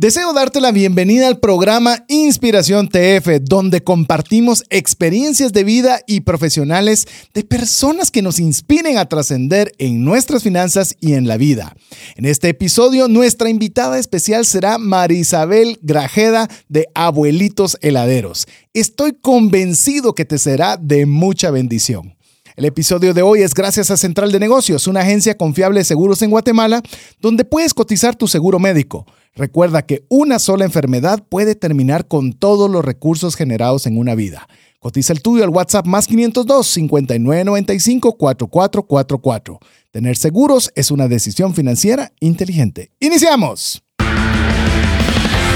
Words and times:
Deseo 0.00 0.32
darte 0.32 0.60
la 0.60 0.70
bienvenida 0.70 1.26
al 1.26 1.40
programa 1.40 2.04
Inspiración 2.06 2.88
TF, 2.88 3.40
donde 3.42 3.82
compartimos 3.82 4.62
experiencias 4.70 5.52
de 5.52 5.64
vida 5.64 6.02
y 6.06 6.20
profesionales 6.20 7.08
de 7.34 7.42
personas 7.42 8.12
que 8.12 8.22
nos 8.22 8.38
inspiren 8.38 8.96
a 8.96 9.08
trascender 9.08 9.72
en 9.78 10.04
nuestras 10.04 10.44
finanzas 10.44 10.94
y 11.00 11.14
en 11.14 11.26
la 11.26 11.36
vida. 11.36 11.74
En 12.14 12.26
este 12.26 12.48
episodio, 12.48 13.08
nuestra 13.08 13.50
invitada 13.50 13.98
especial 13.98 14.46
será 14.46 14.78
Marisabel 14.78 15.80
Grajeda 15.82 16.48
de 16.68 16.86
Abuelitos 16.94 17.76
Heladeros. 17.80 18.46
Estoy 18.74 19.14
convencido 19.20 20.14
que 20.14 20.24
te 20.24 20.38
será 20.38 20.76
de 20.76 21.06
mucha 21.06 21.50
bendición. 21.50 22.14
El 22.54 22.66
episodio 22.66 23.14
de 23.14 23.22
hoy 23.22 23.42
es 23.42 23.52
gracias 23.52 23.90
a 23.90 23.96
Central 23.96 24.30
de 24.30 24.38
Negocios, 24.38 24.86
una 24.86 25.00
agencia 25.00 25.36
confiable 25.36 25.80
de 25.80 25.84
seguros 25.84 26.22
en 26.22 26.30
Guatemala, 26.30 26.82
donde 27.20 27.44
puedes 27.44 27.74
cotizar 27.74 28.14
tu 28.14 28.28
seguro 28.28 28.60
médico. 28.60 29.04
Recuerda 29.38 29.82
que 29.82 30.04
una 30.08 30.40
sola 30.40 30.64
enfermedad 30.64 31.22
puede 31.28 31.54
terminar 31.54 32.08
con 32.08 32.32
todos 32.32 32.68
los 32.68 32.84
recursos 32.84 33.36
generados 33.36 33.86
en 33.86 33.96
una 33.96 34.16
vida. 34.16 34.48
Cotiza 34.80 35.12
el 35.12 35.22
tuyo 35.22 35.44
al 35.44 35.50
WhatsApp 35.50 35.86
más 35.86 36.08
502 36.08 36.66
5995 36.66 38.16
4444. 38.18 39.60
Tener 39.92 40.16
seguros 40.16 40.72
es 40.74 40.90
una 40.90 41.06
decisión 41.06 41.54
financiera 41.54 42.10
inteligente. 42.18 42.90
¡Iniciamos! 42.98 43.84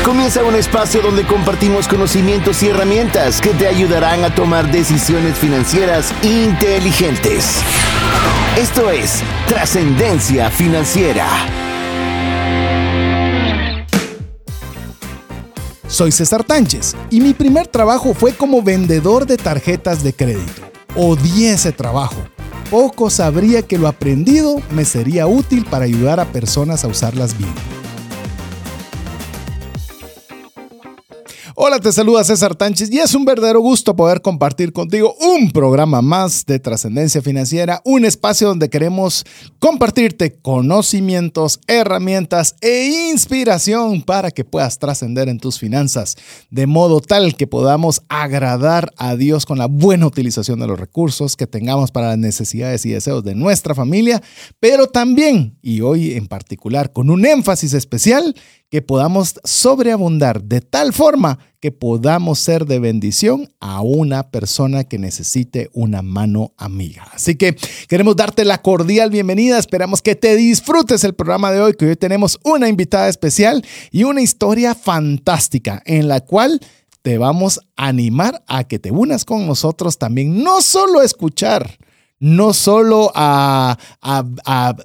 Comienza 0.05 0.45
un 0.45 0.55
espacio 0.55 1.03
donde 1.03 1.27
compartimos 1.27 1.89
conocimientos 1.89 2.63
y 2.63 2.69
herramientas 2.69 3.41
que 3.41 3.51
te 3.51 3.67
ayudarán 3.67 4.23
a 4.23 4.33
tomar 4.33 4.71
decisiones 4.71 5.37
financieras 5.39 6.15
inteligentes. 6.23 7.57
Esto 8.57 8.91
es 8.91 9.23
Trascendencia 9.49 10.51
Financiera. 10.51 11.62
Soy 15.93 16.11
César 16.11 16.43
Tánchez 16.43 16.97
y 17.11 17.21
mi 17.21 17.35
primer 17.35 17.67
trabajo 17.67 18.15
fue 18.15 18.33
como 18.33 18.63
vendedor 18.63 19.27
de 19.27 19.37
tarjetas 19.37 20.03
de 20.03 20.15
crédito. 20.15 20.63
Odié 20.97 21.53
ese 21.53 21.71
trabajo. 21.71 22.17
Poco 22.71 23.11
sabría 23.11 23.61
que 23.61 23.77
lo 23.77 23.89
aprendido 23.89 24.63
me 24.71 24.87
sería 24.87 25.27
útil 25.27 25.67
para 25.67 25.85
ayudar 25.85 26.19
a 26.19 26.33
personas 26.33 26.87
a 26.87 26.89
usarlas 26.89 27.37
bien. 27.37 27.53
Hola, 31.55 31.79
te 31.81 31.93
saluda 31.93 32.25
César 32.25 32.55
Tánchez 32.55 32.91
y 32.91 32.99
es 32.99 33.15
un 33.15 33.27
verdadero 33.27 33.61
gusto 33.61 33.95
poder 33.95 34.23
compartir 34.23 34.73
contigo 34.73 35.15
un 35.21 35.51
programa 35.51 36.01
más 36.01 36.47
de 36.47 36.59
trascendencia 36.59 37.21
financiera, 37.21 37.83
un 37.85 38.07
espacio 38.07 38.49
donde 38.49 38.71
queremos 38.71 39.27
compartirte 39.59 40.33
conocimientos, 40.33 41.61
herramientas 41.67 42.57
e 42.63 43.11
inspiración 43.11 44.01
para 44.01 44.31
que 44.31 44.47
puedas 44.47 44.79
trascender 44.79 45.29
en 45.29 45.39
tus 45.39 45.59
finanzas, 45.59 46.17
de 46.51 46.67
modo 46.67 47.03
tal 47.03 47.37
que 47.37 47.47
podamos 47.47 48.01
agradar 48.09 48.91
a 48.97 49.15
Dios 49.17 49.45
con 49.45 49.59
la 49.59 49.67
buena 49.67 50.07
utilización 50.07 50.59
de 50.59 50.69
los 50.69 50.81
recursos 50.81 51.37
que 51.37 51.47
tengamos 51.47 51.91
para 51.91 52.09
las 52.09 52.19
necesidades 52.19 52.87
y 52.87 52.93
deseos 52.93 53.25
de 53.25 53.35
nuestra 53.35 53.75
familia, 53.75 54.23
pero 54.59 54.87
también, 54.87 55.59
y 55.61 55.83
hoy 55.83 56.13
en 56.13 56.29
particular 56.29 56.95
con 56.95 57.11
un 57.11 57.27
énfasis 57.27 57.75
especial, 57.75 58.35
que 58.73 58.81
podamos 58.81 59.35
sobreabundar 59.45 60.45
de 60.45 60.63
tal 60.63 60.95
forma 60.95 61.39
que 61.61 61.71
podamos 61.71 62.39
ser 62.39 62.65
de 62.65 62.79
bendición 62.79 63.53
a 63.61 63.83
una 63.83 64.31
persona 64.31 64.85
que 64.85 64.99
necesite 64.99 65.69
una 65.75 66.01
mano 66.01 66.55
amiga. 66.57 67.07
Así 67.13 67.35
que 67.35 67.55
queremos 67.87 68.17
darte 68.17 68.47
la 68.47 68.63
cordial 68.63 69.11
bienvenida. 69.11 69.59
Esperamos 69.59 70.01
que 70.01 70.15
te 70.15 70.37
disfrutes 70.37 71.05
el 71.05 71.13
programa 71.13 71.53
de 71.53 71.61
hoy, 71.61 71.75
que 71.75 71.85
hoy 71.85 71.97
tenemos 71.97 72.41
una 72.45 72.67
invitada 72.71 73.11
especial 73.11 73.63
y 73.91 74.05
una 74.05 74.23
historia 74.23 74.75
fantástica 74.75 75.83
en 75.85 76.09
la 76.09 76.23
cual 76.23 76.59
te 77.03 77.19
vamos 77.19 77.61
a 77.77 77.89
animar 77.89 78.43
a 78.47 78.65
que 78.65 78.79
te 78.79 78.91
unas 78.91 79.27
con 79.27 79.47
nosotros 79.47 79.99
también, 79.99 80.43
no 80.43 80.63
solo 80.63 81.01
a 81.01 81.05
escuchar, 81.05 81.77
no 82.23 82.53
solo 82.55 83.11
a, 83.17 83.77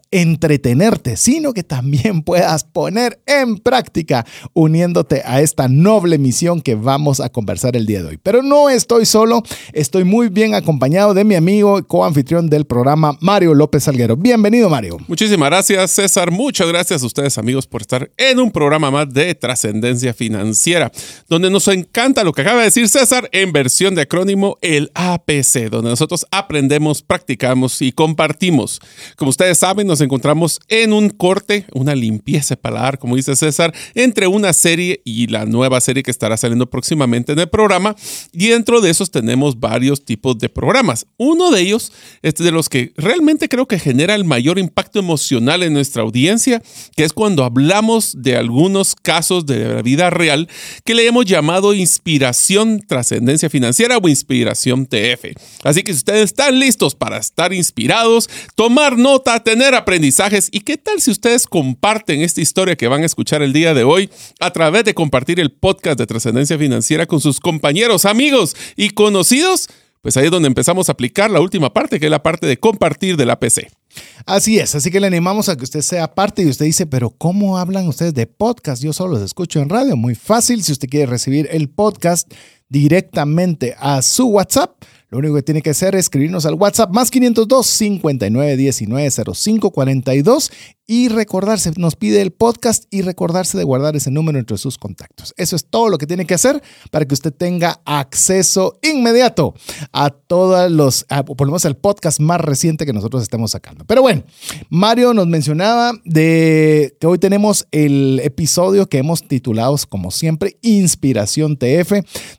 entretenerte, 0.10 1.18
sino 1.18 1.54
que 1.54 1.64
también 1.64 2.22
puedas 2.24 2.64
poner 2.64 3.22
en 3.28 3.58
práctica 3.60 4.26
uniéndote 4.54 5.22
a 5.24 5.42
esta 5.42 5.68
noble 5.68 6.18
misión 6.18 6.62
que 6.62 6.74
vamos 6.74 7.20
a 7.20 7.30
conversar 7.30 7.76
el 7.76 7.86
día 7.86 8.02
de 8.02 8.10
hoy. 8.10 8.20
Pero 8.22 8.42
no 8.42 8.70
estoy 8.70 9.06
solo, 9.06 9.44
estoy 9.74 10.04
muy 10.04 10.30
bien 10.30 10.56
acompañado 10.56 11.14
de 11.14 11.24
mi 11.24 11.36
amigo 11.36 11.78
y 11.78 11.84
coanfitrión 11.84 12.50
del 12.50 12.66
programa, 12.66 13.16
Mario 13.22 13.54
López 13.54 13.84
Salguero. 13.84 14.18
Bienvenido, 14.18 14.68
Mario. 14.70 14.98
Muchísimas 15.08 15.50
gracias, 15.50 15.92
César. 15.92 16.32
Muchas 16.32 16.68
gracias 16.68 17.04
a 17.04 17.06
ustedes, 17.06 17.38
amigos, 17.38 17.68
por 17.68 17.82
estar 17.82 18.10
en 18.18 18.40
un 18.40 18.52
programa 18.52 18.90
más 18.90 19.14
de 19.14 19.36
trascendencia 19.36 20.14
financiera, 20.14 20.92
donde 21.30 21.52
nos 21.52 21.68
encanta 21.68 22.24
lo 22.24 22.34
que 22.34 22.42
acaba 22.42 22.60
de 22.60 22.66
decir 22.66 22.90
César 22.90 23.30
en 23.32 23.52
versión 23.52 23.94
de 23.94 24.02
acrónimo, 24.02 24.58
el 24.62 24.90
APC, 24.96 25.70
donde 25.70 25.92
nosotros 25.92 26.26
aprendemos 26.32 27.04
prácticamente 27.04 27.27
practicamos 27.28 27.82
y 27.82 27.92
compartimos. 27.92 28.80
Como 29.18 29.30
ustedes 29.30 29.58
saben, 29.58 29.86
nos 29.86 30.00
encontramos 30.00 30.62
en 30.70 30.94
un 30.94 31.10
corte, 31.10 31.66
una 31.74 31.94
limpieza 31.94 32.56
de 32.56 32.62
paladar, 32.62 33.00
como 33.00 33.18
dice 33.18 33.36
César, 33.36 33.74
entre 33.96 34.28
una 34.28 34.54
serie 34.54 35.02
y 35.04 35.28
la 35.28 35.46
nueva 35.46 35.82
serie 35.82 36.04
que 36.04 36.12
estará 36.12 36.38
saliendo 36.38 36.70
próximamente 36.70 37.34
en 37.34 37.40
el 37.40 37.50
programa. 37.50 37.98
Y 38.32 38.48
dentro 38.48 38.80
de 38.80 38.92
esos 38.92 39.12
tenemos 39.12 39.60
varios 39.60 40.06
tipos 40.06 40.38
de 40.38 40.48
programas. 40.48 41.06
Uno 41.18 41.52
de 41.52 41.60
ellos 41.60 41.92
es 42.22 42.36
de 42.36 42.52
los 42.52 42.70
que 42.70 42.94
realmente 42.96 43.50
creo 43.50 43.68
que 43.68 43.78
genera 43.78 44.16
el 44.16 44.24
mayor 44.24 44.58
impacto 44.58 45.00
emocional 45.00 45.64
en 45.64 45.74
nuestra 45.74 46.04
audiencia, 46.04 46.64
que 46.96 47.04
es 47.04 47.12
cuando 47.12 47.44
hablamos 47.44 48.14
de 48.22 48.38
algunos 48.38 48.96
casos 48.96 49.46
de 49.46 49.68
la 49.68 49.82
vida 49.82 50.10
real 50.10 50.48
que 50.86 50.96
le 50.96 51.06
hemos 51.06 51.26
llamado 51.26 51.74
inspiración 51.74 52.80
trascendencia 52.88 53.50
financiera 53.50 53.98
o 53.98 54.08
inspiración 54.08 54.86
TF. 54.86 55.36
Así 55.66 55.84
que 55.84 55.92
si 55.92 55.98
ustedes 55.98 56.24
están 56.24 56.58
listos 56.58 56.96
para 56.96 57.17
estar 57.18 57.54
inspirados, 57.54 58.30
tomar 58.56 58.98
nota, 58.98 59.44
tener 59.44 59.76
aprendizajes. 59.76 60.50
¿Y 60.52 60.62
qué 60.62 60.78
tal 60.78 61.02
si 61.02 61.12
ustedes 61.12 61.46
comparten 61.48 62.22
esta 62.22 62.42
historia 62.42 62.76
que 62.76 62.88
van 62.88 63.04
a 63.04 63.06
escuchar 63.06 63.42
el 63.42 63.54
día 63.54 63.74
de 63.74 63.84
hoy 63.84 64.10
a 64.40 64.52
través 64.52 64.84
de 64.84 64.94
compartir 64.94 65.40
el 65.40 65.52
podcast 65.52 66.00
de 66.00 66.08
trascendencia 66.08 66.58
financiera 66.58 67.06
con 67.06 67.20
sus 67.20 67.40
compañeros, 67.40 68.06
amigos 68.06 68.56
y 68.76 68.92
conocidos? 68.92 69.68
Pues 70.02 70.16
ahí 70.16 70.26
es 70.26 70.32
donde 70.32 70.48
empezamos 70.48 70.88
a 70.88 70.94
aplicar 70.94 71.30
la 71.30 71.42
última 71.42 71.74
parte, 71.74 72.00
que 72.00 72.06
es 72.06 72.12
la 72.12 72.24
parte 72.24 72.48
de 72.48 72.58
compartir 72.58 73.18
del 73.18 73.30
APC. 73.30 73.68
Así 74.26 74.60
es, 74.60 74.76
así 74.76 74.92
que 74.92 75.00
le 75.00 75.08
animamos 75.08 75.50
a 75.50 75.58
que 75.58 75.64
usted 75.64 75.82
sea 75.82 76.14
parte 76.14 76.44
y 76.44 76.48
usted 76.48 76.66
dice, 76.66 76.86
pero 76.86 77.10
¿cómo 77.10 77.58
hablan 77.58 77.88
ustedes 77.88 78.14
de 78.14 78.28
podcast? 78.28 78.82
Yo 78.82 78.94
solo 78.94 79.16
los 79.16 79.24
escucho 79.24 79.60
en 79.60 79.70
radio. 79.70 79.98
Muy 79.98 80.16
fácil, 80.16 80.64
si 80.64 80.72
usted 80.72 80.88
quiere 80.88 81.08
recibir 81.08 81.50
el 81.52 81.70
podcast 81.70 82.32
directamente 82.70 83.76
a 83.80 84.02
su 84.02 84.28
WhatsApp, 84.28 84.82
lo 85.10 85.20
único 85.20 85.36
que 85.36 85.44
tiene 85.44 85.62
que 85.62 85.70
hacer 85.70 85.96
es 85.96 86.02
escribirnos 86.02 86.46
al 86.46 86.56
WhatsApp 86.56 86.92
más 86.92 87.12
502 87.12 87.66
59 87.66 88.58
19 88.58 89.10
05 89.12 89.72
42 89.72 90.52
y 90.88 91.10
recordarse, 91.10 91.72
nos 91.76 91.98
pide 91.98 92.22
el 92.22 92.32
podcast 92.32 92.86
y 92.90 93.02
recordarse 93.02 93.58
de 93.58 93.66
guardar 93.66 93.98
ese 93.98 94.10
número 94.10 94.40
entre 94.40 94.58
sus 94.58 94.78
contactos. 94.78 95.34
Eso 95.36 95.58
es 95.58 95.66
todo 95.66 95.90
lo 95.90 95.98
que 95.98 96.08
tiene 96.08 96.26
que 96.26 96.34
hacer 96.34 96.64
para 96.92 97.06
que 97.06 97.14
usted 97.14 97.34
tenga 97.34 97.82
acceso 97.84 98.80
inmediato 98.82 99.54
a 99.92 100.10
todos 100.10 100.72
los, 100.72 101.06
por 101.26 101.42
lo 101.42 101.48
menos 101.48 101.66
el 101.66 101.76
podcast 101.76 102.22
más 102.22 102.40
reciente 102.40 102.86
que 102.86 102.94
nosotros 102.94 103.22
estemos 103.22 103.52
sacando. 103.52 103.84
Pero 103.86 104.02
bueno, 104.02 104.24
Mario 104.70 105.14
nos 105.14 105.28
mencionaba 105.28 105.92
de 106.06 106.96
que 107.02 107.08
hoy 107.08 107.18
tenemos 107.18 107.68
el 107.72 108.22
episodio 108.24 108.88
que 108.88 109.00
hemos 109.00 109.28
titulado, 109.28 109.76
como 109.90 110.10
siempre, 110.12 110.58
Inspiración 110.62 111.58
TF, 111.58 111.92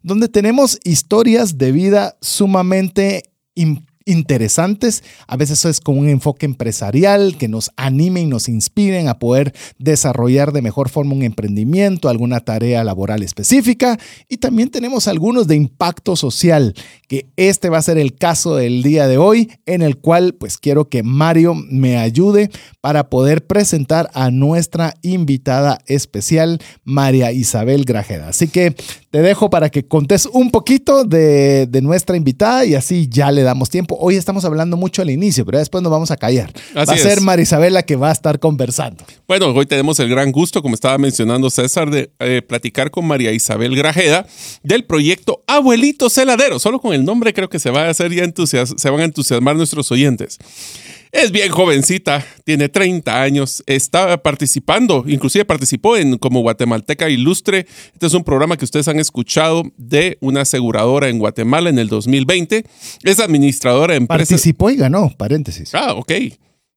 donde 0.03 0.28
tenemos 0.28 0.78
historias 0.84 1.59
de 1.59 1.72
vida 1.72 2.16
sumamente 2.22 3.25
importantes 3.54 3.88
interesantes. 4.09 5.05
A 5.27 5.37
veces 5.37 5.65
es 5.65 5.81
con 5.81 5.99
un 5.99 6.09
enfoque 6.09 6.47
empresarial 6.47 7.37
que 7.37 7.47
nos 7.47 7.71
anime 7.77 8.23
y 8.23 8.27
nos 8.27 8.49
inspiren 8.49 9.09
a 9.09 9.19
poder 9.19 9.55
desarrollar 9.79 10.53
de 10.53 10.63
mejor 10.63 10.89
forma 10.89 11.15
un 11.15 11.23
emprendimiento, 11.23 12.09
alguna 12.09 12.41
tarea 12.41 12.83
laboral 12.84 13.22
específica. 13.22 13.99
Y 14.28 14.39
también 14.39 14.71
tenemos 14.71 15.09
algunos 15.09 15.47
de 15.47 15.57
impacto 15.57 16.16
social, 16.16 16.75
que 17.07 17.27
este 17.37 17.69
va 17.69 17.78
a 17.78 17.83
ser 17.83 17.99
el 17.99 18.16
caso 18.16 18.57
del 18.57 18.83
día 18.83 19.07
de 19.07 19.19
hoy, 19.19 19.51
en 19.66 19.83
el 19.83 19.99
cual 19.99 20.34
pues 20.34 20.59
quiero 20.59 20.89
que 20.89 21.03
Mario 21.03 21.54
me 21.54 21.99
ayude 21.99 22.51
para 22.81 23.11
poder 23.11 23.47
presentar 23.47 24.11
a 24.15 24.31
nuestra 24.31 24.95
invitada 25.03 25.78
especial, 25.87 26.61
María 26.84 27.33
Isabel 27.33 27.84
Grajeda. 27.84 28.28
Así 28.28 28.49
que 28.49 28.75
te 29.11 29.22
dejo 29.22 29.51
para 29.51 29.71
que 29.71 29.87
contes 29.87 30.27
un 30.27 30.51
poquito 30.51 31.04
de, 31.04 31.66
de 31.66 31.83
nuestra 31.83 32.16
invitada 32.16 32.65
y 32.65 32.75
así 32.75 33.09
ya 33.11 33.31
le 33.31 33.43
damos 33.43 33.71
tiempo 33.71 33.97
hoy 33.98 34.16
estamos 34.16 34.45
hablando 34.45 34.77
mucho 34.77 35.03
al 35.03 35.10
inicio, 35.10 35.45
pero 35.45 35.59
después 35.59 35.83
nos 35.83 35.91
vamos 35.91 36.10
a 36.10 36.16
callar. 36.16 36.53
va 36.77 36.83
a 36.83 36.97
ser 36.97 37.21
Marisabela 37.21 37.83
que 37.83 37.97
va 37.97 38.10
a 38.10 38.12
estar 38.12 38.39
conversando. 38.39 39.04
Bueno, 39.27 39.47
hoy 39.53 39.66
tenemos 39.66 39.98
el 40.00 40.09
gran 40.09 40.33
gusto, 40.33 40.62
como 40.62 40.74
estaba 40.74 40.97
mencionando 40.98 41.50
César, 41.50 41.91
de 41.91 42.10
eh, 42.18 42.42
platicar 42.42 42.91
con 42.91 43.06
María 43.06 43.33
Isabel 43.33 43.77
Grajeda 43.77 44.27
del 44.62 44.84
proyecto 44.84 45.42
Abuelito 45.47 46.09
Celadero. 46.10 46.59
Solo 46.59 46.80
con 46.80 46.95
el 46.95 47.04
nombre 47.04 47.34
creo 47.34 47.48
que 47.48 47.59
se 47.59 47.71
va 47.71 47.83
a 47.83 47.91
hacer 47.91 48.12
ya 48.12 48.24
se 48.66 48.91
van 48.91 49.00
a 49.00 49.04
entusiasmar 49.04 49.56
nuestros 49.56 49.91
oyentes. 49.91 50.39
Es 51.10 51.33
bien 51.33 51.51
jovencita, 51.51 52.25
tiene 52.45 52.69
30 52.69 53.22
años, 53.22 53.63
está 53.66 54.22
participando, 54.22 55.05
inclusive 55.07 55.45
participó 55.45 55.97
en 55.97 56.19
como 56.19 56.41
Guatemalteca 56.41 57.09
Ilustre. 57.09 57.66
Este 57.93 58.07
es 58.07 58.15
un 58.15 58.25
programa 58.25 58.57
que 58.57 58.65
ustedes 58.65 58.89
han 58.89 58.99
escuchado 58.99 59.63
de 59.77 60.19
una 60.21 60.43
aseguradora 60.43 61.09
en 61.09 61.19
Guatemala 61.19 61.71
en 61.71 61.78
el 61.78 61.89
2020. 61.89 62.65
Es 63.05 63.21
administradora 63.21 63.95
de 63.95 63.99
empresas. 63.99 64.28
Participó 64.28 64.71
y 64.71 64.77
ganó, 64.77 65.10
paréntesis. 65.16 65.75
Ah, 65.75 65.95
ok. 65.95 66.13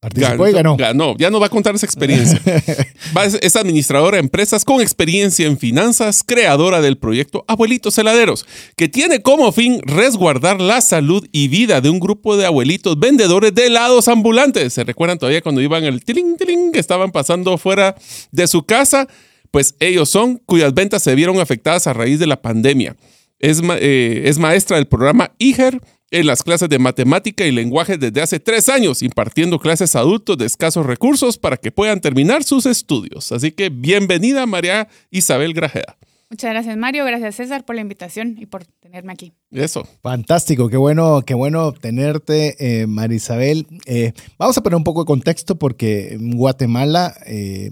Participó 0.01 0.47
y 0.47 0.51
ganó. 0.51 0.77
Ganó. 0.77 1.15
Ya 1.19 1.29
no 1.29 1.39
va 1.39 1.45
a 1.45 1.49
contar 1.49 1.75
esa 1.75 1.85
experiencia. 1.85 2.41
Va- 3.15 3.25
es- 3.25 3.37
es 3.39 3.55
administradora 3.55 4.17
de 4.17 4.21
empresas 4.23 4.65
con 4.65 4.81
experiencia 4.81 5.45
en 5.45 5.59
finanzas, 5.59 6.23
creadora 6.25 6.81
del 6.81 6.97
proyecto 6.97 7.45
Abuelitos 7.47 7.95
Heladeros, 7.99 8.47
que 8.75 8.89
tiene 8.89 9.21
como 9.21 9.51
fin 9.51 9.79
resguardar 9.83 10.59
la 10.59 10.81
salud 10.81 11.27
y 11.31 11.49
vida 11.49 11.81
de 11.81 11.91
un 11.91 11.99
grupo 11.99 12.35
de 12.35 12.47
abuelitos 12.47 12.99
vendedores 12.99 13.53
de 13.53 13.67
helados 13.67 14.07
ambulantes. 14.07 14.73
¿Se 14.73 14.83
recuerdan 14.83 15.19
todavía 15.19 15.41
cuando 15.41 15.61
iban 15.61 15.83
el 15.83 16.03
tiling, 16.03 16.35
tiling, 16.35 16.71
que 16.71 16.79
estaban 16.79 17.11
pasando 17.11 17.57
fuera 17.59 17.95
de 18.31 18.47
su 18.47 18.63
casa? 18.63 19.07
Pues 19.51 19.75
ellos 19.79 20.09
son 20.09 20.37
cuyas 20.47 20.73
ventas 20.73 21.03
se 21.03 21.13
vieron 21.13 21.39
afectadas 21.39 21.85
a 21.85 21.93
raíz 21.93 22.17
de 22.17 22.25
la 22.25 22.41
pandemia. 22.41 22.95
Es, 23.37 23.61
eh, 23.79 24.23
es 24.25 24.39
maestra 24.39 24.77
del 24.77 24.87
programa 24.87 25.33
IGER 25.37 25.79
en 26.11 26.27
las 26.27 26.43
clases 26.43 26.67
de 26.67 26.77
matemática 26.77 27.45
y 27.45 27.51
lenguaje 27.51 27.97
desde 27.97 28.21
hace 28.21 28.39
tres 28.39 28.67
años, 28.67 29.01
impartiendo 29.01 29.59
clases 29.59 29.95
a 29.95 29.99
adultos 29.99 30.37
de 30.37 30.45
escasos 30.45 30.85
recursos 30.85 31.37
para 31.37 31.57
que 31.57 31.71
puedan 31.71 32.01
terminar 32.01 32.43
sus 32.43 32.65
estudios. 32.65 33.31
Así 33.31 33.51
que 33.51 33.69
bienvenida 33.69 34.45
María 34.45 34.89
Isabel 35.09 35.53
Grajeda. 35.53 35.97
Muchas 36.29 36.51
gracias, 36.51 36.77
Mario. 36.77 37.03
Gracias, 37.03 37.35
César, 37.35 37.65
por 37.65 37.75
la 37.75 37.81
invitación 37.81 38.37
y 38.39 38.45
por 38.45 38.63
tenerme 38.65 39.11
aquí. 39.11 39.33
Eso. 39.51 39.85
Fantástico, 40.01 40.69
qué 40.69 40.77
bueno, 40.77 41.23
qué 41.25 41.33
bueno 41.33 41.73
tenerte, 41.73 42.55
eh, 42.59 42.87
Marisabel. 42.87 43.67
Eh, 43.85 44.13
vamos 44.37 44.57
a 44.57 44.63
poner 44.63 44.77
un 44.77 44.85
poco 44.85 45.01
de 45.01 45.07
contexto 45.07 45.55
porque 45.55 46.13
en 46.13 46.37
Guatemala 46.37 47.13
eh, 47.25 47.71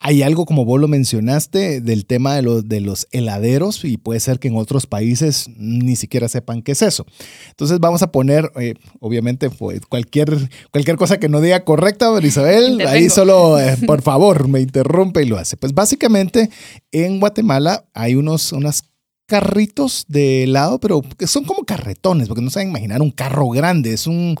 hay 0.00 0.22
algo, 0.22 0.46
como 0.46 0.64
vos 0.64 0.80
lo 0.80 0.86
mencionaste, 0.86 1.80
del 1.80 2.06
tema 2.06 2.36
de 2.36 2.42
los, 2.42 2.68
de 2.68 2.80
los 2.80 3.08
heladeros 3.10 3.84
y 3.84 3.96
puede 3.96 4.20
ser 4.20 4.38
que 4.38 4.48
en 4.48 4.56
otros 4.56 4.86
países 4.86 5.50
ni 5.56 5.96
siquiera 5.96 6.28
sepan 6.28 6.62
qué 6.62 6.72
es 6.72 6.82
eso. 6.82 7.04
Entonces 7.50 7.80
vamos 7.80 8.02
a 8.02 8.12
poner, 8.12 8.50
eh, 8.60 8.74
obviamente, 9.00 9.50
pues, 9.50 9.80
cualquier, 9.86 10.50
cualquier 10.70 10.96
cosa 10.96 11.18
que 11.18 11.28
no 11.28 11.40
diga 11.40 11.64
correcta, 11.64 12.12
Marisabel, 12.12 12.86
ahí 12.86 13.10
solo, 13.10 13.58
eh, 13.60 13.76
por 13.86 14.02
favor, 14.02 14.46
me 14.46 14.60
interrumpe 14.60 15.22
y 15.22 15.26
lo 15.26 15.36
hace. 15.36 15.56
Pues 15.56 15.74
básicamente 15.74 16.48
en 16.92 17.18
Guatemala 17.18 17.84
hay 17.92 18.14
unos, 18.14 18.52
unas 18.52 18.82
carritos 19.26 20.04
de 20.06 20.44
helado, 20.44 20.78
pero 20.78 21.02
que 21.02 21.26
son 21.26 21.44
como 21.44 21.64
carretones, 21.64 22.28
porque 22.28 22.42
no 22.42 22.50
saben 22.50 22.68
imaginar 22.68 23.02
un 23.02 23.10
carro 23.10 23.48
grande, 23.48 23.92
es 23.92 24.06
un, 24.06 24.36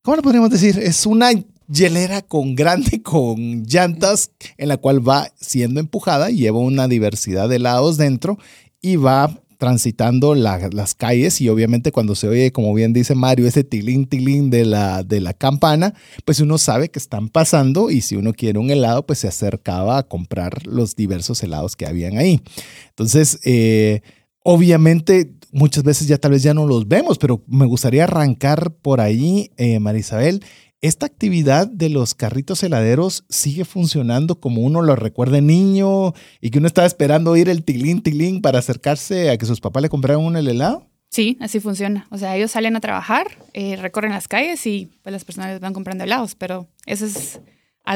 ¿cómo 0.00 0.16
le 0.16 0.22
podríamos 0.22 0.50
decir? 0.50 0.78
Es 0.78 1.06
una 1.06 1.32
hielera 1.72 2.22
con 2.22 2.54
grande, 2.54 3.02
con 3.02 3.64
llantas, 3.64 4.30
en 4.58 4.68
la 4.68 4.76
cual 4.76 5.06
va 5.06 5.28
siendo 5.40 5.80
empujada, 5.80 6.30
lleva 6.30 6.58
una 6.58 6.88
diversidad 6.88 7.48
de 7.48 7.56
helados 7.56 7.96
dentro 7.96 8.38
y 8.80 8.96
va 8.96 9.38
transitando 9.58 10.34
la- 10.34 10.68
las 10.72 10.92
calles 10.94 11.40
y 11.40 11.48
obviamente 11.48 11.92
cuando 11.92 12.16
se 12.16 12.26
oye, 12.26 12.50
como 12.50 12.74
bien 12.74 12.92
dice 12.92 13.14
Mario, 13.14 13.46
ese 13.46 13.62
tilín, 13.62 14.06
tilín 14.06 14.50
de 14.50 14.64
la, 14.64 15.04
de 15.04 15.20
la 15.20 15.34
campana, 15.34 15.94
pues 16.24 16.40
uno 16.40 16.58
sabe 16.58 16.88
que 16.90 16.98
están 16.98 17.28
pasando 17.28 17.88
y 17.88 18.00
si 18.00 18.16
uno 18.16 18.32
quiere 18.32 18.58
un 18.58 18.70
helado, 18.72 19.06
pues 19.06 19.20
se 19.20 19.28
acercaba 19.28 19.98
a 19.98 20.02
comprar 20.02 20.66
los 20.66 20.96
diversos 20.96 21.40
helados 21.44 21.76
que 21.76 21.86
habían 21.86 22.18
ahí. 22.18 22.40
Entonces, 22.88 23.38
eh, 23.44 24.00
obviamente, 24.42 25.32
muchas 25.52 25.84
veces 25.84 26.08
ya 26.08 26.18
tal 26.18 26.32
vez 26.32 26.42
ya 26.42 26.54
no 26.54 26.66
los 26.66 26.88
vemos, 26.88 27.18
pero 27.18 27.42
me 27.46 27.66
gustaría 27.66 28.04
arrancar 28.04 28.74
por 28.82 29.00
ahí, 29.00 29.50
eh, 29.56 29.78
Marisabel. 29.78 30.42
¿Esta 30.82 31.06
actividad 31.06 31.68
de 31.68 31.88
los 31.90 32.16
carritos 32.16 32.60
heladeros 32.64 33.24
sigue 33.28 33.64
funcionando 33.64 34.40
como 34.40 34.62
uno 34.62 34.82
lo 34.82 34.96
recuerda 34.96 35.40
niño 35.40 36.12
y 36.40 36.50
que 36.50 36.58
uno 36.58 36.66
estaba 36.66 36.88
esperando 36.88 37.30
oír 37.30 37.48
el 37.48 37.62
tilín, 37.62 38.02
tilín 38.02 38.42
para 38.42 38.58
acercarse 38.58 39.30
a 39.30 39.38
que 39.38 39.46
sus 39.46 39.60
papás 39.60 39.84
le 39.84 39.88
compraran 39.88 40.24
un 40.24 40.36
helado? 40.36 40.90
Sí, 41.08 41.38
así 41.40 41.60
funciona. 41.60 42.08
O 42.10 42.18
sea, 42.18 42.36
ellos 42.36 42.50
salen 42.50 42.74
a 42.74 42.80
trabajar, 42.80 43.28
eh, 43.52 43.76
recorren 43.76 44.10
las 44.10 44.26
calles 44.26 44.66
y 44.66 44.90
pues 45.02 45.12
las 45.12 45.24
personas 45.24 45.50
les 45.50 45.60
van 45.60 45.72
comprando 45.72 46.02
helados, 46.02 46.34
pero 46.34 46.66
eso 46.84 47.06
es 47.06 47.38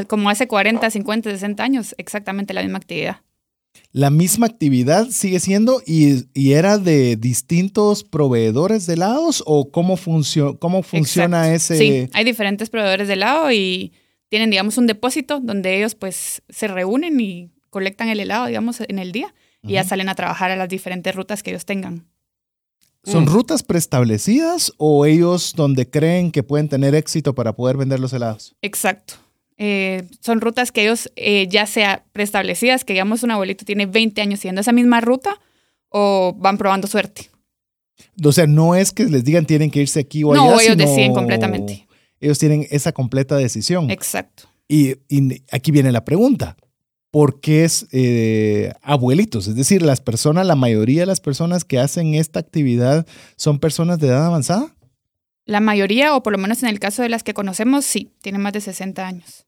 como 0.06 0.30
hace 0.30 0.46
40, 0.46 0.88
50, 0.88 1.30
60 1.30 1.64
años, 1.64 1.96
exactamente 1.98 2.54
la 2.54 2.62
misma 2.62 2.78
actividad. 2.78 3.16
La 3.92 4.10
misma 4.10 4.46
actividad 4.46 5.08
sigue 5.10 5.40
siendo 5.40 5.80
y, 5.86 6.24
y 6.34 6.52
era 6.52 6.78
de 6.78 7.16
distintos 7.16 8.04
proveedores 8.04 8.86
de 8.86 8.94
helados 8.94 9.42
o 9.46 9.70
cómo, 9.70 9.96
funcio- 9.96 10.58
cómo 10.58 10.82
funciona 10.82 11.52
Exacto. 11.52 11.74
ese... 11.74 12.04
Sí, 12.06 12.10
hay 12.12 12.24
diferentes 12.24 12.68
proveedores 12.70 13.08
de 13.08 13.14
helado 13.14 13.50
y 13.52 13.92
tienen, 14.28 14.50
digamos, 14.50 14.76
un 14.78 14.86
depósito 14.86 15.40
donde 15.40 15.76
ellos 15.78 15.94
pues 15.94 16.42
se 16.48 16.68
reúnen 16.68 17.20
y 17.20 17.50
colectan 17.70 18.08
el 18.08 18.20
helado, 18.20 18.46
digamos, 18.46 18.80
en 18.80 18.98
el 18.98 19.12
día 19.12 19.34
y 19.62 19.72
ya 19.72 19.84
salen 19.84 20.08
a 20.08 20.14
trabajar 20.14 20.50
a 20.50 20.56
las 20.56 20.68
diferentes 20.68 21.14
rutas 21.14 21.42
que 21.42 21.50
ellos 21.50 21.64
tengan. 21.66 22.06
¿Son 23.04 23.24
Mm. 23.24 23.28
rutas 23.28 23.62
preestablecidas 23.62 24.72
o 24.78 25.06
ellos 25.06 25.52
donde 25.56 25.88
creen 25.88 26.32
que 26.32 26.42
pueden 26.42 26.68
tener 26.68 26.94
éxito 26.94 27.34
para 27.34 27.54
poder 27.54 27.76
vender 27.76 28.00
los 28.00 28.12
helados? 28.12 28.56
Exacto. 28.62 29.14
Eh, 29.58 30.04
son 30.20 30.40
rutas 30.40 30.70
que 30.70 30.82
ellos 30.82 31.10
eh, 31.16 31.46
ya 31.48 31.66
sea 31.66 32.04
preestablecidas, 32.12 32.84
que 32.84 32.92
digamos 32.92 33.22
un 33.22 33.30
abuelito 33.30 33.64
tiene 33.64 33.86
20 33.86 34.20
años 34.20 34.40
siguiendo 34.40 34.60
esa 34.60 34.72
misma 34.72 35.00
ruta 35.00 35.40
o 35.88 36.34
van 36.38 36.58
probando 36.58 36.86
suerte. 36.86 37.30
O 38.22 38.32
sea, 38.32 38.46
no 38.46 38.74
es 38.74 38.92
que 38.92 39.04
les 39.04 39.24
digan 39.24 39.46
tienen 39.46 39.70
que 39.70 39.80
irse 39.80 40.00
aquí 40.00 40.22
o 40.24 40.32
allá. 40.32 40.42
No, 40.42 40.50
ellos 40.60 40.62
sino 40.62 40.76
deciden 40.76 41.14
completamente. 41.14 41.86
Ellos 42.20 42.38
tienen 42.38 42.66
esa 42.70 42.92
completa 42.92 43.36
decisión. 43.36 43.90
Exacto. 43.90 44.44
Y, 44.68 44.96
y 45.08 45.42
aquí 45.50 45.70
viene 45.70 45.92
la 45.92 46.04
pregunta. 46.04 46.56
¿Por 47.10 47.40
qué 47.40 47.64
es 47.64 47.86
eh, 47.92 48.72
abuelitos? 48.82 49.46
Es 49.46 49.54
decir, 49.54 49.80
las 49.80 50.00
personas, 50.00 50.46
la 50.46 50.56
mayoría 50.56 51.00
de 51.00 51.06
las 51.06 51.20
personas 51.20 51.64
que 51.64 51.78
hacen 51.78 52.14
esta 52.14 52.40
actividad 52.40 53.06
son 53.36 53.58
personas 53.58 53.98
de 54.00 54.08
edad 54.08 54.26
avanzada. 54.26 54.75
La 55.46 55.60
mayoría, 55.60 56.14
o 56.14 56.22
por 56.22 56.32
lo 56.32 56.38
menos 56.38 56.62
en 56.62 56.68
el 56.68 56.78
caso 56.80 57.02
de 57.02 57.08
las 57.08 57.22
que 57.22 57.32
conocemos, 57.34 57.84
sí, 57.84 58.10
tienen 58.20 58.42
más 58.42 58.52
de 58.52 58.60
60 58.60 59.06
años. 59.06 59.46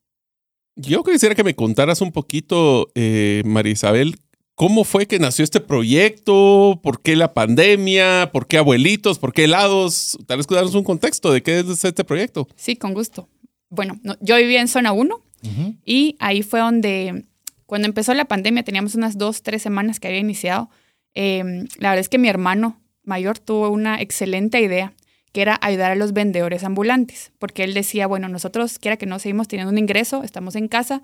Yo 0.76 1.02
quisiera 1.02 1.34
que 1.34 1.42
me 1.44 1.54
contaras 1.56 2.00
un 2.00 2.12
poquito, 2.12 2.88
eh, 2.94 3.42
María 3.44 3.72
Isabel, 3.72 4.16
cómo 4.54 4.84
fue 4.84 5.06
que 5.06 5.18
nació 5.18 5.42
este 5.42 5.60
proyecto, 5.60 6.80
por 6.82 7.02
qué 7.02 7.16
la 7.16 7.34
pandemia, 7.34 8.30
por 8.32 8.46
qué 8.46 8.58
abuelitos, 8.58 9.18
por 9.18 9.32
qué 9.32 9.44
helados. 9.44 10.16
Tal 10.26 10.36
vez 10.38 10.46
darnos 10.46 10.74
un 10.76 10.84
contexto 10.84 11.32
de 11.32 11.42
qué 11.42 11.58
es 11.60 11.84
este 11.84 12.04
proyecto. 12.04 12.46
Sí, 12.54 12.76
con 12.76 12.94
gusto. 12.94 13.28
Bueno, 13.70 13.98
no- 14.02 14.16
yo 14.20 14.36
vivía 14.36 14.60
en 14.60 14.68
zona 14.68 14.92
1 14.92 15.16
Ujú. 15.42 15.74
y 15.84 16.16
ahí 16.20 16.42
fue 16.42 16.60
donde, 16.60 17.24
cuando 17.66 17.86
empezó 17.88 18.14
la 18.14 18.26
pandemia, 18.26 18.62
teníamos 18.62 18.94
unas 18.94 19.18
dos, 19.18 19.42
tres 19.42 19.62
semanas 19.62 19.98
que 19.98 20.08
había 20.08 20.20
iniciado. 20.20 20.70
Eh, 21.14 21.42
la 21.78 21.90
verdad 21.90 21.98
es 22.00 22.08
que 22.08 22.18
mi 22.18 22.28
hermano 22.28 22.80
mayor 23.02 23.38
tuvo 23.40 23.68
una 23.70 24.00
excelente 24.00 24.60
idea, 24.60 24.92
que 25.32 25.42
era 25.42 25.58
ayudar 25.60 25.92
a 25.92 25.94
los 25.94 26.12
vendedores 26.12 26.64
ambulantes, 26.64 27.32
porque 27.38 27.64
él 27.64 27.74
decía, 27.74 28.06
bueno, 28.06 28.28
nosotros, 28.28 28.78
quiera 28.78 28.96
que 28.96 29.06
no, 29.06 29.18
seguimos 29.18 29.48
teniendo 29.48 29.70
un 29.72 29.78
ingreso, 29.78 30.22
estamos 30.24 30.56
en 30.56 30.68
casa, 30.68 31.02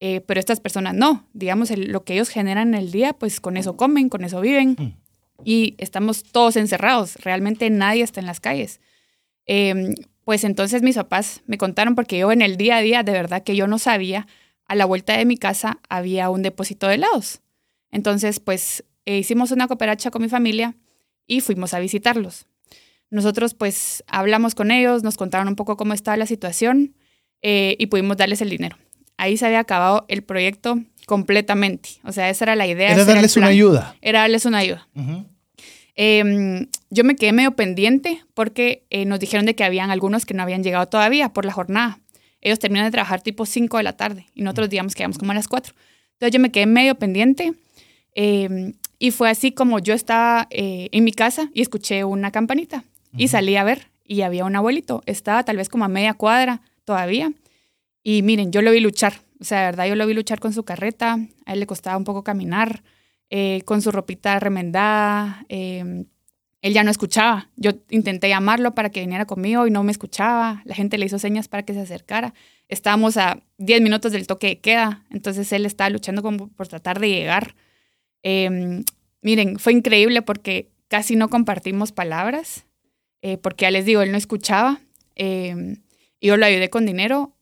eh, 0.00 0.20
pero 0.22 0.40
estas 0.40 0.60
personas 0.60 0.94
no, 0.94 1.26
digamos, 1.32 1.70
el- 1.70 1.90
lo 1.92 2.04
que 2.04 2.14
ellos 2.14 2.28
generan 2.28 2.68
en 2.68 2.74
el 2.82 2.90
día, 2.92 3.12
pues 3.14 3.40
con 3.40 3.56
eso 3.56 3.76
comen, 3.76 4.08
con 4.08 4.24
eso 4.24 4.40
viven, 4.40 4.76
Mm. 4.78 4.92
y 5.44 5.74
estamos 5.78 6.22
todos 6.22 6.56
encerrados, 6.56 7.16
realmente 7.16 7.68
nadie 7.70 8.02
está 8.02 8.20
en 8.20 8.26
las 8.26 8.40
calles. 8.40 8.80
Eh, 9.46 9.94
pues 10.24 10.42
entonces 10.44 10.82
mis 10.82 10.96
papás 10.96 11.42
me 11.46 11.56
contaron, 11.58 11.94
porque 11.94 12.18
yo 12.18 12.32
en 12.32 12.42
el 12.42 12.56
día 12.56 12.76
a 12.78 12.80
día, 12.80 13.02
de 13.02 13.12
verdad 13.12 13.42
que 13.44 13.54
yo 13.56 13.66
no 13.66 13.78
sabía, 13.78 14.26
a 14.66 14.74
la 14.74 14.84
vuelta 14.84 15.16
de 15.16 15.24
mi 15.24 15.36
casa 15.36 15.78
había 15.88 16.28
un 16.30 16.42
depósito 16.42 16.88
de 16.88 16.94
helados. 16.96 17.40
Entonces, 17.92 18.40
pues 18.40 18.84
eh, 19.04 19.18
hicimos 19.18 19.52
una 19.52 19.68
cooperacha 19.68 20.10
con 20.10 20.22
mi 20.22 20.28
familia 20.28 20.74
y 21.28 21.40
fuimos 21.42 21.72
a 21.74 21.78
visitarlos. 21.78 22.46
Nosotros 23.10 23.54
pues 23.54 24.04
hablamos 24.06 24.54
con 24.54 24.70
ellos, 24.70 25.02
nos 25.02 25.16
contaron 25.16 25.48
un 25.48 25.56
poco 25.56 25.76
cómo 25.76 25.94
estaba 25.94 26.16
la 26.16 26.26
situación 26.26 26.94
eh, 27.42 27.76
y 27.78 27.86
pudimos 27.86 28.16
darles 28.16 28.40
el 28.40 28.50
dinero. 28.50 28.76
Ahí 29.16 29.36
se 29.36 29.46
había 29.46 29.60
acabado 29.60 30.04
el 30.08 30.22
proyecto 30.22 30.78
completamente. 31.06 31.90
O 32.04 32.12
sea, 32.12 32.28
esa 32.28 32.44
era 32.44 32.56
la 32.56 32.66
idea. 32.66 32.92
Era 32.92 33.04
darles 33.04 33.36
una 33.36 33.46
ayuda. 33.46 33.96
Era 34.02 34.20
darles 34.20 34.44
una 34.44 34.58
ayuda. 34.58 34.88
Eh, 35.94 36.66
yo 36.90 37.04
me 37.04 37.16
quedé 37.16 37.32
medio 37.32 37.52
pendiente 37.52 38.22
porque 38.34 38.84
eh, 38.90 39.04
nos 39.06 39.18
dijeron 39.18 39.46
de 39.46 39.54
que 39.54 39.64
habían 39.64 39.90
algunos 39.90 40.26
que 40.26 40.34
no 40.34 40.42
habían 40.42 40.62
llegado 40.62 40.86
todavía 40.86 41.32
por 41.32 41.44
la 41.44 41.52
jornada. 41.52 42.00
Ellos 42.40 42.58
terminan 42.58 42.86
de 42.86 42.90
trabajar 42.90 43.22
tipo 43.22 43.46
5 43.46 43.78
de 43.78 43.82
la 43.82 43.94
tarde 43.94 44.26
y 44.34 44.42
nosotros, 44.42 44.68
digamos, 44.68 44.94
quedamos 44.94 45.18
como 45.18 45.32
a 45.32 45.34
las 45.34 45.48
4. 45.48 45.74
Entonces 46.12 46.32
yo 46.32 46.40
me 46.40 46.50
quedé 46.50 46.66
medio 46.66 46.94
pendiente 46.96 47.54
eh, 48.14 48.72
y 48.98 49.10
fue 49.10 49.30
así 49.30 49.52
como 49.52 49.78
yo 49.78 49.94
estaba 49.94 50.46
eh, 50.50 50.88
en 50.92 51.04
mi 51.04 51.12
casa 51.12 51.50
y 51.52 51.62
escuché 51.62 52.04
una 52.04 52.30
campanita 52.30 52.84
y 53.16 53.28
salí 53.28 53.56
a 53.56 53.64
ver 53.64 53.88
y 54.04 54.22
había 54.22 54.44
un 54.44 54.56
abuelito. 54.56 55.02
Estaba 55.06 55.44
tal 55.44 55.56
vez 55.56 55.68
como 55.68 55.84
a 55.84 55.88
media 55.88 56.14
cuadra 56.14 56.62
todavía. 56.84 57.32
Y 58.02 58.22
miren, 58.22 58.52
yo 58.52 58.62
lo 58.62 58.70
vi 58.70 58.80
luchar. 58.80 59.14
O 59.40 59.44
sea, 59.44 59.60
de 59.60 59.64
verdad, 59.66 59.86
yo 59.86 59.96
lo 59.96 60.06
vi 60.06 60.14
luchar 60.14 60.40
con 60.40 60.52
su 60.52 60.64
carreta. 60.64 61.18
A 61.44 61.52
él 61.52 61.60
le 61.60 61.66
costaba 61.66 61.96
un 61.96 62.04
poco 62.04 62.22
caminar, 62.22 62.82
eh, 63.30 63.62
con 63.64 63.82
su 63.82 63.90
ropita 63.90 64.38
remendada. 64.38 65.44
eh, 65.48 66.04
él 66.66 66.72
ya 66.72 66.82
no 66.82 66.90
escuchaba. 66.90 67.48
Yo 67.54 67.72
intenté 67.90 68.28
llamarlo 68.28 68.74
para 68.74 68.90
que 68.90 68.98
viniera 68.98 69.24
conmigo 69.24 69.68
y 69.68 69.70
no 69.70 69.84
me 69.84 69.92
escuchaba. 69.92 70.62
La 70.64 70.74
gente 70.74 70.98
le 70.98 71.06
hizo 71.06 71.18
señas 71.18 71.46
para 71.46 71.64
que 71.64 71.74
se 71.74 71.80
acercara. 71.80 72.34
Estábamos 72.68 73.16
a 73.16 73.40
10 73.58 73.82
minutos 73.82 74.10
del 74.10 74.26
toque 74.26 74.48
de 74.48 74.58
queda, 74.58 75.04
entonces 75.10 75.52
él 75.52 75.64
estaba 75.64 75.90
luchando 75.90 76.22
como 76.22 76.48
por 76.48 76.66
tratar 76.66 76.98
de 76.98 77.08
llegar. 77.08 77.54
Em, 78.24 78.82
miren, 79.22 79.60
fue 79.60 79.74
increíble 79.74 80.22
porque 80.22 80.72
casi 80.88 81.14
no 81.14 81.28
compartimos 81.28 81.92
palabras, 81.92 82.66
eh, 83.22 83.38
porque 83.38 83.64
ya 83.64 83.70
les 83.70 83.84
digo, 83.84 84.02
él 84.02 84.12
no 84.12 84.18
escuchaba. 84.18 84.80
Em, 85.14 85.82
yo 86.20 86.36
lo 86.36 86.46
ayudé 86.46 86.70
con 86.70 86.86
dinero, 86.86 87.36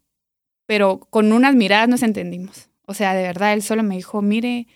pero 0.66 0.98
con 0.98 1.32
unas 1.32 1.54
miradas 1.54 1.88
nos 1.88 2.02
entendimos. 2.02 2.68
O 2.86 2.94
sea, 2.94 3.14
de 3.14 3.22
verdad, 3.22 3.52
él 3.52 3.62
solo 3.62 3.82
me 3.82 3.96
dijo, 3.96 4.22
mire, 4.22 4.66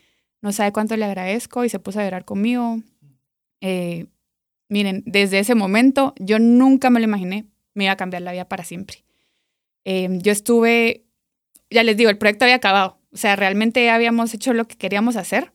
no 0.41 0.53
sabe 0.53 0.73
cuánto 0.73 0.97
le 0.97 1.05
agradezco 1.05 1.65
y 1.65 1.69
se 1.69 1.79
puso 1.79 2.01
a 2.01 2.05
llorar 2.05 2.25
conmigo. 2.25 2.81
Eh, 3.61 4.07
miren, 4.69 5.03
desde 5.07 5.41
ese 5.41 5.55
momento 5.55 6.15
yo 6.19 6.39
nunca 6.39 6.91
me 6.91 7.01
lo 7.01 7.05
imaginé, 7.05 7.47
me 7.75 7.85
iba 7.85 7.93
a 7.93 7.97
cambiar 7.97 8.23
la 8.23 8.33
vida 8.33 8.49
para 8.49 8.65
siempre. 8.65 9.05
Em, 9.85 10.21
yo 10.21 10.33
estuve, 10.33 11.05
ya 11.71 11.83
les 11.83 11.97
digo, 11.97 12.11
el 12.11 12.19
proyecto 12.19 12.45
había 12.45 12.57
acabado, 12.57 12.99
o 13.13 13.17
sea, 13.17 13.37
realmente 13.37 13.89
habíamos 13.91 14.35
hecho 14.35 14.53
lo 14.53 14.67
que 14.67 14.77
queríamos 14.77 15.17
hacer. 15.17 15.53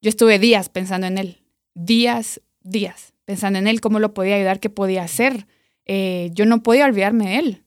Yo 0.00 0.10
estuve 0.10 0.38
días 0.38 0.68
pensando 0.68 1.06
en 1.06 1.18
él, 1.18 1.42
días, 1.74 2.42
días, 2.60 3.13
pensando 3.24 3.58
en 3.58 3.66
él, 3.66 3.80
cómo 3.80 3.98
lo 3.98 4.14
podía 4.14 4.36
ayudar, 4.36 4.60
qué 4.60 4.70
podía 4.70 5.02
hacer. 5.02 5.46
Eh, 5.86 6.30
yo 6.32 6.46
no 6.46 6.62
podía 6.62 6.84
olvidarme 6.84 7.28
de 7.28 7.38
él. 7.38 7.62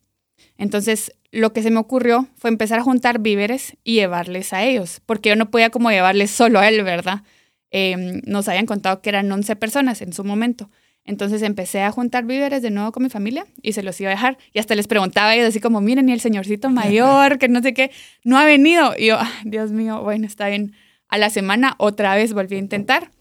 Entonces, 0.57 1.13
lo 1.31 1.53
que 1.53 1.61
se 1.61 1.71
me 1.71 1.79
ocurrió 1.79 2.27
fue 2.35 2.49
empezar 2.49 2.79
a 2.79 2.83
juntar 2.83 3.19
víveres 3.19 3.77
y 3.83 3.95
llevarles 3.95 4.53
a 4.53 4.63
ellos, 4.63 5.01
porque 5.05 5.29
yo 5.29 5.35
no 5.35 5.49
podía 5.51 5.69
como 5.69 5.91
llevarles 5.91 6.31
solo 6.31 6.59
a 6.59 6.67
él, 6.67 6.83
¿verdad? 6.83 7.23
Em, 7.69 8.21
nos 8.25 8.47
habían 8.47 8.65
contado 8.65 9.01
que 9.01 9.09
eran 9.09 9.31
11 9.31 9.55
personas 9.55 10.01
en 10.01 10.13
su 10.13 10.23
momento. 10.23 10.69
Entonces 11.03 11.41
empecé 11.41 11.81
a 11.81 11.91
juntar 11.91 12.25
víveres 12.25 12.61
de 12.61 12.69
nuevo 12.69 12.91
con 12.91 13.01
mi 13.01 13.09
familia 13.09 13.45
y 13.61 13.73
se 13.73 13.81
los 13.81 13.99
iba 14.01 14.09
a 14.09 14.15
dejar. 14.15 14.37
Y 14.51 14.59
hasta 14.59 14.75
les 14.75 14.87
preguntaba 14.87 15.29
a 15.29 15.35
ellos 15.35 15.47
así 15.47 15.61
como, 15.61 15.79
miren, 15.79 16.09
y 16.09 16.11
el 16.11 16.19
señorcito 16.19 16.69
mayor, 16.69 17.39
que 17.39 17.47
no 17.47 17.61
sé 17.61 17.73
qué, 17.73 17.91
no 18.23 18.37
ha 18.37 18.43
venido. 18.43 18.93
Y 18.97 19.07
yo, 19.07 19.17
Dios 19.45 19.71
mío, 19.71 20.01
bueno, 20.03 20.25
está 20.27 20.49
bien. 20.49 20.73
A 21.07 21.17
la 21.17 21.29
semana 21.29 21.75
otra 21.77 22.15
vez 22.15 22.33
volví 22.33 22.57
a 22.57 22.59
intentar. 22.59 23.11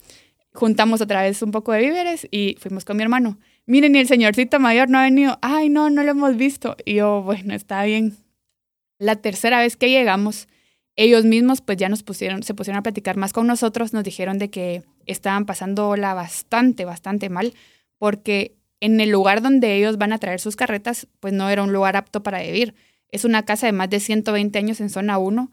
Juntamos 0.56 1.02
otra 1.02 1.20
vez 1.20 1.42
un 1.42 1.50
poco 1.50 1.72
de 1.72 1.80
víveres 1.80 2.26
y 2.30 2.56
fuimos 2.58 2.86
con 2.86 2.96
mi 2.96 3.02
hermano. 3.02 3.38
Miren, 3.66 3.94
y 3.94 3.98
el 3.98 4.08
señorcito 4.08 4.58
mayor 4.58 4.88
no 4.88 4.98
ha 4.98 5.02
venido. 5.02 5.38
Ay, 5.42 5.68
no, 5.68 5.90
no 5.90 6.02
lo 6.02 6.12
hemos 6.12 6.34
visto. 6.36 6.76
Y 6.86 6.94
yo, 6.94 7.22
bueno, 7.22 7.52
está 7.52 7.84
bien. 7.84 8.16
La 8.98 9.16
tercera 9.16 9.60
vez 9.60 9.76
que 9.76 9.90
llegamos, 9.90 10.48
ellos 10.96 11.26
mismos 11.26 11.60
pues 11.60 11.76
ya 11.76 11.90
nos 11.90 12.02
pusieron, 12.02 12.42
se 12.42 12.54
pusieron 12.54 12.78
a 12.78 12.82
platicar 12.82 13.18
más 13.18 13.34
con 13.34 13.46
nosotros, 13.46 13.92
nos 13.92 14.02
dijeron 14.02 14.38
de 14.38 14.48
que 14.48 14.82
estaban 15.04 15.44
pasándola 15.44 16.14
bastante, 16.14 16.86
bastante 16.86 17.28
mal, 17.28 17.52
porque 17.98 18.56
en 18.80 18.98
el 19.00 19.10
lugar 19.10 19.42
donde 19.42 19.76
ellos 19.76 19.98
van 19.98 20.14
a 20.14 20.18
traer 20.18 20.40
sus 20.40 20.56
carretas, 20.56 21.06
pues 21.20 21.34
no 21.34 21.50
era 21.50 21.62
un 21.62 21.72
lugar 21.74 21.96
apto 21.96 22.22
para 22.22 22.40
vivir. 22.40 22.74
Es 23.10 23.26
una 23.26 23.44
casa 23.44 23.66
de 23.66 23.72
más 23.72 23.90
de 23.90 24.00
120 24.00 24.58
años 24.58 24.80
en 24.80 24.88
zona 24.88 25.18
1, 25.18 25.52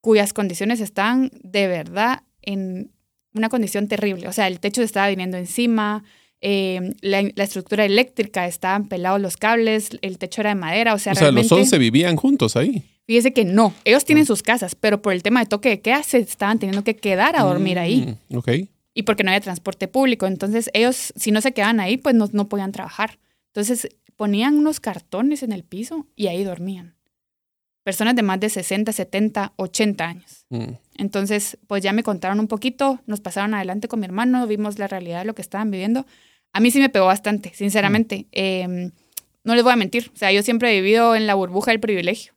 cuyas 0.00 0.32
condiciones 0.32 0.80
están 0.80 1.32
de 1.42 1.66
verdad 1.66 2.22
en 2.42 2.92
una 3.36 3.48
condición 3.48 3.88
terrible. 3.88 4.28
O 4.28 4.32
sea, 4.32 4.48
el 4.48 4.60
techo 4.60 4.82
estaba 4.82 5.08
viniendo 5.08 5.36
encima, 5.36 6.04
eh, 6.40 6.94
la, 7.00 7.20
estructura 7.42 7.84
eléctrica 7.84 8.46
estaban 8.46 8.88
pelados 8.88 9.20
los 9.20 9.36
cables, 9.36 9.90
el 10.02 10.18
techo 10.18 10.42
era 10.42 10.50
de 10.50 10.56
madera. 10.56 10.94
O 10.94 10.98
sea, 10.98 11.12
o 11.12 11.16
sea 11.16 11.30
los 11.30 11.50
11 11.50 11.78
vivían 11.78 12.16
juntos 12.16 12.56
ahí. 12.56 12.84
Fíjese 13.06 13.32
que 13.32 13.44
no, 13.44 13.72
ellos 13.84 14.04
tienen 14.04 14.24
ah. 14.24 14.26
sus 14.26 14.42
casas, 14.42 14.74
pero 14.74 15.00
por 15.00 15.12
el 15.12 15.22
tema 15.22 15.40
de 15.40 15.46
toque 15.46 15.68
de 15.68 15.80
queda 15.80 16.02
se 16.02 16.18
estaban 16.18 16.58
teniendo 16.58 16.82
que 16.82 16.96
quedar 16.96 17.36
a 17.36 17.44
dormir 17.44 17.78
ahí. 17.78 18.16
Mm, 18.30 18.36
ok. 18.36 18.48
Y 18.94 19.02
porque 19.02 19.22
no 19.22 19.30
había 19.30 19.40
transporte 19.40 19.86
público. 19.86 20.26
Entonces 20.26 20.70
ellos, 20.72 21.12
si 21.14 21.30
no 21.30 21.40
se 21.40 21.52
quedaban 21.52 21.78
ahí, 21.80 21.98
pues 21.98 22.14
no, 22.14 22.28
no 22.32 22.48
podían 22.48 22.72
trabajar. 22.72 23.18
Entonces 23.48 23.88
ponían 24.16 24.56
unos 24.56 24.80
cartones 24.80 25.42
en 25.42 25.52
el 25.52 25.62
piso 25.62 26.06
y 26.16 26.26
ahí 26.26 26.42
dormían. 26.42 26.95
Personas 27.86 28.16
de 28.16 28.22
más 28.22 28.40
de 28.40 28.50
60, 28.50 28.90
70, 28.90 29.52
80 29.54 30.04
años. 30.04 30.44
Mm. 30.48 30.72
Entonces, 30.96 31.56
pues 31.68 31.84
ya 31.84 31.92
me 31.92 32.02
contaron 32.02 32.40
un 32.40 32.48
poquito, 32.48 32.98
nos 33.06 33.20
pasaron 33.20 33.54
adelante 33.54 33.86
con 33.86 34.00
mi 34.00 34.06
hermano, 34.06 34.44
vimos 34.48 34.80
la 34.80 34.88
realidad 34.88 35.20
de 35.20 35.24
lo 35.24 35.36
que 35.36 35.42
estaban 35.42 35.70
viviendo. 35.70 36.04
A 36.52 36.58
mí 36.58 36.72
sí 36.72 36.80
me 36.80 36.88
pegó 36.88 37.06
bastante, 37.06 37.52
sinceramente. 37.54 38.22
Mm. 38.22 38.28
Em, 38.32 38.90
no 39.44 39.54
les 39.54 39.62
voy 39.62 39.72
a 39.72 39.76
mentir, 39.76 40.10
o 40.12 40.16
sea, 40.16 40.32
yo 40.32 40.42
siempre 40.42 40.72
he 40.72 40.80
vivido 40.80 41.14
en 41.14 41.28
la 41.28 41.34
burbuja 41.34 41.70
del 41.70 41.78
privilegio 41.78 42.32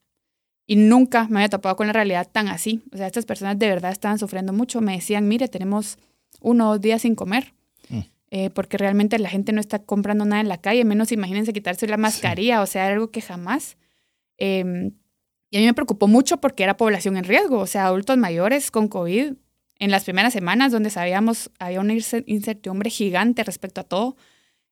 y 0.67 0.75
nunca 0.75 1.27
me 1.31 1.39
había 1.39 1.49
topado 1.49 1.75
con 1.75 1.87
la 1.87 1.93
realidad 1.93 2.27
tan 2.31 2.47
así. 2.47 2.83
O 2.93 2.97
sea, 2.97 3.07
estas 3.07 3.25
personas 3.25 3.57
de 3.57 3.69
verdad 3.69 3.91
estaban 3.91 4.19
sufriendo 4.19 4.53
mucho. 4.53 4.81
Me 4.81 4.93
decían, 4.93 5.27
mire, 5.27 5.47
tenemos 5.47 5.97
uno 6.41 6.67
o 6.67 6.73
dos 6.73 6.81
días 6.81 7.01
sin 7.01 7.15
comer. 7.15 7.55
Mm. 7.89 7.99
Eh, 8.29 8.49
porque 8.51 8.77
realmente 8.77 9.17
la 9.17 9.29
gente 9.29 9.51
no 9.51 9.61
está 9.61 9.79
comprando 9.79 10.25
nada 10.25 10.41
en 10.41 10.47
la 10.47 10.59
calle, 10.59 10.85
menos 10.85 11.11
imagínense 11.11 11.53
quitarse 11.53 11.87
la 11.87 11.97
mascarilla, 11.97 12.61
o 12.61 12.67
sea, 12.67 12.85
algo 12.85 13.09
que 13.09 13.21
jamás. 13.21 13.77
Em, 14.37 14.91
y 15.51 15.57
a 15.57 15.59
mí 15.59 15.65
me 15.65 15.73
preocupó 15.73 16.07
mucho 16.07 16.37
porque 16.37 16.63
era 16.63 16.77
población 16.77 17.17
en 17.17 17.23
riesgo, 17.23 17.59
o 17.59 17.67
sea, 17.67 17.87
adultos 17.87 18.17
mayores 18.17 18.71
con 18.71 18.87
COVID. 18.87 19.33
En 19.79 19.91
las 19.91 20.03
primeras 20.03 20.33
semanas, 20.33 20.71
donde 20.71 20.89
sabíamos 20.89 21.51
había 21.57 21.79
una 21.79 21.93
incertidumbre 21.93 22.89
gigante 22.89 23.43
respecto 23.43 23.81
a 23.81 23.83
todo, 23.85 24.17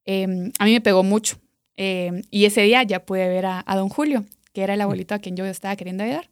em, 0.06 0.52
a 0.60 0.66
mí 0.66 0.74
me 0.74 0.82
pegó 0.82 1.04
mucho. 1.04 1.40
Em, 1.78 2.24
y 2.30 2.46
ese 2.46 2.62
día 2.62 2.84
ya 2.84 3.06
pude 3.06 3.28
ver 3.30 3.46
a, 3.46 3.64
don 3.76 3.90
Julio 3.90 4.26
que 4.54 4.64
era 4.64 4.74
el 4.74 4.82
abuelito 4.82 5.14
a 5.14 5.20
quien 5.20 5.36
yo 5.38 5.46
estaba 5.46 5.76
queriendo 5.76 6.04
ayudar. 6.04 6.30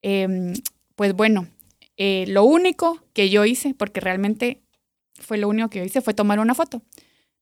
Em, 0.00 0.54
pues 0.94 1.14
bueno, 1.14 1.48
eh, 1.96 2.24
lo 2.28 2.44
único 2.44 3.02
que 3.12 3.28
yo 3.28 3.44
hice, 3.44 3.74
porque 3.74 4.00
realmente 4.00 4.62
fue 5.14 5.36
lo 5.38 5.48
único 5.48 5.68
que 5.68 5.80
yo 5.80 5.84
hice, 5.84 6.00
fue 6.00 6.14
tomar 6.14 6.38
una 6.38 6.54
foto 6.54 6.82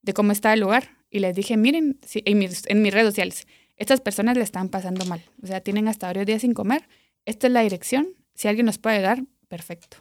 de 0.02 0.14
cómo 0.14 0.32
estaba 0.32 0.54
el 0.54 0.60
lugar 0.60 0.96
y 1.10 1.18
les 1.20 1.34
dije, 1.36 1.56
miren, 1.56 1.98
en, 2.14 2.38
mis, 2.38 2.64
en 2.68 2.82
mis 2.82 2.92
redes 2.92 3.08
sociales, 3.08 3.46
estas 3.76 4.00
personas 4.00 4.36
le 4.36 4.42
están 4.42 4.68
pasando 4.68 5.04
mal, 5.04 5.22
o 5.42 5.46
sea, 5.46 5.60
tienen 5.60 5.88
hasta 5.88 6.06
varios 6.06 6.26
días 6.26 6.42
sin 6.42 6.54
comer, 6.54 6.88
esta 7.24 7.46
es 7.46 7.52
la 7.52 7.62
dirección, 7.62 8.08
si 8.34 8.48
alguien 8.48 8.66
nos 8.66 8.78
puede 8.78 8.96
ayudar, 8.96 9.24
perfecto. 9.48 9.98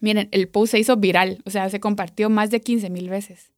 Miren, 0.00 0.28
el 0.32 0.48
post 0.48 0.72
se 0.72 0.78
hizo 0.78 0.96
viral, 0.96 1.40
o 1.44 1.50
sea, 1.50 1.70
se 1.70 1.80
compartió 1.80 2.28
más 2.28 2.50
de 2.50 2.60
15 2.60 2.90
mil 2.90 3.08
veces. 3.08 3.52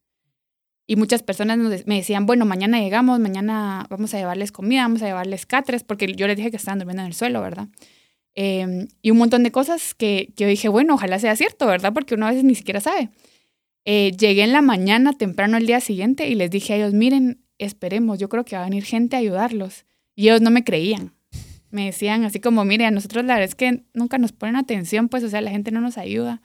Y 0.85 0.95
muchas 0.95 1.21
personas 1.21 1.57
me 1.85 1.95
decían, 1.95 2.25
bueno, 2.25 2.45
mañana 2.45 2.79
llegamos, 2.79 3.19
mañana 3.19 3.85
vamos 3.89 4.13
a 4.13 4.17
llevarles 4.17 4.53
comida, 4.53 4.83
vamos 4.83 5.01
a 5.01 5.07
llevarles 5.07 5.45
catres, 5.45 5.83
porque 5.83 6.13
yo 6.13 6.27
les 6.27 6.37
dije 6.37 6.49
que 6.49 6.55
estaban 6.55 6.79
durmiendo 6.79 7.01
en 7.01 7.07
el 7.07 7.13
suelo, 7.13 7.41
¿verdad? 7.41 7.67
Em, 8.35 8.87
y 9.01 9.11
un 9.11 9.17
montón 9.17 9.43
de 9.43 9.51
cosas 9.51 9.93
que, 9.93 10.31
que, 10.37 10.45
yo 10.45 10.49
dije, 10.49 10.69
bueno, 10.69 10.93
ojalá 10.93 11.19
sea 11.19 11.35
cierto, 11.35 11.65
¿verdad? 11.67 11.91
Porque 11.91 12.15
uno 12.15 12.27
a 12.27 12.29
veces 12.29 12.45
ni 12.45 12.55
siquiera 12.55 12.79
sabe. 12.79 13.09
Eh, 13.83 14.11
llegué 14.17 14.43
en 14.43 14.53
la 14.53 14.61
mañana, 14.61 15.13
temprano 15.13 15.57
el 15.57 15.65
día 15.65 15.81
siguiente, 15.81 16.29
y 16.29 16.35
les 16.35 16.49
dije 16.49 16.73
a 16.73 16.75
ellos, 16.77 16.93
miren, 16.93 17.41
esperemos, 17.57 18.19
yo 18.19 18.29
creo 18.29 18.45
que 18.45 18.55
va 18.55 18.63
a 18.63 18.65
venir 18.65 18.83
gente 18.83 19.15
a 19.15 19.19
ayudarlos. 19.19 19.85
Y 20.15 20.29
ellos 20.29 20.41
no 20.41 20.51
me 20.51 20.63
creían. 20.63 21.13
Me 21.69 21.85
decían 21.85 22.23
así 22.23 22.39
como, 22.39 22.63
mire, 22.65 22.85
a 22.85 22.91
nosotros 22.91 23.25
la 23.25 23.35
verdad 23.35 23.49
es 23.49 23.55
que 23.55 23.83
nunca 23.93 24.17
nos 24.17 24.31
ponen 24.31 24.55
atención, 24.55 25.09
pues, 25.09 25.23
o 25.23 25.29
sea, 25.29 25.41
la 25.41 25.51
gente 25.51 25.71
no 25.71 25.81
nos 25.81 25.97
ayuda. 25.97 26.41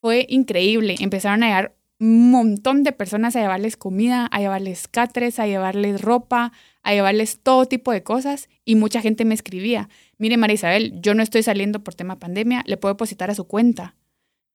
Fue 0.00 0.26
increíble. 0.28 0.96
Empezaron 0.98 1.42
a 1.42 1.46
llegar 1.46 1.76
un 2.00 2.30
montón 2.30 2.82
de 2.82 2.92
personas 2.92 3.36
a 3.36 3.40
llevarles 3.40 3.76
comida, 3.76 4.26
a 4.26 4.40
llevarles 4.40 4.88
catres, 4.88 5.38
a 5.38 5.46
llevarles 5.46 6.00
ropa, 6.00 6.52
a 6.82 6.92
llevarles 6.94 7.40
todo 7.42 7.66
tipo 7.66 7.92
de 7.92 8.02
cosas 8.02 8.48
y 8.64 8.74
mucha 8.74 9.02
gente 9.02 9.26
me 9.26 9.34
escribía, 9.34 9.90
mire 10.16 10.38
María 10.38 10.54
Isabel, 10.54 11.00
yo 11.02 11.14
no 11.14 11.22
estoy 11.22 11.42
saliendo 11.42 11.84
por 11.84 11.94
tema 11.94 12.18
pandemia, 12.18 12.64
le 12.66 12.78
puedo 12.78 12.94
depositar 12.94 13.30
a 13.30 13.34
su 13.34 13.44
cuenta. 13.44 13.96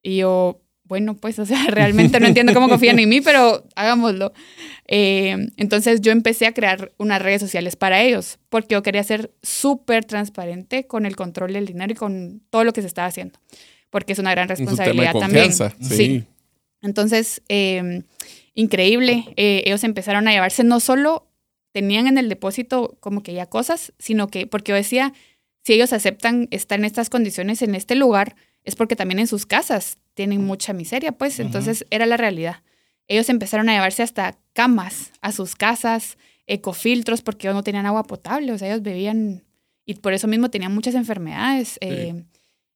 Y 0.02 0.18
yo, 0.18 0.60
bueno, 0.88 1.16
pues, 1.16 1.38
o 1.40 1.46
sea, 1.46 1.66
realmente 1.68 2.20
no 2.20 2.26
entiendo 2.26 2.54
cómo 2.54 2.68
confían 2.68 2.98
en 2.98 3.08
mí, 3.08 3.20
pero 3.20 3.64
hagámoslo. 3.74 4.32
Eh, 4.86 5.48
entonces 5.56 6.00
yo 6.00 6.12
empecé 6.12 6.46
a 6.46 6.52
crear 6.52 6.92
unas 6.98 7.20
redes 7.22 7.40
sociales 7.40 7.76
para 7.76 8.02
ellos, 8.02 8.38
porque 8.48 8.74
yo 8.74 8.82
quería 8.82 9.02
ser 9.02 9.32
súper 9.42 10.04
transparente 10.04 10.86
con 10.86 11.06
el 11.06 11.16
control 11.16 11.52
del 11.52 11.66
dinero 11.66 11.92
y 11.92 11.96
con 11.96 12.42
todo 12.50 12.64
lo 12.64 12.72
que 12.72 12.82
se 12.82 12.86
estaba 12.86 13.08
haciendo, 13.08 13.38
porque 13.90 14.12
es 14.12 14.18
una 14.18 14.30
gran 14.30 14.48
responsabilidad 14.48 15.14
también. 15.14 15.52
sí. 15.52 15.70
sí. 15.80 16.24
Entonces, 16.82 17.42
em, 17.48 18.02
increíble, 18.54 19.24
eh, 19.36 19.62
ellos 19.66 19.82
empezaron 19.82 20.28
a 20.28 20.32
llevarse, 20.32 20.62
no 20.62 20.78
solo 20.78 21.26
tenían 21.72 22.06
en 22.06 22.16
el 22.16 22.28
depósito 22.28 22.96
como 23.00 23.22
que 23.22 23.34
ya 23.34 23.46
cosas, 23.46 23.92
sino 23.98 24.28
que, 24.28 24.46
porque 24.46 24.70
yo 24.70 24.76
decía, 24.76 25.12
si 25.64 25.72
ellos 25.72 25.92
aceptan 25.92 26.48
estar 26.50 26.78
en 26.78 26.84
estas 26.84 27.10
condiciones 27.10 27.60
en 27.62 27.74
este 27.74 27.96
lugar, 27.96 28.36
es 28.64 28.76
porque 28.76 28.96
también 28.96 29.18
en 29.18 29.26
sus 29.26 29.46
casas 29.46 29.98
tienen 30.16 30.44
mucha 30.44 30.72
miseria, 30.72 31.12
pues 31.12 31.38
entonces 31.38 31.86
era 31.90 32.06
la 32.06 32.16
realidad. 32.16 32.62
Ellos 33.06 33.28
empezaron 33.28 33.68
a 33.68 33.74
llevarse 33.74 34.02
hasta 34.02 34.36
camas 34.52 35.12
a 35.20 35.30
sus 35.30 35.54
casas, 35.54 36.16
ecofiltros, 36.46 37.22
porque 37.22 37.46
ellos 37.46 37.54
no 37.54 37.62
tenían 37.62 37.86
agua 37.86 38.04
potable, 38.04 38.50
o 38.52 38.58
sea, 38.58 38.68
ellos 38.68 38.82
bebían 38.82 39.44
y 39.84 39.94
por 39.94 40.14
eso 40.14 40.26
mismo 40.26 40.48
tenían 40.50 40.74
muchas 40.74 40.94
enfermedades 40.94 41.78
eh, 41.80 42.24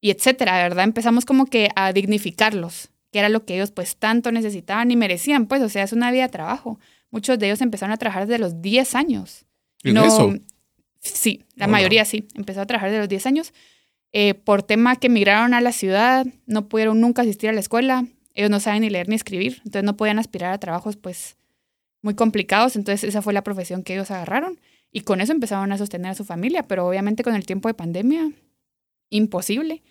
y 0.00 0.11
etcétera, 0.11 0.62
¿verdad? 0.62 0.85
Empezamos 0.85 1.25
como 1.25 1.47
que 1.47 1.70
a 1.75 1.92
dignificarlos 1.92 2.90
que 3.11 3.18
era 3.18 3.28
lo 3.28 3.44
que 3.44 3.54
ellos 3.54 3.70
pues 3.70 3.97
tanto 3.97 4.32
necesitaban 4.32 4.90
y 4.90 4.97
merecían, 4.97 5.47
pues, 5.47 5.62
o 5.62 5.68
sea, 5.68 5.82
es 5.82 5.92
una 5.92 6.11
vida 6.11 6.25
de 6.25 6.28
trabajo. 6.28 6.78
Muchos 7.11 7.38
de 7.38 7.47
ellos 7.47 7.61
empezaron 7.61 7.92
a 7.92 7.97
trabajar 7.97 8.26
desde 8.26 8.38
los 8.38 8.62
10 8.62 8.94
años. 8.94 9.47
¿En 9.82 9.97
eso? 9.97 10.35
Sí, 11.00 11.44
la 11.56 11.66
mayoría 11.66 12.04
sí, 12.04 12.28
empezó 12.35 12.61
a 12.61 12.66
trabajar 12.66 12.90
desde 12.90 13.00
los 13.00 13.09
10 13.09 13.26
años. 13.26 13.52
Eh, 14.12 14.35
por 14.35 14.62
tema 14.62 14.97
que 14.97 15.07
emigraron 15.07 15.55
a 15.55 15.61
la 15.61 15.73
ciudad, 15.73 16.26
no 16.47 16.69
pudieron 16.69 17.00
nunca 17.00 17.23
asistir 17.23 17.50
a 17.50 17.52
la 17.52 17.61
escuela, 17.61 18.07
Ellos 18.35 18.50
no 18.50 18.61
saben 18.61 18.83
ni 18.83 18.90
leer 18.90 19.09
ni 19.09 19.17
escribir, 19.17 19.59
entonces 19.59 19.85
no 19.85 19.97
podían 19.97 20.19
aspirar 20.19 20.52
a 20.52 20.59
trabajos 20.59 20.97
pues 20.97 21.37
muy 22.02 22.14
complicados, 22.14 22.76
entonces 22.76 23.09
esa 23.09 23.23
fue 23.23 23.33
la 23.33 23.43
profesión 23.43 23.83
que 23.83 23.95
ellos 23.95 24.11
agarraron 24.11 24.59
y 24.93 25.02
con 25.02 25.21
eso 25.21 25.33
empezaron 25.33 25.71
a 25.73 25.79
sostener 25.79 26.12
a 26.12 26.14
su 26.14 26.25
familia, 26.25 26.67
pero 26.67 26.87
obviamente 26.87 27.23
con 27.23 27.35
el 27.35 27.47
tiempo 27.47 27.69
de 27.69 27.75
pandemia, 27.75 28.31
imposible. 29.11 29.83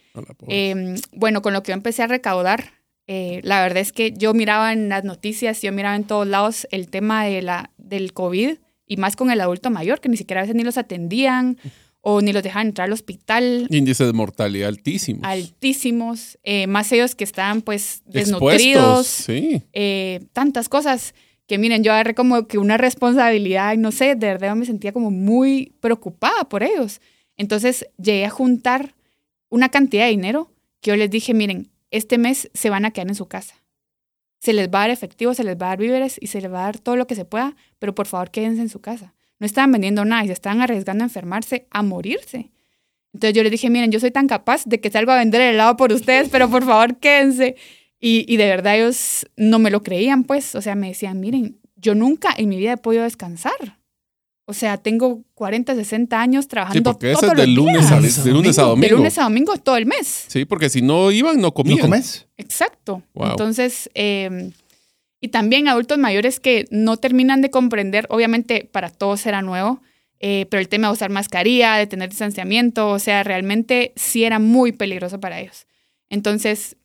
Eh, 0.48 0.96
bueno, 1.12 1.42
con 1.42 1.54
lo 1.54 1.64
que 1.64 1.72
yo 1.72 1.74
empecé 1.74 2.04
a 2.04 2.08
recaudar, 2.08 2.72
eh, 3.08 3.42
la 3.44 3.62
verdad 3.62 3.80
es 3.80 3.92
que 3.92 4.12
yo 4.12 4.34
miraba 4.34 4.74
en 4.74 4.90
las 4.90 5.04
noticias, 5.04 5.62
yo 5.62 5.72
miraba 5.72 5.96
en 5.96 6.04
todos 6.04 6.28
lados 6.28 6.68
el 6.72 6.90
tema 6.90 7.26
de 7.26 7.42
la, 7.42 7.72
del 7.78 8.14
COVID 8.14 8.58
y 8.86 8.98
más 8.98 9.16
con 9.16 9.32
el 9.32 9.42
adulto 9.42 9.70
mayor, 9.70 10.00
que 10.02 10.10
ni 10.10 10.18
siquiera 10.18 10.42
a 10.42 10.44
veces 10.44 10.56
ni 10.56 10.64
los 10.64 10.78
atendían 10.78 11.58
o 12.02 12.22
ni 12.22 12.32
los 12.34 12.44
dejaban 12.44 12.68
entrar 12.68 12.88
al 12.88 12.94
hospital. 12.94 13.68
Índice 13.70 14.06
de 14.06 14.14
mortalidad 14.14 14.70
altísimos. 14.70 15.24
Altísimos. 15.24 16.38
Eh, 16.44 16.68
más 16.68 16.92
ellos 16.92 17.16
que 17.16 17.24
estaban 17.24 17.62
pues 17.62 18.02
desnutridos. 18.06 19.08
sí. 19.08 19.62
Eh, 19.74 20.22
tantas 20.34 20.70
cosas 20.70 21.14
que 21.48 21.58
miren, 21.58 21.84
yo 21.84 21.92
agarré 21.92 22.14
como 22.14 22.48
que 22.48 22.60
una 22.60 22.78
responsabilidad 22.78 23.74
y 23.74 23.78
no 23.78 23.92
sé, 23.92 24.16
de 24.16 24.28
verdad 24.28 24.56
me 24.56 24.66
sentía 24.66 24.94
como 24.94 25.10
muy 25.10 25.74
preocupada 25.82 26.48
por 26.48 26.62
ellos. 26.64 27.02
Entonces 27.38 27.88
llegué 27.98 28.26
a 28.26 28.30
juntar 28.30 28.96
una 29.50 29.70
cantidad 29.70 30.06
de 30.06 30.12
dinero 30.12 30.52
que 30.80 30.92
yo 30.92 30.96
les 30.96 31.10
dije, 31.10 31.34
miren, 31.34 31.72
este 31.92 32.18
mes 32.18 32.50
se 32.54 32.70
van 32.70 32.86
a 32.86 32.92
quedar 32.92 33.08
en 33.08 33.16
su 33.16 33.28
casa. 33.28 33.56
Se 34.40 34.54
les 34.54 34.68
va 34.68 34.80
a 34.80 34.82
dar 34.82 34.90
efectivo, 34.92 35.34
se 35.34 35.44
les 35.44 35.56
va 35.56 35.66
a 35.66 35.70
dar 35.70 35.80
víveres 35.80 36.18
y 36.22 36.28
se 36.28 36.40
les 36.40 36.52
va 36.52 36.60
a 36.60 36.66
dar 36.66 36.80
todo 36.80 36.96
lo 36.96 37.08
que 37.08 37.16
se 37.16 37.26
pueda, 37.26 37.56
pero 37.80 37.96
por 37.96 38.06
favor 38.06 38.30
quédense 38.30 38.62
en 38.62 38.70
su 38.70 38.80
casa. 38.80 39.16
No 39.40 39.46
estaban 39.46 39.72
vendiendo 39.72 40.06
nada 40.06 40.24
y 40.24 40.28
se 40.28 40.34
estaban 40.34 40.62
arriesgando 40.62 41.04
a 41.04 41.08
enfermarse, 41.08 41.68
a 41.72 41.82
morirse. 41.82 42.52
Entonces 43.14 43.36
yo 43.36 43.44
les 43.44 43.52
dije, 43.52 43.70
miren, 43.70 43.92
yo 43.92 44.00
soy 44.00 44.12
tan 44.12 44.28
capaz 44.28 44.66
de 44.66 44.80
que 44.80 44.92
salgo 44.92 45.12
a 45.12 45.18
vender 45.18 45.42
el 45.42 45.56
helado 45.56 45.78
por 45.78 45.92
ustedes, 45.92 46.30
pero 46.30 46.50
por 46.50 46.64
favor 46.66 46.98
quédense. 46.98 47.56
Y, 48.00 48.26
y 48.32 48.38
de 48.38 48.46
verdad 48.46 48.78
ellos 48.78 49.26
no 49.36 49.60
me 49.60 49.72
lo 49.72 49.82
creían, 49.82 50.24
pues. 50.24 50.56
O 50.56 50.62
sea, 50.62 50.76
me 50.76 50.90
decían, 50.90 51.20
miren, 51.20 51.58
yo 51.76 51.96
nunca 51.96 52.30
en 52.38 52.50
mi 52.50 52.58
vida 52.58 52.74
he 52.74 52.78
podido 52.78 53.04
descansar. 53.04 53.80
O 54.46 54.54
sea, 54.54 54.78
tengo 54.78 55.24
40, 55.36 55.76
60 55.76 56.20
años 56.20 56.48
trabajando. 56.48 56.78
Sí, 56.80 56.84
porque 56.84 57.12
eso 57.12 57.28
es 57.28 57.38
de 57.38 57.48
lunes, 57.48 57.92
a, 57.92 58.00
de 58.00 58.32
lunes 58.32 58.58
a 58.58 58.64
domingo. 58.64 58.88
De 58.88 58.96
lunes 58.96 59.18
a 59.20 59.24
domingo 59.24 59.56
todo 59.58 59.78
el 59.78 59.86
mes. 59.86 60.26
Sí, 60.28 60.46
porque 60.46 60.70
si 60.70 60.82
no 60.82 61.12
iban, 61.12 61.40
no 61.40 61.54
comían. 61.54 61.78
¿No 61.78 61.84
comes? 61.84 62.28
Exacto. 62.36 63.04
Entonces, 63.14 63.90
eh, 63.94 64.52
y 65.22 65.30
también 65.30 65.68
adultos 65.68 65.98
mayores 65.98 66.40
que 66.40 66.66
no 66.72 66.98
terminan 66.98 67.42
de 67.42 67.50
comprender, 67.50 68.06
obviamente 68.10 68.68
para 68.72 68.90
todos 68.90 69.26
era 69.26 69.42
nuevo, 69.42 69.82
eh, 70.20 70.48
pero 70.50 70.62
el 70.62 70.70
tema 70.70 70.88
de 70.88 70.94
usar 70.94 71.10
mascarilla, 71.10 71.76
de 71.76 71.88
tener 71.88 72.10
distanciamiento, 72.10 72.90
o 72.90 73.00
sea, 73.00 73.24
realmente 73.24 73.94
sí 73.96 74.24
era 74.24 74.40
muy 74.40 74.72
peligroso 74.72 75.20
para 75.20 75.40
ellos. 75.40 75.68
Entonces, 76.10 76.78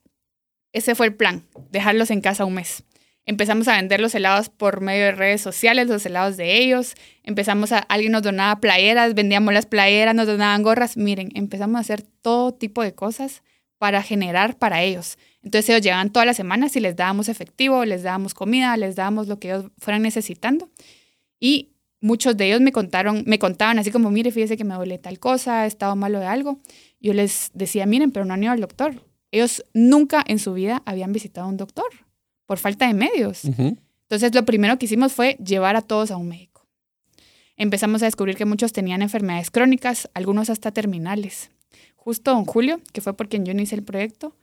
ese 0.72 0.94
fue 0.94 1.06
el 1.06 1.14
plan, 1.14 1.44
dejarlos 1.70 2.10
en 2.10 2.20
casa 2.20 2.44
un 2.44 2.54
mes. 2.54 2.84
Empezamos 3.26 3.68
a 3.68 3.76
vender 3.76 4.00
los 4.00 4.14
helados 4.14 4.50
por 4.50 4.82
medio 4.82 5.04
de 5.04 5.12
redes 5.12 5.40
sociales, 5.40 5.88
los 5.88 6.04
helados 6.04 6.36
de 6.36 6.58
ellos. 6.58 6.94
Empezamos 7.22 7.72
a, 7.72 7.78
alguien 7.78 8.12
nos 8.12 8.22
donaba 8.22 8.60
playeras, 8.60 9.14
vendíamos 9.14 9.54
las 9.54 9.64
playeras, 9.64 10.14
nos 10.14 10.26
donaban 10.26 10.62
gorras. 10.62 10.98
Miren, 10.98 11.30
empezamos 11.34 11.76
a 11.76 11.80
hacer 11.80 12.02
todo 12.02 12.52
tipo 12.52 12.82
de 12.82 12.94
cosas 12.94 13.42
para 13.78 14.02
generar 14.02 14.58
para 14.58 14.82
ellos. 14.82 15.16
Entonces 15.44 15.68
ellos 15.68 15.82
llegaban 15.82 16.10
todas 16.10 16.26
las 16.26 16.36
semanas 16.36 16.74
y 16.74 16.80
les 16.80 16.96
dábamos 16.96 17.28
efectivo, 17.28 17.84
les 17.84 18.02
dábamos 18.02 18.32
comida, 18.32 18.76
les 18.76 18.96
dábamos 18.96 19.28
lo 19.28 19.38
que 19.38 19.48
ellos 19.48 19.66
fueran 19.78 20.02
necesitando. 20.02 20.70
Y 21.38 21.74
muchos 22.00 22.36
de 22.36 22.46
ellos 22.46 22.60
me 22.60 22.72
contaron, 22.72 23.24
me 23.26 23.38
contaban 23.38 23.78
así 23.78 23.90
como, 23.90 24.10
mire, 24.10 24.30
fíjese 24.32 24.56
que 24.56 24.64
me 24.64 24.74
duele 24.74 24.98
tal 24.98 25.18
cosa, 25.18 25.64
he 25.64 25.68
estado 25.68 25.94
malo 25.96 26.18
de 26.18 26.26
algo. 26.26 26.60
Yo 26.98 27.12
les 27.12 27.50
decía, 27.52 27.84
miren, 27.84 28.10
pero 28.10 28.24
no 28.24 28.32
han 28.32 28.42
ido 28.42 28.52
al 28.52 28.60
doctor. 28.60 29.04
Ellos 29.30 29.64
nunca 29.74 30.24
en 30.26 30.38
su 30.38 30.54
vida 30.54 30.82
habían 30.86 31.12
visitado 31.12 31.46
a 31.46 31.50
un 31.50 31.56
doctor 31.56 31.86
por 32.46 32.58
falta 32.58 32.86
de 32.86 32.94
medios. 32.94 33.44
Entonces, 33.44 34.34
lo 34.34 34.44
primero 34.44 34.78
que 34.78 34.86
hicimos 34.86 35.12
fue 35.12 35.36
llevar 35.44 35.76
a 35.76 35.82
todos 35.82 36.10
a 36.10 36.16
un 36.16 36.28
médico. 36.28 36.66
Empezamos 37.56 38.02
a 38.02 38.06
descubrir 38.06 38.36
que 38.36 38.44
muchos 38.44 38.72
tenían 38.72 39.02
enfermedades 39.02 39.50
crónicas, 39.50 40.08
algunos 40.14 40.50
hasta 40.50 40.72
terminales. 40.72 41.50
Justo 41.96 42.32
don 42.32 42.44
Julio, 42.44 42.80
que 42.92 43.00
fue 43.00 43.16
por 43.16 43.28
quien 43.28 43.44
yo 43.44 43.52
hice 43.52 43.74
el 43.74 43.82
proyecto, 43.82 44.36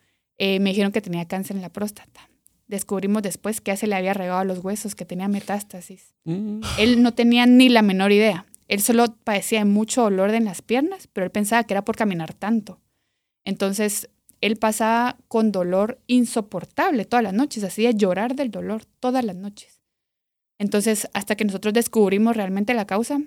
eh, 0.43 0.59
me 0.59 0.71
dijeron 0.71 0.91
que 0.91 1.01
tenía 1.01 1.27
cáncer 1.27 1.55
en 1.55 1.61
la 1.61 1.69
próstata. 1.69 2.27
Descubrimos 2.67 3.21
después 3.21 3.61
que 3.61 3.69
ya 3.69 3.77
se 3.77 3.85
le 3.85 3.93
había 3.93 4.15
regado 4.15 4.43
los 4.43 4.57
huesos, 4.57 4.95
que 4.95 5.05
tenía 5.05 5.27
metástasis. 5.27 6.15
Mm. 6.23 6.61
Él 6.79 7.03
no 7.03 7.13
tenía 7.13 7.45
ni 7.45 7.69
la 7.69 7.83
menor 7.83 8.11
idea. 8.11 8.47
Él 8.67 8.81
solo 8.81 9.05
padecía 9.23 9.59
de 9.59 9.65
mucho 9.65 10.01
dolor 10.01 10.31
en 10.31 10.45
las 10.45 10.63
piernas, 10.63 11.07
pero 11.13 11.25
él 11.25 11.31
pensaba 11.31 11.63
que 11.63 11.75
era 11.75 11.85
por 11.85 11.95
caminar 11.95 12.33
tanto. 12.33 12.79
Entonces, 13.45 14.09
él 14.41 14.57
pasaba 14.57 15.15
con 15.27 15.51
dolor 15.51 15.99
insoportable 16.07 17.05
todas 17.05 17.21
las 17.21 17.33
noches, 17.33 17.63
hacía 17.63 17.91
llorar 17.91 18.33
del 18.35 18.49
dolor 18.49 18.85
todas 18.99 19.23
las 19.23 19.35
noches. 19.35 19.79
Entonces, 20.57 21.07
hasta 21.13 21.35
que 21.35 21.45
nosotros 21.45 21.71
descubrimos 21.71 22.35
realmente 22.35 22.73
la 22.73 22.87
causa, 22.87 23.21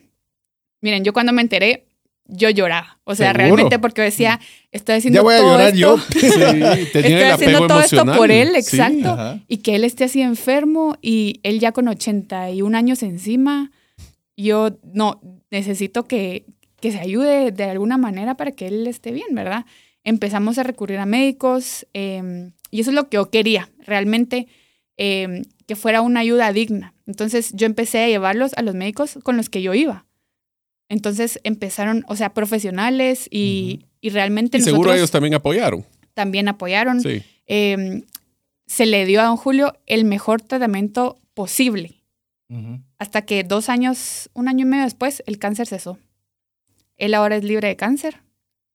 miren, 0.81 1.05
yo 1.05 1.13
cuando 1.13 1.33
me 1.33 1.43
enteré, 1.43 1.87
yo 2.27 2.51
lloraba. 2.51 2.99
O 3.05 3.15
sea, 3.15 3.33
realmente 3.33 3.79
porque 3.79 4.03
decía, 4.03 4.41
estoy 4.73 4.97
haciendo 4.97 5.19
ya 5.19 5.23
voy 5.23 5.35
a 5.35 5.39
todo 5.39 5.53
llorar 5.53 5.69
esto, 5.69 5.79
yo. 5.79 6.73
estoy 6.73 7.15
haciendo 7.23 7.67
todo 7.67 7.81
esto 7.81 8.05
por 8.07 8.31
él, 8.31 8.57
exacto. 8.57 9.41
y 9.49 9.59
que 9.59 9.77
él 9.77 9.85
esté 9.85 10.05
así 10.05 10.23
enfermo 10.23 10.97
y 11.03 11.41
él 11.43 11.61
ya 11.61 11.73
con 11.73 11.89
81 11.89 12.77
años 12.77 13.03
encima, 13.03 13.71
yo 14.37 14.79
no, 14.83 15.21
necesito 15.51 16.05
que, 16.05 16.47
que 16.81 16.93
se 16.93 17.01
ayude 17.01 17.53
de 17.53 17.65
alguna 17.65 17.99
manera 17.99 18.37
para 18.37 18.53
que 18.53 18.67
él 18.67 18.87
esté 18.87 19.13
bien, 19.13 19.29
¿verdad? 19.33 19.65
empezamos 20.05 20.59
a 20.59 20.63
recurrir 20.63 20.99
a 20.99 21.07
médicos 21.07 21.87
em, 21.95 22.53
y 22.71 22.81
eso 22.81 22.91
es 22.91 22.95
lo 22.95 23.09
que 23.09 23.17
yo 23.17 23.31
quería, 23.31 23.71
realmente 23.87 24.47
em, 24.97 25.45
que 25.67 25.77
fuera 25.77 26.03
una 26.03 26.21
ayuda 26.21 26.53
digna. 26.53 26.95
Entonces 27.07 27.53
yo 27.55 27.67
empecé 27.67 28.05
a 28.05 28.09
llevarlos 28.09 28.53
a 28.55 28.63
los 28.63 28.75
médicos 28.75 29.19
con 29.23 29.37
los 29.37 29.49
que 29.49 29.63
yo 29.63 29.75
iba. 29.75 30.04
Entonces 30.89 31.41
empezaron, 31.45 32.05
o 32.09 32.17
sea, 32.17 32.35
profesionales 32.35 33.29
y, 33.31 33.87
y 34.01 34.11
realmente... 34.11 34.59
Y 34.59 34.61
seguro 34.61 34.93
ellos 34.93 35.11
también 35.11 35.35
apoyaron. 35.35 35.85
También 36.15 36.49
apoyaron. 36.49 37.01
Em, 37.47 38.03
se 38.67 38.87
le 38.87 39.07
dio 39.07 39.21
a 39.21 39.25
don 39.25 39.37
Julio 39.37 39.75
el 39.87 40.05
mejor 40.05 40.43
tratamiento 40.43 41.19
posible. 41.35 42.01
Hasta 42.99 43.23
que 43.23 43.43
dos 43.43 43.69
años, 43.69 44.31
un 44.33 44.47
año 44.47 44.65
y 44.65 44.69
medio 44.69 44.85
después, 44.85 45.25
el 45.27 45.39
cáncer 45.39 45.67
cesó. 45.67 45.99
Él 46.97 47.15
ahora 47.15 47.37
es 47.37 47.43
libre 47.43 47.67
de 47.67 47.77
cáncer. 47.77 48.21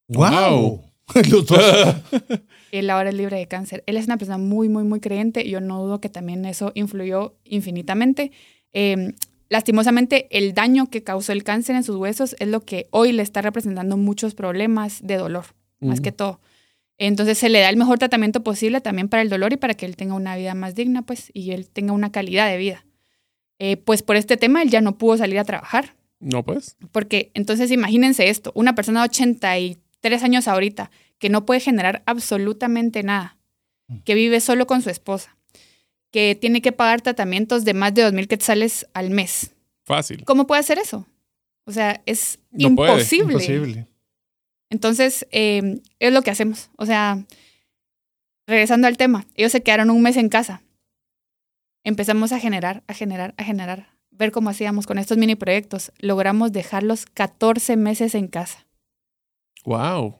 ¡Wow! 0.09 0.83
Él 2.71 2.89
ahora 2.89 3.09
es 3.09 3.15
libre 3.15 3.37
de 3.37 3.47
cáncer. 3.47 3.83
Él 3.87 3.95
es 3.95 4.05
una 4.05 4.17
persona 4.17 4.37
muy, 4.37 4.67
muy, 4.67 4.83
muy 4.83 4.99
creyente 4.99 5.47
yo 5.49 5.61
no 5.61 5.81
dudo 5.81 6.01
que 6.01 6.09
también 6.09 6.45
eso 6.45 6.71
influyó 6.75 7.35
infinitamente. 7.45 8.31
Em, 8.73 9.13
lastimosamente, 9.49 10.27
el 10.37 10.53
daño 10.53 10.89
que 10.89 11.03
causó 11.03 11.31
el 11.31 11.43
cáncer 11.43 11.75
en 11.75 11.83
sus 11.83 11.95
huesos 11.95 12.35
es 12.39 12.47
lo 12.47 12.61
que 12.61 12.87
hoy 12.91 13.11
le 13.11 13.23
está 13.23 13.41
representando 13.41 13.97
muchos 13.97 14.35
problemas 14.35 14.99
de 15.03 15.17
dolor, 15.17 15.45
más 15.79 16.01
que 16.01 16.11
todo. 16.11 16.39
Entonces 16.97 17.37
se 17.37 17.49
le 17.49 17.59
da 17.59 17.69
el 17.69 17.77
mejor 17.77 17.97
tratamiento 17.97 18.43
posible 18.43 18.81
también 18.81 19.07
para 19.07 19.21
el 19.21 19.29
dolor 19.29 19.53
y 19.53 19.57
para 19.57 19.73
que 19.73 19.85
él 19.85 19.95
tenga 19.95 20.15
una 20.15 20.35
vida 20.35 20.53
más 20.53 20.75
digna, 20.75 21.01
pues, 21.01 21.31
y 21.33 21.51
él 21.51 21.69
tenga 21.69 21.93
una 21.93 22.11
calidad 22.11 22.49
de 22.49 22.57
vida. 22.57 22.85
Eh, 23.57 23.77
pues 23.77 24.03
por 24.03 24.15
este 24.15 24.37
tema 24.37 24.61
él 24.61 24.69
ya 24.69 24.81
no 24.81 24.97
pudo 24.97 25.17
salir 25.17 25.39
a 25.39 25.43
trabajar. 25.43 25.95
No, 26.19 26.43
pues. 26.43 26.75
Porque 26.91 27.31
entonces 27.33 27.71
imagínense 27.71 28.29
esto, 28.29 28.51
una 28.55 28.75
persona 28.75 29.01
de 29.01 29.05
83 29.05 29.79
tres 30.01 30.23
años 30.23 30.47
ahorita, 30.47 30.91
que 31.17 31.29
no 31.29 31.45
puede 31.45 31.59
generar 31.59 32.03
absolutamente 32.05 33.03
nada, 33.03 33.37
mm. 33.87 33.99
que 33.99 34.15
vive 34.15 34.39
solo 34.39 34.67
con 34.67 34.81
su 34.81 34.89
esposa, 34.89 35.37
que 36.11 36.35
tiene 36.39 36.61
que 36.61 36.71
pagar 36.71 37.01
tratamientos 37.01 37.65
de 37.65 37.73
más 37.73 37.93
de 37.93 38.03
dos 38.03 38.13
mil 38.13 38.27
quetzales 38.27 38.87
al 38.93 39.09
mes. 39.09 39.51
Fácil. 39.85 40.23
¿Cómo 40.25 40.47
puede 40.47 40.59
hacer 40.59 40.77
eso? 40.79 41.05
O 41.65 41.71
sea, 41.71 42.01
es 42.05 42.39
imposible. 42.51 43.33
imposible. 43.33 43.87
Entonces, 44.69 45.27
eh, 45.31 45.81
es 45.99 46.13
lo 46.13 46.21
que 46.21 46.31
hacemos. 46.31 46.69
O 46.77 46.85
sea, 46.85 47.25
regresando 48.47 48.87
al 48.87 48.97
tema, 48.97 49.25
ellos 49.35 49.51
se 49.51 49.61
quedaron 49.61 49.89
un 49.89 50.01
mes 50.01 50.17
en 50.17 50.29
casa. 50.29 50.61
Empezamos 51.83 52.31
a 52.31 52.39
generar, 52.39 52.83
a 52.87 52.93
generar, 52.93 53.33
a 53.37 53.43
generar, 53.43 53.95
ver 54.11 54.31
cómo 54.31 54.49
hacíamos 54.49 54.85
con 54.85 54.97
estos 54.97 55.17
mini 55.17 55.35
proyectos. 55.35 55.91
Logramos 55.99 56.51
dejarlos 56.51 57.05
14 57.05 57.77
meses 57.77 58.15
en 58.15 58.27
casa. 58.27 58.67
Wow, 59.65 60.15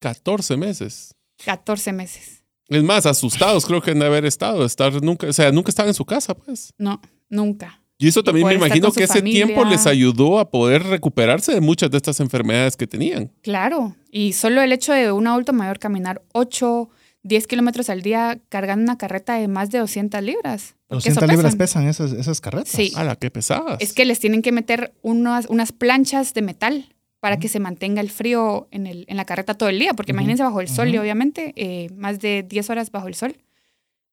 14 0.00 0.56
meses. 0.56 1.14
14 1.44 1.92
meses. 1.92 2.43
Es 2.68 2.82
más, 2.82 3.06
asustados 3.06 3.66
creo 3.66 3.82
que 3.82 3.94
de 3.94 4.04
haber 4.04 4.24
estado, 4.24 4.64
estar 4.64 5.02
nunca, 5.02 5.26
o 5.26 5.32
sea, 5.32 5.52
nunca 5.52 5.70
estaban 5.70 5.88
en 5.88 5.94
su 5.94 6.04
casa, 6.04 6.34
pues. 6.34 6.72
No, 6.78 7.00
nunca. 7.28 7.80
Y 7.98 8.08
eso 8.08 8.24
también 8.24 8.46
me 8.46 8.54
imagino 8.54 8.90
que 8.90 9.04
ese 9.04 9.22
tiempo 9.22 9.64
les 9.64 9.86
ayudó 9.86 10.38
a 10.38 10.50
poder 10.50 10.82
recuperarse 10.82 11.52
de 11.54 11.60
muchas 11.60 11.90
de 11.90 11.96
estas 11.96 12.18
enfermedades 12.20 12.76
que 12.76 12.86
tenían. 12.86 13.30
Claro, 13.42 13.94
y 14.10 14.32
solo 14.32 14.62
el 14.62 14.72
hecho 14.72 14.92
de 14.92 15.12
un 15.12 15.26
adulto 15.26 15.52
mayor 15.52 15.78
caminar 15.78 16.22
8, 16.32 16.88
10 17.22 17.46
kilómetros 17.46 17.88
al 17.90 18.02
día 18.02 18.40
cargando 18.48 18.82
una 18.82 18.98
carreta 18.98 19.34
de 19.34 19.46
más 19.48 19.70
de 19.70 19.78
200 19.78 20.22
libras. 20.22 20.74
200 20.90 21.28
libras 21.28 21.56
pesan 21.56 21.88
esas, 21.88 22.12
esas 22.12 22.40
carretas. 22.40 22.70
Sí. 22.70 22.92
A 22.96 23.04
la 23.04 23.16
que 23.16 23.30
pesadas. 23.30 23.76
Es 23.80 23.92
que 23.92 24.04
les 24.04 24.18
tienen 24.18 24.42
que 24.42 24.52
meter 24.52 24.92
unas, 25.02 25.46
unas 25.46 25.72
planchas 25.72 26.34
de 26.34 26.42
metal 26.42 26.93
para 27.24 27.38
que 27.38 27.48
se 27.48 27.58
mantenga 27.58 28.02
el 28.02 28.10
frío 28.10 28.68
en, 28.70 28.86
el, 28.86 29.06
en 29.08 29.16
la 29.16 29.24
carreta 29.24 29.54
todo 29.54 29.70
el 29.70 29.78
día, 29.78 29.94
porque 29.94 30.12
imagínense 30.12 30.42
bajo 30.42 30.60
el 30.60 30.68
sol 30.68 30.88
y 30.94 30.98
obviamente 30.98 31.54
eh, 31.56 31.88
más 31.96 32.20
de 32.20 32.42
10 32.46 32.68
horas 32.68 32.90
bajo 32.90 33.08
el 33.08 33.14
sol. 33.14 33.34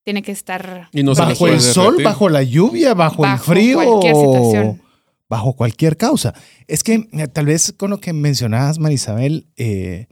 tiene 0.02 0.22
que 0.22 0.32
estar 0.32 0.88
Y 0.92 1.02
no 1.02 1.14
bajo 1.14 1.46
el 1.46 1.60
sol, 1.60 1.84
derretir. 1.98 2.04
bajo 2.06 2.28
la 2.30 2.42
lluvia, 2.42 2.94
bajo, 2.94 3.26
el 3.26 3.36
frío, 3.38 3.76
cualquier 3.84 4.14
o 4.14 4.20
situación. 4.20 4.82
bajo 5.28 5.52
cualquier 5.52 5.98
causa. 5.98 6.32
Es 6.66 6.82
que 6.82 7.00
tal 7.34 7.44
vez 7.44 7.74
con 7.76 7.90
lo 7.90 7.98
que 8.00 8.14
mencionabas, 8.14 8.78
Marisabel, 8.78 9.46
eh, 9.58 10.06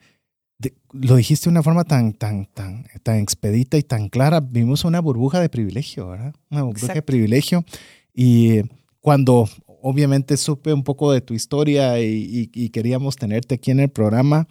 de- 0.58 0.74
lo 0.92 1.16
dijiste 1.16 1.44
de 1.44 1.52
una 1.52 1.62
forma 1.62 1.84
tan, 1.84 2.12
tan, 2.12 2.44
tan, 2.52 2.84
tan 3.02 3.16
expedita 3.18 3.78
y 3.78 3.82
tan 3.82 4.10
clara. 4.10 4.40
Vimos 4.40 4.84
una 4.84 5.00
burbuja 5.00 5.40
de 5.40 5.48
privilegio, 5.48 6.06
¿verdad? 6.08 6.34
Una 6.50 6.64
burbuja 6.64 6.92
de 6.92 7.00
privilegio. 7.02 7.64
Y 8.12 8.60
cuando 9.00 9.48
obviamente 9.82 10.36
supe 10.36 10.72
un 10.72 10.82
poco 10.84 11.12
de 11.12 11.20
tu 11.20 11.34
historia 11.34 12.00
y, 12.00 12.50
y- 12.52 12.64
y 12.64 12.68
queríamos 12.70 13.16
tenerte 13.16 13.54
aquí 13.56 13.70
en 13.70 13.80
el 13.80 13.88
programa, 13.90 14.46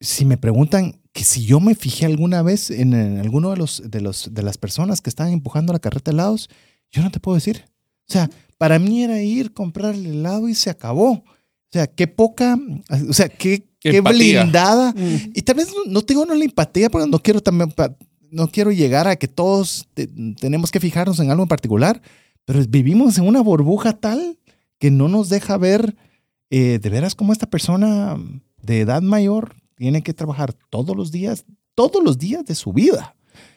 si 0.00 0.24
me 0.24 0.36
preguntan 0.38 1.00
que 1.12 1.24
si 1.24 1.44
yo 1.44 1.60
me 1.60 1.74
fijé 1.74 2.06
alguna 2.06 2.42
vez 2.42 2.70
en, 2.70 2.94
en 2.94 3.18
alguno 3.18 3.50
de 3.50 3.56
los, 3.56 3.82
de 3.90 4.00
los 4.00 4.32
de 4.32 4.42
las 4.42 4.56
personas 4.58 5.00
que 5.00 5.10
estaban 5.10 5.32
empujando 5.32 5.72
la 5.72 5.78
carreta 5.80 6.10
de 6.10 6.14
helados, 6.14 6.48
yo 6.90 7.02
no 7.02 7.10
te 7.10 7.20
puedo 7.20 7.34
decir. 7.34 7.64
O 8.08 8.12
sea, 8.12 8.30
para 8.58 8.78
mí 8.78 9.02
era 9.02 9.20
ir, 9.22 9.52
comprar 9.52 9.94
el 9.94 10.06
helado 10.06 10.48
y 10.48 10.54
se 10.54 10.70
acabó. 10.70 11.10
O 11.12 11.24
sea, 11.72 11.86
qué 11.86 12.06
poca, 12.08 12.58
o 13.08 13.12
sea, 13.12 13.28
qué, 13.28 13.64
qué 13.78 14.00
blindada. 14.42 14.92
Mm. 14.92 15.32
Y 15.34 15.42
tal 15.42 15.56
vez 15.56 15.68
no, 15.68 15.90
no 15.92 16.02
tengo 16.02 16.24
no 16.26 16.34
la 16.34 16.44
empatía 16.44 16.90
porque 16.90 17.08
no 17.08 17.18
quiero 17.20 17.40
también, 17.40 17.70
pa- 17.70 17.94
no 18.30 18.48
quiero 18.50 18.70
llegar 18.72 19.06
a 19.06 19.16
que 19.16 19.28
todos 19.28 19.86
te- 19.94 20.08
tenemos 20.40 20.70
que 20.70 20.80
fijarnos 20.80 21.18
en 21.20 21.30
algo 21.30 21.42
en 21.42 21.48
particular, 21.48 22.00
pero 22.44 22.60
vivimos 22.68 23.16
en 23.18 23.26
una 23.26 23.40
burbuja 23.42 23.92
tal 23.92 24.38
que 24.78 24.90
no 24.90 25.08
nos 25.08 25.28
deja 25.28 25.56
ver 25.58 25.96
eh, 26.50 26.78
de 26.82 26.88
veras 26.90 27.14
cómo 27.14 27.32
esta 27.32 27.48
persona 27.48 28.16
de 28.62 28.80
edad 28.80 29.02
mayor 29.02 29.54
tiene 29.76 30.02
que 30.02 30.12
trabajar 30.14 30.52
todos 30.70 30.96
los 30.96 31.10
días, 31.12 31.44
todos 31.74 32.02
los 32.02 32.18
días 32.18 32.44
de 32.44 32.54
su 32.54 32.72
vida. 32.72 33.14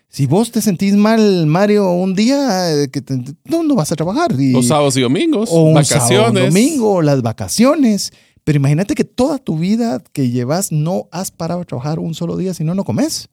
Si 0.10 0.28
vos 0.28 0.52
te 0.52 0.62
sentís 0.62 0.94
mal, 0.96 1.48
Mario, 1.48 1.92
un 1.92 2.14
día, 2.14 2.72
eh, 2.84 2.90
que 2.90 3.02
te- 3.02 3.18
no, 3.46 3.64
no 3.64 3.74
vas 3.76 3.92
a 3.92 3.96
trabajar. 3.96 4.36
Y, 4.40 4.52
Los 4.52 4.68
sábados 4.68 4.96
y 4.96 5.02
domingos, 5.02 5.50
o 5.52 5.64
un 5.64 5.74
vacaciones. 5.74 6.08
sábado, 6.08 6.30
un 6.30 6.50
domingo, 6.50 7.02
las 7.02 7.22
vacaciones. 7.24 8.12
Pero 8.44 8.58
imagínate 8.58 8.94
que 8.94 9.06
toda 9.06 9.40
tu 9.40 9.58
vida 9.58 10.04
que 10.12 10.30
llevas 10.30 10.72
no 10.72 11.08
has 11.12 11.32
parado 11.32 11.62
de 11.62 11.66
trabajar 11.66 11.98
un 11.98 12.14
solo 12.14 12.38
día, 12.38 12.54
si 12.54 12.64
no, 12.64 12.76
no 12.76 12.84
comes. 12.84 13.28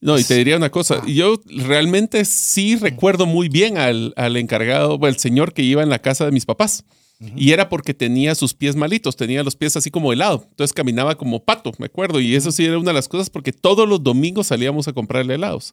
No, 0.00 0.18
y 0.18 0.24
te 0.24 0.34
diría 0.34 0.56
una 0.56 0.70
cosa, 0.70 1.02
yo 1.06 1.40
realmente 1.46 2.24
sí 2.24 2.76
recuerdo 2.76 3.26
muy 3.26 3.48
bien 3.48 3.78
al, 3.78 4.12
al 4.16 4.36
encargado, 4.36 4.98
el 5.06 5.18
señor 5.18 5.52
que 5.52 5.62
iba 5.62 5.82
en 5.82 5.88
la 5.88 6.00
casa 6.00 6.24
de 6.24 6.32
mis 6.32 6.46
papás. 6.46 6.84
Y 7.36 7.52
era 7.52 7.68
porque 7.68 7.94
tenía 7.94 8.34
sus 8.34 8.54
pies 8.54 8.76
malitos, 8.76 9.16
tenía 9.16 9.42
los 9.42 9.56
pies 9.56 9.76
así 9.76 9.90
como 9.90 10.12
helado. 10.12 10.46
Entonces 10.50 10.74
caminaba 10.74 11.14
como 11.16 11.44
pato, 11.44 11.72
me 11.78 11.86
acuerdo. 11.86 12.20
Y 12.20 12.34
eso 12.34 12.52
sí 12.52 12.64
era 12.64 12.78
una 12.78 12.90
de 12.90 12.94
las 12.94 13.08
cosas 13.08 13.30
porque 13.30 13.52
todos 13.52 13.88
los 13.88 14.02
domingos 14.02 14.48
salíamos 14.48 14.88
a 14.88 14.92
comprarle 14.92 15.34
helados. 15.34 15.72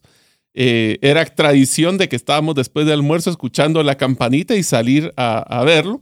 Eh, 0.54 0.98
era 1.00 1.24
tradición 1.24 1.98
de 1.98 2.08
que 2.08 2.16
estábamos 2.16 2.54
después 2.54 2.86
del 2.86 2.94
almuerzo 2.94 3.30
escuchando 3.30 3.82
la 3.82 3.96
campanita 3.96 4.54
y 4.54 4.62
salir 4.62 5.12
a, 5.16 5.38
a 5.38 5.64
verlo. 5.64 6.00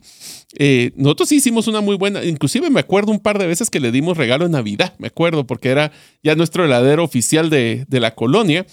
Eh, 0.59 0.91
nosotros 0.97 1.29
sí 1.29 1.37
hicimos 1.37 1.69
una 1.69 1.81
muy 1.81 1.97
buena, 1.97 2.25
inclusive 2.25 2.71
me 2.71 2.81
acuerdo 2.81 3.13
un 3.13 3.21
par 3.21 3.39
de 3.39 3.47
veces 3.47 3.71
que 3.71 3.79
le 3.79 3.93
dimos 3.93 4.17
regalo 4.17 4.47
en 4.47 4.53
Navidad, 4.53 4.95
me 4.99 5.07
acuerdo, 5.07 5.47
porque 5.47 5.69
era 5.69 5.93
ya 6.25 6.35
nuestro 6.35 6.65
heladero 6.65 7.05
oficial 7.05 7.51
de, 7.51 7.85
de 7.89 8.01
la 8.01 8.15
colonia. 8.15 8.67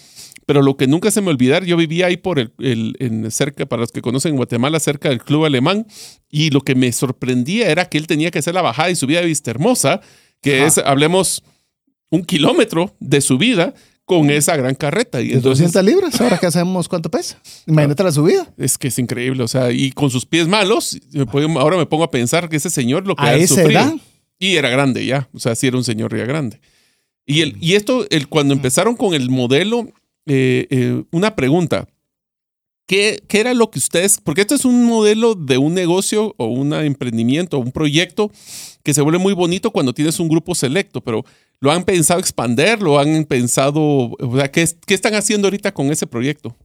Pero 0.47 0.61
lo 0.61 0.77
que 0.77 0.87
nunca 0.87 1.11
se 1.11 1.19
me 1.21 1.29
olvidar, 1.29 1.65
yo 1.65 1.75
vivía 1.75 2.05
ahí 2.05 2.15
por 2.15 2.39
el, 2.39 2.53
el- 2.59 2.95
en 2.99 3.29
cerca, 3.31 3.65
para 3.65 3.81
los 3.81 3.91
que 3.91 4.01
conocen 4.01 4.37
Guatemala, 4.37 4.79
cerca 4.79 5.09
del 5.09 5.21
club 5.21 5.43
alemán, 5.43 5.85
y 6.31 6.51
lo 6.51 6.61
que 6.61 6.73
me 6.73 6.91
sorprendía 6.93 7.69
era 7.69 7.89
que 7.89 7.97
él 7.97 8.07
tenía 8.07 8.31
que 8.31 8.39
hacer 8.39 8.53
la 8.55 8.61
bajada 8.61 8.89
y 8.89 8.95
subida 8.95 9.19
de 9.19 9.25
Vista 9.27 9.51
Hermosa, 9.51 9.99
que 10.41 10.59
Ajá. 10.59 10.67
es, 10.67 10.77
hablemos, 10.77 11.43
un 12.09 12.23
kilómetro 12.23 12.95
de 13.01 13.19
subida 13.19 13.73
con 14.07 14.29
esa 14.29 14.55
gran 14.55 14.73
carreta. 14.73 15.21
Y 15.21 15.27
De 15.27 15.33
entonces 15.35 15.65
200 15.73 15.83
libras, 15.83 16.21
ahora 16.21 16.37
que 16.37 16.49
sabemos 16.49 16.87
cuánto 16.87 17.11
pesa. 17.11 17.39
Imagínate 17.67 18.03
la 18.03 18.11
subida. 18.13 18.51
es 18.57 18.77
que 18.77 18.87
es 18.87 18.97
increíble, 18.97 19.43
o 19.43 19.49
sea, 19.49 19.69
y 19.71 19.91
con 19.91 20.09
sus 20.09 20.25
pies 20.25 20.47
malos, 20.47 20.97
ahora 21.59 21.75
me 21.75 21.85
pongo 21.85 22.05
a 22.05 22.09
pensar 22.09 22.47
que 22.47 22.55
ese 22.55 22.69
señor 22.69 23.05
lo 23.05 23.15
que 23.17 23.23
A 23.23 23.35
esa 23.35 23.55
sufrido. 23.55 23.81
edad. 23.81 23.93
Y 24.39 24.55
era 24.55 24.69
grande 24.69 25.05
ya, 25.05 25.27
o 25.33 25.39
sea, 25.39 25.55
sí 25.55 25.67
era 25.67 25.75
un 25.75 25.83
señor 25.83 26.17
ya 26.17 26.23
grande. 26.23 26.61
Y, 27.25 27.41
el, 27.41 27.57
y 27.59 27.73
esto, 27.73 28.07
el, 28.09 28.29
cuando 28.29 28.53
empezaron 28.53 28.95
con 28.95 29.13
el 29.13 29.29
modelo, 29.29 29.89
eh, 30.25 30.67
eh, 30.69 31.03
una 31.11 31.35
pregunta. 31.35 31.85
¿Qué, 32.87 33.21
¿Qué 33.27 33.41
era 33.41 33.53
lo 33.53 33.69
que 33.69 33.79
ustedes, 33.79 34.19
porque 34.23 34.39
esto 34.39 34.55
es 34.55 34.63
un 34.63 34.85
modelo 34.85 35.35
de 35.35 35.57
un 35.57 35.73
negocio 35.73 36.33
o 36.37 36.45
un 36.45 36.71
emprendimiento, 36.73 37.59
un 37.59 37.73
proyecto 37.73 38.31
que 38.87 38.93
se 38.93 39.01
vuelve 39.01 39.19
muy 39.19 39.33
bonito 39.33 39.71
cuando 39.71 39.93
tienes 39.93 40.17
un 40.17 40.29
grupo 40.29 40.55
selecto, 40.55 41.01
pero 41.01 41.25
¿lo 41.59 41.71
han 41.73 41.83
pensado 41.83 42.21
expander? 42.21 42.81
¿Lo 42.81 42.99
han 42.99 43.25
pensado, 43.25 43.81
o 43.81 44.37
sea, 44.37 44.49
qué, 44.49 44.65
qué 44.85 44.93
están 44.93 45.13
haciendo 45.13 45.47
ahorita 45.47 45.73
con 45.73 45.91
ese 45.91 46.07
proyecto? 46.07 46.55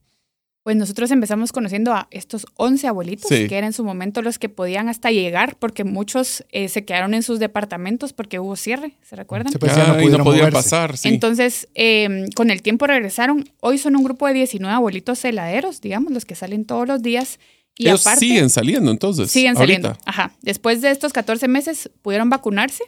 Pues 0.63 0.77
nosotros 0.77 1.11
empezamos 1.11 1.51
conociendo 1.51 1.93
a 1.93 2.07
estos 2.13 2.47
11 2.55 2.87
abuelitos, 2.87 3.27
Sí. 3.29 3.49
que 3.49 3.57
eran 3.59 3.67
en 3.71 3.73
su 3.73 3.83
momento 3.83 4.23
los 4.23 4.39
que 4.39 4.49
podían 4.49 4.89
hasta 4.89 5.11
llegar, 5.11 5.57
porque 5.59 5.83
muchos 5.83 6.45
eh, 6.53 6.69
se 6.69 6.85
quedaron 6.85 7.15
en 7.15 7.25
sus 7.25 7.41
departamentos 7.41 8.13
porque 8.13 8.39
hubo 8.39 8.55
cierre, 8.55 8.95
¿se 9.03 9.17
recuerdan? 9.17 9.53
Pues 9.59 9.75
ya 9.75 9.89
no 9.89 10.19
moverse. 10.25 10.53
pasar, 10.53 10.97
sí. 10.97 11.09
Entonces, 11.09 11.67
eh, 11.75 12.27
con 12.37 12.53
el 12.53 12.63
tiempo 12.63 12.87
regresaron. 12.87 13.51
Hoy 13.59 13.79
son 13.79 13.97
un 13.97 14.05
grupo 14.05 14.29
de 14.29 14.35
19 14.35 14.73
abuelitos 14.73 15.25
heladeros, 15.25 15.81
digamos, 15.81 16.13
los 16.13 16.25
que 16.25 16.37
salen 16.37 16.67
todos 16.67 16.87
los 16.87 17.03
días. 17.03 17.41
Y 17.77 17.89
Ellos 17.89 18.03
aparte, 18.07 18.21
siguen 18.21 18.51
saliendo 18.51 18.91
entonces. 18.91 19.31
siguen 19.31 19.57
saliendo. 19.57 19.89
ahorita. 19.89 20.03
Ajá. 20.11 20.33
Después 20.43 20.83
de 20.83 20.91
estos 20.91 21.13
14 21.13 21.49
meses 21.49 21.91
pudieron 22.03 22.29
vacunarse 22.31 22.85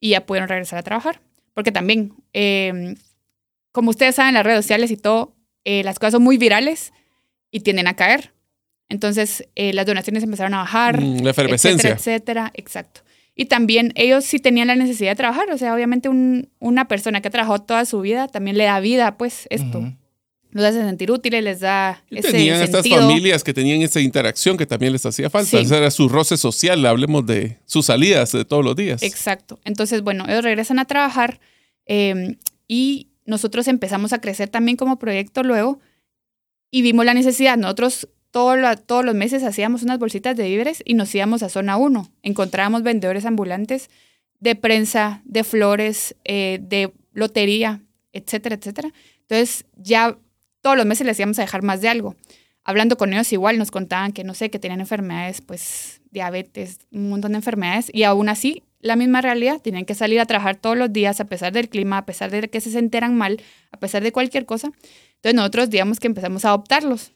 y 0.00 0.10
ya 0.10 0.24
pudieron 0.26 0.48
regresar 0.48 0.78
a 0.78 0.82
trabajar. 0.82 1.20
Porque 1.54 1.72
también, 1.72 2.14
eh, 2.32 2.94
como 3.72 3.90
ustedes 3.90 4.14
saben, 4.14 4.34
las 4.34 4.44
redes 4.44 4.64
sociales 4.64 4.90
y 4.90 4.96
todo, 4.96 5.34
eh, 5.64 5.82
las 5.84 5.98
cosas 5.98 6.12
son 6.12 6.22
muy 6.22 6.38
virales 6.38 6.92
y 7.50 7.60
tienden 7.60 7.86
a 7.86 7.96
caer. 7.96 8.32
Entonces, 8.88 9.46
eh, 9.54 9.72
las 9.74 9.84
donaciones 9.86 10.22
empezaron 10.22 10.54
a 10.54 10.58
bajar. 10.58 11.00
Mm, 11.02 11.20
la 11.22 11.30
efervescencia. 11.30 11.90
Etcétera, 11.90 12.50
etcétera. 12.50 12.52
Exacto. 12.54 13.00
Y 13.34 13.44
también 13.46 13.92
ellos 13.94 14.24
sí 14.24 14.38
tenían 14.38 14.68
la 14.68 14.76
necesidad 14.76 15.10
de 15.12 15.16
trabajar. 15.16 15.50
O 15.52 15.58
sea, 15.58 15.74
obviamente 15.74 16.08
un- 16.08 16.48
una 16.58 16.88
persona 16.88 17.20
que 17.20 17.28
ha 17.28 17.30
trabajado 17.30 17.60
toda 17.60 17.84
su 17.84 18.00
vida 18.00 18.26
también 18.28 18.56
le 18.56 18.64
da 18.64 18.80
vida, 18.80 19.16
pues, 19.18 19.46
esto. 19.50 19.92
Los 20.50 20.64
hace 20.64 20.80
sentir 20.82 21.10
útiles, 21.10 21.44
les 21.44 21.60
da 21.60 22.02
Y 22.10 22.18
ese 22.18 22.32
tenían 22.32 22.62
estas 22.62 22.82
sentido. 22.82 23.02
familias 23.02 23.44
que 23.44 23.52
tenían 23.52 23.82
esa 23.82 24.00
interacción 24.00 24.56
que 24.56 24.64
también 24.66 24.92
les 24.92 25.04
hacía 25.04 25.28
falta. 25.30 25.50
Sí. 25.50 25.56
Ese 25.58 25.76
era 25.76 25.90
su 25.90 26.08
roce 26.08 26.36
social, 26.36 26.84
hablemos 26.86 27.26
de 27.26 27.58
sus 27.66 27.86
salidas 27.86 28.32
de 28.32 28.44
todos 28.44 28.64
los 28.64 28.74
días. 28.74 29.02
Exacto. 29.02 29.58
Entonces, 29.64 30.02
bueno, 30.02 30.24
ellos 30.26 30.42
regresan 30.44 30.78
a 30.78 30.84
trabajar 30.86 31.38
eh, 31.86 32.36
y 32.66 33.08
nosotros 33.26 33.68
empezamos 33.68 34.12
a 34.14 34.20
crecer 34.20 34.48
también 34.48 34.76
como 34.78 34.98
proyecto 34.98 35.42
luego 35.42 35.80
y 36.70 36.80
vimos 36.82 37.04
la 37.04 37.14
necesidad. 37.14 37.56
Nosotros 37.58 38.08
todo 38.30 38.56
lo- 38.56 38.76
todos 38.76 39.04
los 39.04 39.14
meses 39.14 39.42
hacíamos 39.42 39.82
unas 39.82 39.98
bolsitas 39.98 40.36
de 40.36 40.48
víveres 40.48 40.82
y 40.84 40.94
nos 40.94 41.14
íbamos 41.14 41.42
a 41.42 41.48
zona 41.50 41.76
1. 41.76 42.10
Encontrábamos 42.22 42.82
vendedores 42.82 43.24
ambulantes 43.26 43.90
de 44.40 44.54
prensa, 44.54 45.20
de 45.24 45.44
flores, 45.44 46.14
eh, 46.24 46.58
de 46.62 46.92
lotería, 47.12 47.82
etcétera, 48.12 48.54
etcétera. 48.56 48.92
Entonces, 49.22 49.64
ya 49.76 50.16
todos 50.68 50.76
los 50.76 50.84
meses 50.84 51.06
les 51.06 51.18
íbamos 51.18 51.38
a 51.38 51.42
dejar 51.42 51.62
más 51.62 51.80
de 51.80 51.88
algo. 51.88 52.14
Hablando 52.62 52.98
con 52.98 53.14
ellos 53.14 53.32
igual 53.32 53.56
nos 53.56 53.70
contaban 53.70 54.12
que 54.12 54.22
no 54.22 54.34
sé, 54.34 54.50
que 54.50 54.58
tenían 54.58 54.80
enfermedades, 54.80 55.40
pues 55.40 56.02
diabetes, 56.10 56.80
un 56.92 57.08
montón 57.08 57.32
de 57.32 57.38
enfermedades 57.38 57.90
y 57.90 58.02
aún 58.02 58.28
así 58.28 58.64
la 58.80 58.94
misma 58.94 59.22
realidad, 59.22 59.62
tenían 59.62 59.86
que 59.86 59.94
salir 59.94 60.20
a 60.20 60.26
trabajar 60.26 60.56
todos 60.56 60.76
los 60.76 60.92
días 60.92 61.20
a 61.20 61.24
pesar 61.24 61.54
del 61.54 61.70
clima, 61.70 61.96
a 61.96 62.04
pesar 62.04 62.30
de 62.30 62.50
que 62.50 62.60
se 62.60 62.70
senteran 62.70 63.16
mal, 63.16 63.40
a 63.72 63.78
pesar 63.78 64.02
de 64.02 64.12
cualquier 64.12 64.44
cosa. 64.44 64.70
Entonces 65.14 65.34
nosotros 65.36 65.70
digamos 65.70 66.00
que 66.00 66.06
empezamos 66.06 66.44
a 66.44 66.48
adoptarlos. 66.48 67.12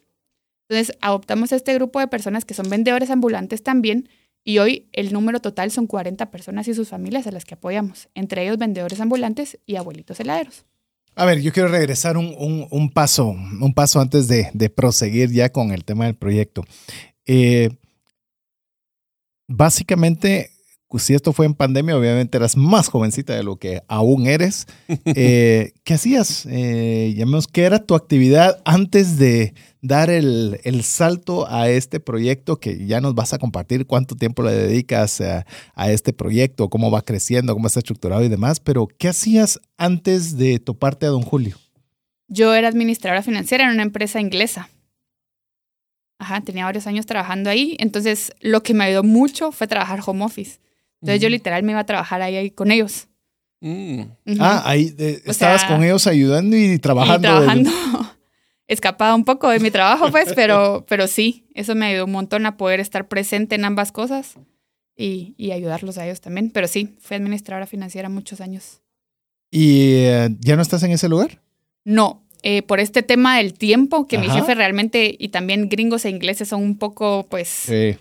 Entonces 0.70 0.96
adoptamos 1.02 1.52
a 1.52 1.56
este 1.56 1.74
grupo 1.74 2.00
de 2.00 2.06
personas 2.06 2.46
que 2.46 2.54
son 2.54 2.70
vendedores 2.70 3.10
ambulantes 3.10 3.62
también 3.62 4.08
y 4.44 4.60
hoy 4.60 4.88
el 4.94 5.12
número 5.12 5.40
total 5.40 5.70
son 5.70 5.86
40 5.86 6.30
personas 6.30 6.68
y 6.68 6.72
sus 6.72 6.88
familias 6.88 7.26
a 7.26 7.32
las 7.32 7.44
que 7.44 7.52
apoyamos, 7.52 8.08
entre 8.14 8.44
ellos 8.44 8.56
vendedores 8.56 8.98
ambulantes 8.98 9.58
y 9.66 9.76
abuelitos 9.76 10.18
heladeros. 10.20 10.64
A 11.14 11.27
ver, 11.27 11.40
yo 11.42 11.53
quiero 11.53 11.68
regresar 11.68 12.16
un, 12.16 12.35
un- 12.70 12.90
paso, 12.90 13.27
un 13.29 13.75
paso 13.75 14.01
antes 14.01 14.29
de, 14.29 14.48
de 14.55 14.70
proseguir 14.70 15.31
ya 15.31 15.51
con 15.53 15.70
el 15.72 15.85
tema 15.85 16.07
del 16.07 16.14
proyecto. 16.16 16.64
Eh, 17.27 17.68
básicamente, 19.46 20.51
si 20.98 21.14
esto 21.14 21.33
fue 21.33 21.46
en 21.46 21.55
pandemia, 21.55 21.96
obviamente 21.96 22.37
eras 22.37 22.57
más 22.57 22.88
jovencita 22.88 23.35
de 23.35 23.42
lo 23.42 23.57
que 23.57 23.83
aún 23.88 24.26
eres. 24.26 24.66
Eh, 25.14 25.72
¿Qué 25.85 25.94
hacías? 25.94 26.46
Eh, 26.46 27.14
llamemos, 27.16 27.46
¿qué 27.46 27.62
era 27.64 27.81
tu 27.81 27.94
actividad 27.94 28.61
antes 28.64 29.18
de 29.18 29.55
dar 29.81 30.11
el, 30.11 30.61
el 30.64 30.85
salto 30.85 31.46
a 31.48 31.68
este 31.68 32.00
proyecto 32.00 32.59
que 32.59 32.87
ya 32.87 33.00
nos 33.00 33.14
vas 33.14 33.33
a 33.33 33.38
compartir? 33.38 33.87
¿Cuánto 33.87 34.14
tiempo 34.16 34.42
le 34.42 34.52
dedicas 34.52 35.20
a, 35.20 35.44
a 35.74 35.90
este 35.90 36.12
proyecto? 36.12 36.70
¿Cómo 36.70 36.90
va 36.90 37.02
creciendo? 37.02 37.52
¿Cómo 37.52 37.66
está 37.66 37.81
estructurado 37.81 38.24
y 38.24 38.28
demás? 38.28 38.61
Pero, 38.61 38.88
¿qué 38.98 39.09
hacías 39.09 39.61
antes 39.76 40.37
de 40.38 40.59
toparte 40.59 41.07
a 41.07 41.11
don 41.11 41.22
Julio? 41.22 41.57
Yo 42.28 42.55
era 42.55 42.68
administradora 42.68 43.22
financiera 43.22 43.64
en 43.64 43.70
una 43.70 43.83
empresa 43.83 44.20
inglesa. 44.20 44.70
Ajá, 46.18 46.40
tenía 46.40 46.64
varios 46.64 46.87
años 46.87 47.05
trabajando 47.05 47.50
ahí. 47.50 47.76
Entonces, 47.81 48.33
lo 48.40 48.62
que 48.62 48.74
me 48.74 48.85
ayudó 48.85 49.02
mucho 49.02 49.52
fue 49.52 49.66
trabajar 49.66 50.00
home 50.07 50.24
office. 50.24 50.61
Entonces, 51.02 51.20
yo 51.20 51.28
literal 51.28 51.64
me 51.64 51.72
iba 51.72 51.80
a 51.80 51.86
trabajar 51.86 52.22
ahí, 52.22 52.36
ahí 52.36 52.50
con 52.50 52.70
ellos. 52.70 53.08
Mm. 53.60 54.02
Ah, 54.38 54.62
ahí 54.64 54.94
eh, 54.98 55.20
estabas 55.26 55.62
sea, 55.62 55.68
con 55.70 55.82
ellos 55.84 56.06
ayudando 56.06 56.56
y 56.56 56.72
Y 56.72 56.78
trabajando. 56.78 57.28
trabajando. 57.28 57.70
escapada 58.68 59.14
un 59.14 59.24
poco 59.24 59.50
de 59.50 59.58
mi 59.58 59.70
trabajo, 59.70 60.10
pues, 60.10 60.32
pero, 60.36 60.84
pero 60.88 61.06
sí, 61.08 61.46
eso 61.54 61.74
me 61.74 61.86
ayudó 61.86 62.04
un 62.04 62.12
montón 62.12 62.46
a 62.46 62.56
poder 62.56 62.80
estar 62.80 63.08
presente 63.08 63.56
en 63.56 63.64
ambas 63.64 63.90
cosas 63.90 64.34
y, 64.96 65.34
y 65.36 65.50
ayudarlos 65.50 65.98
a 65.98 66.06
ellos 66.06 66.20
también. 66.20 66.50
Pero 66.50 66.68
sí, 66.68 66.94
fui 67.00 67.16
administradora 67.16 67.66
financiera 67.66 68.08
muchos 68.08 68.40
años. 68.40 68.80
¿Y 69.50 69.94
eh, 70.04 70.28
ya 70.40 70.56
no 70.56 70.62
estás 70.62 70.82
en 70.84 70.92
ese 70.92 71.08
lugar? 71.08 71.40
No, 71.84 72.22
eh, 72.42 72.62
por 72.62 72.80
este 72.80 73.02
tema 73.02 73.38
del 73.38 73.54
tiempo, 73.54 74.06
que 74.06 74.18
mi 74.18 74.28
jefe 74.28 74.54
realmente, 74.54 75.14
y 75.18 75.28
también 75.28 75.68
gringos 75.68 76.04
e 76.04 76.10
ingleses 76.10 76.48
son 76.48 76.62
un 76.62 76.78
poco, 76.78 77.26
pues, 77.28 77.48
Sí. 77.48 77.96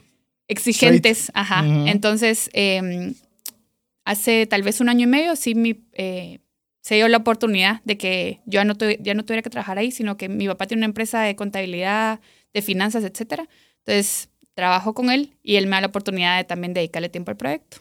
Exigentes. 0.52 1.32
Ajá. 1.34 1.64
Entonces, 1.88 2.50
eh, 2.54 3.14
hace 4.06 4.46
tal 4.46 4.64
vez 4.64 4.82
un 4.82 4.90
año 4.90 5.04
y 5.06 5.08
medio, 5.08 5.36
sí 5.36 5.56
mi, 5.56 5.84
eh, 5.94 6.40
se 6.82 6.96
dio 6.96 7.08
la 7.08 7.18
oportunidad 7.18 7.82
de 7.86 7.98
que 7.98 8.42
yo 8.46 8.60
ya 8.60 8.66
no, 8.66 8.76
ya 9.00 9.14
no 9.14 9.24
tuviera 9.24 9.42
que 9.42 9.50
trabajar 9.50 9.78
ahí, 9.78 9.92
sino 9.92 10.18
que 10.18 10.30
mi 10.30 10.48
papá 10.48 10.68
tiene 10.68 10.82
una 10.82 10.88
empresa 10.88 11.22
de 11.22 11.36
contabilidad, 11.36 12.20
de 12.54 12.62
finanzas, 12.62 13.04
etcétera. 13.04 13.48
Entonces, 13.86 14.30
trabajo 14.54 14.94
con 14.94 15.10
él 15.10 15.38
y 15.42 15.56
él 15.56 15.68
me 15.68 15.72
da 15.72 15.82
la 15.82 15.88
oportunidad 15.88 16.38
de 16.38 16.44
también 16.44 16.74
dedicarle 16.74 17.10
tiempo 17.10 17.32
al 17.32 17.38
proyecto. 17.38 17.78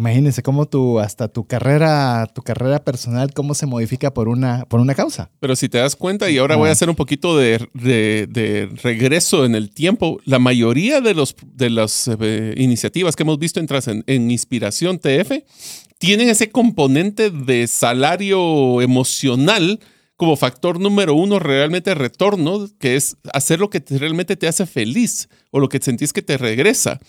Imagínense 0.00 0.42
cómo 0.42 0.64
tu, 0.64 0.98
hasta 0.98 1.28
tu 1.28 1.44
carrera, 1.46 2.26
tu 2.34 2.40
carrera 2.40 2.82
personal, 2.82 3.34
cómo 3.34 3.52
se 3.54 3.66
modifica 3.66 4.14
por 4.14 4.28
una, 4.28 4.64
por 4.64 4.80
una 4.80 4.94
causa. 4.94 5.30
Pero 5.40 5.54
si 5.54 5.68
te 5.68 5.76
das 5.76 5.94
cuenta, 5.94 6.30
y 6.30 6.38
ahora 6.38 6.56
voy 6.56 6.70
a 6.70 6.72
hacer 6.72 6.88
un 6.88 6.96
poquito 6.96 7.36
de, 7.36 7.68
de- 7.74 8.26
de 8.26 8.70
regreso 8.82 9.44
en 9.44 9.54
el 9.54 9.70
tiempo, 9.70 10.18
la 10.24 10.38
mayoría 10.38 11.02
de, 11.02 11.12
los, 11.12 11.36
de 11.54 11.68
las 11.68 12.08
eh, 12.18 12.54
iniciativas 12.56 13.14
que 13.14 13.24
hemos 13.24 13.38
visto 13.38 13.60
en, 13.60 13.68
en 14.06 14.30
Inspiración 14.30 14.98
TF 14.98 15.32
tienen 15.98 16.30
ese 16.30 16.50
componente 16.50 17.30
de 17.30 17.66
salario 17.66 18.80
emocional 18.80 19.80
como 20.16 20.36
factor 20.36 20.80
número 20.80 21.14
uno, 21.14 21.38
realmente 21.38 21.94
retorno, 21.94 22.68
que 22.78 22.96
es 22.96 23.16
hacer 23.34 23.58
lo 23.60 23.68
que 23.68 23.80
te- 23.80 23.98
realmente 23.98 24.36
te 24.36 24.48
hace 24.48 24.64
feliz 24.66 25.28
o 25.50 25.60
lo 25.60 25.68
que 25.68 25.78
sentís 25.78 26.12
que 26.14 26.22
te 26.22 26.38
regresa, 26.38 27.00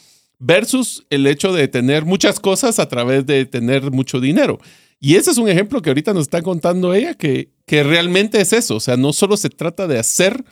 versus 0.42 1.06
el 1.12 1.28
hecho 1.28 1.54
de 1.54 1.68
tener 1.68 2.04
muchas 2.04 2.40
cosas 2.40 2.80
a 2.80 2.90
través 2.90 3.26
de 3.28 3.46
tener 3.46 3.92
mucho 3.92 4.20
dinero. 4.20 4.60
Y 5.00 5.16
ese 5.16 5.32
es 5.32 5.38
un 5.38 5.48
ejemplo 5.48 5.82
que 5.82 5.92
ahorita 5.92 6.14
nos 6.14 6.24
está 6.24 6.42
contando 6.42 6.94
ella, 6.94 7.14
que, 7.14 7.52
que 7.66 7.84
realmente 7.84 8.42
es 8.42 8.52
eso. 8.52 8.76
O 8.76 8.80
sea, 8.80 8.98
no 8.98 9.14
solo 9.14 9.38
se 9.38 9.50
trata 9.50 9.88
de 9.88 10.00
hacer 10.00 10.44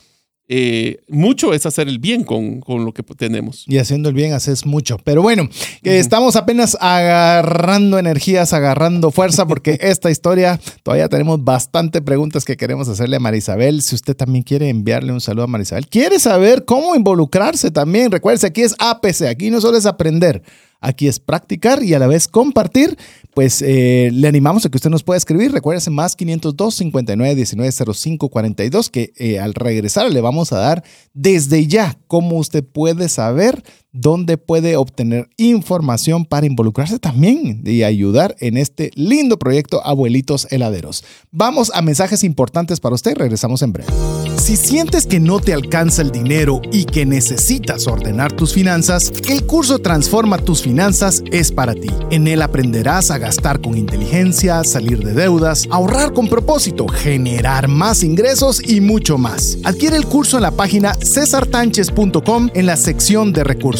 eh, 0.52 0.98
mucho, 1.06 1.54
es 1.54 1.64
hacer 1.64 1.86
el 1.86 2.00
bien 2.00 2.24
con, 2.24 2.58
con 2.58 2.84
lo 2.84 2.92
que 2.92 3.04
tenemos. 3.04 3.64
Y 3.68 3.78
haciendo 3.78 4.08
el 4.08 4.16
bien 4.16 4.32
haces 4.32 4.66
mucho. 4.66 4.98
Pero 5.04 5.22
bueno, 5.22 5.48
que 5.80 6.00
estamos 6.00 6.34
apenas 6.34 6.76
agarrando 6.80 8.00
energías, 8.00 8.52
agarrando 8.52 9.12
fuerza, 9.12 9.46
porque 9.46 9.78
esta 9.80 10.10
historia 10.10 10.58
todavía 10.82 11.08
tenemos 11.08 11.44
bastante 11.44 12.02
preguntas 12.02 12.44
que 12.44 12.56
queremos 12.56 12.88
hacerle 12.88 13.14
a 13.14 13.20
Marisabel. 13.20 13.80
Si 13.80 13.94
usted 13.94 14.16
también 14.16 14.42
quiere 14.42 14.68
enviarle 14.68 15.12
un 15.12 15.20
saludo 15.20 15.44
a 15.44 15.46
Marisabel, 15.46 15.86
quiere 15.86 16.18
saber 16.18 16.64
cómo 16.64 16.96
involucrarse 16.96 17.70
también. 17.70 18.10
Recuerde, 18.10 18.44
aquí 18.44 18.62
es 18.62 18.74
APC, 18.80 19.26
aquí 19.28 19.50
no 19.50 19.60
solo 19.60 19.78
es 19.78 19.86
aprender. 19.86 20.42
Aquí 20.80 21.08
es 21.08 21.20
practicar 21.20 21.82
y 21.82 21.92
a 21.94 21.98
la 21.98 22.06
vez 22.06 22.26
compartir. 22.26 22.96
Pues 23.34 23.62
eh, 23.62 24.10
le 24.12 24.26
animamos 24.26 24.66
a 24.66 24.70
que 24.70 24.76
usted 24.76 24.90
nos 24.90 25.02
pueda 25.02 25.18
escribir. 25.18 25.52
Recuérdese 25.52 25.90
más 25.90 26.16
502 26.16 26.74
59 26.74 27.34
19 27.34 27.72
05 27.94 28.28
42 28.28 28.90
que 28.90 29.12
eh, 29.16 29.38
al 29.38 29.54
regresar 29.54 30.10
le 30.10 30.20
vamos 30.20 30.52
a 30.52 30.58
dar 30.58 30.82
desde 31.14 31.66
ya 31.66 31.96
cómo 32.06 32.38
usted 32.38 32.64
puede 32.64 33.08
saber 33.08 33.62
dónde 33.92 34.38
puede 34.38 34.76
obtener 34.76 35.28
información 35.36 36.24
para 36.24 36.46
involucrarse 36.46 36.98
también 36.98 37.62
y 37.64 37.82
ayudar 37.82 38.36
en 38.40 38.56
este 38.56 38.90
lindo 38.94 39.38
proyecto 39.38 39.84
Abuelitos 39.84 40.46
Heladeros. 40.50 41.04
Vamos 41.30 41.72
a 41.74 41.82
mensajes 41.82 42.24
importantes 42.24 42.80
para 42.80 42.94
usted 42.94 43.16
regresamos 43.16 43.62
en 43.62 43.72
breve. 43.72 43.92
Si 44.38 44.56
sientes 44.56 45.06
que 45.06 45.20
no 45.20 45.38
te 45.38 45.52
alcanza 45.52 46.02
el 46.02 46.10
dinero 46.10 46.62
y 46.72 46.84
que 46.84 47.04
necesitas 47.04 47.86
ordenar 47.86 48.32
tus 48.32 48.54
finanzas, 48.54 49.12
el 49.28 49.44
curso 49.44 49.78
Transforma 49.80 50.38
tus 50.38 50.62
finanzas 50.62 51.22
es 51.30 51.52
para 51.52 51.74
ti. 51.74 51.88
En 52.10 52.26
él 52.26 52.42
aprenderás 52.42 53.10
a 53.10 53.18
gastar 53.18 53.60
con 53.60 53.76
inteligencia, 53.76 54.64
salir 54.64 55.04
de 55.04 55.14
deudas, 55.14 55.66
ahorrar 55.70 56.12
con 56.12 56.28
propósito, 56.28 56.88
generar 56.88 57.68
más 57.68 58.02
ingresos 58.02 58.62
y 58.66 58.80
mucho 58.80 59.18
más. 59.18 59.58
Adquiere 59.64 59.96
el 59.96 60.06
curso 60.06 60.36
en 60.36 60.42
la 60.42 60.50
página 60.50 60.94
cesartanches.com 60.94 62.50
en 62.54 62.66
la 62.66 62.76
sección 62.76 63.32
de 63.32 63.44
recursos. 63.44 63.79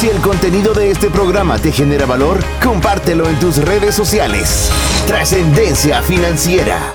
Si 0.00 0.08
el 0.08 0.20
contenido 0.20 0.74
de 0.74 0.90
este 0.90 1.08
programa 1.08 1.58
te 1.58 1.72
genera 1.72 2.04
valor, 2.04 2.44
compártelo 2.62 3.30
en 3.30 3.40
tus 3.40 3.56
redes 3.56 3.94
sociales. 3.94 4.70
Trascendencia 5.06 6.02
financiera. 6.02 6.94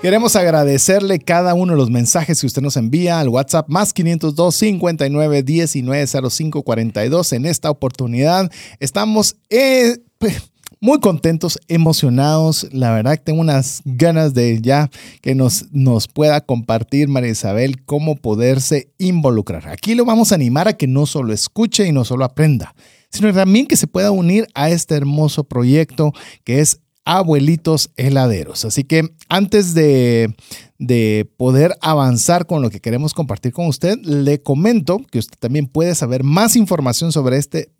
Queremos 0.00 0.36
agradecerle 0.36 1.18
cada 1.18 1.54
uno 1.54 1.72
de 1.72 1.78
los 1.78 1.90
mensajes 1.90 2.40
que 2.40 2.46
usted 2.46 2.62
nos 2.62 2.76
envía 2.76 3.18
al 3.18 3.30
WhatsApp 3.30 3.68
más 3.68 3.92
502 3.92 4.54
59 4.54 5.42
19 5.42 6.06
05 6.30 6.62
42. 6.62 7.32
En 7.32 7.46
esta 7.46 7.68
oportunidad 7.68 8.48
estamos 8.78 9.34
eh, 9.50 9.96
muy 10.80 11.00
contentos, 11.00 11.58
emocionados. 11.68 12.68
La 12.72 12.92
verdad 12.92 13.20
tengo 13.22 13.40
unas 13.40 13.82
ganas 13.84 14.34
de 14.34 14.60
ya 14.60 14.90
que 15.20 15.34
nos, 15.34 15.66
nos 15.72 16.08
pueda 16.08 16.40
compartir 16.40 17.08
María 17.08 17.30
Isabel 17.30 17.84
cómo 17.84 18.16
poderse 18.16 18.92
involucrar. 18.98 19.68
Aquí 19.68 19.94
lo 19.94 20.04
vamos 20.04 20.32
a 20.32 20.36
animar 20.36 20.68
a 20.68 20.74
que 20.74 20.86
no 20.86 21.06
solo 21.06 21.32
escuche 21.32 21.86
y 21.86 21.92
no 21.92 22.04
solo 22.04 22.24
aprenda, 22.24 22.74
sino 23.10 23.32
también 23.32 23.66
que 23.66 23.76
se 23.76 23.86
pueda 23.86 24.10
unir 24.10 24.46
a 24.54 24.70
este 24.70 24.94
hermoso 24.94 25.44
proyecto 25.44 26.12
que 26.44 26.60
es 26.60 26.80
abuelitos 27.04 27.90
heladeros. 27.96 28.64
Así 28.64 28.82
que 28.82 29.08
antes 29.28 29.74
de, 29.74 30.34
de, 30.78 31.30
poder 31.36 31.76
avanzar 31.80 32.46
con 32.46 32.62
lo 32.62 32.68
que 32.68 32.80
queremos 32.80 33.14
compartir 33.14 33.52
con 33.52 33.66
usted, 33.66 33.96
le 34.02 34.42
comento 34.42 35.00
que 35.10 35.20
usted 35.20 35.38
también 35.38 35.68
puede 35.68 35.94
saber 35.94 36.24
más 36.24 36.56
información 36.56 37.12
sobre 37.12 37.38
este 37.38 37.70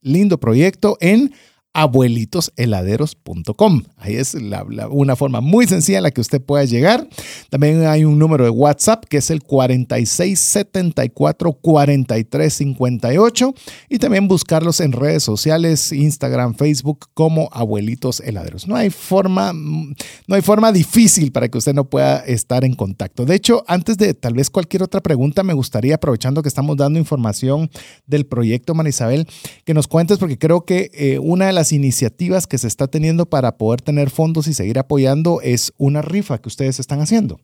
lindo 0.00 0.40
proyecto 0.40 0.96
en 1.00 1.32
abuelitosheladeros.com. 1.72 3.82
Ahí 3.96 4.16
es 4.16 4.34
la, 4.34 4.66
una 4.90 5.16
forma 5.16 5.40
muy 5.40 5.66
sencilla 5.66 5.98
en 5.98 6.04
la 6.04 6.10
que 6.10 6.20
usted 6.20 6.42
pueda 6.42 6.64
llegar. 6.64 7.08
También 7.48 7.86
hay 7.86 8.04
un 8.04 8.18
número 8.18 8.44
de 8.44 8.50
WhatsApp 8.50 9.04
que 9.04 9.18
es 9.18 9.30
el 9.30 9.42
4674 9.42 11.52
4358 11.52 13.54
y 13.88 13.98
también 13.98 14.26
buscarlos 14.26 14.80
en 14.80 14.92
redes 14.92 15.22
sociales, 15.22 15.92
Instagram, 15.92 16.54
Facebook 16.54 17.06
como 17.14 17.48
Abuelitos 17.52 18.20
Heladeros. 18.20 18.66
No 18.66 18.76
hay 18.76 18.90
forma, 18.90 19.52
no 19.52 20.34
hay 20.34 20.42
forma 20.42 20.72
difícil 20.72 21.32
para 21.32 21.48
que 21.48 21.58
usted 21.58 21.74
no 21.74 21.84
pueda 21.84 22.18
estar 22.20 22.64
en 22.64 22.74
contacto. 22.74 23.24
De 23.24 23.34
hecho, 23.34 23.64
antes 23.66 23.96
de 23.96 24.14
tal 24.14 24.34
vez 24.34 24.50
cualquier 24.50 24.82
otra 24.82 25.00
pregunta, 25.00 25.42
me 25.42 25.54
gustaría, 25.54 25.96
aprovechando 25.96 26.42
que 26.42 26.48
estamos 26.48 26.76
dando 26.76 26.98
información 26.98 27.70
del 28.06 28.26
proyecto 28.26 28.74
Marisabel, 28.74 29.26
que 29.64 29.74
nos 29.74 29.86
cuentes, 29.86 30.18
porque 30.18 30.38
creo 30.38 30.64
que 30.64 30.90
eh, 30.94 31.18
una 31.18 31.46
de 31.46 31.52
las 31.52 31.59
iniciativas 31.72 32.46
que 32.46 32.58
se 32.58 32.66
está 32.66 32.88
teniendo 32.88 33.26
para 33.26 33.56
poder 33.56 33.82
tener 33.82 34.10
fondos 34.10 34.46
y 34.48 34.54
seguir 34.54 34.78
apoyando 34.78 35.40
es 35.42 35.72
una 35.76 36.02
rifa 36.02 36.38
que 36.38 36.48
ustedes 36.48 36.80
están 36.80 37.00
haciendo. 37.00 37.40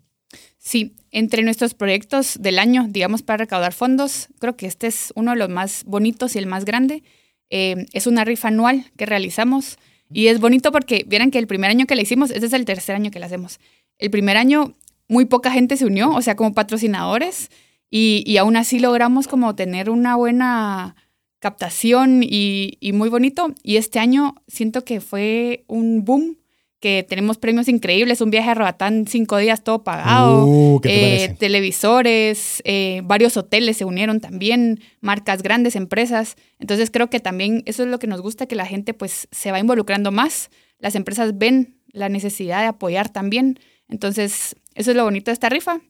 Sí, 0.59 0.97
entre 1.11 1.43
nuestros 1.43 1.75
proyectos 1.75 2.39
del 2.41 2.59
año, 2.59 2.87
digamos, 2.89 3.23
para 3.23 3.39
recaudar 3.39 3.73
fondos, 3.73 4.29
creo 4.39 4.57
que 4.57 4.67
este 4.67 4.89
es 4.89 5.13
uno 5.15 5.31
de 5.33 5.37
los 5.37 5.49
más 5.49 5.85
bonitos 5.85 6.35
y 6.35 6.39
el 6.39 6.47
más 6.47 6.65
grande. 6.65 7.03
Eh, 7.51 7.87
es 7.93 8.07
una 8.07 8.25
rifa 8.25 8.49
anual 8.49 8.91
que 8.97 9.07
realizamos 9.07 9.79
y 10.11 10.27
es 10.29 10.41
bonito 10.41 10.73
porque 10.73 11.05
vieran 11.07 11.31
que 11.31 11.39
el 11.39 11.47
primer 11.47 11.71
año 11.71 11.87
que 11.87 11.95
la 11.95 12.03
hicimos, 12.03 12.31
este 12.31 12.47
es 12.47 12.53
el 12.53 12.65
tercer 12.65 12.97
año 12.97 13.11
que 13.11 13.21
la 13.21 13.27
hacemos. 13.27 13.61
El 13.99 14.11
primer 14.11 14.37
año 14.37 14.75
muy 15.09 15.25
poca 15.25 15.51
gente 15.51 15.77
se 15.77 15.87
unió, 15.87 16.11
o 16.11 16.23
sea, 16.23 16.37
como 16.37 16.53
patrocinadores, 16.53 17.51
y, 17.89 18.25
y 18.27 18.37
aún 18.39 18.57
así 18.57 18.81
logramos 18.81 19.29
como 19.29 19.55
tener 19.55 19.91
una 19.91 20.17
buena 20.17 20.97
captación 21.39 22.23
y, 22.23 22.79
y 22.81 22.93
muy 22.93 23.09
bonito. 23.09 23.55
Y 23.63 23.77
este 23.77 23.99
año 23.99 24.35
siento 24.49 24.85
que 24.85 25.01
fue 25.01 25.65
un 25.69 26.05
boom 26.05 26.39
que 26.81 27.05
tenemos 27.09 27.39
premios 27.39 27.69
increíbles, 27.69 28.21
un 28.21 28.31
viaje 28.31 28.51
a 28.51 28.55
Roatán 28.55 29.07
cinco 29.09 29.39
días 29.39 29.65
todo 29.65 29.83
pagado, 29.83 30.47
Uh, 30.47 30.81
¿qué 30.81 30.89
te 30.89 31.25
eh, 31.25 31.37
televisores, 31.39 32.63
eh, 32.65 33.01
varios 33.05 33.37
hoteles 33.37 33.79
se 33.79 33.85
unieron 33.85 34.21
también, 34.21 34.81
marcas 35.01 35.43
grandes, 35.43 35.75
empresas. 35.75 36.37
Entonces 36.59 36.91
creo 36.91 37.09
que 37.09 37.19
también 37.19 37.63
eso 37.67 37.83
es 37.83 37.89
lo 37.89 37.99
que 37.99 38.07
nos 38.07 38.21
gusta, 38.21 38.47
que 38.47 38.57
la 38.57 38.67
gente 38.67 38.93
pues 38.93 39.27
se 39.31 39.53
va 39.53 39.59
involucrando 39.59 40.13
más, 40.13 40.51
las 40.79 40.95
empresas 40.95 41.39
ven 41.39 41.79
la 41.89 42.09
necesidad 42.09 42.61
de 42.61 42.67
apoyar 42.67 43.09
también. 43.09 43.59
Entonces 43.89 44.55
eso 44.75 44.91
es 44.91 44.97
lo 44.97 45.05
bonito 45.05 45.31
de 45.31 45.35
esta 45.35 45.49
rifa. 45.49 45.81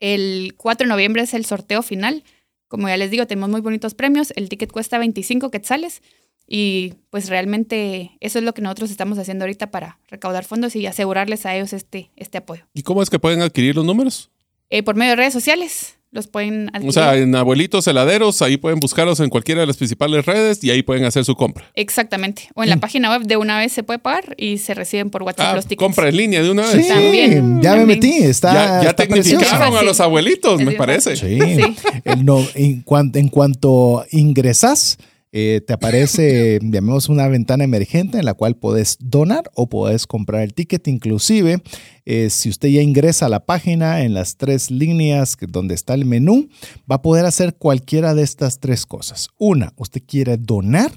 El 0.00 0.54
4 0.56 0.84
de 0.84 0.88
noviembre 0.90 1.22
es 1.22 1.34
el 1.34 1.44
sorteo 1.44 1.82
final. 1.82 2.24
Como 2.70 2.88
ya 2.88 2.96
les 2.96 3.10
digo, 3.10 3.26
tenemos 3.26 3.50
muy 3.50 3.60
bonitos 3.60 3.94
premios. 3.94 4.32
El 4.36 4.48
ticket 4.48 4.70
cuesta 4.70 4.96
25 4.96 5.50
quetzales. 5.50 6.02
Y 6.46 6.94
pues 7.10 7.28
realmente 7.28 8.12
eso 8.20 8.38
es 8.38 8.44
lo 8.44 8.54
que 8.54 8.62
nosotros 8.62 8.92
estamos 8.92 9.18
haciendo 9.18 9.44
ahorita 9.44 9.72
para 9.72 9.98
recaudar 10.08 10.44
fondos 10.44 10.76
y 10.76 10.86
asegurarles 10.86 11.46
a 11.46 11.56
ellos 11.56 11.72
este, 11.72 12.12
este 12.14 12.38
apoyo. 12.38 12.64
¿Y 12.72 12.84
cómo 12.84 13.02
es 13.02 13.10
que 13.10 13.18
pueden 13.18 13.42
adquirir 13.42 13.74
los 13.74 13.84
números? 13.84 14.30
Eh, 14.68 14.84
por 14.84 14.94
medio 14.94 15.10
de 15.10 15.16
redes 15.16 15.32
sociales 15.32 15.99
los 16.12 16.26
pueden 16.26 16.68
adquirir. 16.70 16.88
O 16.88 16.92
sea, 16.92 17.16
en 17.16 17.34
Abuelitos 17.36 17.86
Heladeros, 17.86 18.42
ahí 18.42 18.56
pueden 18.56 18.80
buscarlos 18.80 19.20
en 19.20 19.28
cualquiera 19.30 19.60
de 19.60 19.66
las 19.68 19.76
principales 19.76 20.26
redes 20.26 20.62
y 20.64 20.70
ahí 20.70 20.82
pueden 20.82 21.04
hacer 21.04 21.24
su 21.24 21.36
compra. 21.36 21.70
Exactamente. 21.74 22.48
O 22.54 22.64
en 22.64 22.68
la 22.70 22.78
página 22.78 23.10
web 23.10 23.22
de 23.22 23.36
una 23.36 23.58
vez 23.58 23.70
se 23.72 23.82
puede 23.84 24.00
pagar 24.00 24.34
y 24.36 24.58
se 24.58 24.74
reciben 24.74 25.10
por 25.10 25.22
WhatsApp 25.22 25.46
Ah, 25.52 25.54
los 25.54 25.66
tickets. 25.66 25.78
compra 25.86 26.08
en 26.08 26.16
línea 26.16 26.42
de 26.42 26.50
una 26.50 26.66
Sí, 26.66 26.78
vez. 26.78 26.88
También, 26.88 27.62
ya 27.62 27.76
me 27.76 27.86
metí. 27.86 28.12
Está, 28.24 28.52
ya 28.52 28.66
ya 28.82 28.90
está 28.90 28.94
tecnificaron 29.06 29.76
a 29.76 29.82
los 29.82 30.00
abuelitos, 30.00 30.60
me 30.60 30.72
parece. 30.72 31.14
Sí. 31.16 31.38
Sí. 31.40 31.76
El 32.04 32.24
no- 32.24 32.44
en, 32.54 32.82
cuan- 32.82 33.12
en 33.14 33.28
cuanto 33.28 34.04
ingresas, 34.10 34.98
eh, 35.32 35.60
te 35.66 35.72
aparece, 35.72 36.58
llamemos 36.62 37.08
una 37.08 37.28
ventana 37.28 37.64
emergente 37.64 38.18
en 38.18 38.24
la 38.24 38.34
cual 38.34 38.56
puedes 38.56 38.96
donar 39.00 39.50
o 39.54 39.68
puedes 39.68 40.06
comprar 40.06 40.42
el 40.42 40.54
ticket. 40.54 40.88
Inclusive, 40.88 41.62
eh, 42.04 42.30
si 42.30 42.48
usted 42.48 42.68
ya 42.68 42.82
ingresa 42.82 43.26
a 43.26 43.28
la 43.28 43.46
página 43.46 44.02
en 44.02 44.14
las 44.14 44.36
tres 44.36 44.70
líneas 44.70 45.36
donde 45.48 45.74
está 45.74 45.94
el 45.94 46.04
menú, 46.04 46.48
va 46.90 46.96
a 46.96 47.02
poder 47.02 47.24
hacer 47.26 47.54
cualquiera 47.56 48.14
de 48.14 48.22
estas 48.22 48.60
tres 48.60 48.86
cosas. 48.86 49.28
Una, 49.38 49.72
usted 49.76 50.02
quiere 50.06 50.36
donar, 50.36 50.92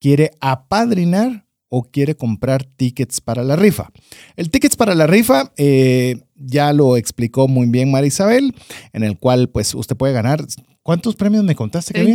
quiere 0.00 0.32
apadrinar 0.40 1.46
o 1.74 1.84
quiere 1.84 2.14
comprar 2.14 2.64
tickets 2.64 3.22
para 3.22 3.42
la 3.42 3.56
rifa. 3.56 3.90
El 4.36 4.50
tickets 4.50 4.76
para 4.76 4.94
la 4.94 5.06
rifa 5.06 5.52
eh, 5.56 6.20
ya 6.34 6.70
lo 6.74 6.98
explicó 6.98 7.48
muy 7.48 7.66
bien 7.66 7.90
Marisabel, 7.90 8.54
en 8.92 9.04
el 9.04 9.18
cual 9.18 9.48
pues 9.48 9.74
usted 9.74 9.96
puede 9.96 10.12
ganar. 10.12 10.44
¿Cuántos 10.82 11.16
premios 11.16 11.44
me 11.44 11.54
contaste 11.54 11.94
que 11.94 12.00
había? 12.00 12.14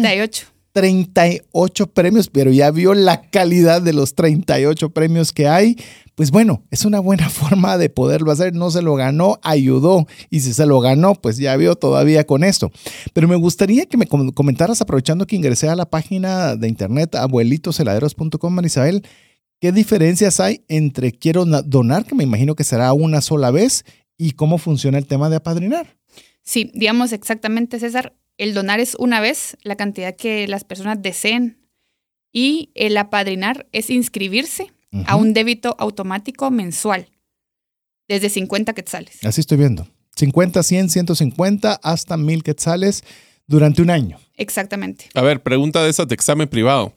38. 0.81 1.07
38 1.51 1.87
premios, 1.93 2.29
pero 2.29 2.51
ya 2.51 2.69
vio 2.71 2.93
la 2.93 3.21
calidad 3.29 3.81
de 3.81 3.93
los 3.93 4.13
38 4.15 4.91
premios 4.91 5.31
que 5.33 5.47
hay. 5.47 5.75
Pues 6.15 6.31
bueno, 6.31 6.63
es 6.71 6.85
una 6.85 6.99
buena 6.99 7.29
forma 7.31 7.77
de 7.77 7.89
poderlo 7.89 8.31
hacer. 8.31 8.53
No 8.55 8.69
se 8.71 8.81
lo 8.81 8.95
ganó, 8.95 9.39
ayudó. 9.43 10.05
Y 10.29 10.39
si 10.41 10.53
se 10.53 10.65
lo 10.65 10.79
ganó, 10.79 11.15
pues 11.15 11.37
ya 11.37 11.55
vio 11.57 11.75
todavía 11.75 12.25
con 12.25 12.43
esto. 12.43 12.71
Pero 13.13 13.27
me 13.27 13.35
gustaría 13.35 13.85
que 13.85 13.97
me 13.97 14.07
com- 14.07 14.31
comentaras, 14.31 14.81
aprovechando 14.81 15.25
que 15.25 15.35
ingresé 15.35 15.67
a 15.69 15.75
la 15.75 15.89
página 15.89 16.55
de 16.55 16.67
internet 16.67 17.15
abuelitosheladeros.com, 17.15 18.53
Marisabel, 18.53 19.03
¿qué 19.59 19.71
diferencias 19.71 20.39
hay 20.39 20.63
entre 20.67 21.11
quiero 21.11 21.45
na- 21.45 21.61
donar, 21.61 22.05
que 22.05 22.15
me 22.15 22.23
imagino 22.23 22.55
que 22.55 22.63
será 22.63 22.93
una 22.93 23.21
sola 23.21 23.51
vez, 23.51 23.83
y 24.17 24.31
cómo 24.31 24.57
funciona 24.57 24.97
el 24.97 25.05
tema 25.07 25.29
de 25.29 25.35
apadrinar? 25.37 25.97
Sí, 26.43 26.71
digamos 26.73 27.11
exactamente, 27.13 27.79
César. 27.79 28.13
El 28.37 28.53
donar 28.53 28.79
es 28.79 28.95
una 28.95 29.19
vez 29.19 29.57
la 29.63 29.75
cantidad 29.75 30.15
que 30.15 30.47
las 30.47 30.63
personas 30.63 31.01
deseen 31.01 31.57
y 32.31 32.71
el 32.75 32.95
apadrinar 32.97 33.67
es 33.71 33.89
inscribirse 33.89 34.71
a 35.05 35.15
un 35.15 35.33
débito 35.33 35.75
automático 35.79 36.49
mensual 36.51 37.07
desde 38.07 38.29
50 38.29 38.73
quetzales. 38.73 39.23
Así 39.25 39.41
estoy 39.41 39.57
viendo. 39.57 39.87
50, 40.15 40.63
100, 40.63 40.89
150, 40.89 41.79
hasta 41.83 42.17
1000 42.17 42.43
quetzales 42.43 43.03
durante 43.47 43.81
un 43.81 43.89
año. 43.89 44.19
Exactamente. 44.35 45.09
A 45.13 45.21
ver, 45.21 45.41
pregunta 45.41 45.83
de 45.83 45.89
esas 45.89 46.07
de 46.07 46.15
examen 46.15 46.47
privado. 46.47 46.93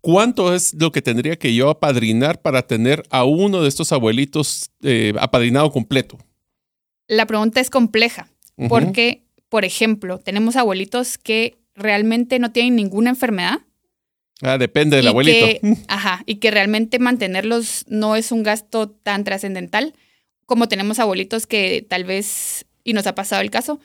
¿Cuánto 0.00 0.54
es 0.54 0.74
lo 0.74 0.90
que 0.90 1.00
tendría 1.00 1.36
que 1.36 1.54
yo 1.54 1.70
apadrinar 1.70 2.42
para 2.42 2.66
tener 2.66 3.04
a 3.10 3.24
uno 3.24 3.62
de 3.62 3.68
estos 3.68 3.92
abuelitos 3.92 4.70
eh, 4.82 5.12
apadrinado 5.20 5.70
completo? 5.70 6.18
La 7.06 7.26
pregunta 7.26 7.60
es 7.60 7.70
compleja 7.70 8.28
porque, 8.68 9.21
por 9.52 9.66
ejemplo, 9.66 10.18
tenemos 10.18 10.56
abuelitos 10.56 11.18
que 11.18 11.58
realmente 11.74 12.38
no 12.38 12.52
tienen 12.52 12.74
ninguna 12.74 13.10
enfermedad. 13.10 13.58
Ah, 14.40 14.56
depende 14.56 14.96
del 14.96 15.08
abuelito. 15.08 15.46
Que, 15.46 15.60
ajá, 15.88 16.22
y 16.24 16.36
que 16.36 16.50
realmente 16.50 16.98
mantenerlos 16.98 17.84
no 17.86 18.16
es 18.16 18.32
un 18.32 18.44
gasto 18.44 18.88
tan 18.88 19.24
trascendental 19.24 19.92
como 20.46 20.68
tenemos 20.68 20.98
abuelitos 21.00 21.46
que 21.46 21.84
tal 21.86 22.04
vez, 22.04 22.64
y 22.82 22.94
nos 22.94 23.06
ha 23.06 23.14
pasado 23.14 23.42
el 23.42 23.50
caso, 23.50 23.78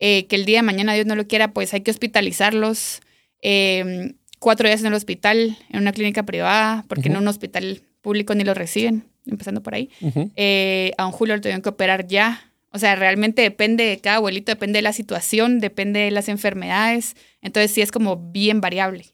eh, 0.00 0.26
que 0.26 0.34
el 0.34 0.44
día 0.44 0.58
de 0.58 0.62
mañana 0.64 0.92
Dios 0.92 1.06
no 1.06 1.14
lo 1.14 1.28
quiera, 1.28 1.52
pues 1.52 1.72
hay 1.72 1.82
que 1.82 1.92
hospitalizarlos 1.92 2.98
eh, 3.42 4.14
cuatro 4.40 4.66
días 4.66 4.80
en 4.80 4.88
el 4.88 4.94
hospital, 4.94 5.56
en 5.70 5.80
una 5.82 5.92
clínica 5.92 6.24
privada, 6.24 6.84
porque 6.88 7.10
en 7.10 7.16
un 7.16 7.28
hospital 7.28 7.82
público 8.00 8.34
ni 8.34 8.42
los 8.42 8.56
reciben, 8.56 9.04
empezando 9.24 9.62
por 9.62 9.76
ahí. 9.76 9.88
Eh, 10.34 10.90
a 10.98 11.06
un 11.06 11.12
Julio 11.12 11.36
lo 11.36 11.40
tuvieron 11.40 11.62
que 11.62 11.68
operar 11.68 12.08
ya. 12.08 12.51
O 12.72 12.78
sea, 12.78 12.96
realmente 12.96 13.42
depende 13.42 13.84
de 13.84 13.98
cada 13.98 14.16
abuelito, 14.16 14.50
depende 14.52 14.78
de 14.78 14.82
la 14.82 14.92
situación, 14.92 15.58
depende 15.60 16.00
de 16.00 16.10
las 16.10 16.28
enfermedades. 16.28 17.14
Entonces 17.42 17.70
sí 17.70 17.80
es 17.82 17.92
como 17.92 18.16
bien 18.32 18.60
variable. 18.60 19.06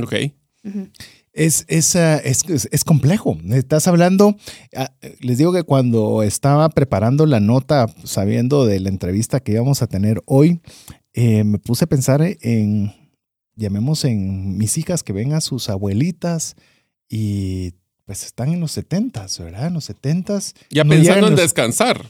Ok. 0.00 0.14
Es, 1.32 1.64
es, 1.68 1.94
ah, 1.96 2.16
es, 2.18 2.42
es- 2.48 2.68
es 2.72 2.84
complejo. 2.84 3.38
Estás 3.50 3.86
hablando, 3.86 4.36
ah, 4.76 4.92
les 5.20 5.38
digo 5.38 5.52
que 5.52 5.62
cuando 5.62 6.22
estaba 6.22 6.68
preparando 6.68 7.26
la 7.26 7.40
nota, 7.40 7.86
sabiendo 8.04 8.66
de 8.66 8.80
la 8.80 8.88
entrevista 8.88 9.40
que 9.40 9.52
íbamos 9.52 9.80
a 9.82 9.86
tener 9.86 10.20
hoy, 10.26 10.60
eh, 11.14 11.44
me 11.44 11.58
puse 11.58 11.84
a 11.84 11.88
pensar 11.88 12.20
en, 12.42 12.92
llamemos 13.54 14.04
en 14.04 14.56
mis 14.58 14.76
hijas 14.78 15.02
que 15.02 15.12
ven 15.12 15.32
a 15.32 15.40
sus 15.40 15.68
abuelitas 15.70 16.56
y 17.08 17.72
pues 18.04 18.24
están 18.24 18.50
en 18.52 18.60
los 18.60 18.72
70, 18.72 19.26
¿verdad? 19.40 19.68
En 19.68 19.74
los 19.74 19.84
70. 19.84 20.38
Ya 20.70 20.82
no 20.84 20.90
pensando 20.90 21.26
en 21.28 21.32
los- 21.32 21.40
descansar. 21.40 22.04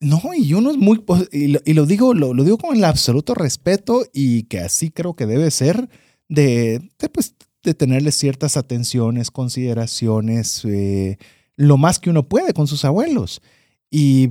No, 0.00 0.20
y 0.34 0.54
uno 0.54 0.70
es 0.70 0.78
muy, 0.78 0.98
pos- 1.00 1.28
y 1.30 1.48
lo, 1.48 1.60
y 1.64 1.74
lo 1.74 1.84
digo, 1.84 2.14
lo, 2.14 2.32
digo 2.42 2.56
con 2.56 2.74
el 2.74 2.84
absoluto 2.84 3.34
respeto 3.34 4.02
y 4.14 4.44
que 4.44 4.60
así 4.60 4.90
creo 4.90 5.14
que 5.14 5.26
debe 5.26 5.50
ser 5.50 5.90
de, 6.28 6.90
pues, 7.12 7.34
de 7.62 7.74
tenerles 7.74 8.16
ciertas 8.16 8.56
atenciones, 8.56 9.30
consideraciones, 9.30 10.64
eh, 10.64 11.18
lo 11.56 11.76
más 11.76 11.98
que 11.98 12.08
uno 12.08 12.26
puede 12.28 12.54
con 12.54 12.66
sus 12.66 12.86
abuelos. 12.86 13.42
Y, 13.90 14.30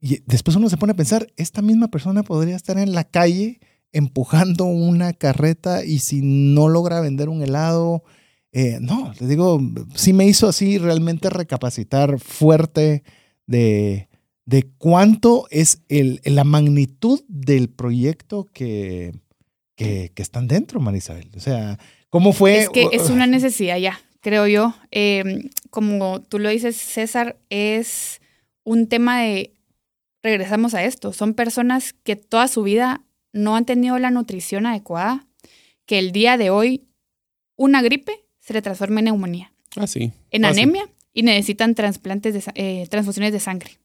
y 0.00 0.20
después 0.26 0.56
uno 0.56 0.68
se 0.70 0.76
pone 0.76 0.92
a 0.92 0.96
pensar, 0.96 1.26
esta 1.36 1.60
misma 1.60 1.88
persona 1.88 2.22
podría 2.22 2.54
estar 2.54 2.78
en 2.78 2.92
la 2.92 3.02
calle 3.02 3.58
empujando 3.92 4.66
una 4.66 5.12
carreta 5.12 5.84
y 5.84 5.98
si 5.98 6.20
no 6.22 6.68
logra 6.68 7.00
vender 7.00 7.28
un 7.28 7.42
helado, 7.42 8.04
eh, 8.52 8.78
no, 8.80 9.12
les 9.18 9.28
digo, 9.28 9.60
sí 9.96 10.12
me 10.12 10.26
hizo 10.28 10.48
así 10.48 10.78
realmente 10.78 11.30
recapacitar 11.30 12.20
fuerte 12.20 13.02
de 13.48 14.08
de 14.46 14.68
cuánto 14.78 15.46
es 15.50 15.82
el, 15.88 16.20
la 16.24 16.44
magnitud 16.44 17.22
del 17.28 17.68
proyecto 17.68 18.46
que, 18.52 19.12
que, 19.76 20.12
que 20.14 20.22
están 20.22 20.48
dentro, 20.48 20.80
Marisabel. 20.80 21.30
O 21.36 21.40
sea, 21.40 21.78
¿cómo 22.08 22.32
fue? 22.32 22.58
Es 22.58 22.68
que 22.70 22.88
es 22.92 23.10
una 23.10 23.26
necesidad 23.26 23.78
ya, 23.78 24.00
creo 24.20 24.46
yo. 24.46 24.74
Eh, 24.90 25.50
como 25.70 26.20
tú 26.22 26.38
lo 26.38 26.48
dices, 26.48 26.76
César, 26.76 27.38
es 27.48 28.20
un 28.64 28.88
tema 28.88 29.20
de, 29.22 29.54
regresamos 30.22 30.74
a 30.74 30.84
esto, 30.84 31.12
son 31.12 31.34
personas 31.34 31.92
que 31.92 32.16
toda 32.16 32.48
su 32.48 32.62
vida 32.62 33.04
no 33.32 33.56
han 33.56 33.64
tenido 33.64 33.98
la 33.98 34.10
nutrición 34.10 34.66
adecuada, 34.66 35.26
que 35.86 35.98
el 35.98 36.12
día 36.12 36.36
de 36.36 36.50
hoy 36.50 36.86
una 37.56 37.82
gripe 37.82 38.24
se 38.40 38.52
le 38.52 38.62
transforma 38.62 39.00
en 39.00 39.04
neumonía, 39.06 39.52
Ah, 39.76 39.86
sí. 39.86 40.12
en 40.30 40.42
Fácil. 40.42 40.62
anemia 40.64 40.88
y 41.12 41.22
necesitan 41.22 41.74
trasplantes 41.74 42.34
de, 42.34 42.42
eh, 42.54 42.86
transfusiones 42.90 43.32
de 43.32 43.40
sangre. 43.40 43.78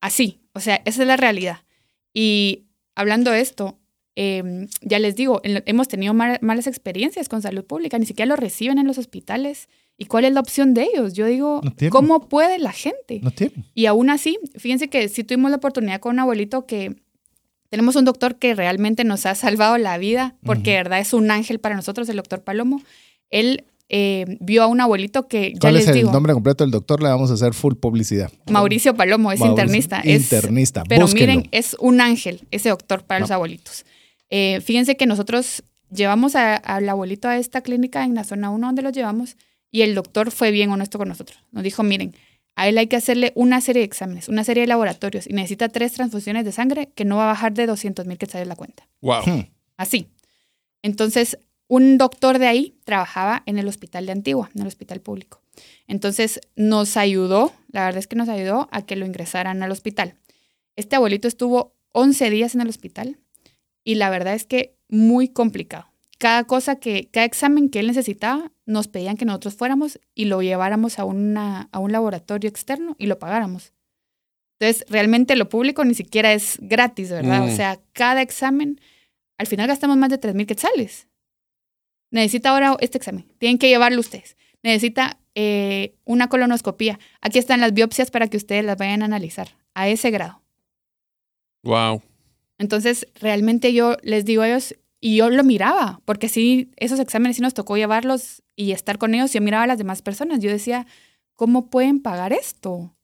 Así, 0.00 0.40
o 0.52 0.60
sea, 0.60 0.76
esa 0.84 1.02
es 1.02 1.08
la 1.08 1.16
realidad. 1.16 1.58
Y 2.14 2.64
hablando 2.94 3.30
de 3.30 3.40
esto, 3.40 3.78
eh, 4.16 4.66
ya 4.80 4.98
les 4.98 5.14
digo, 5.16 5.40
en- 5.44 5.62
hemos 5.66 5.88
tenido 5.88 6.14
mal- 6.14 6.38
malas 6.40 6.66
experiencias 6.66 7.28
con 7.28 7.42
salud 7.42 7.64
pública, 7.64 7.98
ni 7.98 8.06
siquiera 8.06 8.28
lo 8.28 8.36
reciben 8.36 8.78
en 8.78 8.86
los 8.86 8.98
hospitales. 8.98 9.68
¿Y 9.96 10.06
cuál 10.06 10.24
es 10.24 10.32
la 10.32 10.40
opción 10.40 10.74
de 10.74 10.84
ellos? 10.92 11.14
Yo 11.14 11.26
digo, 11.26 11.60
No. 11.62 11.72
¿cómo 11.90 12.28
puede 12.28 12.58
la 12.58 12.72
gente? 12.72 13.20
No. 13.22 13.32
Y 13.74 13.86
aún 13.86 14.10
así, 14.10 14.38
fíjense 14.56 14.88
que 14.88 15.08
sí 15.08 15.24
tuvimos 15.24 15.50
la 15.50 15.56
oportunidad 15.56 16.00
con 16.00 16.12
un 16.14 16.20
abuelito 16.20 16.66
que 16.66 16.94
tenemos 17.70 17.96
un 17.96 18.04
doctor 18.04 18.36
que 18.38 18.54
realmente 18.54 19.04
nos 19.04 19.26
ha 19.26 19.34
salvado 19.34 19.76
la 19.78 19.98
vida, 19.98 20.36
porque 20.44 20.70
de 20.70 20.76
verdad 20.78 21.00
es 21.00 21.12
un 21.12 21.30
ángel 21.30 21.58
para 21.58 21.74
nosotros, 21.76 22.08
el 22.08 22.16
doctor 22.16 22.42
Palomo. 22.42 22.80
Él 23.30 23.64
eh, 23.88 24.36
vio 24.40 24.62
a 24.62 24.66
un 24.66 24.80
abuelito 24.80 25.28
que, 25.28 25.52
ya 25.54 25.58
¿Cuál 25.60 25.74
les 25.74 25.82
es 25.84 25.88
el 25.88 25.94
digo, 25.94 26.12
nombre 26.12 26.32
completo 26.34 26.62
del 26.64 26.70
doctor? 26.70 27.02
Le 27.02 27.08
vamos 27.08 27.30
a 27.30 27.34
hacer 27.34 27.54
full 27.54 27.74
publicidad. 27.74 28.30
Mauricio 28.50 28.94
Palomo, 28.94 29.32
es 29.32 29.40
Mauricio, 29.40 29.62
internista. 29.64 30.00
Es, 30.00 30.22
Internista. 30.22 30.82
pero 30.88 31.02
Búsquenlo. 31.06 31.34
miren, 31.36 31.48
es 31.52 31.74
un 31.80 32.00
ángel 32.00 32.42
ese 32.50 32.68
doctor 32.68 33.04
para 33.04 33.20
los 33.20 33.30
No. 33.30 33.36
abuelitos. 33.36 33.84
Eh, 34.30 34.60
fíjense 34.62 34.96
que 34.96 35.06
nosotros 35.06 35.62
llevamos 35.90 36.36
a- 36.36 36.56
al 36.56 36.86
abuelito 36.88 37.28
a 37.28 37.38
esta 37.38 37.62
clínica 37.62 38.04
en 38.04 38.14
la 38.14 38.24
zona 38.24 38.50
1 38.50 38.66
donde 38.66 38.82
lo 38.82 38.90
llevamos 38.90 39.36
y 39.70 39.82
el 39.82 39.94
doctor 39.94 40.30
fue 40.30 40.50
bien 40.50 40.70
honesto 40.70 40.98
con 40.98 41.08
nosotros. 41.08 41.38
Nos 41.50 41.62
dijo, 41.64 41.82
miren, 41.82 42.14
a 42.56 42.68
él 42.68 42.76
hay 42.76 42.88
que 42.88 42.96
hacerle 42.96 43.32
una 43.36 43.60
serie 43.62 43.80
de 43.80 43.86
exámenes, 43.86 44.28
una 44.28 44.44
serie 44.44 44.62
de 44.62 44.66
laboratorios 44.66 45.26
y 45.26 45.32
necesita 45.32 45.68
tres 45.70 45.92
transfusiones 45.92 46.44
de 46.44 46.52
sangre 46.52 46.90
que 46.94 47.04
no 47.06 47.16
va 47.16 47.24
a 47.24 47.26
bajar 47.28 47.54
de 47.54 47.66
200 47.66 48.04
mil 48.04 48.18
quetzales 48.18 48.48
la 48.48 48.56
cuenta. 48.56 48.86
Wow. 49.00 49.22
Hmm. 49.24 49.44
Así. 49.78 50.08
Entonces, 50.82 51.38
un 51.68 51.98
doctor 51.98 52.38
de 52.38 52.46
ahí 52.46 52.74
trabajaba 52.84 53.42
en 53.46 53.58
el 53.58 53.68
hospital 53.68 54.06
de 54.06 54.12
Antigua, 54.12 54.50
en 54.54 54.62
el 54.62 54.66
hospital 54.66 55.00
público. 55.00 55.40
Entonces, 55.86 56.40
nos 56.56 56.96
ayudó, 56.96 57.52
la 57.70 57.84
verdad 57.84 57.98
es 57.98 58.06
que 58.06 58.16
nos 58.16 58.28
ayudó 58.28 58.68
a 58.72 58.82
que 58.82 58.96
lo 58.96 59.06
ingresaran 59.06 59.62
al 59.62 59.70
hospital. 59.70 60.14
Este 60.76 60.96
abuelito 60.96 61.28
estuvo 61.28 61.74
11 61.92 62.30
días 62.30 62.54
en 62.54 62.62
el 62.62 62.68
hospital 62.68 63.18
y 63.84 63.96
la 63.96 64.10
verdad 64.10 64.34
es 64.34 64.44
que 64.44 64.76
muy 64.88 65.28
complicado. 65.28 65.86
Cada 66.18 66.44
cosa 66.44 66.76
que, 66.76 67.08
cada 67.10 67.26
examen 67.26 67.68
que 67.68 67.80
él 67.80 67.86
necesitaba, 67.86 68.52
nos 68.66 68.88
pedían 68.88 69.16
que 69.16 69.24
nosotros 69.24 69.54
fuéramos 69.54 70.00
y 70.14 70.26
lo 70.26 70.42
lleváramos 70.42 70.98
a, 70.98 71.04
una, 71.04 71.68
a 71.72 71.78
un 71.78 71.92
laboratorio 71.92 72.50
externo 72.50 72.96
y 72.98 73.06
lo 73.06 73.18
pagáramos. 73.18 73.72
Entonces, 74.58 74.84
realmente 74.88 75.36
lo 75.36 75.48
público 75.48 75.84
ni 75.84 75.94
siquiera 75.94 76.32
es 76.32 76.58
gratis, 76.60 77.10
¿verdad? 77.10 77.42
Mm. 77.42 77.44
O 77.44 77.56
sea, 77.56 77.80
cada 77.92 78.22
examen, 78.22 78.80
al 79.36 79.46
final 79.46 79.68
gastamos 79.68 79.96
más 79.96 80.10
de 80.10 80.18
3 80.18 80.34
mil 80.34 80.46
quetzales. 80.46 81.07
Necesita 82.10 82.50
ahora 82.50 82.76
este 82.80 82.98
examen. 82.98 83.26
Tienen 83.38 83.58
que 83.58 83.68
llevarlo 83.68 84.00
ustedes. 84.00 84.36
Necesita 84.62 85.18
eh, 85.34 85.94
una 86.04 86.28
colonoscopía. 86.28 86.98
Aquí 87.20 87.38
están 87.38 87.60
las 87.60 87.72
biopsias 87.74 88.10
para 88.10 88.28
que 88.28 88.36
ustedes 88.36 88.64
las 88.64 88.76
vayan 88.76 89.02
a 89.02 89.06
analizar 89.06 89.56
a 89.74 89.88
ese 89.88 90.10
grado. 90.10 90.42
Wow. 91.62 92.02
Entonces, 92.58 93.06
realmente 93.20 93.72
yo 93.72 93.96
les 94.02 94.24
digo 94.24 94.42
a 94.42 94.48
ellos, 94.48 94.74
y 95.00 95.16
yo 95.16 95.30
lo 95.30 95.44
miraba, 95.44 96.00
porque 96.04 96.28
sí, 96.28 96.72
esos 96.76 96.98
exámenes 96.98 97.36
sí 97.36 97.42
nos 97.42 97.54
tocó 97.54 97.76
llevarlos 97.76 98.42
y 98.56 98.72
estar 98.72 98.98
con 98.98 99.14
ellos. 99.14 99.32
Yo 99.32 99.40
miraba 99.40 99.64
a 99.64 99.66
las 99.68 99.78
demás 99.78 100.02
personas. 100.02 100.40
Yo 100.40 100.50
decía, 100.50 100.86
¿cómo 101.36 101.70
pueden 101.70 102.00
pagar 102.00 102.32
esto? 102.32 102.96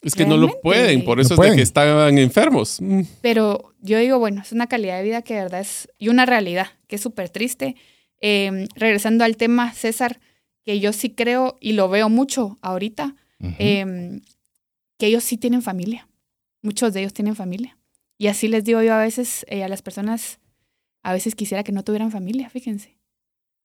Es 0.00 0.14
que 0.14 0.24
no 0.24 0.36
lo 0.36 0.60
pueden, 0.62 1.04
por 1.04 1.18
No 1.18 1.22
eso 1.22 1.34
es 1.34 1.36
pueden. 1.36 1.52
de 1.52 1.56
que 1.58 1.62
estaban 1.64 2.16
enfermos. 2.18 2.78
Pero 3.20 3.74
yo 3.80 3.98
digo, 3.98 4.18
bueno, 4.18 4.40
es 4.40 4.52
una 4.52 4.68
calidad 4.68 4.96
de 4.96 5.02
vida 5.02 5.22
que 5.22 5.34
de 5.34 5.42
verdad 5.42 5.60
es, 5.60 5.88
y 5.98 6.08
una 6.08 6.24
realidad 6.24 6.68
que 6.86 6.96
es 6.96 7.02
súper 7.02 7.28
triste. 7.28 7.74
Eh, 8.20 8.66
regresando 8.74 9.24
al 9.24 9.36
tema, 9.36 9.72
César, 9.72 10.20
que 10.64 10.80
yo 10.80 10.92
sí 10.92 11.10
creo 11.10 11.56
y 11.60 11.72
lo 11.72 11.88
veo 11.88 12.08
mucho 12.08 12.58
ahorita, 12.62 13.14
eh, 13.40 14.20
que 14.98 15.06
ellos 15.06 15.24
sí 15.24 15.36
tienen 15.36 15.62
familia. 15.62 16.08
Muchos 16.62 16.92
de 16.92 17.00
ellos 17.00 17.12
tienen 17.14 17.36
familia. 17.36 17.78
Y 18.18 18.26
así 18.26 18.48
les 18.48 18.64
digo 18.64 18.82
yo 18.82 18.92
a 18.94 18.98
veces 18.98 19.46
eh, 19.48 19.62
a 19.62 19.68
las 19.68 19.80
personas, 19.82 20.40
a 21.04 21.12
veces 21.12 21.34
quisiera 21.36 21.62
que 21.62 21.70
no 21.72 21.84
tuvieran 21.84 22.10
familia, 22.10 22.50
fíjense. 22.50 22.98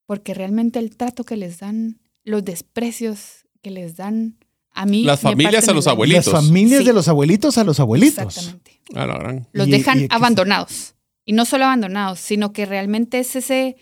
Porque 0.05 0.33
realmente 0.33 0.77
el 0.79 0.95
trato 0.95 1.23
que 1.23 1.37
les 1.37 1.59
dan, 1.59 1.99
los 2.23 2.45
desprecios 2.45 3.45
que 3.61 3.71
les 3.71 3.95
dan 3.95 4.35
a 4.71 4.85
mí. 4.85 5.03
Las 5.03 5.21
familias 5.21 5.67
a 5.69 5.73
los 5.73 5.87
abuelitos. 5.87 6.27
Las 6.31 6.45
familias 6.45 6.81
Sí. 6.81 6.85
de 6.87 6.93
los 6.93 7.07
abuelitos 7.07 7.57
a 7.57 7.63
los 7.63 7.79
abuelitos. 7.79 8.25
Exactamente. 8.37 8.79
A 8.95 9.07
la 9.07 9.17
gran. 9.17 9.47
Los 9.53 9.67
Y- 9.67 9.71
dejan 9.71 10.01
y- 10.01 10.07
abandonados. 10.09 10.95
Y 11.25 11.33
no 11.33 11.45
solo 11.45 11.65
abandonados, 11.65 12.19
sino 12.19 12.53
que 12.53 12.65
realmente 12.65 13.19
es 13.19 13.35
ese, 13.35 13.77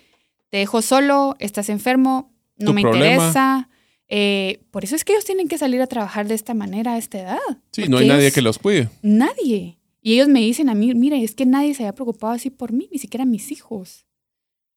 te 0.51 0.57
dejo 0.57 0.81
solo, 0.81 1.35
estás 1.39 1.69
enfermo, 1.69 2.31
no 2.57 2.73
me 2.73 2.81
problema. 2.81 3.05
interesa. 3.05 3.69
Eh, 4.09 4.61
por 4.69 4.83
eso 4.83 4.97
es 4.97 5.05
que 5.05 5.13
ellos 5.13 5.23
tienen 5.23 5.47
que 5.47 5.57
salir 5.57 5.81
a 5.81 5.87
trabajar 5.87 6.27
de 6.27 6.35
esta 6.35 6.53
manera 6.53 6.93
a 6.93 6.97
esta 6.97 7.19
edad. 7.19 7.39
Sí, 7.71 7.85
no 7.87 7.97
hay 7.97 8.07
nadie 8.07 8.31
que 8.33 8.41
los 8.41 8.59
cuide. 8.59 8.89
Nadie. 9.01 9.79
Y 10.01 10.13
ellos 10.13 10.27
me 10.27 10.41
dicen 10.41 10.67
a 10.67 10.75
mí, 10.75 10.93
mira, 10.93 11.15
es 11.15 11.35
que 11.35 11.45
nadie 11.45 11.73
se 11.73 11.83
había 11.83 11.95
preocupado 11.95 12.33
así 12.33 12.49
por 12.49 12.73
mí, 12.73 12.89
ni 12.91 12.99
siquiera 12.99 13.23
mis 13.23 13.51
hijos. 13.51 14.05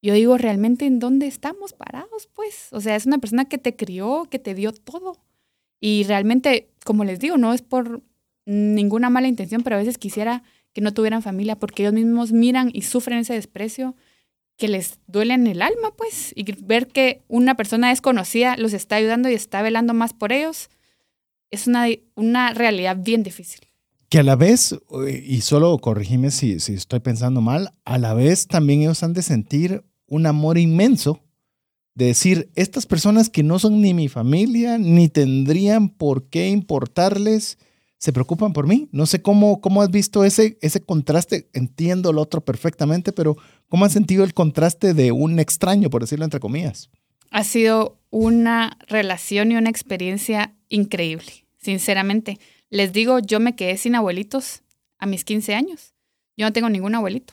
Yo 0.00 0.14
digo, 0.14 0.38
¿realmente 0.38 0.86
en 0.86 1.00
dónde 1.00 1.26
estamos 1.26 1.72
parados? 1.72 2.28
Pues, 2.32 2.68
o 2.70 2.80
sea, 2.80 2.94
es 2.94 3.06
una 3.06 3.18
persona 3.18 3.46
que 3.46 3.58
te 3.58 3.74
crió, 3.74 4.28
que 4.30 4.38
te 4.38 4.54
dio 4.54 4.72
todo. 4.72 5.18
Y 5.80 6.04
realmente, 6.04 6.70
como 6.84 7.04
les 7.04 7.18
digo, 7.18 7.36
no 7.36 7.52
es 7.52 7.62
por 7.62 8.02
ninguna 8.46 9.10
mala 9.10 9.26
intención, 9.26 9.62
pero 9.62 9.74
a 9.76 9.80
veces 9.80 9.98
quisiera 9.98 10.44
que 10.72 10.80
no 10.80 10.94
tuvieran 10.94 11.22
familia 11.22 11.56
porque 11.58 11.82
ellos 11.82 11.94
mismos 11.94 12.30
miran 12.30 12.70
y 12.72 12.82
sufren 12.82 13.18
ese 13.18 13.34
desprecio 13.34 13.96
que 14.56 14.68
les 14.68 14.98
duele 15.06 15.34
en 15.34 15.46
el 15.46 15.62
alma, 15.62 15.94
pues, 15.96 16.32
y 16.36 16.44
ver 16.62 16.88
que 16.88 17.22
una 17.28 17.56
persona 17.56 17.88
desconocida 17.88 18.56
los 18.56 18.72
está 18.72 18.96
ayudando 18.96 19.28
y 19.28 19.34
está 19.34 19.62
velando 19.62 19.94
más 19.94 20.12
por 20.12 20.32
ellos, 20.32 20.70
es 21.50 21.66
una, 21.66 21.86
una 22.14 22.52
realidad 22.54 22.96
bien 23.00 23.22
difícil. 23.22 23.60
Que 24.08 24.20
a 24.20 24.22
la 24.22 24.36
vez, 24.36 24.72
eh, 25.06 25.24
y 25.26 25.40
solo 25.40 25.76
corregime 25.78 26.30
si, 26.30 26.60
si 26.60 26.74
estoy 26.74 27.00
pensando 27.00 27.40
mal, 27.40 27.72
a 27.84 27.98
la 27.98 28.14
vez 28.14 28.46
también 28.46 28.82
ellos 28.82 29.02
han 29.02 29.12
de 29.12 29.22
sentir 29.22 29.84
un 30.06 30.26
amor 30.26 30.58
inmenso 30.58 31.24
de 31.94 32.06
decir, 32.06 32.50
estas 32.56 32.86
personas 32.86 33.30
que 33.30 33.42
no 33.42 33.58
son 33.58 33.80
ni 33.80 33.94
mi 33.94 34.08
familia, 34.08 34.78
ni 34.78 35.08
tendrían 35.08 35.88
por 35.88 36.28
qué 36.28 36.48
importarles, 36.48 37.56
se 38.04 38.12
preocupan 38.12 38.52
por 38.52 38.66
mí. 38.66 38.86
No 38.92 39.06
sé 39.06 39.22
cómo, 39.22 39.62
cómo 39.62 39.80
has 39.80 39.90
visto 39.90 40.24
ese, 40.26 40.58
ese 40.60 40.82
contraste, 40.82 41.48
entiendo 41.54 42.12
lo 42.12 42.20
otro 42.20 42.44
perfectamente, 42.44 43.12
pero 43.14 43.38
¿cómo 43.70 43.86
has 43.86 43.94
sentido 43.94 44.24
el 44.24 44.34
contraste 44.34 44.92
de 44.92 45.10
un 45.10 45.38
extraño, 45.38 45.88
por 45.88 46.02
decirlo 46.02 46.26
entre 46.26 46.38
comillas? 46.38 46.90
Ha 47.30 47.44
sido 47.44 47.98
una 48.10 48.76
relación 48.88 49.52
y 49.52 49.56
una 49.56 49.70
experiencia 49.70 50.52
increíble, 50.68 51.46
sinceramente. 51.56 52.38
Les 52.68 52.92
digo, 52.92 53.20
yo 53.20 53.40
me 53.40 53.56
quedé 53.56 53.78
sin 53.78 53.94
abuelitos 53.94 54.60
a 54.98 55.06
mis 55.06 55.24
15 55.24 55.54
años. 55.54 55.94
Yo 56.36 56.44
no 56.44 56.52
tengo 56.52 56.68
ningún 56.68 56.94
abuelito. 56.94 57.32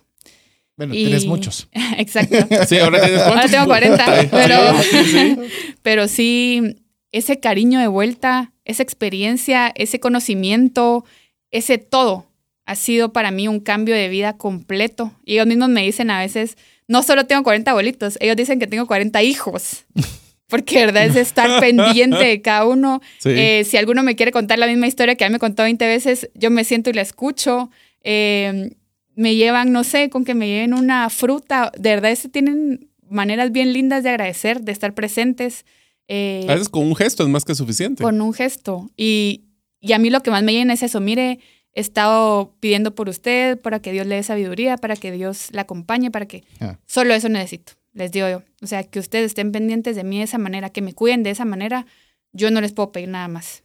Bueno, 0.78 0.93
Y- 0.95 1.03
tienes 1.03 1.26
muchos. 1.26 1.67
Exacto. 1.97 2.38
Sí, 2.65 2.78
ahora 2.80 3.01
tienes 3.01 3.22
Ahora 3.24 3.49
tengo 3.49 3.65
40, 3.65 4.22
Sí, 4.22 4.28
pero, 4.32 4.82
sí, 4.84 5.03
sí. 5.03 5.38
pero 5.82 6.07
sí, 6.07 6.81
ese 7.12 7.39
cariño 7.39 7.80
de 7.80 7.88
vuelta, 7.88 8.51
esa 8.66 8.84
experiencia, 8.84 9.72
ese 9.76 9.99
conocimiento, 9.99 11.05
ese 11.51 11.78
todo, 11.78 12.26
ha 12.66 12.76
sido 12.76 13.12
para 13.12 13.32
mí 13.32 13.47
un 13.47 13.59
cambio 13.59 13.95
de 13.95 14.07
vida 14.09 14.38
completo. 14.38 15.12
Y 15.26 15.34
ellos 15.34 15.47
mismos 15.47 15.70
me 15.70 15.84
dicen 15.84 16.09
a 16.09 16.20
veces, 16.20 16.57
no 16.88 17.03
solo 17.03 17.26
tengo 17.26 17.43
40 17.43 17.72
abuelitos, 17.72 18.18
ellos 18.22 18.36
dicen 18.36 18.59
que 18.59 18.68
tengo 18.68 18.88
40 18.88 19.22
hijos. 19.24 19.86
Porque 20.47 20.80
de 20.80 20.86
verdad 20.88 21.05
es 21.05 21.16
estar 21.16 21.59
pendiente 21.62 22.18
de 22.26 22.41
cada 22.41 22.66
uno. 22.66 23.01
Sí. 23.20 23.30
Eh, 23.30 23.64
si 23.66 23.78
alguno 23.78 24.03
me 24.03 24.16
quiere 24.16 24.32
contar 24.34 24.59
la 24.59 24.68
misma 24.68 24.88
historia 24.88 25.16
que 25.16 25.24
a 25.24 25.30
mí 25.30 25.34
me 25.34 25.39
contó 25.39 25.64
20 25.64 25.86
veces, 25.88 26.30
yo 26.34 26.51
me 26.51 26.64
siento 26.66 26.89
y 26.89 26.93
la 26.93 27.01
escucho. 27.01 27.70
Eh, 28.03 28.72
me 29.16 29.36
llevan, 29.36 29.72
no 29.72 29.84
sé, 29.86 30.09
con 30.09 30.26
que 30.26 30.34
me 30.34 30.47
lleven 30.47 30.74
una 30.74 31.09
fruta. 31.09 31.72
De 31.78 31.91
verdad, 31.91 32.12
es- 32.12 32.30
tienen 32.32 32.89
maneras 33.09 33.51
bien 33.53 33.72
lindas 33.74 34.03
de 34.03 34.09
agradecer, 34.09 34.62
de 34.62 34.72
estar 34.74 34.93
presentes. 34.93 35.66
Eh, 36.14 36.45
A 36.49 36.53
veces 36.53 36.68
con 36.68 36.84
un 36.86 36.95
gesto 36.95 37.24
es 37.24 37.30
más 37.30 37.45
que 37.45 37.55
suficiente. 37.55 38.03
con 38.03 38.20
un 38.22 38.34
gesto. 38.34 38.89
Y, 38.97 39.45
y 39.80 39.93
a 39.93 39.97
mí 39.99 40.09
lo 40.09 40.22
que 40.22 40.30
más 40.30 40.43
me 40.43 40.51
llena 40.51 40.74
es 40.74 40.84
eso. 40.84 40.99
Mire, 40.99 41.39
he 41.74 41.80
estado 41.80 42.53
pidiendo 42.59 42.93
por 42.93 43.07
usted, 43.07 43.57
para 43.62 43.82
que 43.82 43.93
Dios 43.93 44.05
le 44.05 44.16
dé 44.16 44.24
sabiduría, 44.24 44.76
para 44.78 44.97
que 44.97 45.12
Dios 45.12 45.47
la 45.51 45.62
acompañe, 45.62 46.12
para 46.12 46.26
que... 46.26 46.43
Ah. 46.59 46.78
Solo 46.86 47.14
eso 47.14 47.30
necesito, 47.30 47.74
les 47.93 48.12
digo 48.12 48.28
yo. 48.30 48.43
O 48.62 48.68
sea, 48.68 48.84
que 48.84 48.99
ustedes 48.99 49.28
estén 49.28 49.53
pendientes 49.53 49.95
de 49.95 50.03
mí 50.03 50.18
de 50.18 50.24
esa 50.26 50.38
manera, 50.38 50.70
que 50.70 50.82
me 50.82 50.93
cuiden 50.93 51.24
de 51.24 51.30
esa 51.30 51.45
manera. 51.45 51.86
Yo 52.34 52.51
no 52.51 52.59
les 52.59 52.74
puedo 52.74 52.91
pedir 52.91 53.07
nada 53.07 53.30
más. 53.30 53.64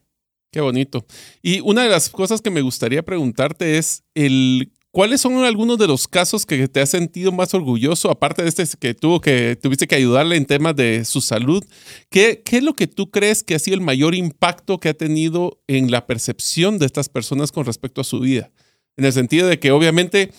Qué 0.53 0.61
bonito. 0.61 1.05
Y 1.42 1.61
una 1.61 1.82
de 1.82 1.90
las 1.90 2.09
cosas 2.09 2.40
que 2.40 2.51
me 2.51 2.61
gustaría 2.62 3.03
preguntarte 3.05 3.76
es 3.76 4.05
el 4.14 4.70
¿cuáles 4.97 5.20
son 5.20 5.44
algunos 5.44 5.76
de 5.76 5.86
los 5.86 6.09
casos 6.09 6.47
que 6.47 6.68
te 6.68 6.80
has 6.80 6.88
sentido 6.88 7.30
más 7.30 7.53
orgulloso, 7.53 8.11
aparte 8.11 8.42
de 8.42 8.49
este 8.49 8.64
que 8.80 8.94
tuvo 8.94 9.20
que 9.20 9.55
tuviste 9.61 9.86
que 9.86 9.94
ayudarle 9.94 10.36
en 10.36 10.47
temas 10.47 10.74
de 10.74 11.05
su 11.05 11.20
salud? 11.20 11.62
¿Qué, 12.09 12.40
qué 12.42 12.57
es 12.57 12.62
lo 12.62 12.72
que 12.72 12.86
tú 12.86 13.11
crees 13.11 13.42
que 13.42 13.55
ha 13.55 13.59
sido 13.59 13.74
el 13.74 13.82
mayor 13.82 14.14
impacto 14.14 14.80
que 14.80 14.88
ha 14.88 14.94
tenido 14.94 15.61
en 15.66 15.90
la 15.90 16.07
percepción 16.07 16.78
de 16.78 16.86
estas 16.86 17.11
personas 17.11 17.53
con 17.53 17.66
respecto 17.66 18.01
a 18.01 18.05
su 18.05 18.20
vida? 18.20 18.51
En 18.97 19.05
el 19.05 19.12
sentido 19.12 19.47
de 19.49 19.59
que 19.59 19.70
obviamente 19.70 20.32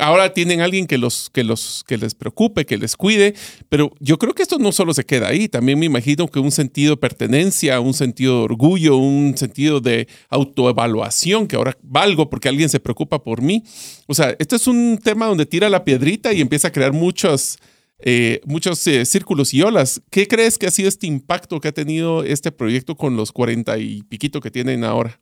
ahora 0.00 0.32
tienen 0.32 0.60
alguien 0.60 0.86
que 0.86 0.98
los 0.98 1.30
que 1.30 1.44
los 1.44 1.84
que 1.86 1.96
les 1.96 2.14
preocupe, 2.14 2.66
que 2.66 2.78
les 2.78 2.96
cuide, 2.96 3.34
pero 3.68 3.92
yo 4.00 4.18
creo 4.18 4.34
que 4.34 4.42
esto 4.42 4.58
no 4.58 4.72
solo 4.72 4.94
se 4.94 5.04
queda 5.04 5.28
ahí, 5.28 5.48
también 5.48 5.78
me 5.78 5.86
imagino 5.86 6.28
que 6.28 6.38
un 6.40 6.50
sentido 6.50 6.94
de 6.94 7.00
pertenencia, 7.00 7.80
un 7.80 7.94
sentido 7.94 8.38
de 8.38 8.44
orgullo, 8.44 8.96
un 8.96 9.36
sentido 9.36 9.80
de 9.80 10.08
autoevaluación, 10.28 11.46
que 11.46 11.56
ahora 11.56 11.76
valgo 11.82 12.30
porque 12.30 12.48
alguien 12.48 12.68
se 12.68 12.80
preocupa 12.80 13.22
por 13.22 13.42
mí. 13.42 13.62
O 14.06 14.14
sea, 14.14 14.34
esto 14.38 14.56
es 14.56 14.66
un 14.66 14.98
tema 15.02 15.26
donde 15.26 15.46
tira 15.46 15.68
la 15.68 15.84
piedrita 15.84 16.32
y 16.32 16.40
empieza 16.40 16.68
a 16.68 16.72
crear 16.72 16.92
muchos, 16.92 17.58
eh, 17.98 18.40
muchos 18.44 18.86
eh, 18.86 19.04
círculos 19.04 19.54
y 19.54 19.62
olas. 19.62 20.02
¿Qué 20.10 20.26
crees 20.26 20.58
que 20.58 20.66
ha 20.66 20.70
sido 20.70 20.88
este 20.88 21.06
impacto 21.06 21.60
que 21.60 21.68
ha 21.68 21.72
tenido 21.72 22.24
este 22.24 22.52
proyecto 22.52 22.96
con 22.96 23.16
los 23.16 23.32
cuarenta 23.32 23.78
y 23.78 24.02
piquito 24.02 24.40
que 24.40 24.50
tienen 24.50 24.84
ahora? 24.84 25.20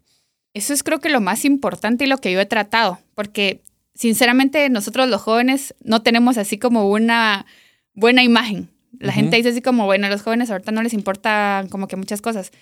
Eso 0.55 0.73
es 0.73 0.83
creo 0.83 1.01
que 1.01 1.11
lo 1.11 1.21
más 1.21 1.45
importante 1.45 2.05
y 2.05 2.07
lo 2.07 2.19
que 2.19 2.33
yo 2.33 2.41
he 2.41 2.47
tratado, 2.47 2.99
porque 3.15 3.61
sinceramente 3.97 4.69
nosotros 4.69 5.09
los 5.09 5.21
jóvenes 5.21 5.75
no 5.83 6.03
tenemos 6.03 6.39
así 6.39 6.59
como 6.59 6.89
una 6.89 7.47
buena 7.95 8.23
imagen. 8.23 8.71
La 8.99 9.13
gente 9.13 9.37
dice 9.37 9.51
así 9.51 9.61
como, 9.61 9.85
bueno, 9.85 10.07
a 10.07 10.11
los 10.11 10.23
jóvenes 10.23 10.51
ahorita 10.51 10.73
no 10.73 10.83
les 10.83 10.95
importa 10.95 11.67
como 11.71 11.89
que 11.89 11.97
muchas 11.97 12.23
cosas. 12.23 12.53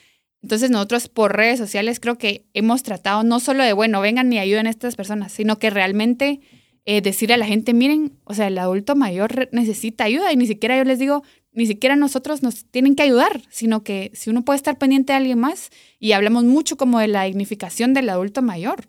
Entonces 0.43 0.71
nosotros 0.71 1.09
por 1.09 1.37
redes 1.37 1.59
sociales 1.59 2.01
creo 2.01 2.19
que 2.19 2.47
hemos 2.55 2.83
tratado 2.83 3.23
no 3.23 3.41
solo 3.41 3.63
de, 3.65 3.73
bueno, 3.73 4.01
vengan 4.01 4.33
y 4.33 4.39
ayuden 4.39 4.67
a 4.67 4.71
estas 4.71 4.97
personas, 4.97 5.33
sino 5.33 5.59
que 5.59 5.71
realmente 5.71 6.41
eh, 6.87 7.01
decirle 7.01 7.35
a 7.35 7.39
la 7.39 7.47
gente, 7.47 7.73
miren, 7.73 8.19
o 8.25 8.35
sea, 8.35 8.49
el 8.49 8.59
adulto 8.59 8.95
mayor 8.95 9.49
necesita 9.53 10.05
ayuda 10.05 10.33
y 10.33 10.37
ni 10.37 10.47
siquiera 10.47 10.77
yo 10.77 10.85
les 10.85 10.99
digo, 10.99 11.23
ni 11.53 11.67
siquiera 11.67 11.97
nosotros 11.97 12.43
nos 12.43 12.65
tienen 12.67 12.95
que 12.95 13.05
ayudar, 13.05 13.41
sino 13.49 13.85
que 13.85 14.11
si 14.13 14.29
uno 14.29 14.45
puede 14.45 14.57
estar 14.57 14.77
pendiente 14.77 15.13
de 15.13 15.19
alguien 15.19 15.39
más 15.39 15.71
y 15.99 16.13
hablamos 16.13 16.45
mucho 16.45 16.77
como 16.77 16.99
de 16.99 17.09
la 17.09 17.25
dignificación 17.25 17.95
del 17.95 18.09
adulto 18.09 18.43
mayor. 18.43 18.87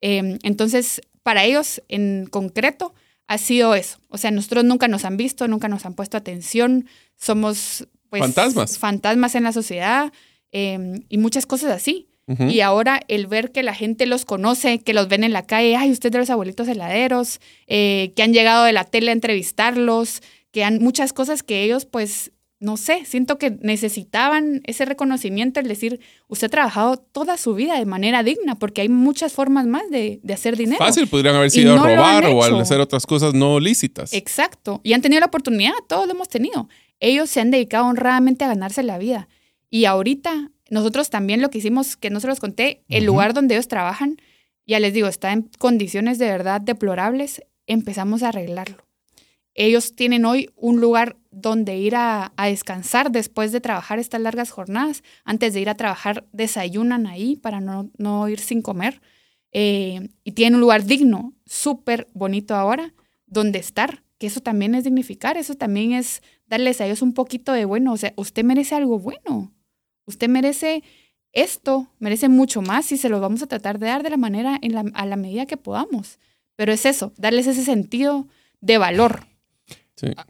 Em, 0.00 0.38
entonces, 0.42 1.00
para 1.22 1.44
ellos 1.44 1.82
en 1.88 2.26
concreto 2.30 2.94
ha 3.26 3.38
sido 3.38 3.74
eso. 3.74 3.98
O 4.08 4.18
sea, 4.18 4.30
nosotros 4.30 4.64
nunca 4.64 4.88
nos 4.88 5.04
han 5.04 5.16
visto, 5.16 5.48
nunca 5.48 5.68
nos 5.68 5.86
han 5.86 5.94
puesto 5.94 6.16
atención, 6.16 6.86
somos 7.16 7.88
pues, 8.10 8.20
fantasmas. 8.20 8.78
fantasmas 8.78 9.34
en 9.34 9.44
la 9.44 9.52
sociedad 9.52 10.12
em, 10.50 11.02
y 11.08 11.18
muchas 11.18 11.46
cosas 11.46 11.72
así. 11.72 12.08
Y 12.48 12.60
ahora 12.60 13.00
el 13.08 13.26
ver 13.26 13.52
que 13.52 13.62
la 13.62 13.74
gente 13.74 14.06
los 14.06 14.24
conoce, 14.24 14.78
que 14.78 14.94
los 14.94 15.06
ven 15.08 15.22
en 15.22 15.34
la 15.34 15.44
calle, 15.44 15.76
ay, 15.76 15.90
usted 15.90 16.10
de 16.10 16.18
los 16.18 16.30
abuelitos 16.30 16.66
heladeros, 16.66 17.40
eh, 17.66 18.12
que 18.16 18.22
han 18.22 18.32
llegado 18.32 18.64
de 18.64 18.72
la 18.72 18.84
tele 18.84 19.10
a 19.10 19.12
entrevistarlos, 19.12 20.22
que 20.50 20.64
han 20.64 20.78
muchas 20.78 21.12
cosas 21.12 21.42
que 21.42 21.62
ellos 21.62 21.84
pues 21.84 22.31
no 22.62 22.76
sé, 22.76 23.04
siento 23.04 23.38
que 23.38 23.50
necesitaban 23.60 24.60
ese 24.64 24.84
reconocimiento, 24.84 25.58
el 25.58 25.66
decir, 25.66 25.98
usted 26.28 26.46
ha 26.46 26.50
trabajado 26.50 26.96
toda 26.96 27.36
su 27.36 27.54
vida 27.54 27.76
de 27.76 27.84
manera 27.86 28.22
digna, 28.22 28.56
porque 28.56 28.82
hay 28.82 28.88
muchas 28.88 29.32
formas 29.32 29.66
más 29.66 29.90
de, 29.90 30.20
hacer 30.32 30.56
dinero. 30.56 30.78
Fácil, 30.78 31.08
podrían 31.08 31.34
haber 31.34 31.50
sido 31.50 31.76
robar 31.76 32.24
o 32.26 32.44
al 32.44 32.60
hacer 32.60 32.80
otras 32.80 33.04
cosas 33.04 33.34
no 33.34 33.58
lícitas. 33.58 34.12
Exacto, 34.12 34.80
y 34.84 34.92
han 34.92 35.02
tenido 35.02 35.18
la 35.18 35.26
oportunidad, 35.26 35.72
todos 35.88 36.06
lo 36.06 36.12
hemos 36.12 36.28
tenido. 36.28 36.68
Ellos 37.00 37.28
se 37.30 37.40
han 37.40 37.50
dedicado 37.50 37.86
honradamente 37.86 38.44
a 38.44 38.48
ganarse 38.48 38.84
la 38.84 38.96
vida. 38.96 39.28
Y 39.68 39.86
ahorita, 39.86 40.52
nosotros 40.70 41.10
también 41.10 41.42
lo 41.42 41.50
que 41.50 41.58
hicimos, 41.58 41.96
que 41.96 42.10
no 42.10 42.20
se 42.20 42.28
los 42.28 42.38
conté, 42.38 42.84
el 42.88 43.04
lugar 43.04 43.34
donde 43.34 43.56
ellos 43.56 43.66
trabajan, 43.66 44.18
ya 44.68 44.78
les 44.78 44.94
digo, 44.94 45.08
está 45.08 45.32
en 45.32 45.50
condiciones 45.58 46.20
de 46.20 46.26
verdad 46.26 46.60
deplorables, 46.60 47.42
empezamos 47.66 48.22
a 48.22 48.28
arreglarlo. 48.28 48.76
Ellos 49.54 49.96
tienen 49.96 50.24
hoy 50.24 50.48
un 50.54 50.80
lugar 50.80 51.16
donde 51.32 51.78
ir 51.78 51.96
a, 51.96 52.32
descansar 52.36 53.10
después 53.10 53.50
de 53.50 53.60
trabajar 53.60 53.98
estas 53.98 54.20
largas 54.20 54.50
jornadas. 54.50 55.02
Antes 55.24 55.54
de 55.54 55.60
ir 55.60 55.68
a 55.68 55.74
trabajar, 55.74 56.26
desayunan 56.32 57.06
ahí 57.06 57.36
para 57.36 57.60
no, 57.60 58.28
ir 58.28 58.38
sin 58.38 58.62
comer. 58.62 59.00
Eh, 59.50 60.10
y 60.24 60.32
tienen 60.32 60.54
un 60.56 60.60
lugar 60.60 60.84
digno, 60.84 61.34
súper 61.44 62.06
bonito 62.14 62.54
ahora, 62.54 62.94
donde 63.26 63.58
estar, 63.58 64.02
que 64.18 64.26
eso 64.28 64.40
también 64.40 64.74
es 64.74 64.84
dignificar, 64.84 65.36
eso 65.36 65.54
también 65.54 65.92
es 65.92 66.22
darles 66.46 66.80
a 66.80 66.86
ellos 66.86 67.02
un 67.02 67.14
poquito 67.14 67.52
de 67.52 67.64
bueno. 67.64 67.92
O 67.92 67.96
sea, 67.96 68.12
usted 68.16 68.44
merece 68.44 68.74
algo 68.74 68.98
bueno. 68.98 69.52
Usted 70.04 70.28
merece 70.28 70.82
esto, 71.32 71.88
merece 71.98 72.28
mucho 72.28 72.60
más 72.60 72.92
y 72.92 72.98
se 72.98 73.08
lo 73.08 73.20
vamos 73.20 73.42
a 73.42 73.46
tratar 73.46 73.78
de 73.78 73.86
dar 73.86 74.02
de 74.02 74.10
la 74.10 74.16
manera, 74.18 74.58
en 74.60 74.74
la, 74.74 74.84
a 74.94 75.06
la 75.06 75.16
medida 75.16 75.46
que 75.46 75.56
podamos. 75.56 76.18
Pero 76.56 76.72
es 76.72 76.84
eso, 76.84 77.12
darles 77.16 77.46
ese 77.46 77.64
sentido 77.64 78.28
de 78.60 78.78
valor 78.78 79.31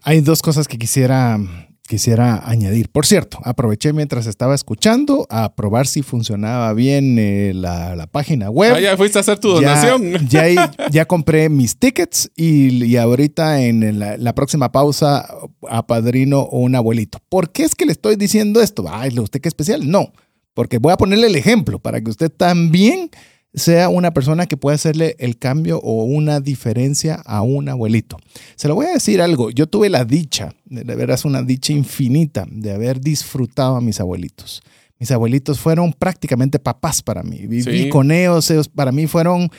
hay 0.01 0.21
dos 0.21 0.41
cosas 0.41 0.67
que 0.67 0.77
quisiera, 0.77 1.39
quisiera 1.87 2.47
añadir. 2.47 2.89
Por 2.89 3.05
cierto, 3.05 3.39
aproveché 3.43 3.93
mientras 3.93 4.27
estaba 4.27 4.55
escuchando 4.55 5.25
a 5.29 5.55
probar 5.55 5.87
si 5.87 6.01
funcionaba 6.01 6.73
bien 6.73 7.17
eh, 7.19 7.51
la, 7.53 8.07
página 8.11 8.49
web. 8.49 8.73
Ah, 8.75 8.79
ya 8.79 8.97
fuiste 8.97 9.17
a 9.17 9.21
hacer 9.21 9.39
tu 9.39 9.49
donación. 9.49 10.27
Ya, 10.27 10.71
ya, 10.91 11.05
compré 11.05 11.49
mis 11.49 11.77
tickets 11.77 12.29
y, 12.35 12.95
ahorita 12.95 13.61
en 13.61 13.99
la, 13.99 14.35
próxima 14.35 14.71
pausa 14.71 15.27
apadrino 15.69 16.47
un 16.47 16.75
abuelito. 16.75 17.19
¿Por 17.29 17.51
qué 17.51 17.63
es 17.63 17.75
que 17.75 17.85
le 17.85 17.93
estoy 17.93 18.15
diciendo 18.15 18.61
esto? 18.61 18.85
Ay, 18.89 19.17
¿usted 19.19 19.41
qué 19.41 19.49
especial? 19.49 19.89
No, 19.89 20.13
porque 20.53 20.77
voy 20.77 20.93
a 20.93 20.97
ponerle 20.97 21.27
el 21.27 21.35
ejemplo 21.35 21.79
para 21.79 22.01
que 22.01 22.11
usted 22.11 22.29
también 22.29 23.09
sea 23.53 23.89
una 23.89 24.11
persona 24.11 24.47
que 24.47 24.57
pueda 24.57 24.75
hacerle 24.75 25.15
el 25.19 25.37
cambio 25.37 25.79
o 25.79 26.03
una 26.03 26.39
diferencia 26.39 27.21
a 27.25 27.41
un 27.41 27.69
abuelito. 27.69 28.17
Se 28.55 28.67
lo 28.67 28.75
voy 28.75 28.87
a 28.87 28.93
decir 28.93 29.21
algo, 29.21 29.51
yo 29.51 29.67
tuve 29.67 29.89
la 29.89 30.05
dicha, 30.05 30.53
de 30.65 30.95
veras 30.95 31.25
una 31.25 31.43
dicha 31.43 31.73
infinita, 31.73 32.45
de 32.49 32.71
haber 32.71 32.99
disfrutado 32.99 33.75
a 33.75 33.81
mis 33.81 33.99
abuelitos. 33.99 34.63
Mis 34.99 35.11
abuelitos 35.11 35.59
fueron 35.59 35.93
prácticamente 35.93 36.59
papás 36.59 37.01
para 37.01 37.23
mí. 37.23 37.45
Viví 37.45 37.89
con 37.89 38.11
ellos, 38.11 38.49
ellos 38.49 38.69
para 38.69 38.91
mí 38.91 39.05
fueron 39.05 39.49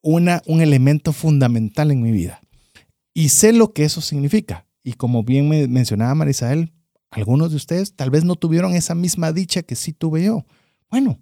una, 0.00 0.42
un 0.46 0.60
elemento 0.60 1.12
fundamental 1.12 1.90
en 1.90 2.02
mi 2.02 2.12
vida. 2.12 2.40
Y 3.12 3.30
sé 3.30 3.52
lo 3.52 3.72
que 3.72 3.84
eso 3.84 4.00
significa. 4.00 4.66
Y 4.82 4.92
como 4.94 5.22
bien 5.22 5.48
me 5.48 5.66
mencionaba 5.66 6.14
Marisabel, 6.14 6.72
algunos 7.10 7.50
de 7.50 7.56
ustedes 7.56 7.94
tal 7.94 8.10
vez 8.10 8.24
no 8.24 8.36
tuvieron 8.36 8.74
esa 8.74 8.94
misma 8.94 9.32
dicha 9.32 9.62
que 9.62 9.76
sí 9.76 9.92
tuve 9.92 10.24
yo. 10.24 10.44
Bueno, 10.90 11.18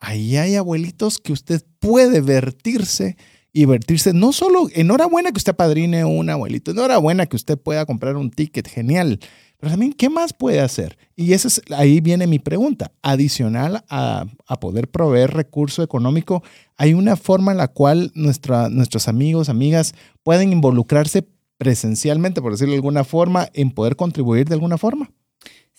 ahí 0.00 0.36
hay 0.36 0.56
abuelitos 0.56 1.18
que 1.18 1.32
usted 1.32 1.62
puede 1.78 2.20
vertirse 2.20 3.16
y 3.52 3.64
vertirse. 3.66 4.12
No 4.12 4.32
solo, 4.32 4.68
enhorabuena 4.72 5.30
que 5.32 5.38
usted 5.38 5.54
padrine 5.54 6.04
un 6.04 6.30
abuelito, 6.30 6.70
enhorabuena 6.70 7.26
que 7.26 7.36
usted 7.36 7.58
pueda 7.58 7.86
comprar 7.86 8.16
un 8.16 8.30
ticket, 8.30 8.68
genial. 8.68 9.20
Pero 9.58 9.72
también, 9.72 9.92
¿qué 9.92 10.08
más 10.08 10.32
puede 10.32 10.60
hacer? 10.60 10.96
Y 11.16 11.34
ese 11.34 11.48
es, 11.48 11.62
ahí 11.76 12.00
viene 12.00 12.26
mi 12.26 12.38
pregunta. 12.38 12.92
Adicional 13.02 13.84
a, 13.90 14.26
poder 14.60 14.88
proveer 14.88 15.32
recurso 15.32 15.82
económico, 15.82 16.42
¿hay 16.76 16.94
una 16.94 17.16
forma 17.16 17.52
en 17.52 17.58
la 17.58 17.68
cual 17.68 18.10
nuestra, 18.14 18.70
nuestros 18.70 19.06
amigos, 19.06 19.48
amigas 19.48 19.94
pueden 20.22 20.52
involucrarse 20.52 21.28
presencialmente, 21.58 22.40
por 22.40 22.52
decirlo 22.52 22.72
de 22.72 22.78
alguna 22.78 23.04
forma, 23.04 23.48
en 23.52 23.70
poder 23.70 23.96
contribuir 23.96 24.48
de 24.48 24.54
alguna 24.54 24.78
forma? 24.78 25.10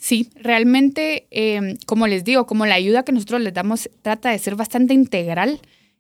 Sí, 0.02 0.32
realmente, 0.34 1.28
em, 1.30 1.78
como 1.86 2.08
les 2.08 2.24
digo, 2.24 2.48
como 2.48 2.66
la 2.66 2.74
ayuda 2.74 3.04
que 3.04 3.12
nosotros 3.12 3.40
les 3.40 3.54
damos 3.54 3.88
trata 4.02 4.32
de 4.32 4.40
ser 4.40 4.56
bastante 4.56 4.96
integral, 4.96 5.60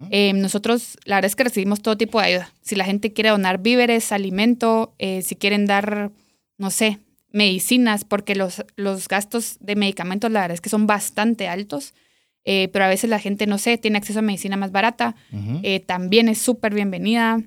em, 0.10 0.39
nosotros 0.41 0.97
la 1.06 1.18
verdad 1.18 1.28
es 1.30 1.36
que 1.36 1.43
recibimos 1.43 1.84
todo 1.84 1.97
tipo 1.97 2.20
de 2.20 2.26
ayuda. 2.26 2.52
Si 2.64 2.76
la 2.76 2.84
gente 2.84 3.14
quiere 3.14 3.30
donar 3.30 3.62
víveres, 3.62 4.12
alimento, 4.12 4.95
eh, 4.97 5.22
si 5.22 5.36
quieren 5.36 5.68
dar, 5.68 6.10
no 6.58 6.72
sé, 6.72 6.97
medicinas, 7.32 8.04
porque 8.04 8.34
los, 8.34 8.66
los 8.76 9.08
gastos 9.08 9.58
de 9.60 9.76
medicamentos 9.76 10.32
la 10.32 10.41
verdad 10.41 10.56
es 10.56 10.62
que 10.62 10.70
son 10.70 10.88
bastante 10.88 11.47
altos, 11.47 11.93
eh, 12.43 12.70
pero 12.74 12.86
a 12.86 12.88
veces 12.89 13.08
la 13.08 13.20
gente, 13.20 13.45
no 13.45 13.60
sé, 13.60 13.78
tiene 13.78 13.99
acceso 13.99 14.18
a 14.18 14.24
medicina 14.24 14.58
más 14.58 14.72
barata, 14.72 15.16
eh, 15.62 15.80
también 15.80 16.28
es 16.28 16.39
súper 16.39 16.74
bienvenida. 16.74 17.39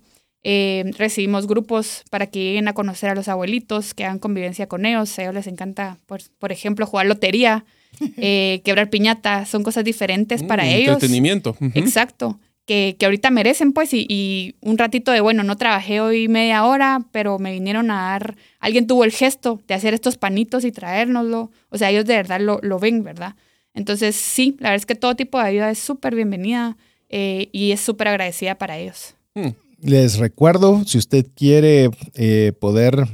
Eh, 0.47 0.85
recibimos 0.99 1.47
grupos 1.47 2.05
para 2.11 2.27
que 2.27 2.39
lleguen 2.39 2.69
a 2.69 2.75
conocer 2.75 3.09
a 3.09 3.15
los 3.15 3.29
abuelitos, 3.29 3.95
que 3.95 4.05
hagan 4.05 4.19
convivencia 4.19 4.67
con 4.67 4.85
ellos. 4.85 5.19
A 5.19 5.23
ellos 5.23 5.35
les 5.35 5.47
encanta, 5.47 5.97
por, 6.07 6.21
por 6.39 6.53
ejemplo, 6.53 6.87
jugar 6.87 7.07
lotería, 7.07 7.65
eh, 8.19 8.61
quebrar 8.65 8.91
piñata. 8.91 9.47
Son 9.47 9.63
cosas 9.63 9.85
diferentes 9.85 10.43
mm, 10.43 10.47
para 10.47 10.67
ellos. 10.67 10.95
Entretenimiento. 10.95 11.57
Exacto. 11.75 12.39
Que, 12.67 12.97
que, 12.99 13.07
ahorita 13.07 13.31
merecen, 13.31 13.73
pues, 13.73 13.93
y, 13.93 14.07
y, 14.09 14.55
un 14.61 14.79
ratito 14.79 15.13
de, 15.13 15.21
bueno, 15.21 15.43
no 15.43 15.57
trabajé 15.57 16.01
hoy 16.01 16.29
media 16.29 16.65
hora, 16.65 17.01
pero 17.11 17.39
me 17.39 17.53
vinieron 17.53 17.91
a 17.91 18.11
dar, 18.11 18.37
alguien 18.59 18.87
tuvo 18.87 19.05
el 19.05 19.13
gesto 19.13 19.61
de 19.67 19.75
hacer 19.75 19.93
estos 19.93 20.17
panitos 20.17 20.65
y 20.65 20.73
traérnoslo. 20.73 21.51
O 21.69 21.79
sea, 21.79 21.91
ellos 21.91 22.07
de 22.07 22.17
verdad 22.17 22.41
lo, 22.41 22.61
lo 22.63 22.79
ven, 22.79 23.03
¿verdad? 23.03 23.35
Entonces, 23.75 24.15
sí, 24.17 24.57
la 24.61 24.71
verdad 24.71 24.83
es 24.83 24.87
que 24.87 24.95
todo 24.95 25.17
tipo 25.17 25.39
de 25.39 25.47
ayuda 25.47 25.71
es 25.71 25.79
súper 25.79 26.15
bienvenida 26.15 26.77
eh, 27.09 27.49
y 27.53 27.73
es 27.73 27.81
súper 27.81 28.09
agradecida 28.09 28.57
para 28.57 28.79
ellos. 28.79 29.15
Mm. 29.35 29.49
Les 29.85 30.17
recuerdo, 30.17 30.83
si 30.87 30.97
usted 30.97 31.27
quiere 31.37 31.91
eh, 32.15 32.53
poder 32.59 33.07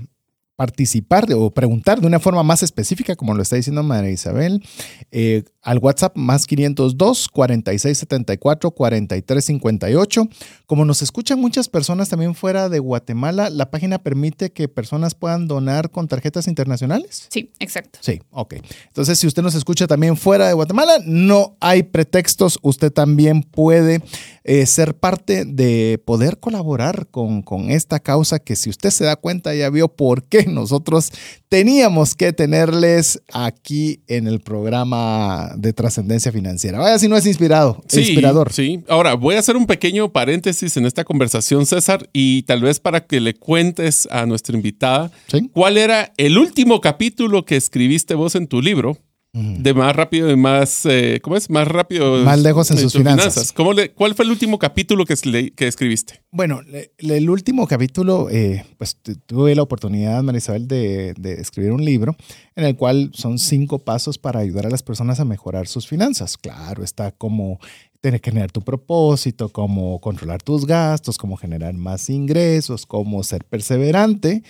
participar 0.55 1.27
o 1.35 1.51
preguntar 1.51 2.01
de 2.01 2.07
una 2.07 2.21
forma 2.21 2.45
más 2.45 2.63
específica, 2.63 3.17
como 3.17 3.35
lo 3.35 3.43
está 3.43 3.57
diciendo 3.57 3.83
María 3.83 4.13
Isabel, 4.13 4.63
eh, 5.11 5.43
al 5.63 5.79
WhatsApp 5.79 6.17
más 6.17 6.47
502 6.47 7.29
4674 7.29 8.71
4358. 8.71 10.29
Como 10.67 10.85
nos 10.85 11.03
escuchan 11.03 11.41
muchas 11.41 11.69
personas 11.69 12.09
también 12.09 12.35
fuera 12.35 12.69
de 12.69 12.79
Guatemala, 12.79 13.51
¿la 13.51 13.71
página 13.71 14.03
permite 14.03 14.53
que 14.53 14.69
personas 14.69 15.15
puedan 15.15 15.49
donar 15.49 15.91
con 15.91 16.09
tarjetas 16.09 16.49
internacionales? 16.49 17.27
Sí, 17.29 17.53
exacto. 17.59 17.99
Sí, 18.03 18.21
ok. 18.31 18.55
Entonces, 18.89 19.19
si 19.19 19.27
usted 19.27 19.43
nos 19.43 19.55
escucha 19.55 19.87
también 19.87 20.17
fuera 20.17 20.47
de 20.47 20.55
Guatemala, 20.55 20.99
no 21.05 21.57
hay 21.61 21.83
pretextos. 21.83 22.59
Usted 22.63 22.93
también 22.93 23.43
puede 23.43 24.03
eh, 24.45 24.67
ser 24.67 24.95
parte 24.95 25.45
de 25.45 26.01
poder 26.05 26.39
colaborar 26.39 27.09
con, 27.09 27.43
con 27.43 27.71
esta 27.71 28.01
causa 28.01 28.39
que 28.39 28.57
si 28.57 28.71
usted 28.71 28.91
se 28.91 29.05
da 29.05 29.17
cuenta 29.17 29.55
ya 29.55 29.69
vio 29.71 29.89
por 29.89 30.25
qué 30.25 30.47
nosotros 30.47 31.13
teníamos 31.49 32.15
que 32.15 32.33
tenerles 32.33 33.21
aquí 33.33 34.03
en 34.07 34.27
el 34.27 34.41
programa 34.41 35.50
de 35.57 35.73
trascendencia 35.73 36.33
financiera. 36.33 36.79
Vaya 36.79 36.99
si 36.99 37.09
no 37.09 37.17
es 37.17 37.27
inspirado, 37.27 37.83
inspirador. 37.93 38.53
Sí, 38.53 38.83
ahora 38.89 39.15
voy 39.15 39.37
a 39.37 39.39
hacer 39.39 39.57
un 39.57 39.67
pequeño 39.67 40.13
paréntesis 40.13 40.77
en 40.77 40.87
esta 40.87 41.05
conversación, 41.05 41.67
César, 41.67 42.09
y 42.13 42.43
tal 42.43 42.63
vez 42.63 42.81
para 42.81 43.07
que 43.07 43.21
le 43.21 43.35
cuentes 43.35 44.09
a 44.11 44.27
nuestra 44.27 44.57
invitada 44.57 45.11
cuál 45.53 45.79
era 45.79 46.13
el 46.17 46.39
último 46.39 46.81
capítulo 46.81 47.45
que 47.45 47.57
escribiste 47.57 48.15
vos 48.15 48.35
en 48.35 48.47
tu 48.47 48.61
libro 48.61 48.97
de 49.33 49.75
más 49.75 49.95
rápido 49.95 50.31
y 50.31 50.37
más, 50.37 50.85
eh, 50.87 51.21
¿cómo 51.23 51.37
es? 51.37 51.49
Más 51.51 51.69
rápido. 51.69 52.25
Más 52.25 52.41
lejos 52.41 52.71
en 52.71 52.79
sus 52.79 52.93
finanzas. 52.93 53.53
¿Cuál 53.53 54.15
fue 54.15 54.25
el 54.25 54.31
último 54.31 54.59
capítulo 54.59 55.05
que, 55.05 55.15
que 55.55 55.69
escribiste? 55.69 56.23
Bueno, 56.33 56.61
el 56.99 57.31
último 57.31 57.67
capítulo, 57.69 58.29
eh, 58.31 58.65
pues 58.77 58.97
tuve 59.27 59.55
la 59.55 59.63
oportunidad, 59.63 60.23
Marisabel, 60.23 60.67
de, 60.67 61.15
de 61.15 61.35
escribir 61.35 61.73
un 61.73 61.85
libro 61.85 62.17
en 62.57 62.65
el 62.65 62.77
cual 62.77 63.11
son 63.15 63.39
cinco 63.39 63.79
pasos 63.79 64.19
para 64.19 64.41
ayudar 64.41 64.67
a 64.67 64.71
las 64.71 64.83
personas 64.83 65.21
a 65.21 65.25
mejorar 65.25 65.69
sus 65.69 65.87
finanzas. 65.87 66.37
Claro, 66.37 66.83
está 66.83 67.13
como 67.13 67.61
tener 68.01 68.21
que 68.21 68.31
tener 68.31 68.51
tu 68.51 68.63
propósito, 68.63 69.51
cómo 69.51 70.01
controlar 70.01 70.43
tus 70.43 70.67
gastos, 70.67 71.19
cómo 71.19 71.37
generar 71.37 71.75
más 71.75 72.11
ingresos, 72.11 72.87
cómo 72.87 73.23
ser 73.23 73.45
perseverante, 73.45 74.43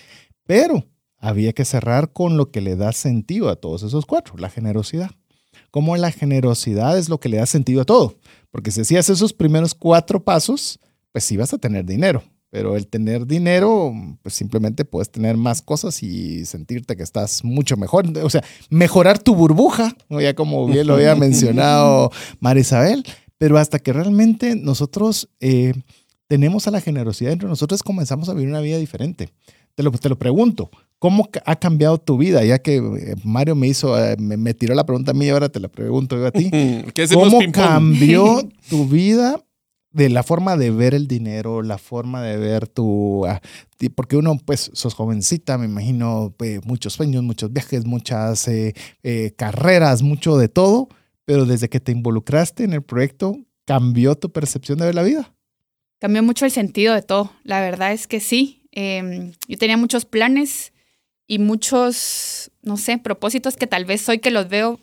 pero 0.47 0.87
había 1.21 1.53
que 1.53 1.65
cerrar 1.65 2.13
con 2.13 2.37
lo 2.37 2.51
que 2.51 2.61
le 2.61 2.77
da 2.77 2.93
sentido 2.93 3.51
a 3.51 3.57
todos 3.57 3.83
esos 3.83 4.07
cuatro, 4.07 4.35
la 4.39 4.51
generosidad. 4.51 5.11
Como 5.71 5.97
la 5.97 6.11
generosidad 6.11 6.99
es 6.99 7.09
lo 7.09 7.21
que 7.21 7.29
le 7.29 7.37
da 7.37 7.47
sentido 7.47 7.83
a 7.83 7.85
todo, 7.85 8.17
porque 8.51 8.71
si 8.71 8.81
hacías 8.81 9.09
esos 9.09 9.33
primeros 9.33 9.75
cuatro 9.75 10.25
pasos, 10.25 10.81
pues 11.13 11.25
sí 11.25 11.37
vas 11.37 11.53
a 11.53 11.59
tener 11.59 11.85
dinero, 11.85 12.25
pero 12.51 12.77
el 12.77 12.89
tener 12.89 13.27
dinero, 13.27 13.93
pues 14.23 14.35
simplemente 14.35 14.85
puedes 14.85 15.11
tener 15.11 15.37
más 15.37 15.63
cosas 15.63 16.03
y 16.03 16.45
sentirte 16.47 16.97
que 16.97 17.05
estás 17.05 17.45
mucho 17.45 17.77
mejor. 17.77 18.07
O 18.25 18.31
sea, 18.31 18.43
mejorar 18.71 19.21
tu 19.21 19.37
burbuja, 19.37 19.95
ya 20.09 20.35
como 20.35 20.67
bien 20.67 20.87
lo 20.87 20.95
había 20.95 21.15
mencionado 21.17 22.11
Marisabel, 22.41 23.05
pero 23.39 23.59
hasta 23.59 23.79
que 23.79 23.93
realmente 23.93 24.57
nosotros 24.57 25.29
eh, 25.39 25.75
tenemos 26.27 26.67
a 26.67 26.73
la 26.73 26.81
generosidad 26.81 27.33
entre 27.33 27.49
nosotros, 27.49 27.83
comenzamos 27.83 28.29
a 28.29 28.35
vivir 28.35 28.49
una 28.49 28.61
vida 28.61 28.79
diferente. 28.79 29.31
Te 29.77 29.83
lo, 29.85 29.93
te 29.93 30.09
lo 30.09 30.19
pregunto, 30.19 30.71
¿cómo 31.01 31.29
ha 31.45 31.57
cambiado 31.57 31.99
tu 31.99 32.17
vida? 32.17 32.45
Ya 32.45 32.61
que 32.61 32.77
eh, 32.77 33.17
Mario 33.25 33.57
me 33.57 33.67
hizo, 33.67 33.99
eh, 33.99 34.17
me, 34.17 34.55
tiró 34.55 34.77
la 34.77 34.87
pregunta 34.87 35.11
a 35.11 35.15
mí, 35.15 35.29
ahora 35.29 35.49
te 35.49 35.59
la 35.59 35.69
pregunto 35.69 36.17
yo 36.17 36.27
a 36.27 36.31
ti. 36.31 36.49
¿Cómo 37.13 37.41
cambió 37.53 38.49
tu 38.71 38.87
vida 38.87 39.43
de 39.93 40.09
la 40.09 40.23
forma 40.23 40.57
de 40.57 40.71
ver 40.71 40.95
el 40.95 41.09
dinero, 41.09 41.63
la 41.63 41.79
forma 41.79 42.23
de 42.23 42.37
ver 42.37 42.69
tu... 42.69 43.27
Ah, 43.27 43.41
porque 43.95 44.17
uno, 44.17 44.39
pues, 44.45 44.71
sos 44.73 44.95
jovencita, 44.95 45.59
me 45.59 45.65
imagino, 45.65 46.35
pues, 46.37 46.65
muchos 46.65 46.93
sueños, 46.93 47.23
muchos 47.23 47.53
viajes, 47.53 47.85
muchas 47.85 48.47
eh, 48.49 48.75
eh, 49.03 49.33
carreras, 49.37 50.03
mucho 50.03 50.37
de 50.37 50.49
todo, 50.49 50.89
pero 51.25 51.45
desde 51.45 51.69
que 51.69 51.81
te 51.81 51.93
involucraste 51.93 52.65
en 52.65 52.75
el 52.75 52.83
proyecto, 52.83 53.37
¿cambió 53.65 54.15
tu 54.15 54.31
percepción 54.31 54.79
de 54.79 54.87
ver 54.87 54.95
la 54.95 55.03
vida? 55.03 55.35
Cambió 55.99 56.23
mucho 56.23 56.45
el 56.45 56.51
sentido 56.51 56.95
de 56.95 57.03
todo. 57.03 57.33
La 57.43 57.61
verdad 57.61 57.93
es 57.93 58.07
que 58.07 58.21
sí. 58.21 58.63
Em, 58.73 59.33
yo 59.49 59.59
tenía 59.59 59.77
muchos 59.77 60.05
planes 60.05 60.73
y 61.31 61.39
muchos, 61.39 62.51
no 62.63 62.77
sé, 62.77 62.99
propósitos 62.99 63.57
que 63.57 63.69
tal 63.69 63.85
vez 63.85 64.09
hoy 64.09 64.19
que 64.19 64.33
los 64.33 64.49
veo 64.49 64.81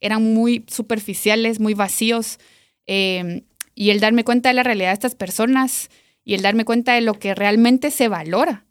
eran 0.00 0.32
muy 0.32 0.64
superficiales, 0.66 1.60
muy 1.60 1.74
vacíos. 1.74 2.38
Eh, 2.86 3.42
y 3.74 3.90
el 3.90 4.00
darme 4.00 4.24
cuenta 4.24 4.48
de 4.48 4.54
la 4.54 4.62
realidad 4.62 4.88
de 4.88 4.94
estas 4.94 5.14
personas 5.14 5.90
y 6.24 6.32
el 6.32 6.40
darme 6.40 6.64
cuenta 6.64 6.94
de 6.94 7.02
lo 7.02 7.12
que 7.12 7.34
realmente 7.34 7.90
se 7.90 8.08
valora 8.08 8.64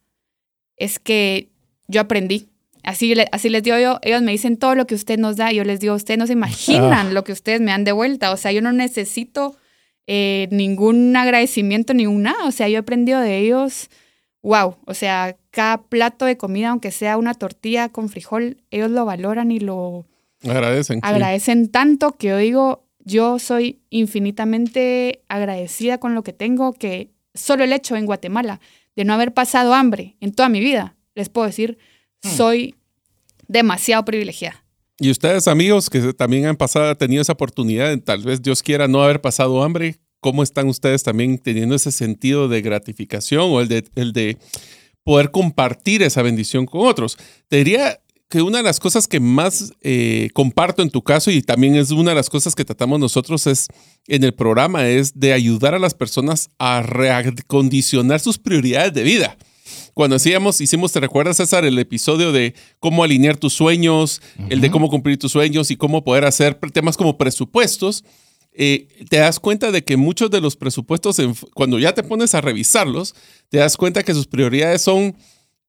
es 0.77 0.97
que 0.97 1.49
yo 1.87 2.01
aprendí. 2.01 2.47
Así, 2.81 3.13
así 3.31 3.49
les 3.49 3.61
digo 3.61 3.77
yo, 3.77 3.99
ellos 4.01 4.23
me 4.23 4.31
dicen 4.31 4.57
todo 4.57 4.73
lo 4.73 4.87
que 4.87 4.95
usted 4.95 5.19
nos 5.19 5.35
da, 5.37 5.53
y 5.53 5.57
yo 5.57 5.63
les 5.63 5.79
digo, 5.79 5.93
ustedes 5.93 6.17
no 6.17 6.25
se 6.25 6.33
imaginan 6.33 7.09
ah. 7.09 7.11
lo 7.11 7.23
que 7.23 7.33
ustedes 7.33 7.61
me 7.61 7.69
dan 7.69 7.83
de 7.83 7.91
vuelta, 7.91 8.31
o 8.31 8.37
sea, 8.37 8.51
yo 8.51 8.63
no 8.63 8.71
necesito 8.71 9.55
eh, 10.07 10.47
ningún 10.49 11.15
agradecimiento, 11.15 11.93
ningún 11.93 12.23
nada, 12.23 12.45
o 12.45 12.51
sea, 12.51 12.67
yo 12.67 12.77
he 12.77 12.79
aprendido 12.79 13.21
de 13.21 13.37
ellos, 13.37 13.91
wow, 14.41 14.77
o 14.85 14.93
sea, 14.93 15.37
cada 15.51 15.83
plato 15.83 16.25
de 16.25 16.37
comida, 16.37 16.69
aunque 16.69 16.91
sea 16.91 17.17
una 17.17 17.33
tortilla 17.33 17.89
con 17.89 18.09
frijol, 18.09 18.57
ellos 18.71 18.91
lo 18.91 19.05
valoran 19.05 19.51
y 19.51 19.59
lo 19.59 20.05
agradecen. 20.43 20.99
Agradecen 21.03 21.69
tanto 21.69 22.13
que 22.13 22.29
yo 22.29 22.37
digo, 22.37 22.85
yo 23.03 23.39
soy 23.39 23.81
infinitamente 23.89 25.23
agradecida 25.27 25.99
con 25.99 26.15
lo 26.15 26.23
que 26.23 26.33
tengo, 26.33 26.73
que 26.73 27.11
solo 27.33 27.63
el 27.63 27.73
hecho 27.73 27.95
en 27.95 28.05
Guatemala 28.05 28.59
de 28.95 29.05
no 29.05 29.13
haber 29.13 29.33
pasado 29.33 29.73
hambre 29.73 30.17
en 30.19 30.33
toda 30.33 30.49
mi 30.49 30.59
vida, 30.59 30.95
les 31.15 31.29
puedo 31.29 31.47
decir, 31.47 31.77
hmm. 32.23 32.29
soy 32.29 32.75
demasiado 33.47 34.03
privilegiada. 34.05 34.63
Y 34.99 35.09
ustedes, 35.09 35.47
amigos, 35.47 35.89
que 35.89 36.13
también 36.13 36.45
han 36.45 36.55
pasado, 36.55 36.95
tenido 36.95 37.21
esa 37.23 37.33
oportunidad, 37.33 37.97
tal 37.99 38.23
vez 38.23 38.41
Dios 38.41 38.61
quiera 38.61 38.87
no 38.87 39.01
haber 39.01 39.19
pasado 39.19 39.63
hambre, 39.63 39.97
¿cómo 40.21 40.43
están 40.43 40.69
ustedes 40.69 41.03
también 41.03 41.37
teniendo 41.37 41.75
ese 41.75 41.91
sentido 41.91 42.47
de 42.47 42.61
gratificación 42.61 43.51
o 43.51 43.59
el 43.59 43.67
de, 43.67 43.83
el 43.95 44.13
de 44.13 44.37
poder 45.03 45.31
compartir 45.31 46.01
esa 46.03 46.21
bendición 46.21 46.65
con 46.65 46.87
otros? 46.87 47.17
Te 47.49 47.57
diría, 47.57 47.99
que 48.31 48.41
una 48.41 48.59
de 48.59 48.63
las 48.63 48.79
cosas 48.79 49.09
que 49.09 49.19
más 49.19 49.73
eh, 49.81 50.29
comparto 50.33 50.81
en 50.81 50.89
tu 50.89 51.03
caso 51.03 51.29
y 51.29 51.41
también 51.41 51.75
es 51.75 51.91
una 51.91 52.11
de 52.11 52.15
las 52.15 52.29
cosas 52.29 52.55
que 52.55 52.63
tratamos 52.63 52.97
nosotros 52.97 53.45
es 53.45 53.67
en 54.07 54.23
el 54.23 54.33
programa 54.33 54.87
es 54.87 55.19
de 55.19 55.33
ayudar 55.33 55.75
a 55.75 55.79
las 55.79 55.93
personas 55.93 56.49
a 56.57 56.81
reacondicionar 56.81 58.21
sus 58.21 58.39
prioridades 58.39 58.93
de 58.93 59.03
vida. 59.03 59.37
Cuando 59.93 60.15
hacíamos, 60.15 60.61
hicimos, 60.61 60.93
¿te 60.93 61.01
recuerdas 61.01 61.37
César, 61.37 61.65
el 61.65 61.77
episodio 61.77 62.31
de 62.31 62.55
cómo 62.79 63.03
alinear 63.03 63.35
tus 63.35 63.53
sueños, 63.53 64.21
el 64.49 64.61
de 64.61 64.71
cómo 64.71 64.89
cumplir 64.89 65.19
tus 65.19 65.33
sueños 65.33 65.69
y 65.69 65.75
cómo 65.75 66.05
poder 66.05 66.23
hacer 66.23 66.57
temas 66.71 66.95
como 66.95 67.17
presupuestos? 67.17 68.05
Eh, 68.53 68.87
te 69.09 69.17
das 69.17 69.39
cuenta 69.39 69.71
de 69.71 69.83
que 69.83 69.95
muchos 69.95 70.29
de 70.29 70.41
los 70.41 70.55
presupuestos, 70.55 71.17
cuando 71.53 71.79
ya 71.79 71.93
te 71.93 72.03
pones 72.03 72.35
a 72.35 72.41
revisarlos, 72.41 73.15
te 73.49 73.59
das 73.59 73.77
cuenta 73.77 74.03
que 74.03 74.13
sus 74.13 74.27
prioridades 74.27 74.81
son 74.81 75.15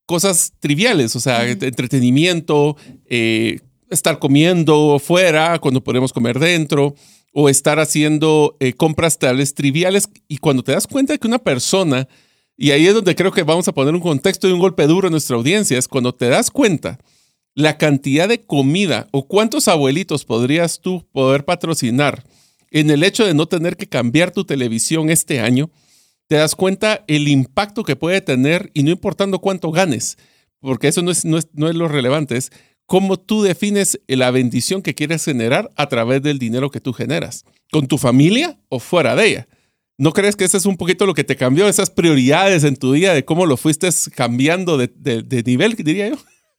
cosas 0.06 0.52
triviales, 0.58 1.14
o 1.14 1.20
sea, 1.20 1.48
entretenimiento, 1.48 2.76
eh, 3.06 3.60
estar 3.88 4.18
comiendo 4.18 4.98
fuera 4.98 5.58
cuando 5.60 5.82
podemos 5.84 6.12
comer 6.12 6.38
dentro, 6.38 6.94
o 7.32 7.48
estar 7.48 7.78
haciendo 7.78 8.56
eh, 8.60 8.72
compras 8.72 9.18
tales 9.18 9.54
triviales. 9.54 10.08
Y 10.28 10.38
cuando 10.38 10.62
te 10.62 10.72
das 10.72 10.86
cuenta 10.86 11.12
de 11.12 11.18
que 11.18 11.28
una 11.28 11.38
persona, 11.38 12.08
y 12.56 12.72
ahí 12.72 12.86
es 12.86 12.94
donde 12.94 13.14
creo 13.14 13.32
que 13.32 13.42
vamos 13.44 13.68
a 13.68 13.72
poner 13.72 13.94
un 13.94 14.00
contexto 14.00 14.48
y 14.48 14.52
un 14.52 14.58
golpe 14.58 14.86
duro 14.86 15.08
en 15.08 15.12
nuestra 15.12 15.36
audiencia, 15.36 15.78
es 15.78 15.88
cuando 15.88 16.14
te 16.14 16.28
das 16.28 16.50
cuenta 16.50 16.98
la 17.54 17.78
cantidad 17.78 18.28
de 18.28 18.40
comida 18.40 19.08
o 19.12 19.26
cuántos 19.26 19.68
abuelitos 19.68 20.24
podrías 20.24 20.80
tú 20.80 21.06
poder 21.12 21.44
patrocinar 21.44 22.24
en 22.72 22.90
el 22.90 23.04
hecho 23.04 23.24
de 23.24 23.34
no 23.34 23.46
tener 23.46 23.76
que 23.76 23.86
cambiar 23.86 24.32
tu 24.32 24.44
televisión 24.44 25.10
este 25.10 25.40
año 25.40 25.70
te 26.26 26.36
das 26.36 26.54
cuenta 26.54 27.04
el 27.08 27.28
impacto 27.28 27.84
que 27.84 27.96
puede 27.96 28.22
tener 28.22 28.70
y 28.72 28.82
no 28.82 28.90
importando 28.90 29.40
cuánto 29.40 29.70
ganes, 29.70 30.16
porque 30.60 30.88
eso 30.88 31.02
no 31.02 31.10
es, 31.10 31.24
no 31.24 31.36
es, 31.36 31.46
lo 31.54 31.88
relevante, 31.88 32.36
es 32.36 32.50
cómo 32.86 33.18
tú 33.18 33.42
defines 33.42 34.00
la 34.06 34.30
bendición 34.30 34.80
que 34.80 34.94
quieres 34.94 35.24
generar 35.24 35.70
a 35.76 35.88
través 35.88 36.22
del 36.22 36.38
dinero 36.38 36.70
que 36.70 36.80
tú 36.80 36.94
generas, 36.94 37.44
con 37.70 37.86
tu 37.86 37.98
familia 37.98 38.58
o 38.70 38.78
fuera 38.78 39.14
de 39.14 39.26
ella. 39.26 39.48
¿No 39.98 40.12
crees 40.12 40.36
que 40.36 40.44
ese 40.44 40.56
es 40.56 40.64
un 40.64 40.78
poquito 40.78 41.04
lo 41.04 41.12
que 41.12 41.24
te 41.24 41.36
cambió, 41.36 41.68
esas 41.68 41.90
prioridades 41.90 42.64
en 42.64 42.76
tu 42.76 42.92
día, 42.92 43.12
de 43.12 43.26
cómo 43.26 43.44
lo 43.44 43.58
fuiste 43.58 43.90
cambiando 44.14 44.78
de, 44.78 44.88
de, 44.88 45.42
nivel, 45.42 45.74
diría 45.74 46.08
yo? 46.08 46.16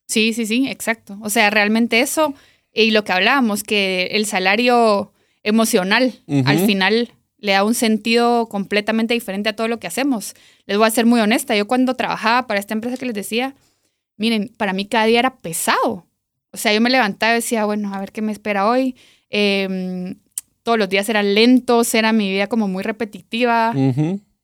Sí, 0.07 0.33
sí, 0.33 0.45
sí, 0.45 0.67
exacto. 0.69 1.17
O 1.23 1.31
sea, 1.31 1.49
realmente 1.49 1.99
eso 2.01 2.35
y 2.73 2.91
lo 2.91 3.03
que 3.03 3.11
hablábamos, 3.11 3.63
que 3.63 4.09
el 4.11 4.25
salario 4.25 5.12
emocional 5.43 6.13
al 6.45 6.59
final 6.59 7.11
le 7.37 7.51
da 7.51 7.65
un 7.65 7.75
sentido 7.75 8.47
completamente 8.47 9.13
diferente 9.13 9.49
a 9.49 9.55
todo 9.55 9.67
lo 9.67 9.77
que 9.77 9.87
hacemos. 9.87 10.33
Les 10.65 10.77
voy 10.77 10.87
a 10.87 10.91
ser 10.91 11.05
muy 11.05 11.19
honesta, 11.19 11.55
yo 11.55 11.67
cuando 11.67 11.93
trabajaba 11.93 12.47
para 12.47 12.59
esta 12.59 12.73
empresa 12.73 12.95
que 12.95 13.05
les 13.05 13.13
decía, 13.13 13.53
miren, 14.15 14.49
para 14.55 14.71
mí 14.71 14.85
cada 14.85 15.05
día 15.05 15.19
era 15.19 15.35
pesado. 15.37 16.07
O 16.51 16.57
sea, 16.57 16.73
yo 16.73 16.79
me 16.79 16.89
levantaba 16.89 17.33
y 17.33 17.35
decía, 17.35 17.65
bueno, 17.65 17.93
a 17.93 17.99
ver 17.99 18.13
qué 18.13 18.21
me 18.21 18.31
espera 18.31 18.69
hoy. 18.69 18.95
Em, 19.29 20.15
todos 20.63 20.77
los 20.77 20.87
días 20.87 21.09
eran 21.09 21.33
lentos, 21.35 21.93
era 21.93 22.13
mi 22.13 22.29
vida 22.29 22.47
como 22.47 22.69
muy 22.69 22.81
repetitiva. 22.83 23.73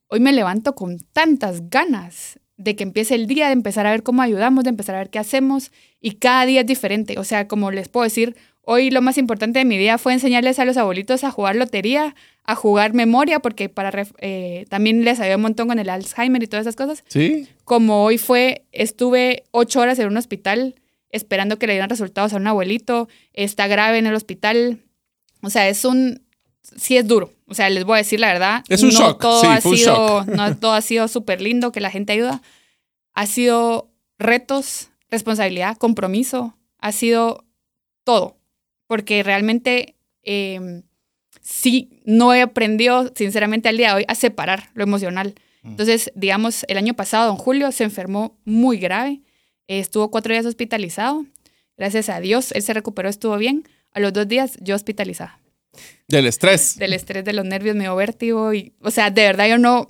Hoy 0.08 0.20
me 0.20 0.34
levanto 0.34 0.76
con 0.76 1.00
tantas 1.14 1.70
ganas 1.70 2.40
de 2.58 2.76
que 2.76 2.84
empiece 2.84 3.16
el 3.16 3.28
día, 3.28 3.48
de 3.48 3.54
empezar 3.54 3.88
a 3.88 3.92
ver 3.92 4.04
cómo 4.04 4.22
ayudamos, 4.22 4.66
de 4.66 4.72
empezar 4.72 4.96
a 4.96 5.00
ver 5.00 5.10
qué 5.10 5.20
hacemos. 5.20 5.72
Y 6.02 6.16
cada 6.16 6.46
día 6.46 6.62
es 6.62 6.68
diferente. 6.68 7.18
O 7.18 7.24
sea, 7.24 7.48
como 7.48 7.72
les 7.72 7.88
puedo 7.88 8.04
decir, 8.04 8.36
Hoy 8.64 8.92
lo 8.92 9.02
más 9.02 9.18
importante 9.18 9.60
de 9.60 9.66
mi 9.66 9.78
día 9.78 9.98
fue 9.98 10.14
enseñarles 10.14 10.60
a 10.60 10.66
los 10.66 10.78
abuelitos 10.78 11.24
a 11.24 11.32
jugar 11.32 11.56
lotería, 11.56 12.16
a 12.44 12.56
jugar 12.56 12.94
memoria, 12.94 13.40
porque 13.40 13.70
para 13.70 14.08
eh, 14.20 14.66
también 14.70 15.04
les 15.04 15.20
ayudó 15.20 15.38
un 15.38 15.44
montón 15.44 15.68
con 15.68 15.80
el 15.80 15.90
Alzheimer 15.90 16.44
y 16.44 16.48
todas 16.48 16.66
esas 16.66 16.76
cosas. 16.76 17.04
Sí. 17.08 17.48
Como 17.64 18.04
hoy 18.04 18.18
fue, 18.18 18.66
estuve 18.72 19.44
ocho 19.52 19.80
horas 19.80 19.98
en 20.00 20.08
un 20.08 20.18
hospital 20.18 20.76
esperando 21.12 21.58
que 21.58 21.68
le 21.68 21.74
dieran 21.74 21.90
resultados 21.90 22.34
a 22.34 22.38
un 22.38 22.48
abuelito, 22.48 23.08
está 23.34 23.68
grave 23.68 23.98
en 23.98 24.08
el 24.08 24.14
hospital. 24.14 24.80
O 25.42 25.50
sea, 25.50 25.68
es 25.68 25.86
un, 25.86 26.22
sí 26.62 26.98
es 26.98 27.08
duro. 27.08 27.34
O 27.48 27.56
sea, 27.56 27.70
les 27.70 27.84
voy 27.84 27.96
a 27.96 27.98
decir 27.98 28.20
la 28.20 28.28
verdad. 28.28 28.64
Es 28.70 28.84
un 28.84 28.92
shock. 28.92 29.20
Todo 29.20 29.50
ha 29.50 29.62
sido, 29.62 30.26
No 30.26 30.56
todo 30.58 30.74
ha 30.74 30.82
sido 30.82 31.08
súper 31.08 31.42
lindo, 31.42 31.72
que 31.72 31.82
la 31.82 31.90
gente 31.90 32.14
ayuda. 32.14 32.42
Ha 33.14 33.26
sido 33.26 33.90
retos, 34.20 34.90
responsabilidad, 35.10 35.78
compromiso. 35.78 36.56
Ha 36.78 36.92
sido 36.92 37.46
todo 38.04 38.39
porque 38.90 39.22
realmente 39.22 39.96
em, 40.24 40.82
sí 41.42 42.02
no 42.06 42.34
he 42.34 42.42
aprendido, 42.42 43.12
sinceramente, 43.14 43.70
al 43.70 43.78
día 43.78 43.90
de 43.90 43.94
hoy 43.94 44.06
a 44.08 44.16
separar 44.16 44.72
lo 44.74 44.82
emocional. 44.82 45.36
Mm. 45.62 45.70
Entonces, 45.70 46.12
digamos, 46.16 46.66
el 46.68 46.78
año 46.78 46.96
pasado, 46.96 47.28
don 47.28 47.38
Julio 47.38 47.72
se 47.72 47.84
enfermó 47.84 48.36
muy 48.46 48.80
grave, 48.80 49.22
estuvo 49.68 50.10
cuatro 50.10 50.34
días 50.34 50.48
hospitalizado. 50.48 51.28
Gracias 51.78 52.10
a 52.10 52.20
Dios, 52.20 52.52
él 52.54 52.64
se 52.64 52.74
recuperó, 52.74 53.10
estuvo 53.10 53.38
bien. 53.38 53.64
A 53.92 54.00
los 54.00 54.12
dos 54.12 54.28
días, 54.28 54.58
yo 54.60 54.76
hospitalizada. 54.76 55.40
Del 56.08 56.26
estrés. 56.26 56.76
Del 56.80 56.94
estrés, 56.94 57.24
de 57.24 57.34
los 57.34 57.46
nervios, 57.46 57.76
me 57.76 57.84
dio 57.84 57.96
vértigo. 57.96 58.56
Y, 58.56 58.74
o 58.82 58.90
sea, 58.90 59.12
de 59.12 59.22
verdad, 59.22 59.48
yo 59.48 59.60
no. 59.60 59.88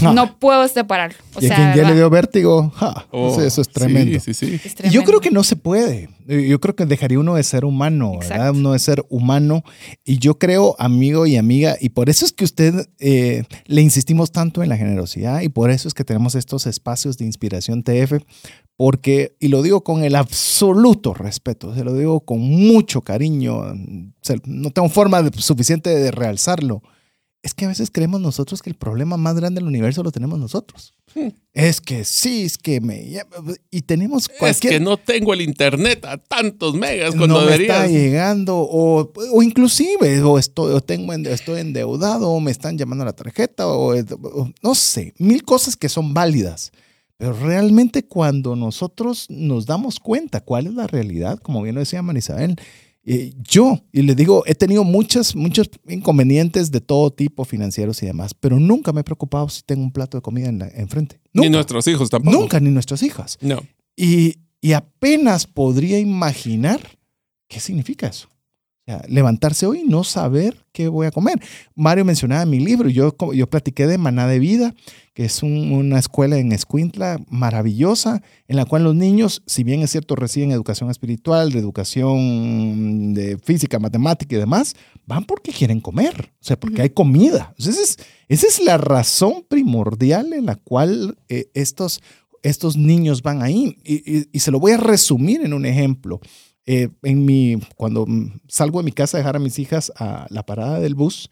Ja. 0.00 0.12
No 0.14 0.38
puedo 0.38 0.66
separarlo. 0.68 1.16
O 1.34 1.38
y 1.40 1.46
sea, 1.48 1.52
a 1.52 1.56
quien 1.56 1.68
ya 1.68 1.74
¿verdad? 1.76 1.90
le 1.90 1.94
dio 1.96 2.10
vértigo, 2.10 2.70
ja, 2.76 3.06
Oh, 3.10 3.30
eso, 3.30 3.42
eso 3.44 3.60
es 3.60 3.68
tremendo. 3.68 4.18
Sí, 4.20 4.32
sí, 4.34 4.46
sí. 4.46 4.60
Es 4.64 4.72
Y 4.86 4.90
yo 4.90 5.02
creo 5.02 5.04
tremendo. 5.04 5.20
que 5.20 5.30
no 5.30 5.44
se 5.44 5.56
puede. 5.56 6.08
Eh, 6.28 6.46
Yo 6.48 6.60
creo 6.60 6.74
que 6.74 6.86
dejaría 6.86 7.18
uno 7.18 7.34
de 7.34 7.42
ser 7.42 7.64
humano, 7.64 8.12
¿verdad? 8.18 8.36
Exacto. 8.38 8.58
Uno 8.58 8.72
de 8.72 8.78
ser 8.78 9.04
humano. 9.10 9.64
Y 10.04 10.18
yo 10.18 10.38
creo, 10.38 10.76
amigo 10.78 11.26
y 11.26 11.36
amiga, 11.36 11.76
y 11.80 11.90
por 11.90 12.08
eso 12.08 12.24
es 12.24 12.32
que 12.32 12.44
usted 12.44 12.88
eh, 13.00 13.44
le 13.66 13.82
insistimos 13.82 14.32
tanto 14.32 14.62
en 14.62 14.68
la 14.70 14.76
generosidad 14.76 15.42
y 15.42 15.48
por 15.50 15.70
eso 15.70 15.88
es 15.88 15.94
que 15.94 16.04
tenemos 16.04 16.34
estos 16.36 16.66
espacios 16.66 17.18
de 17.18 17.26
inspiración 17.26 17.82
TF, 17.82 18.14
porque, 18.76 19.36
y 19.40 19.48
lo 19.48 19.62
digo 19.62 19.84
con 19.84 20.02
el 20.04 20.16
absoluto 20.16 21.12
respeto, 21.14 21.74
se 21.74 21.84
lo 21.84 21.94
digo 21.94 22.20
con 22.20 22.40
mucho 22.40 23.02
cariño, 23.02 23.62
no 24.46 24.70
tengo 24.70 24.88
forma 24.88 25.22
de- 25.22 25.38
suficiente 25.40 25.90
de 25.90 26.10
realzarlo. 26.10 26.82
Es 27.42 27.54
que 27.54 27.64
a 27.64 27.68
veces 27.68 27.90
creemos 27.90 28.20
nosotros 28.20 28.62
que 28.62 28.70
el 28.70 28.76
problema 28.76 29.16
más 29.16 29.34
grande 29.34 29.60
del 29.60 29.66
universo 29.66 30.04
lo 30.04 30.12
tenemos 30.12 30.38
nosotros. 30.38 30.94
Es 31.52 31.80
que 31.80 32.04
sí, 32.04 32.42
es 32.42 32.56
que 32.56 32.80
me... 32.80 33.20
Y 33.70 33.82
tenemos 33.82 34.28
cualquier... 34.28 34.72
Es 34.74 34.78
que 34.78 34.84
no 34.84 34.96
tengo 34.96 35.34
el 35.34 35.40
internet 35.40 36.04
a 36.04 36.18
tantos 36.18 36.74
megas 36.74 37.16
cuando 37.16 37.40
no 37.42 37.46
me 37.50 37.56
está 37.56 37.88
llegando 37.88 38.56
o, 38.58 39.12
o 39.32 39.42
inclusive 39.42 40.22
o 40.22 40.38
estoy, 40.38 40.72
o 40.72 40.80
tengo, 40.80 41.12
en- 41.12 41.26
estoy 41.26 41.60
endeudado 41.60 42.30
o 42.30 42.38
me 42.38 42.52
están 42.52 42.78
llamando 42.78 43.02
a 43.02 43.06
la 43.06 43.12
tarjeta 43.12 43.66
o, 43.66 43.92
o 43.96 44.50
no 44.62 44.74
sé, 44.76 45.12
mil 45.18 45.44
cosas 45.44 45.76
que 45.76 45.88
son 45.88 46.14
válidas. 46.14 46.70
Pero 47.16 47.32
realmente 47.34 48.04
cuando 48.04 48.54
nosotros 48.54 49.26
nos 49.28 49.66
damos 49.66 49.98
cuenta 49.98 50.40
cuál 50.42 50.68
es 50.68 50.74
la 50.74 50.86
realidad, 50.86 51.38
como 51.40 51.60
bien 51.62 51.74
lo 51.74 51.80
decía 51.80 52.02
Marisabel, 52.02 52.56
eh, 53.04 53.32
yo, 53.42 53.80
y 53.92 54.02
le 54.02 54.14
digo, 54.14 54.44
he 54.46 54.54
tenido 54.54 54.84
muchas, 54.84 55.34
muchos 55.34 55.68
inconvenientes 55.88 56.70
de 56.70 56.80
todo 56.80 57.10
tipo, 57.10 57.44
financieros 57.44 58.02
y 58.02 58.06
demás, 58.06 58.32
pero 58.34 58.60
nunca 58.60 58.92
me 58.92 59.00
he 59.00 59.04
preocupado 59.04 59.48
si 59.48 59.62
tengo 59.62 59.82
un 59.82 59.92
plato 59.92 60.16
de 60.18 60.22
comida 60.22 60.48
en 60.48 60.62
enfrente. 60.74 61.20
Ni 61.32 61.42
Nunca, 61.42 61.56
nuestros 61.56 61.86
hijos 61.88 62.10
tampoco. 62.10 62.36
nunca, 62.38 62.60
ni 62.60 62.70
nuestras 62.70 63.02
hijas. 63.02 63.38
No. 63.40 63.60
Y, 63.96 64.38
y 64.60 64.72
apenas 64.72 65.46
podría 65.46 65.98
imaginar 65.98 66.80
qué 67.48 67.58
significa 67.60 68.06
eso. 68.06 68.28
O 68.82 68.84
sea, 68.84 69.04
levantarse 69.08 69.64
hoy 69.64 69.82
y 69.84 69.88
no 69.88 70.02
saber 70.02 70.56
qué 70.72 70.88
voy 70.88 71.06
a 71.06 71.12
comer. 71.12 71.40
Mario 71.76 72.04
mencionaba 72.04 72.44
mi 72.46 72.58
libro, 72.58 72.88
yo, 72.88 73.14
yo 73.32 73.46
platiqué 73.48 73.86
de 73.86 73.96
Maná 73.96 74.26
de 74.26 74.40
Vida, 74.40 74.74
que 75.14 75.24
es 75.24 75.44
un- 75.44 75.70
una 75.72 76.00
escuela 76.00 76.36
en 76.36 76.50
Escuintla 76.50 77.20
maravillosa, 77.28 78.22
en 78.48 78.56
la 78.56 78.64
cual 78.64 78.82
los 78.82 78.96
niños, 78.96 79.42
si 79.46 79.62
bien 79.62 79.82
es 79.82 79.90
cierto, 79.92 80.16
reciben 80.16 80.50
educación 80.50 80.90
espiritual, 80.90 81.52
de 81.52 81.60
educación 81.60 83.14
de 83.14 83.38
física, 83.38 83.78
matemática 83.78 84.34
y 84.34 84.38
demás, 84.38 84.74
van 85.06 85.24
porque 85.24 85.52
quieren 85.52 85.80
comer, 85.80 86.32
o 86.40 86.44
sea, 86.44 86.58
porque 86.58 86.82
hay 86.82 86.90
comida. 86.90 87.54
Esa 87.58 87.70
es, 87.70 87.96
esa 88.28 88.46
es 88.46 88.60
la 88.64 88.78
razón 88.78 89.44
primordial 89.48 90.32
en 90.32 90.46
la 90.46 90.56
cual 90.56 91.16
eh, 91.28 91.46
estos 91.54 92.00
estos 92.44 92.76
niños 92.76 93.22
van 93.22 93.40
ahí. 93.40 93.76
Y, 93.84 93.94
y- 94.18 94.28
y 94.32 94.40
se 94.40 94.50
lo 94.50 94.58
voy 94.58 94.72
a 94.72 94.76
resumir 94.76 95.42
en 95.44 95.52
un 95.52 95.64
ejemplo. 95.64 96.20
Eh, 96.66 96.88
en 97.02 97.24
mi, 97.24 97.58
cuando 97.76 98.06
mm, 98.06 98.40
salgo 98.48 98.78
de 98.78 98.84
mi 98.84 98.92
casa 98.92 99.16
a 99.16 99.20
dejar 99.20 99.36
a 99.36 99.40
mis 99.40 99.58
hijas 99.58 99.92
a 99.96 100.26
la 100.30 100.44
parada 100.44 100.78
del 100.78 100.94
bus, 100.94 101.30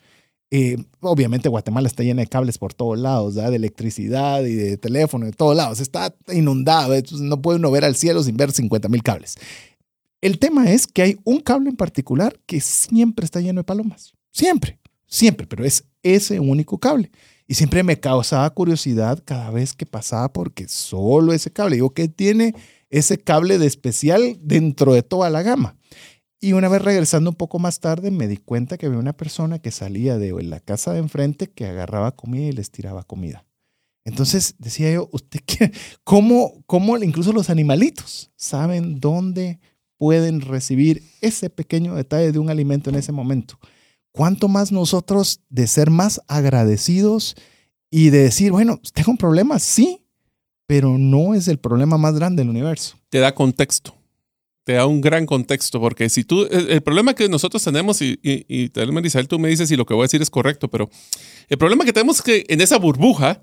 eh, 0.53 0.77
obviamente 1.01 1.49
Guatemala 1.49 1.87
está 1.87 2.03
llena 2.03 2.23
de 2.23 2.27
cables 2.27 2.59
por 2.59 2.75
todos 2.75 2.99
lados, 2.99 3.37
¿verdad? 3.37 3.51
de 3.51 3.57
electricidad 3.57 4.43
y 4.45 4.55
de 4.55 4.77
teléfono, 4.77 5.27
de 5.27 5.33
todos 5.33 5.57
lados. 5.57 5.79
Está 5.81 6.15
inundado, 6.33 6.95
entonces 6.95 7.21
no 7.21 7.41
puede 7.41 7.59
uno 7.59 7.71
ver 7.71 7.85
al 7.85 7.95
cielo 7.95 8.23
sin 8.23 8.37
ver 8.37 8.51
50 8.51 8.89
mil 8.89 9.03
cables. 9.03 9.37
El 10.21 10.39
tema 10.39 10.71
es 10.71 10.87
que 10.87 11.03
hay 11.03 11.19
un 11.25 11.41
cable 11.41 11.71
en 11.71 11.77
particular 11.77 12.39
que 12.47 12.61
siempre 12.61 13.25
está 13.25 13.41
lleno 13.41 13.61
de 13.61 13.65
palomas. 13.65 14.13
Siempre, 14.33 14.79
siempre, 15.07 15.47
pero 15.47 15.65
es 15.65 15.85
ese 16.03 16.41
único 16.41 16.79
cable. 16.79 17.11
Y 17.47 17.55
siempre 17.55 17.83
me 17.83 17.99
causaba 17.99 18.49
curiosidad 18.51 19.23
cada 19.25 19.51
vez 19.51 19.73
que 19.73 19.87
pasaba 19.87 20.33
porque 20.33 20.69
solo 20.69 21.33
ese 21.33 21.51
cable. 21.51 21.77
Digo, 21.77 21.91
¿qué 21.91 22.09
tiene 22.09 22.55
ese 22.91 23.19
cable 23.19 23.59
de 23.59 23.67
especial 23.67 24.39
dentro 24.43 24.93
de 24.93 25.03
toda 25.03 25.31
la 25.31 25.43
gama? 25.43 25.77
Y 26.41 26.55
una 26.55 26.69
vez 26.69 26.81
regresando 26.83 27.31
un 27.31 27.37
poco 27.37 27.59
más 27.59 27.81
tarde 27.81 28.11
me 28.11 28.27
di 28.27 28.39
cuenta 28.39 28.79
que 28.79 28.87
había 28.87 28.99
una 28.99 29.13
persona 29.13 29.59
que 29.59 29.71
salía 29.71 30.17
de 30.17 30.33
la 30.43 30.61
casa 30.61 30.93
de 30.93 31.01
enfrente 31.01 31.51
que 31.51 31.67
agarraba 31.67 32.17
comida 32.17 32.47
y 32.47 32.53
les 32.53 32.71
tiraba 32.71 33.03
comida. 33.03 33.45
Entonces 34.05 34.55
decía 34.59 34.91
yo, 34.91 35.09
¿usted 35.13 35.41
qué? 35.45 35.73
¿Cómo, 36.05 36.65
cómo 36.67 36.97
incluso 36.99 37.33
los 37.33 37.51
animalitos 37.51 38.31
saben 38.37 38.99
dónde 39.01 39.61
pueden 39.99 40.41
recibir 40.41 41.03
ese 41.21 41.51
pequeño 41.51 41.95
detalle 41.95 42.33
de 42.33 42.39
un 42.39 42.49
alimento 42.49 42.89
en 42.89 42.97
ese 42.97 43.13
momento? 43.13 43.59
¿Cuánto 44.13 44.49
más 44.49 44.73
nosotros 44.73 45.43
de 45.51 45.67
ser 45.67 45.91
más 45.91 46.23
agradecidos 46.27 47.37
y 47.91 48.11
de 48.11 48.23
decir, 48.23 48.51
bueno, 48.51 48.81
tengo 48.95 49.11
un 49.13 49.19
problema, 49.19 49.59
sí, 49.59 50.07
pero 50.71 50.99
no 50.99 51.35
es 51.35 51.49
el 51.49 51.59
problema 51.59 51.99
más 51.99 52.15
grande 52.15 52.43
del 52.43 52.51
universo? 52.51 52.97
Te 53.09 53.19
da 53.19 53.35
contexto. 53.35 53.97
Te 54.63 54.75
da 54.75 54.87
un 54.87 55.01
gran 55.01 55.27
contexto. 55.27 55.81
Porque 55.81 56.09
si 56.09 56.23
tú. 56.23 56.47
El, 56.49 56.71
el 56.71 56.81
problema 56.81 57.13
que 57.13 57.29
nosotros 57.29 57.65
tenemos, 57.65 58.01
y, 58.03 58.21
y, 58.23 58.45
y 58.49 58.69
tal 58.69 58.87
vez, 58.87 58.95
Marisabel, 58.95 59.27
tú 59.27 59.41
me 59.41 59.49
dices 59.49 59.69
si 59.69 59.75
lo 59.75 59.85
que 59.85 59.95
voy 59.95 60.03
a 60.03 60.05
decir 60.05 60.23
es 60.23 60.31
correcto, 60.31 60.69
pero 60.69 60.89
el 61.49 61.59
problema 61.59 61.85
que 61.85 61.93
tenemos 61.93 62.19
es 62.19 62.23
que 62.23 62.45
en 62.49 62.61
esa 62.61 62.79
burbuja, 62.79 63.43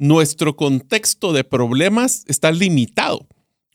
nuestro 0.00 0.56
contexto 0.56 1.32
de 1.32 1.44
problemas 1.44 2.24
está 2.26 2.50
limitado. 2.50 3.28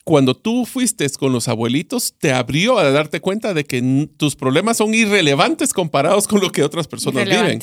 Cuando 0.04 0.36
tú 0.36 0.66
fuiste 0.66 1.08
con 1.18 1.32
los 1.32 1.48
abuelitos, 1.48 2.12
te 2.18 2.32
abrió 2.32 2.78
a 2.78 2.90
darte 2.90 3.20
cuenta 3.20 3.54
de 3.54 3.64
que 3.64 4.08
tus 4.18 4.36
problemas 4.36 4.76
son 4.76 4.92
irrelevantes 4.92 5.72
comparados 5.72 6.28
con 6.28 6.42
lo 6.42 6.52
que 6.52 6.62
otras 6.62 6.86
personas 6.86 7.24
viven. 7.24 7.60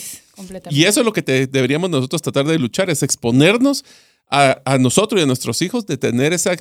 Y 0.72 0.86
eso 0.86 1.02
es 1.02 1.06
lo 1.06 1.14
que 1.14 1.22
te- 1.22 1.46
deberíamos 1.46 1.92
nosotros 1.92 2.24
tratar 2.24 2.48
de 2.48 2.58
luchar, 2.58 2.90
es 2.90 3.04
exponernos 3.04 3.86
a, 4.30 4.78
nosotros 4.80 5.20
y 5.20 5.24
a 5.24 5.28
nuestros 5.28 5.62
hijos 5.62 5.86
de 5.86 5.98
tener 5.98 6.34
esa, 6.34 6.54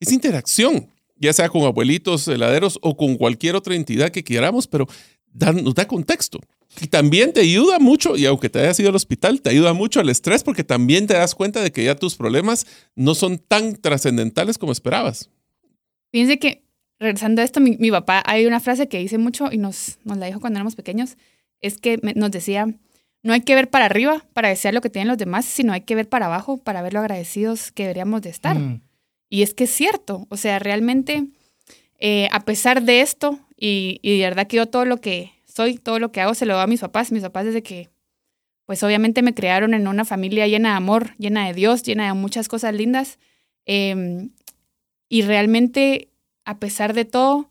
esa 0.00 0.14
interacción, 0.14 0.88
ya 1.16 1.32
sea 1.32 1.48
con 1.48 1.62
abuelitos, 1.62 2.26
heladeros 2.28 2.78
o 2.82 2.96
con 2.96 3.16
cualquier 3.16 3.54
otra 3.54 3.74
entidad 3.74 4.10
que 4.10 4.24
queramos, 4.24 4.66
pero 4.66 4.86
nos 5.32 5.74
da 5.74 5.86
contexto. 5.86 6.40
Y 6.80 6.86
también 6.86 7.32
te 7.32 7.40
ayuda 7.40 7.78
mucho, 7.78 8.16
y 8.16 8.24
aunque 8.24 8.48
te 8.48 8.60
hayas 8.60 8.80
ido 8.80 8.88
al 8.88 8.96
hospital, 8.96 9.42
te 9.42 9.50
ayuda 9.50 9.72
mucho 9.74 10.00
al 10.00 10.08
estrés 10.08 10.42
porque 10.42 10.64
también 10.64 11.06
te 11.06 11.14
das 11.14 11.34
cuenta 11.34 11.62
de 11.62 11.70
que 11.70 11.84
ya 11.84 11.94
tus 11.94 12.16
problemas 12.16 12.66
no 12.94 13.14
son 13.14 13.38
tan 13.38 13.76
trascendentales 13.76 14.56
como 14.56 14.72
esperabas. 14.72 15.28
Fíjense 16.10 16.38
que, 16.38 16.64
regresando 16.98 17.42
a 17.42 17.44
esto, 17.44 17.60
mi, 17.60 17.90
papá, 17.90 18.22
hay 18.26 18.46
una 18.46 18.60
frase 18.60 18.88
que 18.88 18.98
dice 18.98 19.18
mucho 19.18 19.50
y 19.52 19.58
nos, 19.58 19.98
nos 20.04 20.16
la 20.16 20.26
dijo 20.26 20.40
cuando 20.40 20.58
éramos 20.58 20.76
pequeños, 20.76 21.16
es 21.60 21.78
que 21.78 21.98
nos 22.14 22.30
decía, 22.30 22.66
no 23.22 23.32
hay 23.32 23.42
que 23.42 23.54
ver 23.54 23.70
para 23.70 23.86
arriba 23.86 24.24
para 24.32 24.48
desear 24.48 24.74
lo 24.74 24.80
que 24.80 24.90
tienen 24.90 25.08
los 25.08 25.18
demás, 25.18 25.44
sino 25.44 25.72
hay 25.72 25.82
que 25.82 25.94
ver 25.94 26.08
para 26.08 26.26
abajo 26.26 26.58
para 26.58 26.82
ver 26.82 26.92
lo 26.92 27.00
agradecidos 27.00 27.72
que 27.72 27.84
deberíamos 27.84 28.22
de 28.22 28.30
estar. 28.30 28.58
Mm. 28.58 28.82
Y 29.28 29.42
es 29.42 29.54
que 29.54 29.64
es 29.64 29.70
cierto, 29.70 30.26
o 30.28 30.36
sea, 30.36 30.58
realmente, 30.58 31.26
eh, 31.98 32.28
a 32.32 32.40
pesar 32.40 32.82
de 32.82 33.00
esto, 33.00 33.38
y, 33.56 33.98
y 34.02 34.18
de 34.18 34.24
verdad 34.24 34.46
que 34.46 34.56
yo 34.56 34.66
todo 34.66 34.84
lo 34.84 35.00
que 35.00 35.32
soy, 35.52 35.76
todo 35.76 35.98
lo 35.98 36.12
que 36.12 36.20
hago, 36.20 36.34
se 36.34 36.46
lo 36.46 36.54
doy 36.54 36.64
a 36.64 36.66
mis 36.66 36.80
papás. 36.80 37.12
Mis 37.12 37.22
papás 37.22 37.44
desde 37.44 37.62
que, 37.62 37.90
pues 38.66 38.82
obviamente 38.82 39.22
me 39.22 39.34
crearon 39.34 39.74
en 39.74 39.86
una 39.86 40.04
familia 40.04 40.46
llena 40.46 40.70
de 40.70 40.76
amor, 40.76 41.14
llena 41.18 41.46
de 41.46 41.54
Dios, 41.54 41.82
llena 41.82 42.06
de 42.06 42.14
muchas 42.14 42.48
cosas 42.48 42.74
lindas. 42.74 43.18
Eh, 43.66 44.28
y 45.08 45.22
realmente, 45.22 46.08
a 46.44 46.58
pesar 46.58 46.94
de 46.94 47.04
todo, 47.04 47.50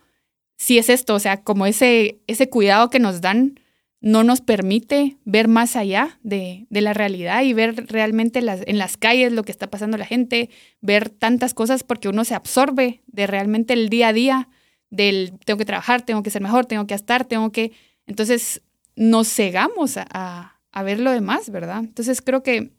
sí 0.58 0.78
es 0.78 0.90
esto, 0.90 1.16
o 1.16 1.20
sea, 1.20 1.44
como 1.44 1.66
ese, 1.66 2.20
ese 2.28 2.50
cuidado 2.50 2.90
que 2.90 3.00
nos 3.00 3.22
dan 3.22 3.60
no 4.02 4.24
nos 4.24 4.42
permite 4.42 5.18
ver 5.26 5.48
más 5.48 5.76
allá 5.76 6.20
de, 6.24 6.66
de 6.72 6.82
la 6.82 6.94
realidad 6.94 7.44
y 7.44 7.54
ver 7.54 7.86
realmente 7.88 8.42
las, 8.42 8.62
en 8.66 8.80
las 8.80 8.98
calles 8.98 9.32
lo 9.32 9.44
que 9.44 9.52
está 9.52 9.70
pasando 9.70 9.98
la 9.98 10.06
gente, 10.06 10.50
ver 10.82 11.10
tantas 11.10 11.54
cosas 11.54 11.84
porque 11.84 12.10
uno 12.10 12.26
se 12.26 12.34
absorbe 12.34 13.04
de 13.06 13.28
realmente 13.28 13.74
el 13.74 13.90
día 13.90 14.08
a 14.08 14.14
día, 14.14 14.50
del 14.90 15.34
tengo 15.46 15.60
que 15.60 15.66
trabajar, 15.66 16.02
tengo 16.02 16.24
que 16.24 16.32
ser 16.32 16.42
mejor, 16.42 16.66
tengo 16.66 16.88
que 16.88 16.96
estar, 16.96 17.26
tengo 17.26 17.52
que... 17.52 17.72
Entonces 18.08 18.64
nos 18.96 19.32
cegamos 19.32 19.98
a, 19.98 20.60
a, 20.72 20.84
ver 20.84 21.00
lo 21.00 21.12
demás, 21.12 21.52
¿verdad? 21.52 21.80
Entonces 21.80 22.22
creo 22.22 22.42
que 22.42 22.72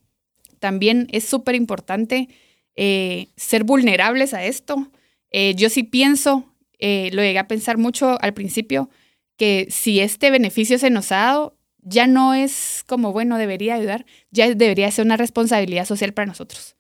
también 0.59 1.07
es 1.12 1.25
súper 1.25 1.55
importante 1.55 2.29
eh, 2.75 3.29
ser 3.37 3.62
vulnerables 3.62 4.35
a 4.35 4.45
esto. 4.45 4.91
Eh, 5.31 5.55
yo 5.57 5.70
sí 5.70 5.85
pienso, 5.85 6.53
eh, 6.79 7.11
lo 7.12 7.23
llegué 7.23 7.39
a 7.39 7.49
pensar 7.49 7.79
mucho 7.79 8.20
al 8.20 8.35
principio, 8.35 8.91
que 9.43 9.66
si 9.70 9.99
este 9.99 10.30
beneficio 10.30 10.78
se 10.78 10.88
nos 10.88 11.11
ha 11.11 11.16
dado, 11.16 11.59
ya 11.78 12.07
no 12.07 12.32
es 12.32 12.84
como, 12.86 13.12
bueno, 13.12 13.38
debería 13.38 13.74
ayudar, 13.74 14.07
ya 14.30 14.55
debería 14.55 14.88
ser 14.93 15.05
una 15.05 15.16
responsabilidad 15.16 15.84
social 15.84 16.14
para 16.14 16.26
nosotros. 16.26 16.76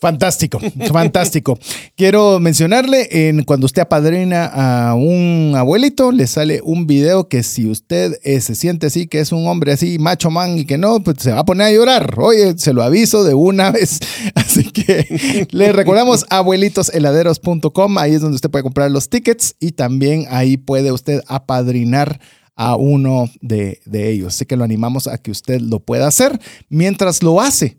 Fantástico, 0.00 0.60
fantástico. 0.92 1.58
Quiero 1.96 2.38
mencionarle, 2.38 3.08
en, 3.10 3.42
cuando 3.42 3.66
usted 3.66 3.82
apadrina 3.82 4.46
a 4.46 4.94
un 4.94 5.54
abuelito, 5.56 6.12
le 6.12 6.28
sale 6.28 6.60
un 6.62 6.86
video 6.86 7.28
que 7.28 7.42
si 7.42 7.68
usted 7.68 8.16
eh, 8.22 8.40
se 8.40 8.54
siente 8.54 8.86
así, 8.86 9.08
que 9.08 9.18
es 9.18 9.32
un 9.32 9.48
hombre 9.48 9.72
así, 9.72 9.98
macho 9.98 10.30
man 10.30 10.56
y 10.56 10.66
que 10.66 10.78
no, 10.78 11.02
pues 11.02 11.16
se 11.18 11.32
va 11.32 11.40
a 11.40 11.44
poner 11.44 11.66
a 11.66 11.72
llorar. 11.72 12.14
Oye, 12.16 12.56
se 12.58 12.72
lo 12.72 12.84
aviso 12.84 13.24
de 13.24 13.34
una 13.34 13.70
vez. 13.72 13.98
Así 14.36 14.70
que 14.70 15.48
le 15.50 15.72
recordamos 15.72 16.26
abuelitosheladeros.com, 16.30 17.98
ahí 17.98 18.14
es 18.14 18.20
donde 18.20 18.36
usted 18.36 18.50
puede 18.50 18.62
comprar 18.62 18.92
los 18.92 19.08
tickets 19.08 19.56
y 19.58 19.72
también 19.72 20.26
ahí 20.30 20.58
puede 20.58 20.92
usted 20.92 21.22
apadrinar 21.26 22.20
a 22.54 22.76
uno 22.76 23.28
de, 23.40 23.80
de 23.84 24.10
ellos. 24.10 24.34
Así 24.34 24.46
que 24.46 24.56
lo 24.56 24.62
animamos 24.62 25.08
a 25.08 25.18
que 25.18 25.32
usted 25.32 25.60
lo 25.60 25.80
pueda 25.80 26.06
hacer. 26.06 26.40
Mientras 26.68 27.22
lo 27.22 27.40
hace, 27.40 27.78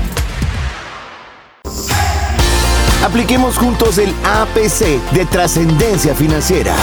Apliquemos 3.03 3.57
juntos 3.57 3.97
el 3.97 4.11
APC 4.23 5.01
de 5.13 5.25
trascendencia 5.25 6.13
financiera. 6.13 6.75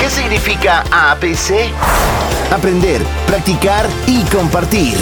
¿Qué 0.00 0.10
significa 0.10 0.80
APC? 0.90 1.70
Aprender, 2.52 3.00
practicar 3.28 3.88
y 4.08 4.24
compartir. 4.24 4.94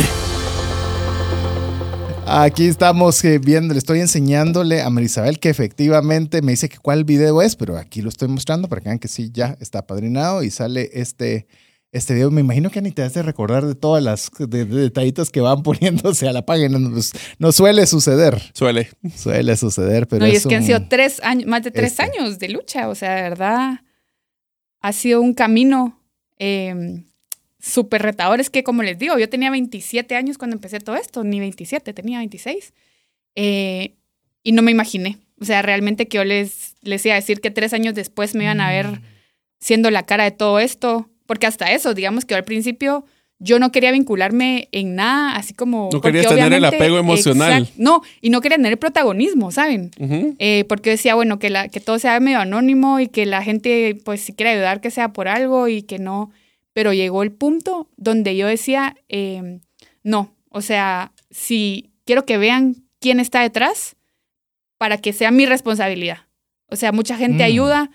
Aquí 2.26 2.66
estamos 2.66 3.24
eh, 3.24 3.38
viendo, 3.38 3.72
le 3.72 3.78
estoy 3.78 4.00
enseñándole 4.00 4.82
a 4.82 4.90
Marisabel 4.90 5.40
que 5.40 5.48
efectivamente 5.48 6.42
me 6.42 6.52
dice 6.52 6.68
que 6.68 6.76
cuál 6.76 7.04
video 7.04 7.40
es, 7.40 7.56
pero 7.56 7.78
aquí 7.78 8.02
lo 8.02 8.10
estoy 8.10 8.28
mostrando 8.28 8.68
para 8.68 8.82
que 8.82 8.90
vean 8.90 8.98
que 8.98 9.08
sí, 9.08 9.30
ya 9.32 9.56
está 9.60 9.86
padrinado 9.86 10.42
y 10.42 10.50
sale 10.50 10.90
este, 10.92 11.46
este 11.92 12.14
video. 12.14 12.30
Me 12.30 12.40
imagino 12.40 12.70
que 12.70 12.80
ni 12.80 12.92
te 12.92 13.02
has 13.02 13.14
de 13.14 13.22
recordar 13.22 13.66
de 13.66 13.74
todas 13.74 14.02
las 14.02 14.30
detallitos 14.38 15.30
que 15.30 15.40
van 15.40 15.62
poniéndose 15.64 16.28
a 16.28 16.32
la 16.32 16.44
página. 16.44 16.78
No, 16.78 16.90
pues, 16.90 17.12
no 17.38 17.52
suele 17.52 17.86
suceder. 17.86 18.40
Suele. 18.54 18.90
Suele 19.14 19.56
suceder, 19.56 20.06
pero. 20.06 20.24
No, 20.24 20.32
y 20.32 20.36
es, 20.36 20.46
que 20.46 20.56
han 20.56 20.64
sido 20.64 20.86
tres 20.88 21.20
años, 21.22 21.46
más 21.46 21.62
de 21.62 21.70
tres 21.70 21.92
este. 21.92 22.02
años 22.02 22.38
de 22.38 22.48
lucha. 22.48 22.88
O 22.88 22.94
sea, 22.94 23.16
de 23.16 23.22
verdad, 23.22 23.80
ha 24.80 24.92
sido 24.92 25.20
un 25.20 25.34
camino 25.34 26.00
eh, 26.38 27.02
súper 27.58 28.02
retador. 28.02 28.40
Es 28.40 28.50
que, 28.50 28.62
como 28.62 28.82
les 28.82 28.98
digo, 28.98 29.18
yo 29.18 29.28
tenía 29.28 29.50
27 29.50 30.14
años 30.14 30.38
cuando 30.38 30.56
empecé 30.56 30.80
todo 30.80 30.96
esto, 30.96 31.24
ni 31.24 31.40
27, 31.40 31.92
tenía 31.92 32.18
26. 32.18 32.72
Eh, 33.34 33.96
y 34.42 34.52
no 34.52 34.62
me 34.62 34.70
imaginé. 34.70 35.18
O 35.40 35.44
sea, 35.44 35.62
realmente 35.62 36.06
que 36.06 36.18
yo 36.18 36.24
les, 36.24 36.76
les 36.82 37.04
iba 37.06 37.14
a 37.14 37.16
decir 37.16 37.40
que 37.40 37.50
tres 37.50 37.72
años 37.72 37.94
después 37.94 38.34
me 38.34 38.44
iban 38.44 38.60
a 38.60 38.70
ver 38.70 38.86
mm. 38.86 39.02
siendo 39.58 39.90
la 39.90 40.04
cara 40.04 40.24
de 40.24 40.32
todo 40.32 40.58
esto 40.60 41.09
porque 41.30 41.46
hasta 41.46 41.70
eso, 41.70 41.94
digamos 41.94 42.24
que 42.24 42.34
al 42.34 42.42
principio 42.42 43.04
yo 43.38 43.60
no 43.60 43.70
quería 43.70 43.92
vincularme 43.92 44.68
en 44.72 44.96
nada, 44.96 45.36
así 45.36 45.54
como... 45.54 45.88
No 45.92 46.00
querías 46.00 46.26
tener 46.26 46.52
el 46.52 46.64
apego 46.64 46.98
emocional. 46.98 47.68
no, 47.76 48.02
y 48.20 48.30
no 48.30 48.40
quería 48.40 48.56
tener 48.56 48.76
protagonismo, 48.80 49.52
¿saben? 49.52 49.92
Eh, 50.40 50.64
porque 50.68 50.90
decía, 50.90 51.14
bueno, 51.14 51.38
que, 51.38 51.48
la, 51.48 51.68
que 51.68 51.78
todo 51.78 52.00
sea 52.00 52.18
medio 52.18 52.40
anónimo 52.40 52.98
y 52.98 53.06
que 53.06 53.26
la 53.26 53.44
gente, 53.44 53.96
pues, 54.04 54.22
si 54.22 54.32
quiere 54.32 54.50
ayudar, 54.54 54.80
que 54.80 54.90
sea 54.90 55.12
por 55.12 55.28
algo 55.28 55.68
y 55.68 55.82
que 55.82 56.00
no... 56.00 56.32
Pero 56.72 56.92
llegó 56.92 57.22
el 57.22 57.30
punto 57.30 57.88
donde 57.96 58.36
yo 58.36 58.48
decía, 58.48 58.96
em, 59.06 59.60
no, 60.02 60.34
o 60.48 60.62
sea, 60.62 61.12
si 61.30 61.92
quiero 62.06 62.26
que 62.26 62.38
vean 62.38 62.74
quién 62.98 63.20
está 63.20 63.40
detrás 63.42 63.94
para 64.78 64.98
que 64.98 65.12
sea 65.12 65.30
mi 65.30 65.46
responsabilidad. 65.46 66.26
O 66.66 66.74
sea, 66.74 66.90
mucha 66.90 67.16
gente 67.16 67.44
mm. 67.44 67.46
ayuda 67.46 67.90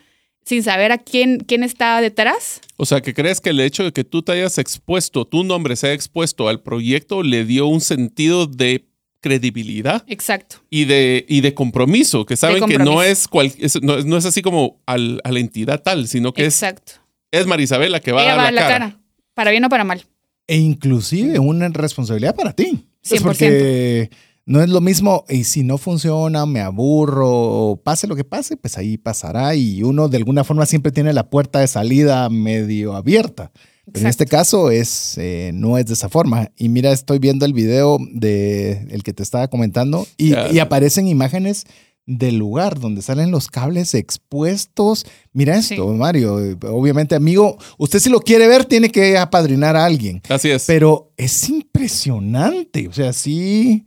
sin 0.46 0.64
saber 0.64 0.92
a 0.92 1.00
quién, 1.00 1.40
quién 1.40 1.64
está 1.64 2.00
detrás. 2.02 2.62
O 2.78 2.86
sea, 2.86 3.02
que 3.02 3.14
crees 3.14 3.42
que 3.42 3.50
el 3.50 3.60
hecho 3.60 3.84
de 3.84 3.92
que 3.92 4.04
tú 4.04 4.22
te 4.22 4.34
hayas 4.34 4.58
expuesto, 4.58 5.26
tu 5.26 5.44
nombre 5.44 5.76
se 5.76 5.88
haya 5.88 5.96
expuesto 5.96 6.48
al 6.48 6.62
proyecto, 6.62 7.24
le 7.24 7.46
dio 7.46 7.68
un 7.68 7.82
sentido 7.82 8.46
de 8.46 8.86
credibilidad. 9.22 10.04
Exacto. 10.08 10.58
Y 10.70 10.86
de, 10.86 11.26
y 11.28 11.42
de 11.42 11.56
compromiso, 11.56 12.28
que 12.28 12.38
saben 12.38 12.64
que 12.66 12.78
no 12.78 13.02
es, 13.02 13.28
cual, 13.28 13.52
no, 13.82 14.18
es 14.18 14.26
así 14.26 14.44
como 14.44 14.82
a 14.86 14.98
la 14.98 15.40
entidad 15.40 15.82
tal, 15.82 16.08
sino 16.08 16.32
que 16.32 16.46
Exacto. 16.46 16.94
es, 17.32 17.42
es 17.42 17.48
Marisabela 17.48 18.00
que 18.00 18.12
va 18.12 18.22
a 18.22 18.36
dar 18.36 18.54
la, 18.54 18.68
cara. 18.68 19.00
Para 19.34 19.50
bien 19.50 19.66
o 19.66 19.70
para 19.70 19.84
mal. 19.84 20.06
E 20.48 20.58
inclusive 20.58 21.40
una 21.40 21.68
responsabilidad 21.70 22.36
para 22.36 22.54
ti. 22.54 22.86
100%. 23.04 23.22
porque 23.22 24.12
no 24.46 24.62
es 24.62 24.70
lo 24.70 24.80
mismo, 24.80 25.26
y 25.28 25.44
si 25.44 25.64
no 25.64 25.78
funciona, 25.80 26.46
me 26.46 26.62
aburro, 26.62 27.82
pase 27.84 28.06
lo 28.06 28.16
que 28.16 28.24
pase, 28.24 28.58
pues 28.58 28.78
ahí 28.78 28.98
pasará 28.98 29.56
y 29.56 29.82
uno 29.82 30.08
de 30.08 30.18
alguna 30.18 30.44
forma 30.44 30.68
siempre 30.68 30.92
tiene 30.92 31.14
la 31.14 31.30
puerta 31.30 31.60
de 31.60 31.68
salida 31.68 32.30
medio 32.30 32.96
abierta. 32.96 33.52
Pero 33.92 34.06
en 34.06 34.08
este 34.08 34.26
caso 34.26 34.72
es, 34.72 35.18
eh, 35.18 35.52
no 35.54 35.78
es 35.78 35.86
de 35.86 35.94
esa 35.94 36.10
forma. 36.10 36.52
Y 36.58 36.70
mira, 36.70 36.92
estoy 36.92 37.20
viendo 37.20 37.46
el 37.46 37.54
video 37.54 38.00
de 38.14 38.88
el 38.90 39.04
que 39.04 39.14
te 39.14 39.22
estaba 39.22 39.48
comentando 39.48 40.08
y, 40.18 40.34
y 40.52 40.60
aparecen 40.60 41.08
imágenes 41.08 41.66
del 42.08 42.38
lugar 42.38 42.80
donde 42.80 43.04
salen 43.04 43.30
los 43.30 43.48
cables 43.48 43.94
expuestos. 43.94 45.06
Mira 45.34 45.56
esto, 45.58 45.88
Mario. 45.94 46.58
Obviamente, 46.68 47.14
amigo, 47.14 47.58
usted 47.78 48.00
si 48.00 48.10
lo 48.10 48.22
quiere 48.22 48.48
ver, 48.48 48.66
tiene 48.66 48.90
que 48.90 49.18
apadrinar 49.20 49.76
a 49.76 49.86
alguien. 49.86 50.22
Así 50.30 50.50
es. 50.50 50.66
Pero 50.66 51.12
es 51.16 51.48
impresionante. 51.50 52.88
O 52.88 52.94
sea, 52.94 53.14
sí 53.14 53.86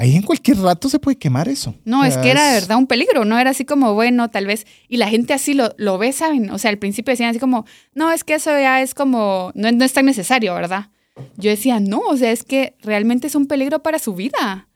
Ahí 0.00 0.14
en 0.14 0.22
cualquier 0.22 0.58
rato 0.58 0.88
se 0.88 1.00
puede 1.00 1.18
quemar 1.18 1.48
eso. 1.48 1.74
No, 1.84 2.04
es 2.04 2.16
que 2.16 2.30
era 2.30 2.46
de 2.46 2.60
verdad 2.60 2.78
un 2.78 2.86
peligro, 2.86 3.24
no 3.24 3.36
era 3.36 3.50
así 3.50 3.64
como, 3.64 3.94
bueno, 3.94 4.30
tal 4.30 4.46
vez, 4.46 4.64
y 4.86 4.96
la 4.96 5.08
gente 5.08 5.34
así 5.34 5.54
lo, 5.54 5.74
lo 5.76 5.98
ve, 5.98 6.12
¿saben? 6.12 6.50
O 6.52 6.58
sea, 6.58 6.70
al 6.70 6.78
principio 6.78 7.10
decían 7.10 7.30
así 7.30 7.40
como, 7.40 7.66
no, 7.94 8.12
es 8.12 8.22
que 8.22 8.34
eso 8.34 8.52
ya 8.52 8.80
es 8.80 8.94
como, 8.94 9.50
no, 9.56 9.72
no 9.72 9.84
es 9.84 9.92
tan 9.92 10.06
necesario, 10.06 10.54
¿verdad? 10.54 10.90
Yo 11.36 11.50
decía, 11.50 11.80
no, 11.80 11.98
o 11.98 12.16
sea, 12.16 12.30
es 12.30 12.44
que 12.44 12.76
realmente 12.80 13.26
es 13.26 13.34
un 13.34 13.48
peligro 13.48 13.82
para 13.82 13.98
su 13.98 14.14
vida. 14.14 14.68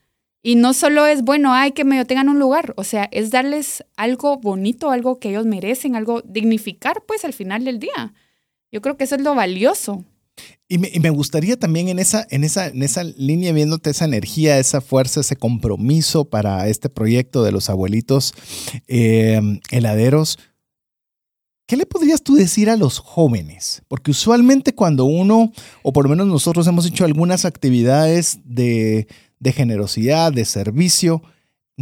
Y 0.43 0.57
no 0.57 0.75
solo 0.75 1.07
es, 1.07 1.23
bueno, 1.23 1.55
hay 1.55 1.71
que 1.71 1.85
medio 1.85 2.05
tengan 2.05 2.29
un 2.29 2.41
lugar, 2.41 2.75
o 2.77 2.83
sea, 2.83 3.09
es 3.13 3.31
darles 3.31 3.85
algo 3.97 4.39
bonito, 4.39 4.91
algo 4.91 5.21
que 5.21 5.29
ellos 5.29 5.47
merecen, 5.47 5.95
algo 5.95 6.23
dignificar, 6.23 7.05
pues, 7.07 7.25
al 7.25 7.33
final 7.33 7.65
del 7.65 7.79
día. 7.79 8.13
Yo 8.73 8.83
creo 8.83 8.97
que 8.97 9.05
eso 9.05 9.15
es 9.15 9.23
lo 9.23 9.37
valioso. 9.37 10.05
Y 10.69 10.79
me, 10.79 11.11
gustaría 11.11 11.59
también 11.59 11.89
en 11.89 11.99
esa, 11.99 12.27
en, 12.31 12.45
esa, 12.45 12.69
en 12.69 12.83
esa 12.83 13.05
línea, 13.05 13.53
viéndote 13.53 13.91
esa 13.91 14.07
energía, 14.07 14.59
esa 14.59 14.81
fuerza, 14.81 15.21
ese 15.21 15.37
compromiso 15.37 16.25
para 16.25 16.67
este 16.67 16.89
proyecto 16.89 17.45
de 17.45 17.53
los 17.53 17.69
abuelitos 17.69 18.33
em, 18.89 19.61
heladeros, 19.71 20.39
¿qué 21.67 21.77
le 21.77 21.85
podrías 21.85 22.23
tú 22.23 22.37
decir 22.37 22.71
a 22.71 22.79
los 22.79 23.01
jóvenes? 23.01 23.83
Porque 23.87 24.13
usualmente 24.13 24.75
cuando 24.75 25.05
uno, 25.05 25.53
o 25.83 25.93
por 25.93 26.05
lo 26.05 26.11
menos 26.11 26.27
nosotros 26.27 26.67
hemos 26.67 26.87
hecho 26.87 27.05
algunas 27.05 27.45
actividades 27.45 28.39
de, 28.45 29.09
de 29.41 29.53
generosidad, 29.53 30.33
de 30.33 30.47
servicio, 30.47 31.23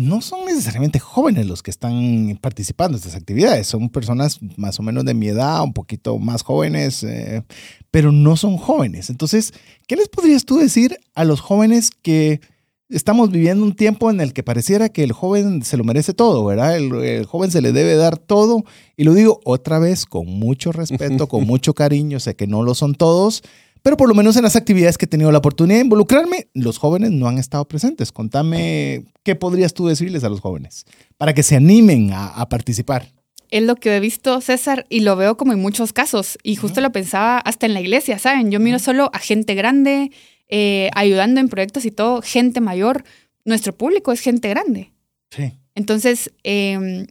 no 0.01 0.21
son 0.21 0.45
necesariamente 0.47 0.99
jóvenes 0.99 1.47
los 1.47 1.63
que 1.63 1.71
están 1.71 2.39
participando 2.41 2.97
en 2.97 3.01
estas 3.01 3.15
actividades, 3.15 3.67
son 3.67 3.89
personas 3.89 4.39
más 4.57 4.81
o 4.81 4.83
menos 4.83 5.05
de 5.05 5.15
mi 5.15 5.29
edad, 5.29 5.63
un 5.63 5.73
poquito 5.73 6.19
más 6.19 6.43
jóvenes, 6.43 7.03
eh, 7.05 7.43
pero 7.91 8.11
no 8.11 8.37
son 8.37 8.57
jóvenes. 8.57 9.11
Entonces, 9.11 9.53
¿qué 9.87 9.97
les 9.97 10.09
podrías 10.09 10.45
tú 10.45 10.57
decir 10.57 10.99
a 11.15 11.25
los 11.25 11.41
jóvenes 11.41 11.91
que 11.91 12.41
estamos 12.89 13.31
viviendo 13.31 13.65
un 13.65 13.75
tiempo 13.75 14.11
en 14.11 14.21
el 14.21 14.33
que 14.33 14.43
pareciera 14.43 14.89
que 14.89 15.05
el 15.05 15.13
joven 15.13 15.63
se 15.63 15.77
lo 15.77 15.85
merece 15.85 16.13
todo, 16.13 16.45
¿verdad? 16.45 16.77
El, 16.77 16.93
el 16.95 17.27
joven 17.27 17.51
se 17.51 17.63
le 17.63 17.73
debe 17.73 17.95
dar 17.95 18.19
todo, 18.19 18.65
y 18.97 19.05
lo 19.05 19.15
digo 19.15 19.41
otra 19.45 19.79
vez 19.79 20.07
con 20.07 20.27
mucho 20.27 20.73
respeto, 20.73 21.29
con 21.29 21.45
mucho 21.47 21.75
cariño, 21.75 22.19
sé 22.21 22.35
que 22.35 22.47
no 22.47 22.63
lo 22.63 22.75
son 22.75 22.95
todos, 22.95 23.43
pero 23.83 23.97
por 23.97 24.09
lo 24.09 24.15
menos 24.15 24.37
en 24.37 24.43
las 24.43 24.57
actividades 24.57 24.99
que 24.99 25.07
he 25.07 25.09
tenido 25.09 25.33
la 25.33 25.39
oportunidad 25.39 25.79
de 25.79 25.85
involucrarme, 25.85 26.49
los 26.55 26.79
jóvenes 26.79 27.11
no 27.11 27.29
han 27.29 27.39
estado 27.39 27.67
presentes. 27.67 28.13
Contame 28.13 29.05
qué 29.23 29.37
podrías 29.37 29.75
tú 29.75 29.87
decirles 29.87 30.25
a 30.25 30.29
los 30.29 30.41
jóvenes 30.41 30.85
para 31.17 31.35
que 31.35 31.43
se 31.43 31.57
animen 31.57 32.11
a, 32.13 32.49
participar. 32.49 33.09
es 33.51 33.63
lo 33.63 33.77
que 33.77 33.97
he 33.97 34.01
visto, 34.01 34.41
César, 34.41 34.87
y 34.89 35.01
lo 35.01 35.17
veo 35.17 35.37
como 35.37 35.53
en 35.53 35.61
muchos 35.61 35.93
casos. 35.93 36.39
Y 36.43 36.57
justo 36.57 36.81
lo 36.81 36.93
pensaba 36.93 37.39
hasta 37.39 37.67
en 37.67 37.75
la 37.75 37.81
iglesia, 37.81 38.19
¿saben? 38.19 38.51
Yo 38.51 38.61
miro 38.61 38.79
solo 38.79 39.11
a 39.13 39.19
gente 39.19 39.55
grande, 39.55 40.11
eh, 40.49 40.91
ayudando 40.95 41.41
en 41.41 41.49
proyectos 41.49 41.85
y 41.85 41.91
todo, 41.91 42.23
gente 42.23 42.61
mayor. 42.61 43.05
Nuestro 43.45 43.75
público 43.75 44.13
es 44.13 44.21
gente 44.21 44.49
grande. 44.49 44.93
Sí. 45.31 45.53
Entonces, 45.75 46.33
em, 46.43 47.07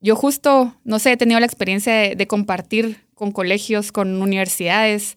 yo 0.00 0.16
justo, 0.16 0.74
no 0.84 0.98
sé, 0.98 1.12
he 1.12 1.16
tenido 1.16 1.40
la 1.40 1.46
experiencia 1.46 1.92
de, 1.92 2.14
de 2.14 2.26
compartir 2.26 3.07
con 3.18 3.32
colegios, 3.32 3.90
con 3.90 4.22
universidades, 4.22 5.16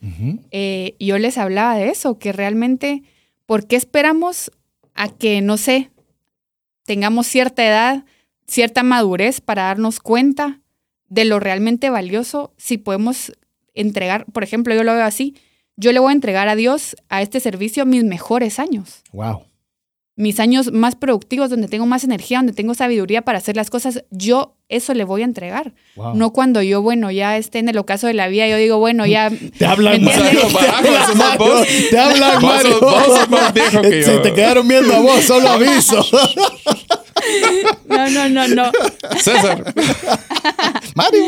eh, 0.50 0.96
yo 1.00 1.20
les 1.20 1.38
hablaba 1.38 1.76
de 1.76 1.90
eso, 1.90 2.18
que 2.18 2.32
realmente, 2.34 3.04
¿por 3.46 3.68
qué 3.68 3.76
esperamos 3.76 4.52
a 4.96 5.10
que, 5.10 5.42
no 5.42 5.58
sé, 5.58 5.92
tengamos 6.84 7.28
cierta 7.28 7.64
edad, 7.64 8.04
cierta 8.48 8.82
madurez 8.82 9.40
para 9.40 9.66
darnos 9.66 10.00
cuenta 10.00 10.62
de 11.10 11.26
lo 11.26 11.40
realmente 11.40 11.92
valioso 11.92 12.56
si 12.58 12.80
podemos 12.80 13.34
entregar, 13.76 14.26
por 14.34 14.44
ejemplo, 14.44 14.74
yo 14.74 14.84
lo 14.84 14.96
veo 14.96 15.06
así, 15.06 15.36
yo 15.76 15.92
le 15.92 16.00
voy 16.00 16.10
a 16.10 16.16
entregar 16.16 16.48
a 16.48 16.56
Dios, 16.56 16.96
a 17.08 17.22
este 17.22 17.40
servicio, 17.40 17.86
mis 17.86 18.04
mejores 18.04 18.58
años 18.58 19.04
Wow. 19.14 19.44
Mis 20.16 20.40
años 20.40 20.72
más 20.72 20.96
productivos, 20.96 21.50
donde 21.50 21.68
tengo 21.68 21.86
más 21.86 22.04
energía, 22.04 22.40
donde 22.40 22.54
tengo 22.54 22.74
sabiduría 22.74 23.22
para 23.22 23.38
hacer 23.38 23.56
las 23.56 23.70
cosas, 23.70 24.04
yo 24.12 24.56
eso 24.68 24.94
le 24.94 25.04
voy 25.04 25.22
a 25.22 25.26
entregar. 25.26 25.74
Wow. 25.96 26.16
No 26.16 26.32
cuando 26.32 26.62
yo, 26.62 26.82
bueno, 26.82 27.12
ya 27.12 27.38
esté 27.38 27.60
en 27.60 27.70
el 27.70 27.78
ocaso 27.78 28.08
de 28.08 28.14
la 28.14 28.28
vida, 28.28 28.48
yo 28.48 28.58
digo, 28.58 28.78
bueno, 28.78 29.06
ya... 29.06 29.32
Te 29.58 29.66
hablan. 29.66 30.04
Mario. 30.04 30.42
Te 31.90 32.00
hablan, 32.00 32.42
que 33.82 34.04
Se 34.04 34.18
te 34.20 34.34
quedaron 34.34 34.68
viendo 34.68 34.94
a 34.94 35.00
vos, 35.00 35.24
solo 35.24 35.50
aviso. 35.50 36.06
No, 37.88 38.10
no, 38.10 38.30
no, 38.30 38.48
no. 38.48 38.72
César, 39.20 39.74
Mario. 40.96 41.24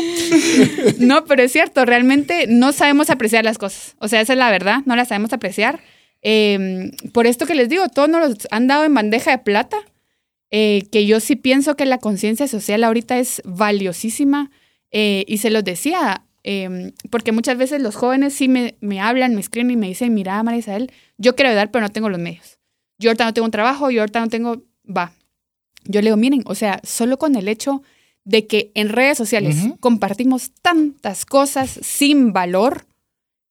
No, 0.98 1.24
pero 1.24 1.42
es 1.42 1.52
cierto, 1.52 1.84
realmente 1.84 2.46
no 2.48 2.72
sabemos 2.72 3.10
apreciar 3.10 3.44
las 3.44 3.58
cosas. 3.58 3.94
O 3.98 4.08
sea, 4.08 4.20
esa 4.20 4.32
es 4.32 4.38
la 4.38 4.50
verdad, 4.50 4.80
no 4.86 4.96
las 4.96 5.08
sabemos 5.08 5.32
apreciar. 5.32 5.80
Eh, 6.24 6.90
por 7.12 7.26
esto 7.28 7.46
que 7.46 7.54
les 7.54 7.68
digo, 7.68 7.88
todos 7.88 8.08
nos 8.08 8.28
los 8.28 8.48
han 8.50 8.66
dado 8.66 8.84
en 8.84 8.94
bandeja 8.94 9.30
de 9.30 9.38
plata, 9.38 9.76
eh, 10.50 10.86
que 10.90 11.06
yo 11.06 11.20
sí 11.20 11.36
pienso 11.36 11.76
que 11.76 11.84
la 11.86 11.98
conciencia 11.98 12.48
social 12.48 12.82
ahorita 12.82 13.18
es 13.18 13.40
valiosísima. 13.44 14.50
eh, 14.96 15.24
y 15.26 15.38
se 15.38 15.50
los 15.50 15.64
decía, 15.64 16.24
eh, 16.44 16.92
porque 17.10 17.32
muchas 17.32 17.58
veces 17.58 17.82
los 17.82 17.96
jóvenes 17.96 18.32
sí 18.34 18.46
me, 18.46 18.76
me 18.80 19.00
hablan, 19.00 19.34
me 19.34 19.40
escriben 19.40 19.72
y 19.72 19.76
me 19.76 19.88
dicen, 19.88 20.14
mira, 20.14 20.40
María 20.44 20.60
Isabel, 20.60 20.92
yo 21.18 21.34
quiero 21.34 21.48
ayudar, 21.48 21.72
pero 21.72 21.82
no 21.84 21.90
tengo 21.90 22.08
los 22.08 22.20
medios. 22.20 22.60
Yo 22.98 23.10
ahorita 23.10 23.24
no 23.24 23.34
tengo 23.34 23.46
un 23.46 23.50
trabajo, 23.50 23.90
yo 23.90 24.02
ahorita 24.02 24.20
no 24.20 24.28
tengo, 24.28 24.62
va. 24.86 25.12
Yo 25.84 26.00
le 26.00 26.06
digo, 26.06 26.16
miren, 26.16 26.42
o 26.46 26.54
sea, 26.54 26.80
solo 26.84 27.18
con 27.18 27.34
el 27.34 27.48
hecho 27.48 27.82
de 28.24 28.46
que 28.46 28.70
en 28.74 28.88
redes 28.88 29.18
sociales 29.18 29.56
compartimos 29.80 30.52
tantas 30.62 31.26
cosas 31.26 31.70
sin 31.82 32.32
valor, 32.32 32.86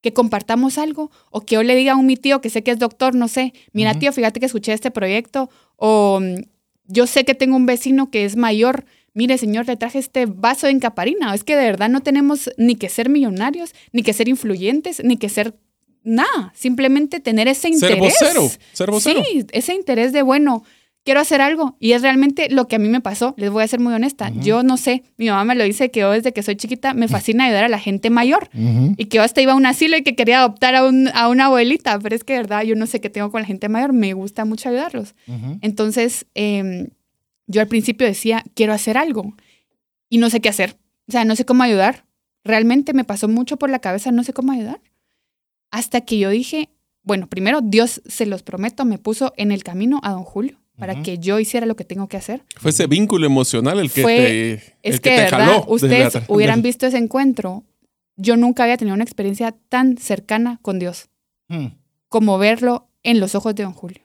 que 0.04 0.12
compartamos 0.12 0.78
algo, 0.78 1.10
o 1.32 1.42
que 1.42 1.56
yo 1.56 1.64
le 1.64 1.76
diga 1.76 1.94
a 1.94 1.96
un 1.96 2.06
mi 2.06 2.18
tío 2.18 2.42
que 2.42 2.50
sé 2.50 2.62
que 2.62 2.72
es 2.72 2.78
doctor, 2.78 3.16
no 3.16 3.30
sé, 3.30 3.54
mira 3.72 3.98
tío, 3.98 4.12
fíjate 4.12 4.42
que 4.42 4.46
escuché 4.46 4.74
este 4.74 4.92
proyecto, 4.92 5.50
o 5.78 6.20
mm, 6.22 6.44
yo 6.88 7.08
sé 7.08 7.24
que 7.24 7.34
tengo 7.34 7.56
un 7.56 7.66
vecino 7.66 8.12
que 8.12 8.26
es 8.26 8.36
mayor, 8.36 8.86
mire 9.14 9.38
señor, 9.38 9.66
le 9.66 9.78
traje 9.78 10.00
este 10.00 10.26
vaso 10.26 10.68
de 10.68 10.74
encaparina, 10.74 11.34
es 11.34 11.46
que 11.46 11.56
de 11.56 11.64
verdad 11.64 11.88
no 11.88 12.02
tenemos 12.02 12.52
ni 12.58 12.76
que 12.76 12.90
ser 12.90 13.08
millonarios, 13.08 13.74
ni 13.94 14.04
que 14.04 14.12
ser 14.12 14.28
influyentes, 14.28 15.02
ni 15.02 15.16
que 15.16 15.30
ser 15.30 15.56
nada, 16.04 16.52
simplemente 16.54 17.22
tener 17.22 17.48
ese 17.48 17.62
ser 17.74 17.92
interés. 17.92 18.00
vocero. 18.20 18.52
Ser 18.74 18.92
vocero. 18.92 19.24
Sí, 19.24 19.46
ese 19.54 19.74
interés 19.74 20.12
de, 20.12 20.22
bueno, 20.22 20.66
quiero 21.04 21.20
hacer 21.20 21.42
algo. 21.42 21.76
Y 21.80 21.92
es 21.92 22.02
realmente 22.02 22.48
lo 22.50 22.68
que 22.68 22.76
a 22.78 22.80
mí 22.80 22.88
me 22.90 23.02
pasó. 23.02 23.34
Les 23.38 23.50
voy 23.50 23.64
a 23.64 23.68
ser 23.68 23.80
muy 23.80 23.94
honesta. 23.94 24.30
Yo 24.42 24.64
no 24.64 24.78
sé, 24.78 25.04
mi 25.18 25.28
mamá 25.28 25.44
me 25.44 25.56
lo 25.56 25.64
dice 25.64 25.92
que 25.92 26.00
yo 26.02 26.12
desde 26.12 26.32
que 26.34 26.44
soy 26.44 26.56
chiquita 26.56 26.94
me 26.94 27.08
fascina 27.10 27.46
ayudar 27.46 27.66
a 27.66 27.70
la 27.70 27.80
gente 27.80 28.10
mayor. 28.10 28.50
Y 28.98 29.06
que 29.06 29.18
yo 29.18 29.24
hasta 29.24 29.42
iba 29.42 29.52
a 29.54 29.56
un 29.56 29.66
asilo 29.66 29.98
y 29.98 30.04
que 30.04 30.16
quería 30.16 30.40
adoptar 30.40 30.76
a, 30.76 30.86
un- 30.86 31.10
a 31.14 31.28
una 31.30 31.46
abuelita. 31.46 32.00
Pero 32.00 32.16
es 32.16 32.24
que, 32.24 32.34
de 32.34 32.40
verdad, 32.40 32.64
yo 32.64 32.76
no 32.76 32.86
sé 32.88 33.02
qué 33.02 33.10
tengo 33.10 33.32
con 33.32 33.42
la 33.42 33.48
gente 33.48 33.70
mayor. 33.70 33.94
Me 33.94 34.14
gusta 34.14 34.46
mucho 34.46 34.70
ayudarlos. 34.70 35.16
Entonces, 35.62 36.26
em, 36.36 36.88
yo 37.48 37.62
al 37.62 37.68
principio 37.68 38.08
decía, 38.08 38.44
quiero 38.56 38.74
hacer 38.74 38.98
algo. 38.98 39.36
Y 40.10 40.18
no 40.20 40.30
sé 40.30 40.40
qué 40.42 40.50
hacer. 40.50 40.78
O 41.08 41.12
sea, 41.12 41.26
no 41.26 41.36
sé 41.36 41.44
cómo 41.46 41.64
ayudar. 41.64 42.06
Realmente 42.46 42.94
me 42.94 43.04
pasó 43.04 43.28
mucho 43.28 43.58
por 43.58 43.70
la 43.70 43.80
cabeza, 43.80 44.12
no 44.12 44.24
sé 44.24 44.34
cómo 44.34 44.52
ayudar. 44.52 44.80
Hasta 45.72 46.02
que 46.02 46.18
yo 46.20 46.30
dije, 46.30 46.70
bueno, 47.04 47.28
primero 47.28 47.62
Dios, 47.62 48.02
se 48.06 48.26
los 48.26 48.44
prometo, 48.44 48.86
me 48.86 48.98
puso 48.98 49.34
en 49.38 49.52
el 49.52 49.64
camino 49.64 50.00
a 50.04 50.12
don 50.12 50.24
Julio 50.24 50.60
para 50.78 51.02
que 51.04 51.20
yo 51.20 51.40
hiciera 51.40 51.66
lo 51.66 51.76
que 51.76 51.84
tengo 51.86 52.08
que 52.08 52.18
hacer. 52.18 52.44
Fue 52.58 52.72
ese 52.72 52.88
vínculo 52.88 53.26
emocional 53.26 53.80
el 53.80 53.92
que 53.92 54.02
Fue- 54.02 54.16
te, 54.18 54.52
el 54.54 54.62
Es 54.84 55.00
que, 55.00 55.12
de 55.12 55.16
te 55.18 55.22
verdad, 55.24 55.38
jaló. 55.48 55.66
de 55.66 55.72
ustedes 55.74 56.14
la- 56.16 56.24
hubieran 56.28 56.62
visto 56.62 56.88
ese 56.88 56.98
encuentro. 56.98 57.64
Yo 58.16 58.38
nunca 58.38 58.64
había 58.64 58.78
tenido 58.78 58.94
una 58.96 59.04
experiencia 59.04 59.56
tan 59.70 59.98
cercana 59.98 60.60
con 60.62 60.80
Dios 60.80 61.10
Mm. 61.50 61.68
como 62.10 62.38
verlo 62.38 62.88
en 63.04 63.20
los 63.20 63.36
ojos 63.36 63.54
de 63.56 63.64
don 63.64 63.74
Julio. 63.74 64.04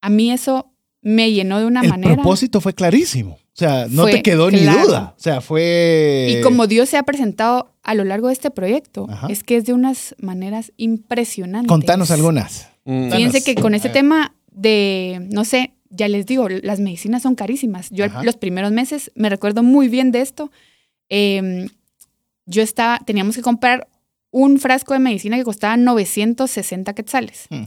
A 0.00 0.10
mí 0.10 0.30
eso 0.30 0.72
me 1.02 1.32
llenó 1.32 1.58
de 1.58 1.64
una 1.66 1.80
El 1.80 1.88
manera. 1.88 2.14
propósito 2.14 2.60
fue 2.60 2.74
clarísimo. 2.74 3.34
O 3.34 3.56
sea, 3.60 3.86
no 3.90 4.02
Fue 4.02 4.12
te 4.12 4.22
quedó 4.22 4.50
ni 4.50 4.60
duda. 4.60 5.14
O 5.16 5.20
sea, 5.20 5.40
fue. 5.40 6.36
Y 6.38 6.42
como 6.42 6.66
Dios 6.66 6.88
se 6.88 6.96
ha 6.96 7.02
presentado 7.02 7.74
a 7.82 7.94
lo 7.94 8.04
largo 8.04 8.28
de 8.28 8.32
este 8.34 8.50
proyecto, 8.50 9.06
Ajá. 9.10 9.26
es 9.28 9.42
que 9.42 9.56
es 9.56 9.64
de 9.64 9.72
unas 9.72 10.14
maneras 10.18 10.72
impresionantes. 10.76 11.68
Contanos 11.68 12.10
algunas. 12.10 12.68
Mm. 12.84 13.10
Fíjense 13.10 13.42
que 13.44 13.54
con 13.56 13.74
este 13.74 13.88
tema 13.90 14.34
de, 14.52 15.26
no 15.30 15.44
sé, 15.44 15.72
ya 15.90 16.08
les 16.08 16.24
digo, 16.24 16.48
las 16.48 16.80
medicinas 16.80 17.22
son 17.22 17.34
carísimas. 17.34 17.90
Yo 17.90 18.06
Ajá. 18.06 18.22
los 18.22 18.36
primeros 18.36 18.72
meses 18.72 19.10
me 19.14 19.28
recuerdo 19.28 19.62
muy 19.62 19.88
bien 19.88 20.12
de 20.12 20.20
esto. 20.20 20.50
Eh, 21.08 21.68
yo 22.46 22.62
estaba, 22.62 23.00
teníamos 23.04 23.36
que 23.36 23.42
comprar 23.42 23.88
un 24.30 24.58
frasco 24.58 24.94
de 24.94 25.00
medicina 25.00 25.36
que 25.36 25.44
costaba 25.44 25.76
960 25.76 26.94
quetzales. 26.94 27.46
Hmm. 27.50 27.64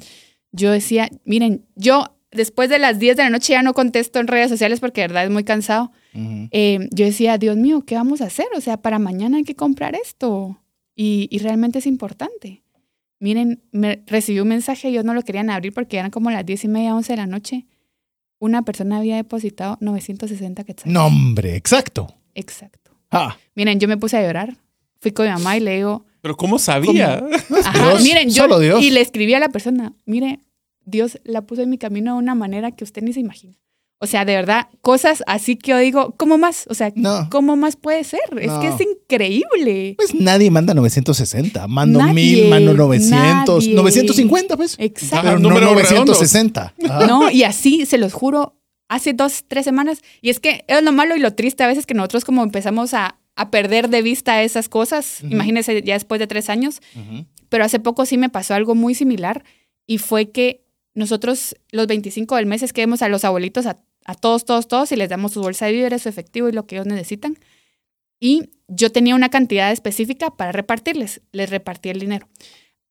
Yo 0.51 0.71
decía, 0.71 1.09
miren, 1.25 1.65
yo 1.75 2.15
después 2.31 2.69
de 2.69 2.79
las 2.79 2.99
10 2.99 3.17
de 3.17 3.23
la 3.23 3.29
noche 3.29 3.53
ya 3.53 3.61
no 3.61 3.73
contesto 3.73 4.19
en 4.19 4.27
redes 4.27 4.49
sociales 4.49 4.79
porque 4.79 5.01
de 5.01 5.07
verdad 5.07 5.25
es 5.25 5.29
muy 5.29 5.43
cansado. 5.43 5.91
Ujú. 6.13 6.47
Eh, 6.51 6.87
yo 6.91 7.05
decía, 7.05 7.37
Dios 7.37 7.57
mío, 7.57 7.83
¿qué 7.85 7.95
vamos 7.95 8.21
a 8.21 8.25
hacer? 8.25 8.47
O 8.55 8.61
sea, 8.61 8.77
para 8.77 8.99
mañana 8.99 9.37
hay 9.37 9.43
que 9.43 9.55
comprar 9.55 9.95
esto. 9.95 10.59
Y, 10.95 11.27
y 11.31 11.39
realmente 11.39 11.79
es 11.79 11.87
importante. 11.87 12.63
Miren, 13.19 13.63
me 13.71 14.03
recibí 14.05 14.39
un 14.39 14.49
mensaje, 14.49 14.91
yo 14.91 15.01
no 15.03 15.13
lo 15.13 15.23
querían 15.23 15.49
abrir 15.49 15.73
porque 15.73 15.97
eran 15.97 16.11
como 16.11 16.29
las 16.29 16.45
10 16.45 16.65
y 16.65 16.67
media, 16.67 16.95
11 16.95 17.13
de 17.13 17.17
la 17.17 17.25
noche. 17.25 17.65
Una 18.43 18.63
persona 18.63 18.97
había 18.97 19.15
depositado 19.15 19.77
960 19.79 20.65
quetzales. 20.65 20.93
Nombre, 20.93 21.55
exacto. 21.55 22.13
Exacto. 22.35 22.91
Ah, 23.09 23.37
Miren, 23.55 23.79
yo 23.79 23.87
me 23.87 23.95
puse 23.95 24.17
a 24.17 24.21
llorar. 24.21 24.57
Fui 24.99 25.13
con 25.13 25.25
mi 25.27 25.31
mamá 25.31 25.55
y 25.55 25.61
le 25.61 25.77
digo, 25.77 26.05
Pero 26.19 26.35
¿cómo 26.35 26.59
sabía? 26.59 27.23
ajá, 27.65 27.91
Dios, 27.91 28.03
miren, 28.03 28.27
yo 28.29 28.43
solo 28.43 28.59
Dios. 28.59 28.83
y 28.83 28.91
le 28.91 28.99
escribí 28.99 29.33
a 29.33 29.39
la 29.39 29.47
persona, 29.47 29.93
mire, 30.05 30.41
Dios 30.83 31.21
la 31.23 31.43
puso 31.43 31.61
en 31.61 31.69
mi 31.69 31.77
camino 31.77 32.15
de 32.15 32.19
una 32.19 32.35
manera 32.35 32.71
que 32.71 32.83
usted 32.83 33.01
ni 33.01 33.13
se 33.13 33.21
imagina. 33.21 33.57
O 34.03 34.07
sea, 34.07 34.25
de 34.25 34.35
verdad, 34.35 34.67
cosas 34.81 35.23
así 35.27 35.55
que 35.55 35.71
yo 35.71 35.77
digo, 35.77 36.13
¿cómo 36.17 36.37
más? 36.37 36.65
O 36.69 36.73
sea, 36.73 36.91
No. 36.95 37.29
¿cómo 37.31 37.55
más 37.55 37.77
puede 37.77 38.03
ser? 38.03 38.19
Es 38.37 38.51
que 38.51 38.67
es 38.67 38.81
increíble. 38.81 39.93
pues 39.97 40.13
nadie 40.13 40.51
manda 40.51 40.73
960. 40.73 41.67
Mando 41.67 41.99
Nadie, 41.99 42.13
1000, 42.13 42.49
mando 42.49 42.73
900. 42.73 43.63
nadie. 43.63 43.75
950, 43.75 44.57
pues. 44.57 44.75
Exacto. 44.79 45.25
Pero 45.27 45.39
no 45.39 45.49
números 45.49 45.71
960. 45.71 46.73
Ajá. 46.85 47.07
No, 47.07 47.29
y 47.31 47.43
así, 47.43 47.85
se 47.85 47.97
los 47.97 48.13
juro, 48.13 48.59
hace 48.89 49.13
dos, 49.13 49.45
tres 49.47 49.63
semanas. 49.65 49.99
Y 50.21 50.29
es 50.29 50.39
que 50.39 50.65
es 50.67 50.83
lo 50.83 50.91
malo 50.91 51.15
y 51.15 51.19
lo 51.19 51.33
triste 51.33 51.63
a 51.63 51.67
veces 51.67 51.85
que 51.85 51.93
nosotros 51.93 52.25
como 52.25 52.43
empezamos 52.43 52.93
a, 52.93 53.19
a 53.35 53.51
perder 53.51 53.89
de 53.89 54.01
vista 54.01 54.43
esas 54.43 54.67
cosas. 54.69 55.19
Ujú. 55.23 55.31
Imagínense 55.33 55.81
ya 55.83 55.93
después 55.93 56.19
de 56.19 56.27
tres 56.27 56.49
años. 56.49 56.81
Pero 57.49 57.63
hace 57.63 57.79
poco 57.79 58.05
sí 58.05 58.17
me 58.17 58.29
pasó 58.29 58.53
algo 58.53 58.75
muy 58.75 58.95
similar 58.95 59.43
y 59.87 59.99
fue 59.99 60.31
que 60.31 60.65
nosotros 60.95 61.55
los 61.71 61.87
25 61.87 62.35
del 62.35 62.45
mes 62.45 62.61
es 62.63 62.73
que 62.73 62.81
vemos 62.81 63.01
a 63.01 63.09
los 63.09 63.23
abuelitos, 63.25 63.65
a, 63.65 63.77
a 64.05 64.15
todos, 64.15 64.45
todos, 64.45 64.67
todos 64.67 64.91
y 64.91 64.95
les 64.95 65.09
damos 65.09 65.33
su 65.33 65.41
bolsa 65.41 65.65
de 65.65 65.73
víveres, 65.73 66.03
su 66.03 66.09
efectivo 66.09 66.49
y 66.49 66.51
lo 66.51 66.65
que 66.65 66.75
ellos 66.75 66.87
necesitan. 66.87 67.37
Y 68.19 68.49
yo 68.67 68.91
tenía 68.91 69.15
una 69.15 69.29
cantidad 69.29 69.71
específica 69.71 70.31
para 70.31 70.51
repartirles. 70.51 71.21
Les 71.31 71.49
repartí 71.49 71.89
el 71.89 71.99
dinero. 71.99 72.27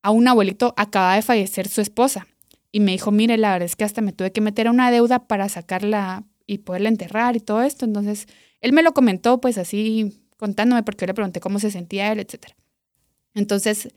A 0.01 0.11
un 0.11 0.27
abuelito 0.27 0.73
acaba 0.77 1.15
de 1.15 1.21
fallecer 1.21 1.67
su 1.67 1.81
esposa 1.81 2.27
y 2.71 2.79
me 2.79 2.91
dijo, 2.91 3.11
mire, 3.11 3.37
la 3.37 3.53
verdad 3.53 3.65
es 3.65 3.75
que 3.75 3.83
hasta 3.83 4.01
me 4.01 4.13
tuve 4.13 4.31
que 4.31 4.41
meter 4.41 4.67
a 4.67 4.71
una 4.71 4.91
deuda 4.91 5.27
para 5.27 5.49
sacarla 5.49 6.23
y 6.45 6.59
poderla 6.59 6.89
enterrar 6.89 7.35
y 7.35 7.39
todo 7.39 7.61
esto. 7.61 7.85
Entonces, 7.85 8.27
él 8.61 8.73
me 8.73 8.83
lo 8.83 8.93
comentó 8.93 9.39
pues 9.39 9.57
así 9.57 10.19
contándome 10.37 10.83
porque 10.83 11.03
yo 11.03 11.07
le 11.07 11.13
pregunté 11.13 11.39
cómo 11.39 11.59
se 11.59 11.71
sentía 11.71 12.11
él, 12.11 12.19
etcétera. 12.19 12.55
Entonces, 13.33 13.89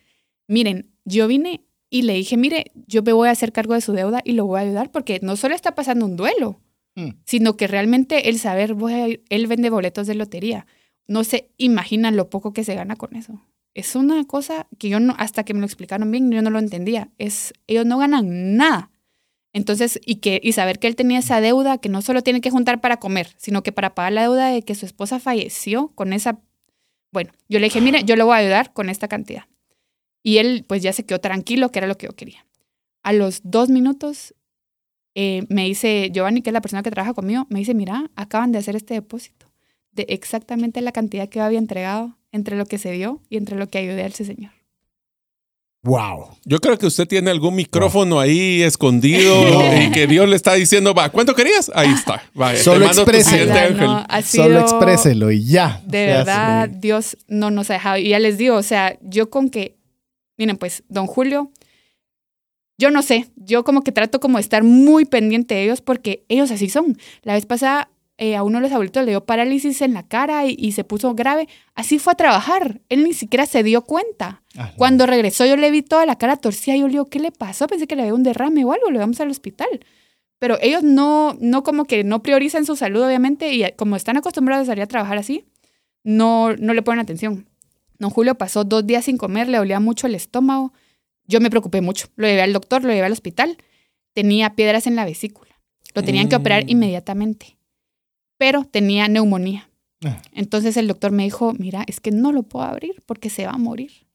miren, 0.46 0.90
yo 1.04 1.26
vine 1.26 1.64
y 1.90 2.02
le 2.02 2.14
dije, 2.14 2.36
mire, 2.36 2.72
yo 2.86 3.02
me 3.02 3.12
voy 3.12 3.28
a 3.28 3.32
hacer 3.32 3.52
cargo 3.52 3.74
de 3.74 3.80
su 3.80 3.92
deuda 3.92 4.20
y 4.24 4.32
lo 4.32 4.46
voy 4.46 4.58
a 4.58 4.62
ayudar 4.62 4.90
porque 4.90 5.20
no 5.22 5.36
solo 5.36 5.54
está 5.54 5.74
pasando 5.74 6.04
un 6.04 6.16
duelo, 6.16 6.60
Mm. 6.96 7.10
sino 7.26 7.58
que 7.58 7.66
realmente 7.66 8.30
el 8.30 8.38
saber, 8.38 8.72
voy 8.72 9.22
él 9.28 9.46
vende 9.46 9.68
boletos 9.68 10.06
de 10.06 10.14
lotería. 10.14 10.66
No 11.06 11.24
se 11.24 11.50
imaginan 11.58 12.16
lo 12.16 12.30
poco 12.30 12.54
que 12.54 12.64
se 12.64 12.74
gana 12.74 12.96
con 12.96 13.14
eso. 13.14 13.42
Es 13.74 13.94
una 13.94 14.24
cosa 14.24 14.66
que 14.78 14.88
yo 14.88 14.98
no, 14.98 15.14
hasta 15.18 15.44
que 15.44 15.52
me 15.52 15.60
lo 15.60 15.66
explicaron 15.66 16.10
bien, 16.10 16.30
yo 16.32 16.40
no 16.40 16.48
lo 16.48 16.58
entendía. 16.58 17.10
Es, 17.18 17.52
ellos 17.66 17.84
no 17.84 17.98
ganan 17.98 18.56
nada. 18.56 18.90
Entonces, 19.52 20.00
y, 20.06 20.16
que, 20.16 20.40
y 20.42 20.52
saber 20.52 20.78
que 20.78 20.86
él 20.86 20.96
tenía 20.96 21.18
esa 21.18 21.42
deuda 21.42 21.78
que 21.78 21.90
no 21.90 22.00
solo 22.00 22.22
tiene 22.22 22.40
que 22.40 22.50
juntar 22.50 22.80
para 22.80 22.96
comer, 22.96 23.34
sino 23.36 23.62
que 23.62 23.72
para 23.72 23.94
pagar 23.94 24.12
la 24.14 24.22
deuda 24.22 24.48
de 24.48 24.62
que 24.62 24.74
su 24.74 24.86
esposa 24.86 25.20
falleció 25.20 25.88
con 25.88 26.14
esa... 26.14 26.40
Bueno, 27.12 27.32
yo 27.48 27.58
le 27.58 27.66
dije, 27.66 27.82
mire, 27.82 28.04
yo 28.04 28.16
le 28.16 28.22
voy 28.22 28.34
a 28.34 28.38
ayudar 28.38 28.72
con 28.72 28.88
esta 28.88 29.06
cantidad. 29.06 29.44
Y 30.22 30.38
él 30.38 30.64
pues 30.66 30.82
ya 30.82 30.94
se 30.94 31.04
quedó 31.04 31.20
tranquilo, 31.20 31.70
que 31.70 31.78
era 31.78 31.88
lo 31.88 31.98
que 31.98 32.06
yo 32.06 32.16
quería. 32.16 32.46
A 33.02 33.12
los 33.12 33.42
dos 33.44 33.68
minutos 33.68 34.34
eh, 35.18 35.46
me 35.48 35.64
dice 35.64 36.10
Giovanni, 36.12 36.42
que 36.42 36.50
es 36.50 36.54
la 36.54 36.60
persona 36.60 36.82
que 36.82 36.90
trabaja 36.90 37.14
conmigo, 37.14 37.46
me 37.48 37.58
dice, 37.58 37.72
mira, 37.72 38.10
acaban 38.16 38.52
de 38.52 38.58
hacer 38.58 38.76
este 38.76 38.92
depósito 38.92 39.46
de 39.92 40.04
exactamente 40.10 40.82
la 40.82 40.92
cantidad 40.92 41.26
que 41.26 41.38
yo 41.38 41.44
había 41.46 41.58
entregado 41.58 42.18
entre 42.32 42.58
lo 42.58 42.66
que 42.66 42.76
se 42.76 42.92
dio 42.92 43.22
y 43.30 43.38
entre 43.38 43.56
lo 43.56 43.66
que 43.70 43.78
ayudé 43.78 44.02
a 44.02 44.06
ese 44.08 44.26
señor. 44.26 44.52
Wow. 45.84 46.36
Yo 46.44 46.58
creo 46.58 46.76
que 46.76 46.84
usted 46.84 47.08
tiene 47.08 47.30
algún 47.30 47.54
micrófono 47.54 48.20
ahí 48.20 48.62
escondido 48.62 49.32
y 49.80 49.90
que 49.90 50.06
Dios 50.06 50.28
le 50.28 50.36
está 50.36 50.52
diciendo, 50.52 50.92
va, 50.92 51.08
¿cuánto 51.08 51.34
querías? 51.34 51.70
Ahí 51.74 51.92
está. 51.92 52.22
Va, 52.38 52.54
Solo 52.56 52.84
expréselo. 52.84 53.54
no, 53.74 54.04
ha 54.06 54.20
Solo 54.20 54.60
expréselo 54.60 55.30
y 55.30 55.46
ya. 55.46 55.80
De 55.86 56.08
verdad, 56.08 56.68
Dios 56.68 57.16
no 57.26 57.50
nos 57.50 57.70
ha 57.70 57.74
dejado. 57.74 57.96
Y 57.96 58.10
ya 58.10 58.18
les 58.18 58.36
digo, 58.36 58.56
o 58.56 58.62
sea, 58.62 58.98
yo 59.00 59.30
con 59.30 59.48
que, 59.48 59.78
miren, 60.36 60.58
pues, 60.58 60.82
don 60.88 61.06
Julio, 61.06 61.52
yo 62.78 62.90
no 62.90 63.02
sé, 63.02 63.30
yo 63.36 63.64
como 63.64 63.82
que 63.82 63.92
trato 63.92 64.20
como 64.20 64.38
de 64.38 64.42
estar 64.42 64.62
muy 64.62 65.04
pendiente 65.04 65.54
de 65.54 65.64
ellos 65.64 65.80
porque 65.80 66.24
ellos 66.28 66.50
así 66.50 66.68
son. 66.68 66.96
La 67.22 67.34
vez 67.34 67.46
pasada 67.46 67.90
eh, 68.18 68.36
a 68.36 68.42
uno 68.42 68.58
de 68.58 68.62
los 68.62 68.72
abuelitos 68.72 69.04
le 69.04 69.12
dio 69.12 69.24
parálisis 69.24 69.82
en 69.82 69.94
la 69.94 70.02
cara 70.02 70.46
y, 70.46 70.56
y 70.58 70.72
se 70.72 70.84
puso 70.84 71.14
grave. 71.14 71.48
Así 71.74 71.98
fue 71.98 72.12
a 72.14 72.16
trabajar. 72.16 72.80
Él 72.88 73.04
ni 73.04 73.12
siquiera 73.12 73.46
se 73.46 73.62
dio 73.62 73.82
cuenta. 73.82 74.42
Ah. 74.56 74.72
Cuando 74.76 75.06
regresó 75.06 75.44
yo 75.46 75.56
le 75.56 75.70
vi 75.70 75.82
toda 75.82 76.06
la 76.06 76.16
cara 76.16 76.36
torcida. 76.36 76.76
Yo 76.76 76.86
le 76.86 76.92
digo, 76.92 77.06
¿qué 77.06 77.18
le 77.18 77.32
pasó? 77.32 77.66
Pensé 77.66 77.86
que 77.86 77.96
le 77.96 78.02
había 78.02 78.14
un 78.14 78.22
derrame 78.22 78.64
o 78.64 78.72
algo. 78.72 78.90
Le 78.90 78.98
vamos 78.98 79.20
al 79.20 79.30
hospital. 79.30 79.68
Pero 80.38 80.58
ellos 80.60 80.82
no, 80.82 81.36
no 81.40 81.62
como 81.62 81.84
que 81.84 82.04
no 82.04 82.22
priorizan 82.22 82.66
su 82.66 82.76
salud, 82.76 83.02
obviamente, 83.02 83.52
y 83.54 83.64
como 83.76 83.96
están 83.96 84.16
acostumbrados 84.16 84.64
a 84.64 84.72
salir 84.72 84.82
a 84.82 84.86
trabajar 84.86 85.16
así, 85.16 85.46
no, 86.04 86.54
no 86.56 86.74
le 86.74 86.82
ponen 86.82 87.00
atención. 87.00 87.46
Don 87.98 88.10
Julio 88.10 88.34
pasó 88.34 88.64
dos 88.64 88.86
días 88.86 89.06
sin 89.06 89.16
comer, 89.16 89.48
le 89.48 89.58
dolía 89.58 89.80
mucho 89.80 90.06
el 90.06 90.14
estómago. 90.14 90.72
Yo 91.26 91.40
me 91.40 91.50
preocupé 91.50 91.80
mucho. 91.80 92.08
Lo 92.16 92.26
llevé 92.26 92.42
al 92.42 92.52
doctor, 92.52 92.82
lo 92.82 92.90
llevé 92.92 93.06
al 93.06 93.12
hospital. 93.12 93.56
Tenía 94.14 94.54
piedras 94.54 94.86
en 94.86 94.96
la 94.96 95.04
vesícula. 95.04 95.50
Lo 95.94 96.02
tenían 96.02 96.28
que 96.28 96.36
operar 96.36 96.64
Mm. 96.64 96.68
inmediatamente. 96.70 97.56
Pero 98.38 98.64
tenía 98.64 99.08
neumonía. 99.08 99.68
Ah. 100.04 100.20
Entonces 100.32 100.76
el 100.76 100.86
doctor 100.88 101.10
me 101.10 101.24
dijo, 101.24 101.54
mira, 101.58 101.84
es 101.86 102.00
que 102.00 102.10
no 102.10 102.32
lo 102.32 102.42
puedo 102.42 102.66
abrir 102.66 103.02
porque 103.06 103.30
se 103.30 103.46
va 103.46 103.52
a 103.52 103.58
morir. 103.58 104.06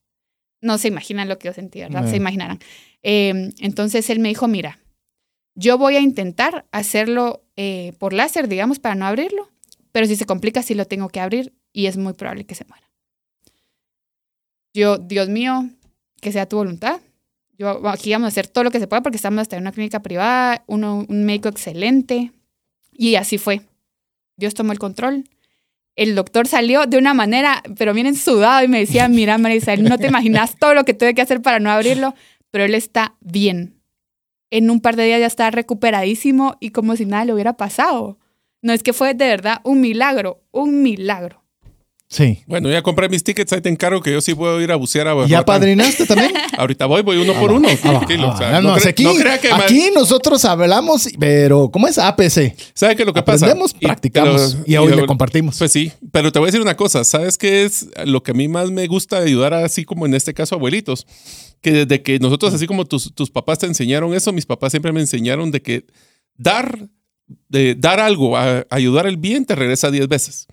No 0.62 0.78
se 0.78 0.88
imaginan 0.89 1.28
lo 1.28 1.39
que 1.39 1.47
yo 1.47 1.53
sentí, 1.53 1.80
¿verdad? 1.80 2.07
Se 2.07 2.18
imaginarán. 2.18 2.59
Eh, 3.01 3.49
entonces 3.59 4.09
él 4.12 4.20
me 4.20 4.30
dijo, 4.30 4.47
mira, 4.47 4.80
yo 5.55 5.80
voy 5.80 5.95
a 5.95 6.01
intentar 6.01 6.68
hacerlo 6.72 7.43
eh, 7.55 7.93
por 7.97 8.14
láser, 8.14 8.47
digamos, 8.47 8.78
para 8.78 8.93
no 8.93 9.07
abrirlo, 9.07 9.49
pero 9.91 10.05
si 10.05 10.16
se 10.16 10.26
complica, 10.26 10.62
sí 10.62 10.76
lo 10.76 10.86
tengo 10.86 11.09
que 11.09 11.20
abrir 11.20 11.53
y 11.74 11.88
es 11.88 11.97
muy 11.97 12.14
probable 12.14 12.45
que 12.45 12.53
se 12.55 12.66
muera. 12.66 12.88
Yo, 14.74 14.97
Dios 14.99 15.30
mío, 15.30 15.70
que 16.22 16.32
sea 16.32 16.47
tu 16.47 16.55
voluntad. 16.55 17.01
Yo, 17.57 17.88
aquí 17.89 18.11
vamos 18.11 18.28
a 18.28 18.30
hacer 18.30 18.47
todo 18.47 18.63
lo 18.63 18.72
que 18.72 18.80
se 18.80 18.88
pueda 18.88 19.01
porque 19.01 19.17
estamos 19.17 19.41
hasta 19.41 19.57
en 19.57 19.63
una 19.63 19.72
clínica 19.72 20.01
privada, 20.01 20.63
uno, 20.67 21.05
un 21.07 21.26
médico 21.26 21.49
excelente. 21.49 22.32
Y 22.93 23.15
así 23.15 23.38
fue. 23.38 23.61
Dios 24.38 24.53
tomó 24.53 24.72
el 24.72 24.80
control. 24.80 25.26
El 25.95 26.15
doctor 26.15 26.47
salió 26.47 26.86
de 26.86 26.97
una 26.97 27.13
manera, 27.13 27.61
pero 27.78 27.93
miren, 27.93 28.15
sudado 28.15 28.63
y 28.63 28.67
me 28.67 28.80
decía, 28.80 29.07
mira, 29.09 29.38
Marisa, 29.38 29.76
no 29.76 29.97
te 29.97 30.07
imaginas 30.07 30.57
todo 30.57 30.74
lo 30.74 30.86
que 30.86 30.93
tuve 30.93 31.13
que 31.13 31.22
hacer 31.22 31.41
para 31.41 31.59
no 31.59 31.69
abrirlo, 31.69 32.15
pero 32.49 32.63
él 32.63 32.76
está 32.76 33.15
bien. 33.19 33.82
En 34.49 34.69
un 34.69 34.82
par 34.82 34.95
de 34.95 35.05
días 35.05 35.19
ya 35.19 35.28
está 35.28 35.49
recuperadísimo 35.51 36.57
y 36.59 36.72
como 36.72 36.95
si 36.95 37.05
nada 37.05 37.26
le 37.26 37.34
hubiera 37.34 37.53
pasado. 37.53 38.17
No 38.61 38.74
es 38.74 38.84
que 38.84 38.93
fue 38.93 39.13
de 39.13 39.28
verdad 39.28 39.59
un 39.63 39.82
milagro, 39.82 40.43
un 40.51 40.84
milagro. 40.84 41.40
Sí. 42.14 42.43
Bueno, 42.45 42.70
ya 42.70 42.82
compré 42.82 43.07
mis 43.07 43.24
tickets, 43.24 43.53
ahí 43.53 43.62
te 43.62 43.70
encargo 43.70 44.01
que 44.01 44.12
yo 44.12 44.20
sí 44.20 44.36
puedo 44.36 44.59
ir 44.59 44.70
a 44.74 44.76
bucear 44.76 45.07
a 45.07 45.26
¿Ya 45.28 45.45
padrinaste 45.45 46.05
también? 46.05 46.34
Ahorita 46.57 46.86
voy, 46.86 47.03
voy 47.03 47.16
uno 47.16 47.34
por 47.39 47.53
uno. 47.53 47.70
Ah, 47.70 47.74
va, 47.88 47.99
tranquilo, 47.99 48.28
ah, 48.28 48.34
o 48.34 48.38
sea, 48.38 48.51
va. 48.51 48.62
no, 48.62 48.70
No, 48.72 48.76
cre- 48.78 48.89
aquí, 48.89 49.03
no 49.05 49.16
crea 49.16 49.39
que 49.39 49.49
ma- 49.49 49.64
aquí 49.64 49.91
nosotros 49.95 50.43
hablamos, 50.43 51.07
pero 51.18 51.72
¿cómo 51.72 51.88
es 51.88 51.97
APC? 51.97 52.53
¿Sabe 52.74 52.97
qué 52.97 53.03
es 53.03 53.05
lo 53.05 53.14
que 53.14 53.24
pasa? 53.24 53.45
Aprendemos, 53.45 53.74
Y- 53.80 53.86
practicamos 53.86 54.55
pero- 54.55 54.64
y 54.68 54.76
hoy 54.76 54.86
le 54.88 54.91
luego- 54.95 55.07
compartimos. 55.07 55.57
Pues 55.57 55.72
sí, 55.72 55.89
pero 56.12 56.34
te 56.34 56.39
voy 56.39 56.47
a 56.47 56.49
decir 56.51 56.59
una 56.62 56.76
cosa, 56.76 57.05
¿sabes 57.05 57.38
qué 57.38 57.64
es 57.64 57.88
lo 58.03 58.22
que 58.22 58.32
a 58.32 58.34
mí 58.34 58.49
más 58.49 58.70
me 58.72 58.86
gusta 58.88 59.20
ayudar 59.20 59.53
así 59.53 59.86
como 59.86 60.05
en 60.05 60.14
este 60.14 60.34
caso 60.34 60.55
abuelitos? 60.55 61.07
Que 61.62 61.72
desde 61.72 62.01
que 62.01 62.20
nosotros, 62.20 62.53
así 62.53 62.68
como 62.68 62.84
tus, 62.84 63.16
tus 63.16 63.32
papás 63.32 63.59
te 63.59 63.68
enseñaron 63.68 64.14
eso, 64.14 64.34
mis 64.34 64.45
papás 64.45 64.74
siempre 64.74 64.91
me 64.91 64.99
enseñaron 64.99 65.49
de 65.51 65.62
que 65.62 65.86
dar, 66.36 66.89
de 67.47 67.76
dar 67.76 68.01
algo, 68.01 68.36
a, 68.36 68.66
ayudar 68.70 69.07
el 69.07 69.16
bien, 69.16 69.45
te 69.45 69.55
regresa 69.55 69.89
10 69.91 70.09
veces. 70.09 70.47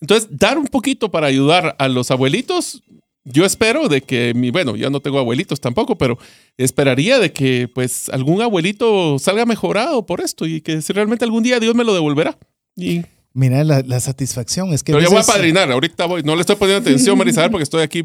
Entonces, 0.00 0.28
dar 0.30 0.58
un 0.58 0.66
poquito 0.66 1.10
para 1.10 1.26
ayudar 1.26 1.76
a 1.78 1.88
los 1.88 2.10
abuelitos, 2.10 2.82
yo 3.24 3.44
espero 3.44 3.88
de 3.88 4.00
que 4.00 4.32
mi, 4.34 4.50
bueno, 4.50 4.76
yo 4.76 4.88
no 4.90 5.00
tengo 5.00 5.18
abuelitos 5.18 5.60
tampoco, 5.60 5.96
pero 5.98 6.18
esperaría 6.56 7.18
de 7.18 7.32
que 7.32 7.68
pues 7.74 8.08
algún 8.08 8.40
abuelito 8.40 9.18
salga 9.18 9.44
mejorado 9.44 10.06
por 10.06 10.20
esto 10.20 10.46
y 10.46 10.60
que 10.62 10.80
si 10.82 10.92
realmente 10.92 11.24
algún 11.24 11.42
día 11.42 11.60
Dios 11.60 11.74
me 11.74 11.84
lo 11.84 11.92
devolverá. 11.94 12.38
Y 12.76 13.02
Mira, 13.32 13.62
la, 13.62 13.82
la 13.82 14.00
satisfacción 14.00 14.72
es 14.72 14.82
que... 14.82 14.90
pero 14.92 15.02
ya 15.04 15.08
voy 15.08 15.18
a 15.18 15.20
veces- 15.20 15.32
padrinar, 15.34 15.70
ahorita 15.70 16.06
voy. 16.06 16.22
No 16.24 16.34
le 16.34 16.40
estoy 16.40 16.56
poniendo 16.56 16.80
atención, 16.88 17.16
Marisabel, 17.16 17.50
porque 17.52 17.62
estoy 17.62 17.82
aquí 17.82 18.02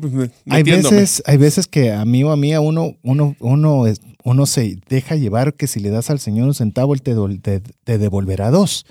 Hay 0.48 0.62
veces, 0.62 1.24
hay 1.26 1.38
veces 1.38 1.66
que 1.66 1.92
a 1.92 2.06
mí 2.06 2.24
o 2.24 2.32
a 2.32 2.38
mí 2.38 2.54
a 2.54 2.60
uno, 2.60 2.96
uno, 3.02 3.36
uno, 3.40 3.86
uno 4.24 4.46
se 4.46 4.78
deja 4.88 5.16
llevar 5.16 5.56
que 5.56 5.66
si 5.66 5.80
le 5.80 5.90
das 5.90 6.12
al 6.12 6.20
Señor 6.20 6.48
un 6.48 6.54
centavo, 6.54 6.94
Él 6.94 7.02
te, 7.02 7.16
te- 7.40 7.62
te 7.84 7.98
devolverá 7.98 8.52
dos. 8.52 8.86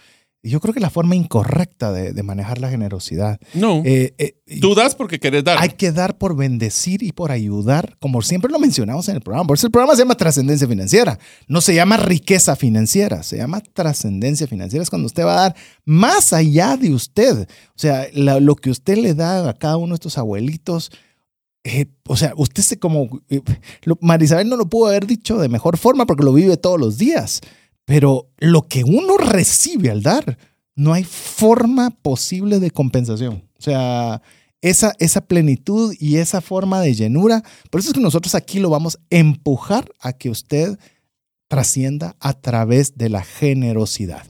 Yo 0.47 0.61
creo 0.61 0.74
que 0.74 0.80
la 0.80 0.90
forma 0.90 1.16
incorrecta 1.16 1.90
de, 1.90 2.12
de 2.12 2.22
manejar 2.22 2.59
la 2.61 2.68
generosidad. 2.68 3.40
No, 3.55 3.80
Eh, 3.84 4.14
eh, 4.18 4.34
tú 4.61 4.74
das 4.74 4.95
porque 4.95 5.18
querés 5.18 5.42
dar. 5.42 5.57
hay 5.59 5.70
que 5.70 5.90
dar 5.90 6.18
por 6.18 6.36
bendecir 6.36 7.03
y 7.03 7.12
por 7.12 7.32
ayudar, 7.32 7.97
como 7.99 8.20
siempre 8.20 8.53
lo 8.53 8.59
mencionamos 8.59 9.09
en 9.09 9.16
el 9.16 9.22
programa. 9.22 9.47
Por 9.47 9.57
eso 9.57 9.66
el 9.66 9.70
programa 9.72 9.95
se 9.97 10.03
llama 10.03 10.16
Trascendencia 10.16 10.68
Financiera. 10.68 11.18
No 11.49 11.61
se 11.62 11.74
llama 11.74 11.97
riqueza 11.97 12.57
financiera, 12.57 13.22
se 13.22 13.38
llama 13.38 13.62
trascendencia 13.72 14.47
financiera. 14.47 14.82
Es 14.82 14.90
cuando 14.90 15.07
usted 15.07 15.24
va 15.24 15.32
a 15.38 15.40
dar 15.49 15.57
más 15.86 16.32
allá 16.34 16.76
de 16.76 16.92
usted. 16.92 17.49
O 17.70 17.78
sea, 17.78 18.07
la- 18.12 18.38
lo 18.38 18.55
que 18.57 18.68
usted 18.70 18.99
le 18.99 19.14
da 19.14 19.49
a 19.49 19.55
cada 19.55 19.78
uno 19.78 19.95
de 19.95 19.97
estos 19.97 20.18
abuelitos. 20.18 20.90
eh, 21.66 21.86
o 22.07 22.16
sea, 22.18 22.34
usted 22.36 22.62
se 22.62 22.78
como... 22.78 23.22
eh, 23.30 23.40
Marisabel 24.03 24.49
no 24.51 24.57
lo 24.57 24.66
pudo 24.68 24.88
haber 24.88 25.07
dicho 25.07 25.38
de 25.38 25.49
mejor 25.49 25.78
forma 25.78 26.05
porque 26.05 26.22
lo 26.24 26.34
vive 26.34 26.59
todos 26.59 26.78
los 26.78 26.99
días. 26.99 27.40
Pero 27.85 28.30
lo 28.39 28.62
que 28.62 28.85
uno 28.85 29.16
recibe 29.18 29.91
al 29.91 30.03
dar, 30.03 30.39
no 30.74 30.93
hay 30.93 31.05
forma 31.05 31.91
posible 31.91 32.59
de 32.59 32.70
compensación. 32.70 33.45
O 33.59 33.62
sea, 33.62 34.22
esa, 34.62 34.95
esa 34.99 35.20
plenitud 35.20 35.95
y 35.99 36.16
esa 36.16 36.41
forma 36.41 36.80
de 36.80 36.95
llenura. 36.95 37.43
Por 37.70 37.80
eso 37.80 37.91
es 37.91 37.95
que 37.95 38.01
nosotros 38.01 38.35
aquí 38.35 38.59
lo 38.59 38.70
vamos 38.70 38.97
a 38.97 39.01
empujar 39.11 39.91
a 40.01 40.14
que 40.14 40.30
usted 40.30 40.78
trascienda 41.49 42.16
a 42.18 42.32
través 42.32 42.97
de 42.97 43.11
la 43.11 43.22
generosidad. 43.22 44.24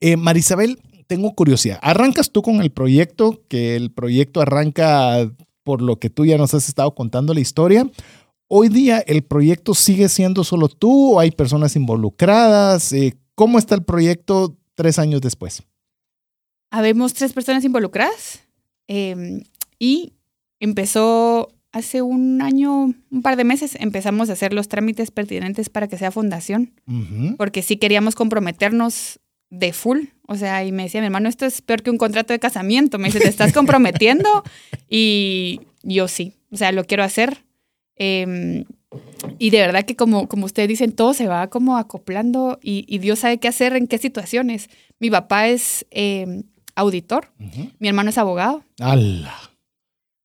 Eh, 0.00 0.16
Marisabel, 0.16 0.80
tengo 1.06 1.34
curiosidad. 1.34 1.78
Arrancas 1.82 2.30
tú 2.30 2.42
con 2.42 2.60
el 2.60 2.70
proyecto, 2.70 3.42
que 3.48 3.76
el 3.76 3.92
proyecto 3.92 4.40
arranca 4.40 5.30
por 5.62 5.82
lo 5.82 5.98
que 5.98 6.10
tú 6.10 6.24
ya 6.24 6.38
nos 6.38 6.54
has 6.54 6.68
estado 6.68 6.94
contando 6.94 7.34
la 7.34 7.40
historia. 7.40 7.88
Hoy 8.48 8.68
día 8.68 9.00
el 9.00 9.22
proyecto 9.22 9.74
sigue 9.74 10.08
siendo 10.08 10.44
solo 10.44 10.68
tú 10.68 11.14
o 11.14 11.20
hay 11.20 11.30
personas 11.30 11.74
involucradas. 11.74 12.92
Eh, 12.92 13.16
¿Cómo 13.34 13.58
está 13.58 13.74
el 13.74 13.82
proyecto 13.82 14.56
tres 14.74 14.98
años 14.98 15.20
después? 15.20 15.62
Habemos 16.70 17.14
tres 17.14 17.32
personas 17.32 17.64
involucradas 17.64 18.40
eh, 18.88 19.42
y 19.78 20.12
empezó 20.60 21.48
hace 21.72 22.00
un 22.02 22.40
año, 22.40 22.94
un 23.10 23.22
par 23.22 23.36
de 23.36 23.44
meses, 23.44 23.76
empezamos 23.78 24.30
a 24.30 24.32
hacer 24.32 24.54
los 24.54 24.68
trámites 24.68 25.10
pertinentes 25.10 25.68
para 25.68 25.88
que 25.88 25.98
sea 25.98 26.10
fundación, 26.10 26.72
porque 27.36 27.62
sí 27.62 27.76
queríamos 27.76 28.14
comprometernos 28.14 29.20
de 29.50 29.72
full. 29.74 30.06
O 30.26 30.36
sea, 30.36 30.64
y 30.64 30.72
me 30.72 30.84
decía 30.84 31.00
mi 31.00 31.06
hermano, 31.06 31.28
esto 31.28 31.44
es 31.44 31.60
peor 31.60 31.82
que 31.82 31.90
un 31.90 31.98
contrato 31.98 32.32
de 32.32 32.38
casamiento. 32.38 32.98
Me 32.98 33.08
dice, 33.08 33.20
te 33.20 33.28
estás 33.28 33.52
comprometiendo 33.52 34.42
y 34.88 35.60
yo 35.82 36.08
sí, 36.08 36.34
o 36.50 36.56
sea, 36.56 36.72
lo 36.72 36.84
quiero 36.84 37.04
hacer. 37.04 37.44
Eh, 37.96 38.64
y 39.38 39.50
de 39.50 39.58
verdad 39.58 39.84
que 39.84 39.96
como, 39.96 40.28
como 40.28 40.46
ustedes 40.46 40.68
dicen, 40.68 40.92
todo 40.92 41.14
se 41.14 41.26
va 41.26 41.48
como 41.48 41.76
acoplando 41.76 42.58
y, 42.62 42.84
y 42.88 42.98
Dios 42.98 43.20
sabe 43.20 43.38
qué 43.38 43.48
hacer 43.48 43.74
en 43.76 43.86
qué 43.86 43.98
situaciones. 43.98 44.68
Mi 44.98 45.10
papá 45.10 45.48
es 45.48 45.86
eh, 45.90 46.42
auditor, 46.74 47.32
mi 47.78 47.88
hermano 47.88 48.10
es 48.10 48.18
abogado. 48.18 48.64
¡Hala! 48.80 49.34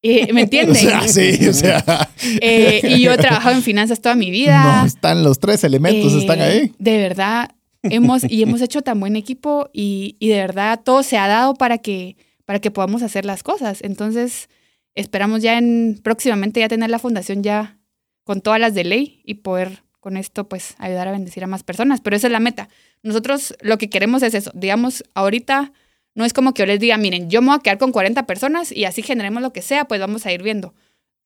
Eh, 0.03 0.33
¿Me 0.33 0.43
O 0.69 0.75
sea, 0.75 1.07
sí, 1.07 1.47
o 1.47 1.53
sea. 1.53 2.09
Eh, 2.41 2.81
y 2.83 3.01
yo 3.01 3.13
he 3.13 3.17
trabajado 3.17 3.55
en 3.55 3.61
finanzas 3.61 4.01
toda 4.01 4.15
mi 4.15 4.31
vida. 4.31 4.81
No, 4.81 4.87
están 4.87 5.23
los 5.23 5.39
tres 5.39 5.63
elementos, 5.63 6.13
Eh, 6.13 6.19
están 6.19 6.41
ahí. 6.41 6.73
De 6.79 6.97
verdad, 6.97 7.51
hemos, 7.83 8.23
y 8.29 8.41
hemos 8.41 8.61
hecho 8.61 8.81
tan 8.81 8.99
buen 8.99 9.15
equipo 9.15 9.69
y, 9.73 10.15
y 10.19 10.29
de 10.29 10.37
verdad 10.37 10.79
todo 10.83 11.03
se 11.03 11.17
ha 11.17 11.27
dado 11.27 11.53
para 11.53 11.77
que, 11.77 12.15
para 12.45 12.59
que 12.59 12.71
podamos 12.71 13.03
hacer 13.03 13.25
las 13.25 13.43
cosas. 13.43 13.81
Entonces, 13.83 14.49
esperamos 14.95 15.41
ya 15.41 15.57
en 15.57 15.99
próximamente 16.03 16.59
ya 16.59 16.69
tener 16.69 16.89
la 16.89 16.99
fundación 16.99 17.43
ya 17.43 17.79
con 18.23 18.41
todas 18.41 18.59
las 18.59 18.73
de 18.73 18.83
ley 18.83 19.21
y 19.25 19.35
poder 19.35 19.83
con 19.99 20.17
esto 20.17 20.49
pues 20.49 20.75
ayudar 20.79 21.07
a 21.07 21.11
bendecir 21.11 21.43
a 21.43 21.47
más 21.47 21.63
personas, 21.63 22.01
pero 22.01 22.15
esa 22.15 22.27
es 22.27 22.33
la 22.33 22.39
meta. 22.39 22.69
Nosotros 23.03 23.55
lo 23.61 23.77
que 23.77 23.89
queremos 23.89 24.23
es 24.23 24.33
eso, 24.33 24.51
digamos, 24.53 25.03
ahorita 25.13 25.71
no 26.15 26.25
es 26.25 26.33
como 26.33 26.53
que 26.53 26.63
yo 26.63 26.65
les 26.65 26.79
diga, 26.79 26.97
miren, 26.97 27.29
yo 27.29 27.41
me 27.41 27.49
voy 27.49 27.57
a 27.57 27.59
quedar 27.59 27.77
con 27.77 27.91
40 27.91 28.25
personas 28.25 28.71
y 28.71 28.85
así 28.85 29.01
generemos 29.01 29.41
lo 29.41 29.53
que 29.53 29.61
sea, 29.61 29.85
pues 29.85 29.99
vamos 30.01 30.25
a 30.25 30.33
ir 30.33 30.43
viendo, 30.43 30.73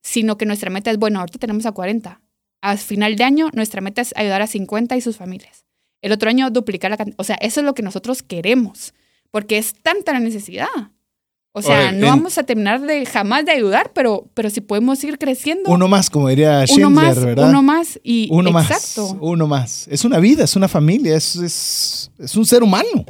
sino 0.01 0.37
que 0.37 0.45
nuestra 0.45 0.69
meta 0.69 0.91
es, 0.91 0.97
bueno, 0.97 1.19
ahorita 1.19 1.39
tenemos 1.39 1.65
a 1.65 1.71
40. 1.71 2.21
A 2.61 2.77
final 2.77 3.15
de 3.15 3.23
año, 3.23 3.49
nuestra 3.53 3.81
meta 3.81 4.01
es 4.01 4.13
ayudar 4.15 4.41
a 4.41 4.47
50 4.47 4.95
y 4.95 5.01
sus 5.01 5.17
familias. 5.17 5.65
El 6.01 6.11
otro 6.11 6.29
año 6.29 6.49
duplicar 6.49 6.91
la 6.91 6.97
cantidad. 6.97 7.19
O 7.19 7.23
sea, 7.23 7.35
eso 7.37 7.61
es 7.61 7.65
lo 7.65 7.73
que 7.73 7.81
nosotros 7.81 8.21
queremos, 8.21 8.93
porque 9.31 9.57
es 9.57 9.73
tanta 9.73 10.13
la 10.13 10.19
necesidad. 10.19 10.67
O 11.57 11.61
sea, 11.61 11.89
Oye, 11.89 11.91
no 11.99 12.07
en- 12.07 12.11
vamos 12.11 12.37
a 12.37 12.43
terminar 12.43 12.81
de 12.81 13.05
jamás 13.05 13.45
de 13.45 13.51
ayudar, 13.53 13.91
pero, 13.93 14.27
pero 14.33 14.49
si 14.49 14.59
podemos 14.59 15.01
ir 15.05 15.17
creciendo. 15.17 15.71
Uno 15.71 15.87
más, 15.87 16.09
como 16.09 16.27
diría 16.27 16.65
Schindler, 16.65 16.87
uno 16.87 17.01
más, 17.01 17.23
¿verdad? 17.23 17.49
uno 17.49 17.63
más 17.63 17.99
y 18.03 18.27
Uno 18.29 18.51
más. 18.51 18.69
exacto. 18.69 19.17
Uno 19.21 19.47
más. 19.47 19.87
Es 19.87 20.03
una 20.03 20.19
vida, 20.19 20.43
es 20.43 20.57
una 20.57 20.67
familia, 20.67 21.15
es, 21.15 21.37
es, 21.37 22.11
es 22.19 22.35
un 22.35 22.45
ser 22.45 22.61
humano. 22.61 23.05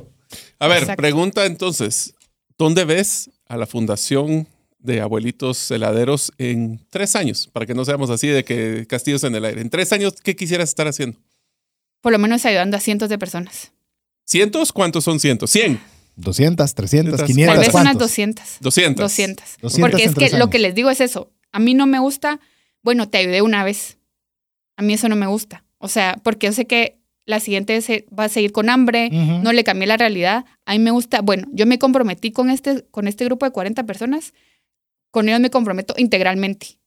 A 0.59 0.67
ver, 0.67 0.80
Exacto. 0.84 1.01
pregunta 1.01 1.45
entonces, 1.47 2.13
¿dónde 2.57 2.85
ves 2.85 3.31
a 3.47 3.57
la 3.57 3.65
fundación 3.65 4.47
de 4.77 5.01
abuelitos 5.01 5.72
heladeros 5.72 6.31
en 6.38 6.80
tres 6.91 7.15
años? 7.15 7.49
Para 7.51 7.65
que 7.65 7.73
no 7.73 7.84
seamos 7.84 8.11
así 8.11 8.27
de 8.27 8.43
que 8.45 8.85
castillos 8.88 9.23
en 9.23 9.34
el 9.34 9.43
aire. 9.45 9.61
En 9.61 9.72
tres 9.72 9.91
años, 9.91 10.13
¿qué 10.23 10.35
quisieras 10.35 10.69
estar 10.69 10.88
haciendo? 10.88 11.17
Por 12.01 12.11
lo 12.11 12.19
menos 12.19 12.45
ayudando 12.45 12.77
a 12.77 12.80
cientos 12.80 13.09
de 13.09 13.17
personas. 13.17 13.72
¿Cientos? 14.23 14.72
¿Cuántos 14.72 15.03
son 15.03 15.19
cientos? 15.19 15.49
¿Cien? 15.49 15.80
200, 16.15 16.73
300, 16.75 17.17
Tal 17.17 17.27
500, 17.27 17.53
Tal 17.55 17.59
vez 17.59 17.73
unas 17.73 17.83
¿cuántos? 17.83 18.01
200. 18.07 18.45
¿Doscientos? 18.61 19.01
200. 19.03 19.45
200 19.61 19.79
Porque 19.89 20.03
es 20.05 20.15
que 20.31 20.37
lo 20.37 20.49
que 20.49 20.59
les 20.59 20.75
digo 20.75 20.89
es 20.89 21.01
eso. 21.01 21.31
A 21.51 21.59
mí 21.59 21.73
no 21.73 21.85
me 21.85 21.99
gusta, 21.99 22.39
bueno, 22.83 23.09
te 23.09 23.17
ayudé 23.17 23.41
una 23.41 23.63
vez. 23.63 23.97
A 24.77 24.81
mí 24.81 24.93
eso 24.93 25.09
no 25.09 25.15
me 25.15 25.27
gusta. 25.27 25.63
O 25.77 25.87
sea, 25.87 26.19
porque 26.23 26.47
yo 26.47 26.53
sé 26.53 26.65
que 26.65 26.97
la 27.25 27.39
siguiente 27.39 27.81
se- 27.81 28.05
va 28.17 28.25
a 28.25 28.29
seguir 28.29 28.51
con 28.51 28.69
hambre, 28.69 29.09
no 29.09 29.51
le 29.51 29.63
cambié 29.63 29.87
la 29.87 29.97
realidad. 29.97 30.45
A 30.65 30.73
mí 30.73 30.79
me 30.79 30.91
gusta, 30.91 31.21
bueno, 31.21 31.47
yo 31.51 31.65
me 31.65 31.79
comprometí 31.79 32.31
con 32.31 32.49
este, 32.49 32.83
con 32.91 33.07
este 33.07 33.25
grupo 33.25 33.45
de 33.45 33.51
40 33.51 33.83
personas, 33.85 34.33
con 35.11 35.27
ellos 35.27 35.39
me 35.39 35.49
comprometo 35.49 35.95
integralmente. 35.97 36.77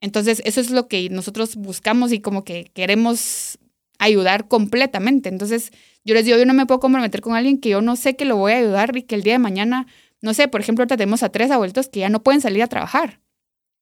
Entonces, 0.00 0.42
eso 0.44 0.60
es 0.60 0.70
lo 0.70 0.88
que 0.88 1.10
nosotros 1.10 1.56
buscamos 1.56 2.12
y 2.12 2.20
como 2.20 2.44
que 2.44 2.70
queremos 2.74 3.58
ayudar 3.98 4.48
completamente. 4.48 5.28
Entonces, 5.28 5.72
yo 6.08 6.14
les 6.14 6.24
digo, 6.24 6.38
yo 6.38 6.46
no 6.46 6.54
me 6.54 6.64
puedo 6.64 6.80
comprometer 6.80 7.20
con 7.20 7.34
alguien 7.34 7.58
que 7.58 7.68
yo 7.68 7.82
no 7.82 7.94
sé 7.94 8.16
que 8.16 8.24
lo 8.24 8.36
voy 8.36 8.52
a 8.52 8.56
ayudar 8.56 8.96
y 8.96 9.02
que 9.02 9.14
el 9.14 9.22
día 9.22 9.34
de 9.34 9.38
mañana, 9.38 9.86
no 10.22 10.32
sé, 10.32 10.48
por 10.48 10.62
ejemplo, 10.62 10.82
ahorita 10.82 10.96
tenemos 10.96 11.22
a 11.22 11.28
tres 11.28 11.50
abuelitos 11.50 11.90
que 11.90 12.00
ya 12.00 12.08
no 12.08 12.22
pueden 12.22 12.40
salir 12.40 12.62
a 12.62 12.66
trabajar. 12.66 13.20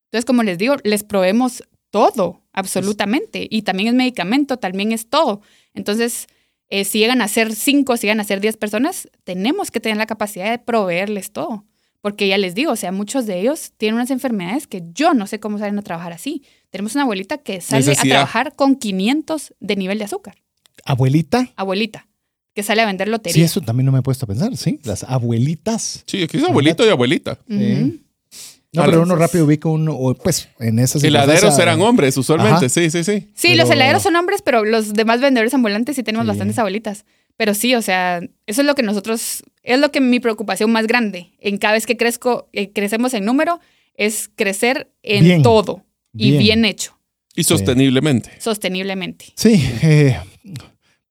Entonces, 0.07 0.25
como 0.25 0.43
les 0.43 0.59
digo, 0.59 0.75
les 0.83 1.05
proveemos 1.05 1.63
todo, 1.91 2.43
absolutamente. 2.53 3.47
Y 3.49 3.63
también 3.63 3.91
es 3.91 3.95
medicamento, 3.95 4.57
también 4.57 4.91
es 4.91 5.09
todo. 5.09 5.41
Entonces, 5.73 6.27
eh, 6.69 6.85
si 6.85 6.99
llegan 6.99 7.23
a 7.23 7.29
ser 7.29 7.55
cinco, 7.55 7.97
si 7.97 8.09
llegan 8.09 8.19
a 8.19 8.25
ser 8.25 8.41
diez 8.41 8.57
personas, 8.57 9.09
tenemos 9.23 9.71
que 9.71 9.79
tener 9.79 9.97
la 9.97 10.07
capacidad 10.07 10.51
de 10.51 10.59
proveerles 10.59 11.31
todo. 11.31 11.65
Porque 12.01 12.27
ya 12.27 12.39
les 12.39 12.57
digo, 12.57 12.73
o 12.73 12.77
sea, 12.77 12.91
muchos 12.91 13.27
de 13.27 13.39
ellos 13.39 13.73
tienen 13.77 13.95
unas 13.95 14.11
enfermedades 14.11 14.67
que 14.67 14.83
yo 14.93 15.15
no 15.15 15.29
sé 15.29 15.39
cómo 15.39 15.59
salen 15.59 15.79
a 15.79 15.83
trabajar 15.83 16.13
así. 16.13 16.43
Tenemos 16.71 16.97
una 16.97 17.05
abuelita 17.05 17.39
que 17.39 17.61
sale 17.61 17.87
Necesidad. 17.87 18.17
a 18.17 18.19
trabajar 18.19 18.57
con 18.57 18.75
500 18.75 19.55
de 19.61 19.77
nivel 19.77 19.99
de 19.99 20.07
azúcar. 20.07 20.43
Abuelita. 20.85 21.53
Abuelita, 21.55 22.09
que 22.57 22.63
sale 22.65 22.83
a 22.83 22.87
vender 22.87 23.07
Sí, 23.07 23.13
lotería. 23.13 23.45
eso 23.45 23.61
también 23.61 23.87
no 23.87 23.93
me 23.93 24.01
he 24.01 24.03
puesto 24.03 24.25
a 24.25 24.29
pensar, 24.29 24.57
sí. 24.57 24.81
Las 24.83 25.05
abuelitas. 25.05 26.03
Sí, 26.07 26.23
aquí 26.25 26.39
es 26.39 26.43
abuelito 26.45 26.85
y 26.85 26.89
abuelita. 26.89 27.39
No, 27.47 28.85
pero 28.85 28.97
no. 28.99 29.03
uno 29.05 29.17
rápido 29.17 29.45
ubica 29.47 29.69
uno, 29.69 29.95
o, 29.95 30.15
pues 30.15 30.49
en 30.59 30.79
esas 30.79 31.03
Heladeros 31.05 31.59
eran 31.59 31.81
hombres, 31.81 32.17
usualmente. 32.17 32.57
Ajá. 32.67 32.69
Sí, 32.69 32.91
sí, 32.91 33.05
sí. 33.05 33.29
Sí, 33.35 33.49
Pero- 33.51 33.63
los 33.63 33.71
heladeros 33.71 34.03
son 34.03 34.17
hombres, 34.17 34.43
pero 34.43 34.65
los 34.65 34.93
demás 34.93 35.21
vendedores 35.21 35.55
ambulantes 35.55 35.97
sí 35.97 36.03
tenemos 36.03 36.25
Sí. 36.25 36.29
bastantes 36.29 36.59
abuelitas. 36.59 37.05
Pero 37.39 37.55
sí, 37.55 37.75
o 37.75 37.83
sea, 37.83 38.19
eso 38.47 38.61
es 38.63 38.67
lo 38.67 38.75
que 38.75 38.83
nosotros, 38.83 39.45
es 39.63 39.79
lo 39.79 39.91
que 39.93 40.01
mi 40.01 40.21
preocupación 40.21 40.73
más 40.73 40.87
grande. 40.87 41.33
En 41.41 41.59
cada 41.59 41.75
vez 41.75 41.87
que 41.87 41.97
crezco, 41.97 42.49
eh, 42.53 42.73
crecemos 42.73 43.13
en 43.15 43.25
número, 43.27 43.61
es 43.95 44.31
crecer 44.35 44.91
en 45.03 45.25
Bien. 45.25 45.43
todo 45.43 45.85
y 46.15 46.31
Bien. 46.33 46.43
bien 46.43 46.65
hecho, 46.65 46.99
Y 47.35 47.45
sosteniblemente. 47.45 48.31
sosteniblemente. 48.41 49.27
Sí, 49.37 49.55
eh, 49.83 50.17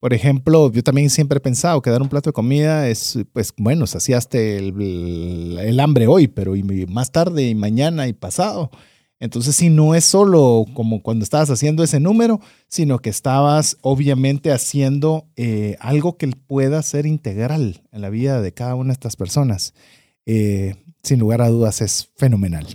por 0.06 0.14
ejemplo, 0.14 0.72
yo 0.72 0.84
también 0.84 1.10
siempre 1.10 1.38
he 1.38 1.41
pensado 1.41 1.82
que 1.82 1.90
dar 1.90 1.99
un 2.03 2.10
plato 2.10 2.30
de 2.30 2.34
comida 2.34 2.88
es, 2.88 3.18
pues 3.34 3.52
bueno, 3.57 3.88
saciaste 3.88 4.57
el, 4.60 4.80
el- 4.80 5.57
el 5.57 5.80
hambre 5.80 6.06
hoy, 6.06 6.27
pero 6.27 6.56
y 6.56 6.61
más 6.86 7.11
tarde 7.11 7.49
y 7.49 7.56
mañana 7.56 8.07
y 8.07 8.14
pasado. 8.14 8.69
Entonces, 9.19 9.56
sí, 9.56 9.72
no 9.72 9.95
es 9.95 10.06
solo 10.06 10.65
como 10.76 11.02
cuando 11.02 11.23
estabas 11.23 11.49
haciendo 11.49 11.84
ese 11.84 11.99
número, 11.99 12.40
sino 12.68 12.99
que 12.99 13.10
estabas 13.10 13.77
obviamente 13.82 14.52
haciendo 14.52 15.26
eh, 15.38 15.76
algo 15.80 16.18
que 16.18 16.27
pueda 16.27 16.84
ser 16.84 17.07
integral 17.07 17.82
en 17.91 18.02
la 18.02 18.11
vida 18.11 18.44
de 18.44 18.53
cada 18.53 18.76
una 18.76 18.90
de 18.90 18.94
estas 18.94 19.15
personas. 19.15 19.73
Eh, 20.27 20.76
sin 21.02 21.18
lugar 21.18 21.41
a 21.41 21.49
dudas, 21.49 21.82
es 21.82 22.10
fenomenal. 22.15 22.68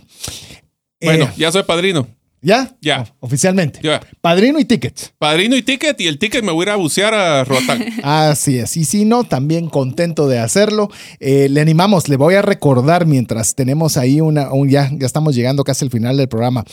Bueno, 1.01 1.25
Eh, 1.27 1.33
ya 1.37 1.49
soy 1.49 1.63
padrino. 1.63 2.09
¿Ya? 2.41 2.75
Ya. 2.81 3.01
O- 3.19 3.27
oficialmente. 3.27 3.79
Ya. 3.83 4.01
Padrino 4.21 4.59
y 4.59 4.65
tickets. 4.65 5.13
Padrino 5.17 5.55
y 5.55 5.61
ticket. 5.61 5.99
Y 6.01 6.07
el 6.07 6.17
ticket 6.19 6.43
me 6.43 6.51
voy 6.51 6.63
a 6.63 6.67
ir 6.67 6.69
a 6.71 6.75
bucear 6.75 7.13
a 7.13 7.43
Roatán. 7.43 7.83
Así 8.03 8.57
es, 8.57 8.75
y 8.77 8.85
si 8.85 9.05
no, 9.05 9.23
también 9.23 9.69
contento 9.69 10.27
de 10.27 10.39
hacerlo. 10.39 10.89
Eh, 11.19 11.47
le 11.49 11.61
animamos, 11.61 12.09
le 12.09 12.17
voy 12.17 12.35
a 12.35 12.41
recordar 12.41 13.05
mientras 13.05 13.55
tenemos 13.55 13.97
ahí 13.97 14.21
una, 14.21 14.51
un- 14.53 14.69
ya, 14.69 14.89
ya 14.93 15.05
estamos 15.05 15.35
llegando 15.35 15.63
casi 15.63 15.85
al 15.85 15.91
final 15.91 16.17
del 16.17 16.27
programa, 16.27 16.63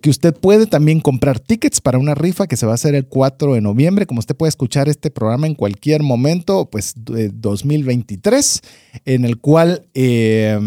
que 0.00 0.10
usted 0.10 0.34
puede 0.34 0.66
también 0.66 1.00
comprar 1.00 1.40
tickets 1.40 1.80
para 1.80 1.98
una 1.98 2.14
rifa 2.14 2.46
que 2.46 2.56
se 2.56 2.66
va 2.66 2.72
a 2.72 2.76
hacer 2.76 2.94
el 2.94 3.06
4 3.06 3.54
de 3.54 3.60
noviembre. 3.60 4.06
Como 4.06 4.20
usted 4.20 4.36
puede 4.36 4.48
escuchar 4.50 4.88
este 4.88 5.10
programa 5.10 5.46
en 5.46 5.54
cualquier 5.54 6.02
momento, 6.02 6.68
pues 6.70 6.94
eh, 7.16 7.30
2023, 7.32 8.60
en 9.04 9.24
el 9.24 9.38
cual 9.38 9.86
eh, 9.94 10.58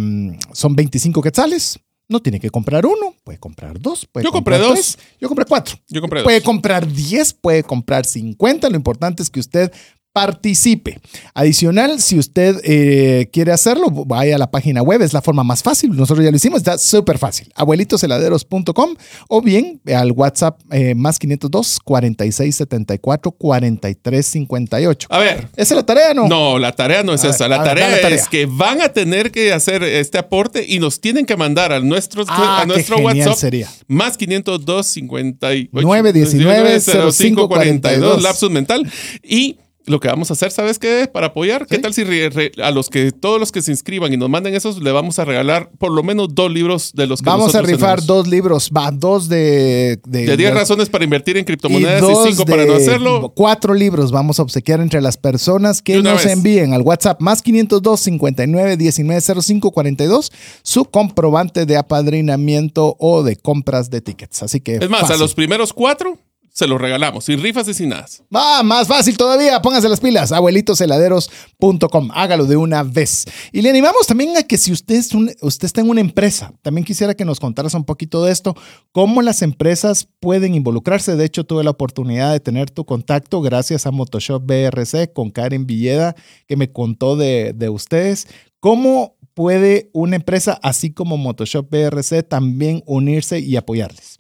son 0.54 0.76
25 0.76 1.22
quetzales. 1.22 1.80
No 2.10 2.20
tiene 2.22 2.40
que 2.40 2.50
comprar 2.50 2.88
uno, 2.88 3.14
puede 3.24 3.38
comprar 3.38 3.80
dos. 3.80 4.08
Puede 4.08 4.26
Yo 4.26 4.32
compré 4.32 4.58
comprar 4.58 4.76
dos. 4.76 4.96
tres, 4.96 5.00
Yo 5.22 5.28
compré 5.28 5.46
cuatro. 5.46 5.78
Yo 5.88 6.02
compré 6.02 6.20
dos. 6.22 6.26
Puede 6.26 6.42
comprar 6.42 6.92
10, 6.92 7.34
puede 7.36 7.64
comprar 7.64 8.04
50. 8.04 8.68
Lo 8.70 8.76
importante 8.76 9.22
es 9.22 9.30
que 9.30 9.40
usted 9.40 9.72
participe. 10.14 11.00
Adicional, 11.34 12.00
si 12.02 12.18
usted 12.18 12.60
eh, 12.64 13.30
quiere 13.32 13.52
hacerlo, 13.52 13.90
vaya 13.92 14.36
a 14.36 14.38
la 14.38 14.52
página 14.52 14.82
web, 14.82 15.02
es 15.02 15.14
la 15.14 15.22
forma 15.22 15.44
más 15.44 15.64
fácil. 15.64 15.96
Nosotros 15.96 16.24
ya 16.26 16.32
lo 16.32 16.38
hicimos, 16.38 16.58
está 16.58 16.78
súper 16.78 17.18
fácil. 17.18 17.52
abuelitosheladeros.com 17.56 18.96
o 19.30 19.42
bien 19.42 19.82
al 19.94 20.12
WhatsApp 20.12 20.60
eh, 20.72 20.96
más 20.96 21.20
502 21.20 21.80
46 21.84 22.56
74 22.56 23.32
43 23.32 24.26
58. 24.26 25.08
A 25.12 25.20
ver. 25.20 25.48
¿Esa 25.56 25.74
es 25.74 25.78
la 25.78 25.86
tarea 25.86 26.14
no? 26.14 26.28
No, 26.28 26.60
la 26.60 26.72
tarea 26.74 27.04
no 27.04 27.14
es 27.14 27.24
A 27.24 27.30
esa. 27.30 27.48
ver, 27.48 27.58
La 27.58 27.64
ver, 27.64 27.68
tarea, 28.02 28.10
es 28.10 28.28
que 28.28 28.46
van 28.46 28.82
a 28.82 28.90
tener 28.90 29.32
que 29.32 29.54
hacer 29.54 29.84
este 29.84 30.18
aporte 30.18 30.66
y 30.68 30.80
nos 30.80 31.00
tienen 31.00 31.26
que 31.26 31.38
mandar 31.38 31.72
a 31.72 31.80
nuestro, 31.80 32.24
Ah, 32.28 32.62
a 32.62 32.66
nuestro 32.66 32.98
WhatsApp 32.98 33.36
sería. 33.36 33.70
más 33.88 34.18
502 34.18 34.86
58 34.88 35.70
919 35.74 36.80
05 36.82 37.48
42 37.48 37.48
42. 37.48 38.22
lapsus 38.24 38.52
mental 38.52 38.92
y 39.24 39.58
lo 39.90 40.00
que 40.00 40.08
vamos 40.08 40.30
a 40.30 40.34
hacer, 40.34 40.52
¿sabes 40.52 40.80
qué? 40.80 41.10
Para 41.12 41.28
apoyar, 41.28 41.66
¿qué 41.68 41.76
Sí. 41.78 41.82
tal 41.82 41.94
si 41.94 42.04
re- 42.04 42.30
re- 42.30 42.52
a 42.64 42.72
los 42.72 42.90
que 42.90 43.12
todos 43.12 43.40
los 43.40 43.52
que 43.52 43.62
se 43.62 43.72
inscriban 43.72 44.14
y 44.14 44.18
nos 44.18 44.30
manden 44.30 44.54
esos 44.56 44.82
le 44.82 44.92
vamos 44.92 45.20
a 45.20 45.26
regalar 45.26 45.70
por 45.78 45.92
lo 45.92 46.04
menos 46.04 46.34
dos 46.36 46.52
libros 46.52 46.92
de 46.94 47.08
los 47.08 47.22
que 47.22 47.30
Vamos 47.30 47.56
a 47.56 47.62
rifar 47.62 48.00
tenemos? 48.00 48.06
dos 48.08 48.28
libros, 48.28 48.70
va, 48.76 48.92
dos 48.92 49.28
de... 49.30 50.00
de 50.06 50.38
10 50.38 50.54
razones 50.54 50.90
para 50.90 51.04
invertir 51.04 51.38
en 51.38 51.46
criptomonedas 51.46 52.02
y, 52.04 52.30
5 52.32 52.46
para 52.46 52.66
no 52.66 52.74
de- 52.74 52.78
hacerlo. 52.84 53.34
Cuatro 53.36 53.74
libros 53.74 54.12
vamos 54.12 54.40
a 54.40 54.44
obsequiar 54.44 54.80
entre 54.80 55.02
las 55.02 55.18
personas 55.18 55.82
que 55.82 55.94
De 55.98 56.04
nos 56.04 56.24
vez. 56.24 56.34
envíen 56.34 56.74
al 56.74 56.82
WhatsApp 56.84 57.20
más 57.22 57.42
502 57.42 58.00
59 58.00 58.78
19 58.78 59.22
05 59.42 59.72
42 59.72 60.32
su 60.64 60.86
comprobante 60.86 61.66
de 61.66 61.78
apadrinamiento 61.78 62.96
o 63.00 63.24
de 63.24 63.36
compras 63.36 63.90
de 63.90 64.02
tickets. 64.02 64.44
Así 64.44 64.60
que. 64.62 64.76
Es 64.76 64.90
más, 64.90 65.10
a 65.10 65.18
los 65.18 65.34
primeros 65.34 65.74
cuatro 65.74 66.18
se 66.60 66.68
los 66.68 66.80
regalamos, 66.80 67.26
sin 67.26 67.42
rifas 67.42 67.68
y 67.68 67.74
sin 67.74 67.90
nada. 67.90 68.06
Va, 68.34 68.62
más 68.62 68.88
fácil 68.88 69.18
todavía, 69.18 69.62
pónganse 69.62 69.90
las 69.90 70.00
pilas, 70.00 70.32
abuelitosheladeros.com, 70.32 72.10
hágalo 72.14 72.46
de 72.46 72.58
una 72.58 72.84
vez. 72.84 73.26
Y 73.52 73.62
le 73.62 73.70
animamos 73.70 74.06
también 74.08 74.38
a 74.38 74.44
que 74.44 74.58
si 74.58 74.72
usted, 74.72 74.96
es 74.96 75.14
un- 75.14 75.32
usted 75.42 75.66
está 75.66 75.82
en 75.82 75.90
una 75.90 76.02
empresa, 76.02 76.54
también 76.62 76.86
quisiera 76.86 77.14
que 77.16 77.26
nos 77.26 77.40
contaras 77.40 77.74
un 77.74 77.86
poquito 77.86 78.24
de 78.24 78.32
esto, 78.32 78.56
cómo 78.92 79.22
las 79.22 79.42
empresas 79.42 80.08
pueden 80.20 80.56
involucrarse. 80.56 81.16
De 81.16 81.26
hecho, 81.26 81.44
tuve 81.46 81.64
la 81.64 81.72
oportunidad 81.72 82.32
de 82.32 82.40
tener 82.40 82.70
tu 82.70 82.86
contacto 82.86 83.42
gracias 83.42 83.86
a 83.86 83.92
Motoshop 83.92 84.44
BRC 84.46 85.12
con 85.14 85.32
Karen 85.32 85.66
Villeda, 85.66 86.16
que 86.48 86.56
me 86.58 86.72
contó 86.72 87.16
de, 87.16 87.54
de 87.56 87.70
ustedes. 87.70 88.28
¿Cómo 88.60 89.16
puede 89.34 89.90
una 89.94 90.18
empresa 90.18 90.60
así 90.62 90.92
como 90.92 91.16
Motoshop 91.18 91.70
BRC 91.70 92.24
también 92.28 92.84
unirse 92.86 93.40
y 93.40 93.56
apoyarles? 93.56 94.20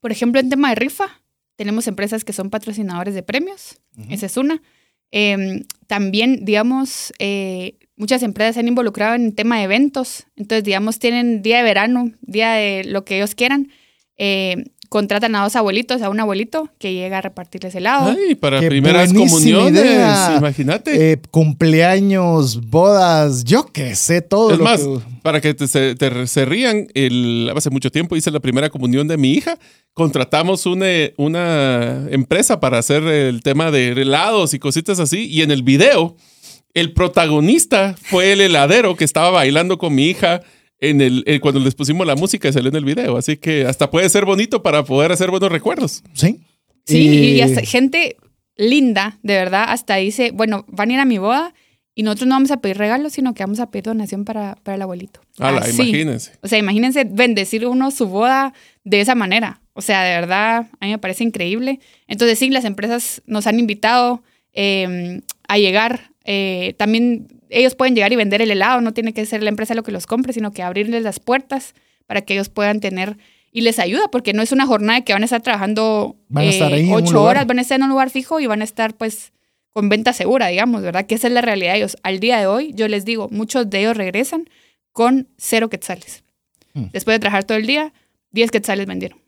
Por 0.00 0.12
ejemplo, 0.12 0.40
en 0.40 0.48
tema 0.48 0.70
de 0.70 0.76
rifa, 0.76 1.19
tenemos 1.60 1.86
empresas 1.88 2.24
que 2.24 2.32
son 2.32 2.48
patrocinadores 2.48 3.12
de 3.12 3.22
premios. 3.22 3.82
Esa 4.08 4.24
es 4.24 4.38
una. 4.38 4.62
Eh, 5.12 5.64
también, 5.86 6.46
digamos, 6.46 7.12
eh, 7.18 7.76
muchas 7.96 8.22
empresas 8.22 8.54
se 8.54 8.60
han 8.60 8.68
involucrado 8.68 9.14
en 9.14 9.34
tema 9.34 9.58
de 9.58 9.64
eventos. 9.64 10.24
Entonces, 10.36 10.64
digamos, 10.64 10.98
tienen 10.98 11.42
día 11.42 11.58
de 11.58 11.62
verano, 11.62 12.12
día 12.22 12.52
de 12.52 12.84
lo 12.84 13.04
que 13.04 13.18
ellos 13.18 13.34
quieran. 13.34 13.68
Eh, 14.16 14.70
contratan 14.90 15.34
a 15.36 15.44
dos 15.44 15.54
abuelitos, 15.56 16.02
a 16.02 16.10
un 16.10 16.20
abuelito 16.20 16.68
que 16.78 16.92
llega 16.92 17.18
a 17.18 17.20
repartirles 17.22 17.74
helado. 17.76 18.10
Ay, 18.10 18.34
para 18.34 18.60
Qué 18.60 18.66
primeras 18.68 19.10
buenísima 19.12 19.58
comuniones, 19.60 19.84
idea. 19.84 20.34
imagínate. 20.36 21.12
Eh, 21.12 21.18
cumpleaños, 21.30 22.68
bodas, 22.68 23.44
yo 23.44 23.66
qué 23.72 23.94
sé, 23.94 24.20
todo 24.20 24.50
es 24.52 24.58
lo 24.58 24.64
más, 24.64 24.80
que- 24.80 24.98
para 25.22 25.40
que 25.40 25.54
te, 25.54 25.68
se, 25.68 25.94
te- 25.94 26.26
se 26.26 26.44
rían, 26.44 26.88
el, 26.94 27.50
hace 27.56 27.70
mucho 27.70 27.90
tiempo 27.92 28.16
hice 28.16 28.30
la 28.32 28.40
primera 28.40 28.68
comunión 28.68 29.06
de 29.06 29.16
mi 29.16 29.32
hija. 29.32 29.56
Contratamos 29.94 30.66
una, 30.66 30.86
una 31.16 32.06
empresa 32.10 32.58
para 32.58 32.78
hacer 32.78 33.04
el 33.04 33.42
tema 33.42 33.70
de 33.70 33.88
helados 33.92 34.54
y 34.54 34.58
cositas 34.58 34.98
así. 34.98 35.26
Y 35.28 35.42
en 35.42 35.52
el 35.52 35.62
video, 35.62 36.16
el 36.74 36.92
protagonista 36.92 37.94
fue 38.02 38.32
el 38.32 38.40
heladero 38.40 38.96
que 38.96 39.04
estaba 39.04 39.30
bailando 39.30 39.78
con 39.78 39.94
mi 39.94 40.06
hija 40.06 40.40
en 40.80 41.00
el, 41.00 41.22
eh, 41.26 41.40
cuando 41.40 41.60
les 41.60 41.74
pusimos 41.74 42.06
la 42.06 42.16
música 42.16 42.48
y 42.48 42.52
salió 42.52 42.70
en 42.70 42.76
el 42.76 42.84
video. 42.84 43.16
Así 43.16 43.36
que 43.36 43.66
hasta 43.66 43.90
puede 43.90 44.08
ser 44.08 44.24
bonito 44.24 44.62
para 44.62 44.84
poder 44.84 45.12
hacer 45.12 45.30
buenos 45.30 45.50
recuerdos. 45.52 46.02
Sí. 46.14 46.40
Sí, 46.86 46.98
y, 47.08 47.36
Y- 47.36 47.40
hasta 47.42 47.60
gente 47.62 48.16
linda, 48.56 49.18
de 49.22 49.34
verdad, 49.34 49.64
hasta 49.68 49.96
dice, 49.96 50.30
bueno, 50.32 50.64
van 50.68 50.90
a 50.90 50.94
ir 50.94 51.00
a 51.00 51.04
mi 51.04 51.18
boda 51.18 51.54
y 51.94 52.02
nosotros 52.02 52.28
no 52.28 52.34
vamos 52.34 52.50
a 52.50 52.60
pedir 52.60 52.78
regalos, 52.78 53.12
sino 53.12 53.34
que 53.34 53.42
vamos 53.42 53.60
a 53.60 53.70
pedir 53.70 53.84
donación 53.84 54.24
para, 54.24 54.56
para 54.62 54.76
el 54.76 54.82
abuelito. 54.82 55.20
Ala, 55.38 55.60
Así. 55.60 55.82
imagínense. 55.82 56.32
O 56.40 56.48
sea, 56.48 56.58
imagínense 56.58 57.04
bendecir 57.04 57.66
uno 57.66 57.90
su 57.90 58.06
boda 58.06 58.54
de 58.84 59.00
esa 59.00 59.14
manera. 59.14 59.60
O 59.72 59.82
sea, 59.82 60.02
de 60.02 60.10
verdad, 60.10 60.66
a 60.80 60.86
mí 60.86 60.92
me 60.92 60.98
parece 60.98 61.24
increíble. 61.24 61.80
Entonces, 62.06 62.38
sí, 62.38 62.48
las 62.50 62.64
empresas 62.64 63.22
nos 63.26 63.46
han 63.46 63.58
invitado 63.58 64.22
eh, 64.52 65.20
a 65.48 65.58
llegar. 65.58 66.09
Eh, 66.24 66.74
también 66.76 67.28
ellos 67.48 67.74
pueden 67.74 67.94
llegar 67.94 68.12
y 68.12 68.16
vender 68.16 68.42
el 68.42 68.50
helado, 68.50 68.80
no 68.80 68.92
tiene 68.92 69.12
que 69.12 69.24
ser 69.26 69.42
la 69.42 69.48
empresa 69.48 69.74
lo 69.74 69.82
que 69.82 69.92
los 69.92 70.06
compre, 70.06 70.32
sino 70.32 70.52
que 70.52 70.62
abrirles 70.62 71.02
las 71.02 71.20
puertas 71.20 71.74
para 72.06 72.22
que 72.22 72.34
ellos 72.34 72.48
puedan 72.48 72.80
tener 72.80 73.16
y 73.52 73.62
les 73.62 73.78
ayuda, 73.78 74.08
porque 74.10 74.32
no 74.32 74.42
es 74.42 74.52
una 74.52 74.66
jornada 74.66 75.00
que 75.02 75.12
van 75.12 75.22
a 75.22 75.24
estar 75.24 75.42
trabajando 75.42 76.16
Van 76.28 76.44
a 76.44 76.48
estar 76.48 76.70
eh, 76.72 76.76
ahí 76.76 76.90
ocho 76.92 77.22
horas, 77.22 77.46
van 77.46 77.58
a 77.58 77.62
estar 77.62 77.76
en 77.76 77.84
un 77.84 77.90
lugar 77.90 78.10
fijo 78.10 78.38
y 78.40 78.46
van 78.46 78.60
a 78.60 78.64
estar 78.64 78.94
pues 78.94 79.32
con 79.70 79.88
venta 79.88 80.12
segura, 80.12 80.48
digamos, 80.48 80.82
¿verdad? 80.82 81.06
Que 81.06 81.14
esa 81.14 81.26
es 81.26 81.32
la 81.32 81.40
realidad 81.40 81.72
de 81.72 81.78
ellos. 81.78 81.96
Al 82.02 82.20
día 82.20 82.38
de 82.38 82.46
hoy, 82.46 82.72
yo 82.74 82.88
les 82.88 83.04
digo, 83.04 83.28
muchos 83.30 83.70
de 83.70 83.80
ellos 83.80 83.96
regresan 83.96 84.48
con 84.92 85.28
cero 85.36 85.68
quetzales. 85.68 86.24
Hmm. 86.74 86.86
Después 86.92 87.16
de 87.16 87.20
trabajar 87.20 87.44
todo 87.44 87.58
el 87.58 87.66
día, 87.66 87.92
10 88.32 88.50
quetzales 88.50 88.86
vendieron. 88.86 89.18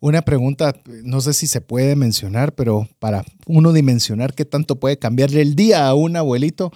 Una 0.00 0.22
pregunta, 0.22 0.74
no 1.04 1.20
sé 1.20 1.34
si 1.34 1.46
se 1.46 1.60
puede 1.60 1.94
mencionar, 1.94 2.54
pero 2.54 2.88
para 2.98 3.22
uno 3.46 3.72
dimensionar 3.72 4.34
qué 4.34 4.44
tanto 4.46 4.80
puede 4.80 4.98
cambiarle 4.98 5.42
el 5.42 5.54
día 5.54 5.86
a 5.86 5.94
un 5.94 6.16
abuelito, 6.16 6.72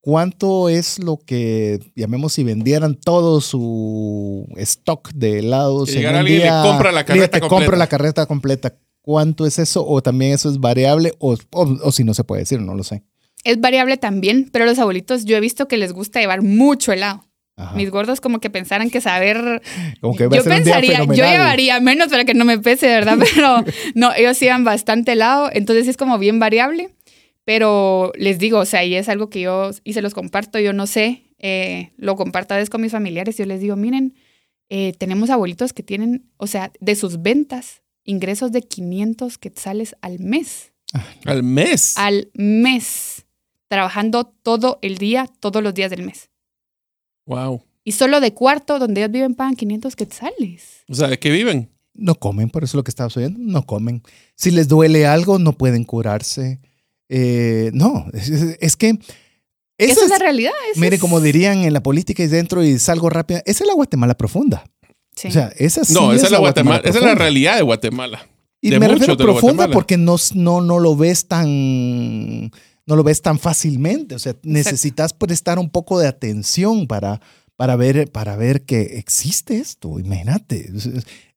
¿cuánto 0.00 0.68
es 0.68 1.00
lo 1.00 1.16
que, 1.18 1.80
llamemos, 1.96 2.34
si 2.34 2.44
vendieran 2.44 2.94
todo 2.94 3.40
su 3.40 4.46
stock 4.56 5.10
de 5.12 5.40
helados? 5.40 5.90
Que 5.90 6.00
en 6.02 6.08
un 6.08 6.14
alguien 6.16 6.36
y 6.36 6.38
le 6.38 6.44
día, 6.44 6.62
compra 6.62 6.92
la 6.92 7.04
carreta 7.04 7.26
te 7.32 7.40
completa. 7.40 7.48
compra 7.64 7.76
la 7.78 7.86
carreta 7.88 8.26
completa. 8.26 8.74
¿Cuánto 9.00 9.46
es 9.46 9.58
eso? 9.58 9.84
¿O 9.86 10.00
también 10.02 10.32
eso 10.34 10.48
es 10.50 10.58
variable? 10.60 11.14
O, 11.18 11.32
o- 11.52 11.78
o 11.82 11.92
si 11.92 12.04
no 12.04 12.14
se 12.14 12.24
puede 12.24 12.42
decir, 12.42 12.60
no 12.60 12.74
lo 12.74 12.84
sé. 12.84 13.02
Es 13.42 13.60
variable 13.60 13.96
también, 13.96 14.50
pero 14.52 14.66
los 14.66 14.78
abuelitos 14.78 15.24
yo 15.24 15.36
he 15.36 15.40
visto 15.40 15.66
que 15.66 15.78
les 15.78 15.92
gusta 15.92 16.20
llevar 16.20 16.42
mucho 16.42 16.92
helado. 16.92 17.24
Ajá. 17.58 17.74
Mis 17.74 17.90
gordos 17.90 18.20
como 18.20 18.38
que 18.38 18.50
pensaran 18.50 18.88
que 18.88 19.00
saber... 19.00 19.60
Como 20.00 20.14
que 20.14 20.28
yo 20.32 20.44
pensaría, 20.44 21.04
yo 21.04 21.12
llevaría 21.12 21.80
menos 21.80 22.08
para 22.08 22.24
que 22.24 22.32
no 22.32 22.44
me 22.44 22.58
pese, 22.58 22.86
¿verdad? 22.86 23.18
Pero 23.34 23.64
no, 23.94 24.14
ellos 24.14 24.38
llevan 24.38 24.62
bastante 24.62 25.12
helado, 25.12 25.50
entonces 25.52 25.88
es 25.88 25.96
como 25.96 26.18
bien 26.18 26.38
variable. 26.38 26.90
Pero 27.44 28.12
les 28.14 28.38
digo, 28.38 28.60
o 28.60 28.64
sea, 28.64 28.84
y 28.84 28.94
es 28.94 29.08
algo 29.08 29.28
que 29.28 29.40
yo, 29.40 29.70
y 29.82 29.94
se 29.94 30.02
los 30.02 30.14
comparto, 30.14 30.60
yo 30.60 30.72
no 30.72 30.86
sé, 30.86 31.24
eh, 31.38 31.90
lo 31.96 32.14
comparto 32.14 32.54
a 32.54 32.58
veces 32.58 32.70
con 32.70 32.80
mis 32.80 32.92
familiares, 32.92 33.36
yo 33.36 33.46
les 33.46 33.60
digo, 33.60 33.74
miren, 33.74 34.14
eh, 34.68 34.92
tenemos 34.98 35.30
abuelitos 35.30 35.72
que 35.72 35.82
tienen, 35.82 36.30
o 36.36 36.46
sea, 36.46 36.70
de 36.78 36.94
sus 36.94 37.22
ventas, 37.22 37.82
ingresos 38.04 38.52
de 38.52 38.62
500 38.62 39.38
quetzales 39.38 39.96
al 40.00 40.20
mes. 40.20 40.72
Al 41.24 41.42
mes. 41.42 41.94
Al 41.96 42.28
mes. 42.34 43.24
Trabajando 43.68 44.24
todo 44.24 44.78
el 44.82 44.98
día, 44.98 45.26
todos 45.40 45.62
los 45.62 45.74
días 45.74 45.90
del 45.90 46.02
mes. 46.02 46.30
Wow. 47.28 47.62
Y 47.84 47.92
solo 47.92 48.20
de 48.20 48.34
cuarto, 48.34 48.78
donde 48.78 49.00
ellos 49.02 49.12
viven, 49.12 49.34
pagan 49.34 49.54
500 49.54 49.94
quetzales. 49.96 50.82
O 50.88 50.94
sea, 50.94 51.08
¿de 51.08 51.18
qué 51.18 51.30
viven? 51.30 51.70
No 51.94 52.14
comen, 52.16 52.48
por 52.50 52.64
eso 52.64 52.72
es 52.72 52.74
lo 52.76 52.84
que 52.84 52.90
estabas 52.90 53.16
oyendo. 53.16 53.38
No 53.40 53.64
comen. 53.66 54.02
Si 54.34 54.50
les 54.50 54.66
duele 54.68 55.06
algo, 55.06 55.38
no 55.38 55.52
pueden 55.52 55.84
curarse. 55.84 56.58
Eh, 57.08 57.70
no, 57.72 58.06
es, 58.60 58.76
que. 58.76 58.98
Esa, 59.78 59.92
esa 59.92 60.04
es 60.04 60.10
la 60.10 60.18
realidad. 60.18 60.52
esa 60.72 60.80
Mire, 60.80 60.96
es- 60.96 61.00
como 61.00 61.20
dirían 61.20 61.58
en 61.58 61.72
la 61.72 61.82
política 61.82 62.22
y 62.22 62.26
dentro 62.26 62.64
y 62.64 62.78
salgo 62.78 63.10
rápido, 63.10 63.40
esa 63.46 63.64
es 63.64 63.68
la 63.68 63.74
Guatemala 63.74 64.16
profunda. 64.16 64.64
Sí. 65.14 65.28
O 65.28 65.30
sea, 65.32 65.52
esa 65.56 65.84
sí 65.84 65.94
no, 65.94 66.12
esa 66.12 66.26
es 66.26 66.32
la 66.32 66.38
Guatemala, 66.38 66.80
esa 66.84 66.98
es 66.98 67.04
la 67.04 67.14
realidad 67.14 67.56
de 67.56 67.62
Guatemala. 67.62 68.26
Y 68.60 68.70
de 68.70 68.78
me 68.80 68.88
refiero 68.88 69.16
profunda 69.16 69.40
Guatemala. 69.66 69.72
porque 69.74 69.96
no, 69.96 70.16
no, 70.34 70.60
no 70.60 70.78
lo 70.78 70.96
ves 70.96 71.26
tan. 71.28 72.50
No 72.88 72.96
lo 72.96 73.04
ves 73.04 73.20
tan 73.20 73.38
fácilmente. 73.38 74.14
O 74.14 74.18
sea, 74.18 74.34
necesitas 74.42 75.12
prestar 75.12 75.58
un 75.58 75.68
poco 75.68 75.98
de 75.98 76.08
atención 76.08 76.86
para, 76.86 77.20
para, 77.54 77.76
ver, 77.76 78.10
para 78.10 78.34
ver 78.34 78.64
que 78.64 78.98
existe 78.98 79.58
esto. 79.58 80.00
Imagínate. 80.00 80.72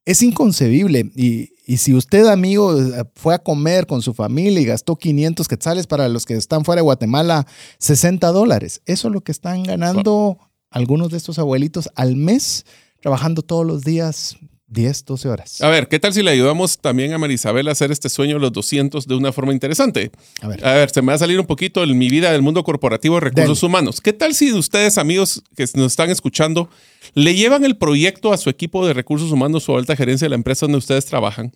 Es 0.06 0.22
inconcebible. 0.22 1.12
Y, 1.14 1.50
y 1.66 1.76
si 1.76 1.94
usted, 1.94 2.26
amigo, 2.26 2.74
fue 3.14 3.34
a 3.34 3.38
comer 3.38 3.86
con 3.86 4.00
su 4.00 4.14
familia 4.14 4.62
y 4.62 4.64
gastó 4.64 4.96
500 4.96 5.46
quetzales 5.46 5.86
para 5.86 6.08
los 6.08 6.24
que 6.24 6.34
están 6.34 6.64
fuera 6.64 6.80
de 6.80 6.84
Guatemala, 6.84 7.46
60 7.78 8.26
dólares. 8.28 8.80
Eso 8.86 9.08
es 9.08 9.14
lo 9.14 9.20
que 9.20 9.30
están 9.30 9.62
ganando 9.62 10.38
algunos 10.70 11.10
de 11.10 11.18
estos 11.18 11.38
abuelitos 11.38 11.90
al 11.94 12.16
mes, 12.16 12.64
trabajando 13.00 13.42
todos 13.42 13.66
los 13.66 13.82
días 13.82 14.38
10, 14.72 15.04
12 15.04 15.28
horas. 15.28 15.60
A 15.60 15.68
ver, 15.68 15.86
¿qué 15.88 15.98
tal 15.98 16.14
si 16.14 16.22
le 16.22 16.30
ayudamos 16.30 16.78
también 16.78 17.12
a 17.12 17.18
Marisabel 17.18 17.68
a 17.68 17.72
hacer 17.72 17.92
este 17.92 18.08
sueño 18.08 18.36
de 18.36 18.40
los 18.40 18.52
200 18.52 19.06
de 19.06 19.14
una 19.14 19.30
forma 19.32 19.52
interesante? 19.52 20.10
A 20.40 20.48
ver. 20.48 20.66
A 20.66 20.72
ver, 20.72 20.90
se 20.90 21.02
me 21.02 21.08
va 21.08 21.14
a 21.14 21.18
salir 21.18 21.38
un 21.38 21.46
poquito 21.46 21.82
en 21.82 21.96
mi 21.98 22.08
vida 22.08 22.32
del 22.32 22.40
mundo 22.40 22.64
corporativo 22.64 23.16
de 23.16 23.20
recursos 23.20 23.60
Dale. 23.60 23.66
humanos. 23.66 24.00
¿Qué 24.00 24.12
tal 24.14 24.34
si 24.34 24.52
ustedes, 24.52 24.96
amigos 24.96 25.42
que 25.56 25.66
nos 25.74 25.92
están 25.92 26.08
escuchando, 26.10 26.70
le 27.14 27.34
llevan 27.34 27.64
el 27.64 27.76
proyecto 27.76 28.32
a 28.32 28.38
su 28.38 28.48
equipo 28.48 28.86
de 28.86 28.94
recursos 28.94 29.30
humanos 29.30 29.68
o 29.68 29.76
alta 29.76 29.94
gerencia 29.94 30.24
de 30.24 30.30
la 30.30 30.36
empresa 30.36 30.64
donde 30.64 30.78
ustedes 30.78 31.04
trabajan 31.04 31.52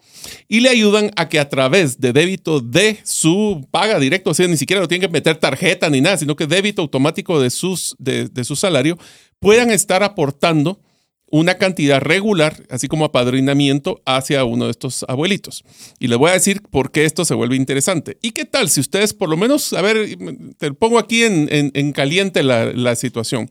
y 0.46 0.60
le 0.60 0.68
ayudan 0.68 1.10
a 1.16 1.28
que 1.28 1.40
a 1.40 1.48
través 1.48 1.98
de 2.00 2.12
débito 2.12 2.60
de 2.60 2.98
su 3.04 3.66
paga 3.70 3.98
directo, 3.98 4.30
o 4.30 4.34
sea, 4.34 4.46
ni 4.46 4.58
siquiera 4.58 4.82
lo 4.82 4.88
tienen 4.88 5.08
que 5.08 5.12
meter 5.12 5.36
tarjeta 5.36 5.88
ni 5.88 6.02
nada, 6.02 6.18
sino 6.18 6.36
que 6.36 6.46
débito 6.46 6.82
automático 6.82 7.40
de, 7.40 7.48
sus, 7.48 7.96
de, 7.98 8.28
de 8.28 8.44
su 8.44 8.56
salario, 8.56 8.98
puedan 9.40 9.70
estar 9.70 10.02
aportando 10.02 10.80
una 11.28 11.56
cantidad 11.56 12.00
regular, 12.00 12.62
así 12.70 12.86
como 12.86 13.04
apadrinamiento 13.04 14.00
hacia 14.06 14.44
uno 14.44 14.66
de 14.66 14.70
estos 14.70 15.04
abuelitos. 15.08 15.64
Y 15.98 16.06
les 16.06 16.18
voy 16.18 16.30
a 16.30 16.34
decir 16.34 16.62
por 16.70 16.92
qué 16.92 17.04
esto 17.04 17.24
se 17.24 17.34
vuelve 17.34 17.56
interesante. 17.56 18.16
¿Y 18.22 18.30
qué 18.30 18.44
tal 18.44 18.68
si 18.70 18.80
ustedes, 18.80 19.12
por 19.12 19.28
lo 19.28 19.36
menos, 19.36 19.72
a 19.72 19.82
ver, 19.82 20.16
te 20.58 20.72
pongo 20.72 20.98
aquí 21.00 21.24
en, 21.24 21.48
en- 21.50 21.72
en 21.74 21.92
caliente 21.92 22.42
la, 22.44 22.94
situación. 22.94 23.50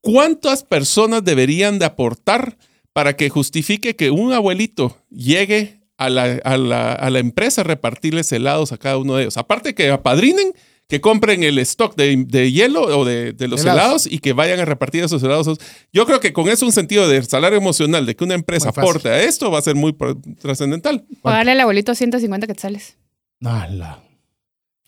¿Cuántas 0.00 0.64
personas 0.64 1.24
deberían 1.24 1.78
de 1.78 1.86
aportar 1.86 2.56
para 2.92 3.16
que 3.16 3.28
justifique 3.30 3.96
que 3.96 4.10
un 4.10 4.32
abuelito 4.32 4.98
llegue 5.10 5.80
a 5.96 6.10
la, 6.10 6.40
a 6.44 6.56
la- 6.56 6.92
a 6.92 7.10
la 7.10 7.18
empresa 7.18 7.60
a 7.60 7.64
repartirles 7.64 8.30
helados 8.32 8.72
a 8.72 8.78
cada 8.78 8.98
uno 8.98 9.16
de 9.16 9.22
ellos? 9.24 9.36
Aparte 9.36 9.74
que 9.74 9.90
apadrinen, 9.90 10.52
que 10.88 11.00
compren 11.00 11.42
el 11.42 11.58
stock 11.60 11.96
de, 11.96 12.24
de 12.26 12.52
hielo 12.52 12.82
o 12.82 13.04
de, 13.04 13.32
de 13.32 13.48
los 13.48 13.62
Helados. 13.62 13.80
helados 13.82 14.06
y 14.06 14.18
que 14.18 14.32
vayan 14.32 14.60
a 14.60 14.64
repartir 14.64 15.02
esos 15.02 15.22
helados. 15.22 15.58
Yo 15.92 16.06
creo 16.06 16.20
que 16.20 16.32
con 16.32 16.48
eso 16.48 16.66
un 16.66 16.72
sentido 16.72 17.08
de 17.08 17.22
salario 17.22 17.58
emocional, 17.58 18.04
de 18.06 18.14
que 18.14 18.24
una 18.24 18.34
empresa 18.34 18.68
aporte 18.68 19.08
a 19.08 19.22
esto, 19.22 19.50
va 19.50 19.58
a 19.58 19.62
ser 19.62 19.74
muy 19.74 19.96
trascendental. 20.40 21.04
Pagarle 21.22 21.52
al 21.52 21.60
abuelito 21.60 21.94
150 21.94 22.46
quetzales. 22.46 22.98
Ala, 23.42 24.03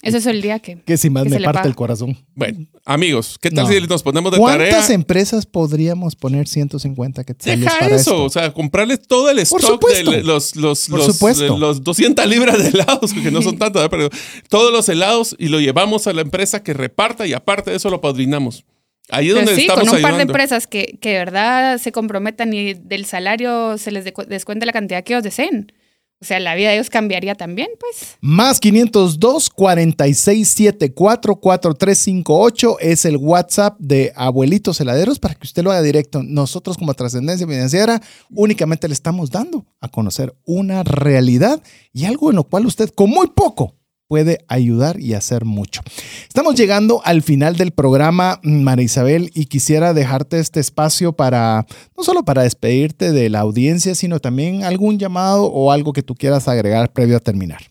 Eso 0.02 0.18
es 0.18 0.27
el 0.27 0.43
día 0.43 0.59
que... 0.59 0.81
que 0.82 0.97
si 0.98 1.09
más 1.10 1.24
Que 1.24 1.31
me 1.31 1.40
parte 1.40 1.59
paga. 1.60 1.68
el 1.68 1.74
corazón. 1.74 2.16
Bueno, 2.35 2.66
amigos, 2.85 3.39
¿qué 3.40 3.51
tal 3.51 3.64
No. 3.66 3.73
si 3.73 3.81
nos 3.81 4.02
ponemos 4.02 4.31
de 4.31 4.39
¿Cuántas 4.39 4.68
tarea? 4.82 4.94
empresas 4.94 5.47
podríamos 5.47 6.14
poner 6.16 6.47
150 6.47 7.24
quetzales 7.24 7.60
Deja 7.60 7.73
para 7.78 7.86
eso, 7.86 7.97
esto? 7.97 8.24
o 8.24 8.31
sea, 8.31 8.52
comprarles 8.52 9.01
todo 9.09 9.31
el 9.31 9.36
Por 9.48 9.60
stock 9.62 9.89
de 9.90 10.23
los, 10.23 10.55
los, 10.55 10.89
Por 10.89 10.98
los, 10.98 11.06
supuesto. 11.06 11.56
los 11.59 11.82
200 11.82 12.27
libras 12.27 12.62
de 12.62 12.68
helados, 12.68 13.12
que 13.14 13.31
no 13.31 13.40
son 13.43 13.59
¿verdad? 13.59 13.89
pero 13.90 14.10
todos 14.51 14.70
los 14.70 14.89
helados 14.89 15.35
y 15.39 15.48
lo 15.48 15.60
llevamos 15.60 16.06
a 16.06 16.12
la 16.12 16.20
empresa 16.20 16.62
que 16.62 16.74
reparta 16.74 17.27
y 17.27 17.32
aparte 17.32 17.70
de 17.70 17.78
eso 17.78 17.89
lo 17.90 18.01
padrinamos. 18.01 18.64
Ahí 19.09 19.28
es 19.28 19.35
Pues 19.35 19.47
donde 19.47 19.60
sí, 19.60 19.66
estamos 19.68 19.89
con 19.89 19.97
un 19.97 20.02
par 20.02 20.16
de 20.16 20.23
empresas 20.23 20.66
que, 20.66 20.98
que 21.01 21.10
de 21.10 21.18
verdad 21.18 21.78
se 21.78 21.90
comprometan 21.90 22.52
y 22.52 22.74
del 22.74 23.06
salario 23.06 23.78
se 23.78 23.93
les 23.93 24.05
descuente 24.05 24.66
la 24.66 24.73
cantidad 24.73 25.02
que 25.05 25.14
ellos 25.14 25.23
deseen. 25.24 25.73
O 26.18 26.24
sea, 26.24 26.40
la 26.40 26.55
vida 26.55 26.70
de 26.70 26.76
ellos 26.76 26.88
cambiaría 26.88 27.34
también, 27.34 27.68
pues. 27.78 28.16
Más 28.20 28.59
502 28.59 29.51
4674 29.51 31.36
4358 31.36 32.78
es 32.80 33.05
el 33.05 33.18
WhatsApp 33.18 33.76
de 33.78 34.12
Abuelitos 34.16 34.80
Heladeros 34.80 35.18
para 35.18 35.34
que 35.34 35.47
usted 35.47 35.62
lo 35.62 35.72
haga 35.72 35.82
directo. 35.82 36.22
Nosotros 36.22 36.78
como 36.78 36.94
Trascendencia 36.94 37.47
Financiera 37.47 38.01
únicamente 38.30 38.88
le 38.88 38.94
estamos 38.94 39.30
dando 39.30 39.66
a 39.80 39.88
conocer 39.88 40.34
una 40.47 40.82
realidad 40.84 41.62
y 41.93 42.06
algo 42.06 42.30
en 42.30 42.36
lo 42.36 42.44
cual 42.44 42.64
usted 42.64 42.88
con 42.90 43.10
muy 43.10 43.26
poco 43.26 43.74
puede 44.08 44.38
ayudar 44.48 45.00
y 45.00 45.14
hacer 45.14 45.44
mucho. 45.44 45.82
Estamos 46.28 46.54
llegando 46.54 47.02
al 47.04 47.22
final 47.22 47.56
del 47.56 47.72
programa, 47.72 48.40
María 48.42 48.84
Isabel, 48.84 49.30
y 49.34 49.46
quisiera 49.46 49.94
dejarte 49.94 50.38
este 50.38 50.60
espacio 50.60 51.12
para, 51.12 51.66
no 51.96 52.04
solo 52.04 52.24
para 52.24 52.42
despedirte 52.42 53.12
de 53.12 53.28
la 53.30 53.40
audiencia, 53.40 53.94
sino 53.94 54.20
también 54.20 54.64
algún 54.64 54.98
llamado 54.98 55.46
o 55.46 55.72
algo 55.72 55.92
que 55.92 56.02
tú 56.02 56.14
quieras 56.14 56.48
agregar 56.48 56.92
previo 56.92 57.16
a 57.16 57.20
terminar. 57.20 57.62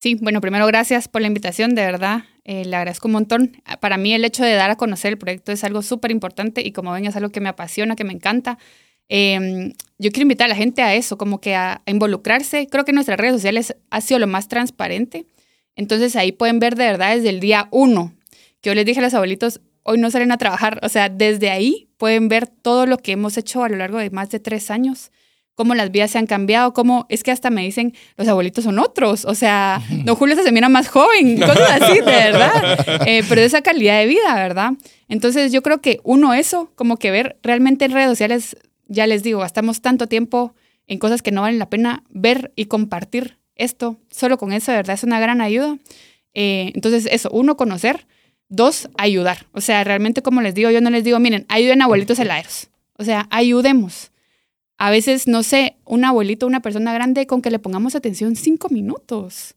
Sí, 0.00 0.14
bueno, 0.14 0.40
primero 0.40 0.66
gracias 0.66 1.08
por 1.08 1.20
la 1.20 1.26
invitación, 1.26 1.74
de 1.74 1.82
verdad, 1.82 2.22
eh, 2.44 2.64
le 2.64 2.76
agradezco 2.76 3.08
un 3.08 3.12
montón. 3.12 3.62
Para 3.80 3.96
mí 3.96 4.14
el 4.14 4.24
hecho 4.24 4.44
de 4.44 4.54
dar 4.54 4.70
a 4.70 4.76
conocer 4.76 5.12
el 5.12 5.18
proyecto 5.18 5.50
es 5.50 5.64
algo 5.64 5.82
súper 5.82 6.12
importante 6.12 6.62
y 6.64 6.70
como 6.72 6.92
ven 6.92 7.06
es 7.06 7.16
algo 7.16 7.30
que 7.30 7.40
me 7.40 7.48
apasiona, 7.48 7.96
que 7.96 8.04
me 8.04 8.12
encanta. 8.12 8.58
Em, 9.08 9.72
yo 9.98 10.10
quiero 10.12 10.22
invitar 10.22 10.44
a 10.44 10.48
la 10.50 10.54
gente 10.54 10.82
a 10.82 10.94
eso, 10.94 11.18
como 11.18 11.40
que 11.40 11.56
a, 11.56 11.82
a 11.84 11.90
involucrarse. 11.90 12.68
Creo 12.70 12.84
que 12.84 12.92
nuestras 12.92 13.18
redes 13.18 13.34
sociales 13.34 13.74
ha 13.90 14.00
sido 14.00 14.20
lo 14.20 14.28
más 14.28 14.46
transparente 14.46 15.26
entonces 15.78 16.16
ahí 16.16 16.32
pueden 16.32 16.58
ver 16.58 16.74
de 16.74 16.86
verdad 16.86 17.14
desde 17.14 17.28
el 17.28 17.38
día 17.38 17.68
uno, 17.70 18.12
que 18.60 18.70
yo 18.70 18.74
les 18.74 18.84
dije 18.84 18.98
a 18.98 19.02
los 19.04 19.14
abuelitos, 19.14 19.60
hoy 19.84 19.96
no 19.96 20.10
salen 20.10 20.32
a 20.32 20.36
trabajar. 20.36 20.80
O 20.82 20.88
sea, 20.88 21.08
desde 21.08 21.50
ahí 21.50 21.88
pueden 21.98 22.28
ver 22.28 22.48
todo 22.48 22.84
lo 22.84 22.98
que 22.98 23.12
hemos 23.12 23.38
hecho 23.38 23.62
a 23.62 23.68
lo 23.68 23.76
largo 23.76 23.98
de 23.98 24.10
más 24.10 24.28
de 24.30 24.40
tres 24.40 24.72
años, 24.72 25.12
cómo 25.54 25.76
las 25.76 25.92
vidas 25.92 26.10
se 26.10 26.18
han 26.18 26.26
cambiado, 26.26 26.72
cómo 26.72 27.06
es 27.08 27.22
que 27.22 27.30
hasta 27.30 27.50
me 27.50 27.62
dicen, 27.62 27.94
los 28.16 28.26
abuelitos 28.26 28.64
son 28.64 28.80
otros. 28.80 29.24
O 29.24 29.36
sea, 29.36 29.80
don 30.04 30.16
Julio 30.16 30.34
se 30.34 30.50
mira 30.50 30.68
más 30.68 30.88
joven, 30.88 31.38
cosas 31.40 31.80
así, 31.80 31.94
de 31.94 32.02
verdad. 32.02 33.06
Eh, 33.06 33.22
pero 33.28 33.40
esa 33.40 33.62
calidad 33.62 34.00
de 34.00 34.06
vida, 34.06 34.34
¿verdad? 34.34 34.72
Entonces 35.08 35.52
yo 35.52 35.62
creo 35.62 35.80
que 35.80 36.00
uno 36.02 36.34
eso, 36.34 36.72
como 36.74 36.96
que 36.96 37.12
ver 37.12 37.38
realmente 37.44 37.84
en 37.84 37.92
redes 37.92 38.08
sociales, 38.08 38.56
ya 38.88 39.06
les 39.06 39.22
digo, 39.22 39.38
gastamos 39.38 39.80
tanto 39.80 40.08
tiempo 40.08 40.56
en 40.88 40.98
cosas 40.98 41.22
que 41.22 41.30
no 41.30 41.42
valen 41.42 41.60
la 41.60 41.70
pena 41.70 42.02
ver 42.10 42.52
y 42.56 42.64
compartir 42.64 43.37
esto, 43.58 43.98
solo 44.10 44.38
con 44.38 44.52
eso 44.52 44.72
de 44.72 44.78
verdad 44.78 44.94
es 44.94 45.04
una 45.04 45.20
gran 45.20 45.40
ayuda. 45.40 45.78
Eh, 46.34 46.72
entonces, 46.74 47.06
eso, 47.10 47.28
uno, 47.30 47.56
conocer, 47.56 48.06
dos, 48.48 48.88
ayudar. 48.96 49.46
O 49.52 49.60
sea, 49.60 49.84
realmente 49.84 50.22
como 50.22 50.40
les 50.40 50.54
digo, 50.54 50.70
yo 50.70 50.80
no 50.80 50.90
les 50.90 51.04
digo, 51.04 51.18
miren, 51.18 51.44
ayuden 51.48 51.82
a 51.82 51.84
abuelitos 51.84 52.18
heladeros. 52.18 52.68
O 52.96 53.04
sea, 53.04 53.28
ayudemos. 53.30 54.10
A 54.78 54.90
veces, 54.90 55.26
no 55.26 55.42
sé, 55.42 55.76
un 55.84 56.04
abuelito, 56.04 56.46
una 56.46 56.62
persona 56.62 56.94
grande, 56.94 57.26
con 57.26 57.42
que 57.42 57.50
le 57.50 57.58
pongamos 57.58 57.94
atención 57.94 58.36
cinco 58.36 58.68
minutos. 58.70 59.56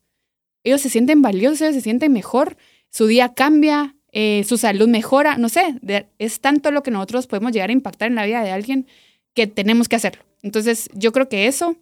Ellos 0.63 0.81
se 0.81 0.89
sienten 0.89 1.21
valiosos, 1.21 1.73
se 1.73 1.81
sienten 1.81 2.11
mejor, 2.11 2.57
su 2.89 3.07
día 3.07 3.33
cambia, 3.33 3.95
eh, 4.11 4.43
su 4.47 4.57
salud 4.57 4.87
mejora, 4.87 5.37
no 5.37 5.47
sé, 5.47 5.75
es 6.19 6.39
tanto 6.41 6.71
lo 6.71 6.83
que 6.83 6.91
nosotros 6.91 7.27
podemos 7.27 7.51
llegar 7.51 7.69
a 7.69 7.73
impactar 7.73 8.09
en 8.09 8.15
la 8.15 8.25
vida 8.25 8.43
de 8.43 8.51
alguien 8.51 8.87
que 9.33 9.47
tenemos 9.47 9.87
que 9.87 9.95
hacerlo. 9.95 10.23
Entonces, 10.41 10.89
yo 10.93 11.11
creo 11.11 11.29
que 11.29 11.47
eso, 11.47 11.77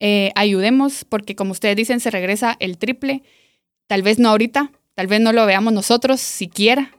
eh, 0.00 0.32
ayudemos, 0.34 1.04
porque 1.04 1.36
como 1.36 1.52
ustedes 1.52 1.76
dicen, 1.76 2.00
se 2.00 2.10
regresa 2.10 2.56
el 2.58 2.78
triple. 2.78 3.22
Tal 3.86 4.02
vez 4.02 4.18
no 4.18 4.30
ahorita, 4.30 4.72
tal 4.94 5.06
vez 5.06 5.20
no 5.20 5.32
lo 5.32 5.46
veamos 5.46 5.72
nosotros 5.72 6.20
siquiera, 6.20 6.92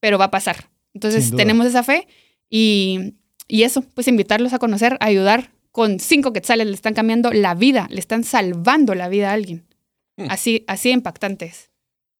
pero 0.00 0.18
va 0.18 0.26
a 0.26 0.30
pasar. 0.30 0.68
Entonces 0.94 1.34
tenemos 1.34 1.66
esa 1.66 1.82
fe 1.82 2.06
y, 2.48 3.14
y, 3.46 3.62
eso, 3.62 3.82
pues 3.94 4.08
invitarlos 4.08 4.52
a 4.52 4.58
conocer, 4.58 4.96
a 5.00 5.06
ayudar 5.06 5.50
con 5.72 6.00
cinco 6.00 6.32
quetzales, 6.32 6.66
le 6.66 6.74
están 6.74 6.94
cambiando 6.94 7.32
la 7.32 7.54
vida, 7.54 7.86
le 7.90 8.00
están 8.00 8.24
salvando 8.24 8.94
la 8.94 9.08
vida 9.08 9.30
a 9.30 9.34
alguien. 9.34 9.66
Mm. 10.16 10.26
Así, 10.30 10.64
así 10.66 10.90
impactantes. 10.90 11.70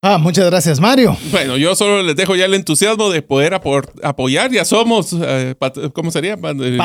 Ah, 0.01 0.17
muchas 0.17 0.47
gracias, 0.47 0.79
Mario. 0.79 1.17
Bueno, 1.33 1.57
yo 1.57 1.75
solo 1.75 2.05
les 2.05 2.15
dejo 2.15 2.37
ya 2.37 2.45
el 2.45 2.55
entusiasmo 2.55 3.11
de 3.11 3.21
poder 3.21 3.55
apoyar. 3.55 4.53
Ya 4.53 4.65
somos, 4.65 5.13
eh, 5.21 5.57
¿cómo 5.93 6.13
sería? 6.13 6.37
Padrinos. 6.37 6.81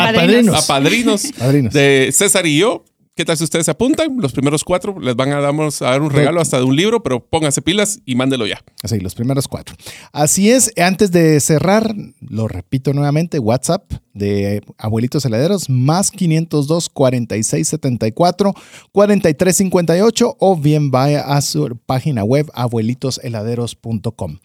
A 0.56 0.68
padrinos, 0.68 1.32
padrinos 1.38 1.74
de 1.74 2.10
César 2.12 2.48
y 2.48 2.58
yo. 2.58 2.84
¿Qué 3.16 3.26
tal 3.26 3.38
si 3.38 3.44
ustedes 3.44 3.66
se 3.66 3.72
apuntan? 3.72 4.18
Los 4.18 4.32
primeros 4.32 4.64
cuatro 4.64 5.00
les 5.00 5.16
van 5.16 5.32
a, 5.34 5.40
damos 5.40 5.84
a 5.84 5.92
dar 5.92 6.02
un 6.02 6.10
regalo 6.10 6.42
hasta 6.42 6.58
de 6.58 6.64
un 6.64 6.76
libro, 6.76 7.04
pero 7.04 7.24
pónganse 7.24 7.62
pilas 7.62 8.00
y 8.06 8.16
mándelo 8.16 8.48
ya. 8.48 8.64
Así, 8.82 9.00
los 9.00 9.14
primeros 9.14 9.48
cuatro. 9.48 9.76
Así 10.12 10.50
es, 10.50 10.72
antes 10.78 11.12
de 11.12 11.40
cerrar, 11.40 11.94
lo 12.22 12.48
repito 12.48 12.92
nuevamente, 12.92 13.38
WhatsApp 13.38 13.84
de 14.16 14.64
Abuelitos 14.80 15.26
Heladeros, 15.26 15.70
más 15.70 16.10
502 16.10 16.90
46 16.90 17.68
74 17.68 18.56
43 18.92 19.58
58 19.58 20.38
o 20.40 20.58
bien 20.58 20.90
vaya 20.90 21.22
a 21.22 21.42
su 21.42 21.78
página 21.86 22.24
web 22.24 22.50
abuelitosheladeros.com. 22.56 24.40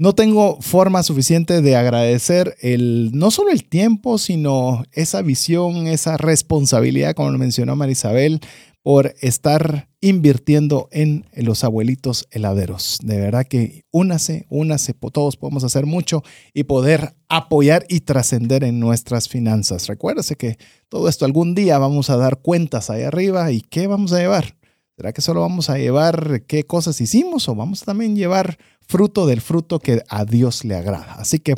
No 0.00 0.14
tengo 0.14 0.56
forma 0.62 1.02
suficiente 1.02 1.60
de 1.60 1.76
agradecer 1.76 2.56
el, 2.62 3.10
no 3.12 3.30
solo 3.30 3.50
el 3.50 3.68
tiempo, 3.68 4.16
sino 4.16 4.82
esa 4.92 5.20
visión, 5.20 5.88
esa 5.88 6.16
responsabilidad, 6.16 7.14
como 7.14 7.28
lo 7.28 7.36
mencionó 7.36 7.76
Marisabel, 7.76 8.40
por 8.82 9.14
estar 9.20 9.90
invirtiendo 10.00 10.88
en 10.90 11.26
los 11.34 11.64
abuelitos 11.64 12.26
heladeros. 12.30 12.96
De 13.02 13.20
verdad 13.20 13.46
que 13.46 13.84
únase, 13.90 14.46
únase, 14.48 14.94
todos 14.94 15.36
podemos 15.36 15.64
hacer 15.64 15.84
mucho 15.84 16.22
y 16.54 16.64
poder 16.64 17.14
apoyar 17.28 17.84
y 17.90 18.00
trascender 18.00 18.64
en 18.64 18.80
nuestras 18.80 19.28
finanzas. 19.28 19.86
Recuérdese 19.86 20.34
que 20.36 20.56
todo 20.88 21.10
esto 21.10 21.26
algún 21.26 21.54
día 21.54 21.76
vamos 21.76 22.08
a 22.08 22.16
dar 22.16 22.38
cuentas 22.38 22.88
ahí 22.88 23.02
arriba 23.02 23.52
y 23.52 23.60
¿qué 23.60 23.86
vamos 23.86 24.14
a 24.14 24.20
llevar? 24.20 24.56
¿Será 24.96 25.12
que 25.12 25.20
solo 25.20 25.42
vamos 25.42 25.68
a 25.68 25.76
llevar 25.78 26.44
qué 26.46 26.64
cosas 26.64 27.00
hicimos 27.02 27.48
o 27.50 27.54
vamos 27.54 27.82
a 27.82 27.86
también 27.86 28.16
llevar 28.16 28.56
fruto 28.90 29.26
del 29.26 29.40
fruto 29.40 29.78
que 29.78 30.02
a 30.08 30.24
Dios 30.24 30.64
le 30.64 30.74
agrada. 30.74 31.14
Así 31.14 31.38
que 31.38 31.54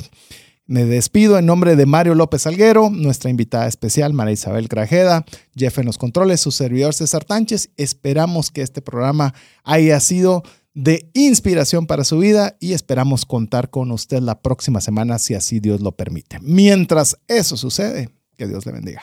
me 0.67 0.85
despido 0.85 1.39
en 1.39 1.47
nombre 1.47 1.75
de 1.75 1.87
Mario 1.87 2.15
López 2.15 2.47
Alguero, 2.47 2.91
nuestra 2.91 3.31
invitada 3.31 3.67
especial, 3.67 4.13
María 4.13 4.35
Isabel 4.35 4.69
Grajeda, 4.69 5.25
Jeff 5.57 5.79
en 5.79 5.87
los 5.87 5.99
controles, 5.99 6.41
su 6.41 6.53
servidor 6.53 6.95
César 6.95 7.25
Tánchez. 7.25 7.71
Esperamos 7.77 8.51
que 8.51 8.63
este 8.63 8.83
programa 8.83 9.35
haya 9.65 9.99
sido 9.99 10.43
de 10.75 11.11
inspiración 11.15 11.87
para 11.87 12.05
su 12.05 12.19
vida 12.19 12.57
y 12.61 12.75
esperamos 12.75 13.27
contar 13.27 13.71
con 13.71 13.91
usted 13.91 14.21
la 14.21 14.41
próxima 14.41 14.81
semana 14.81 15.19
si 15.19 15.35
así 15.35 15.59
Dios 15.59 15.81
lo 15.81 15.93
permite. 15.93 16.39
Mientras 16.41 17.19
eso 17.29 17.57
sucede, 17.57 18.11
que 18.37 18.47
Dios 18.47 18.65
le 18.65 18.73
bendiga. 18.73 19.03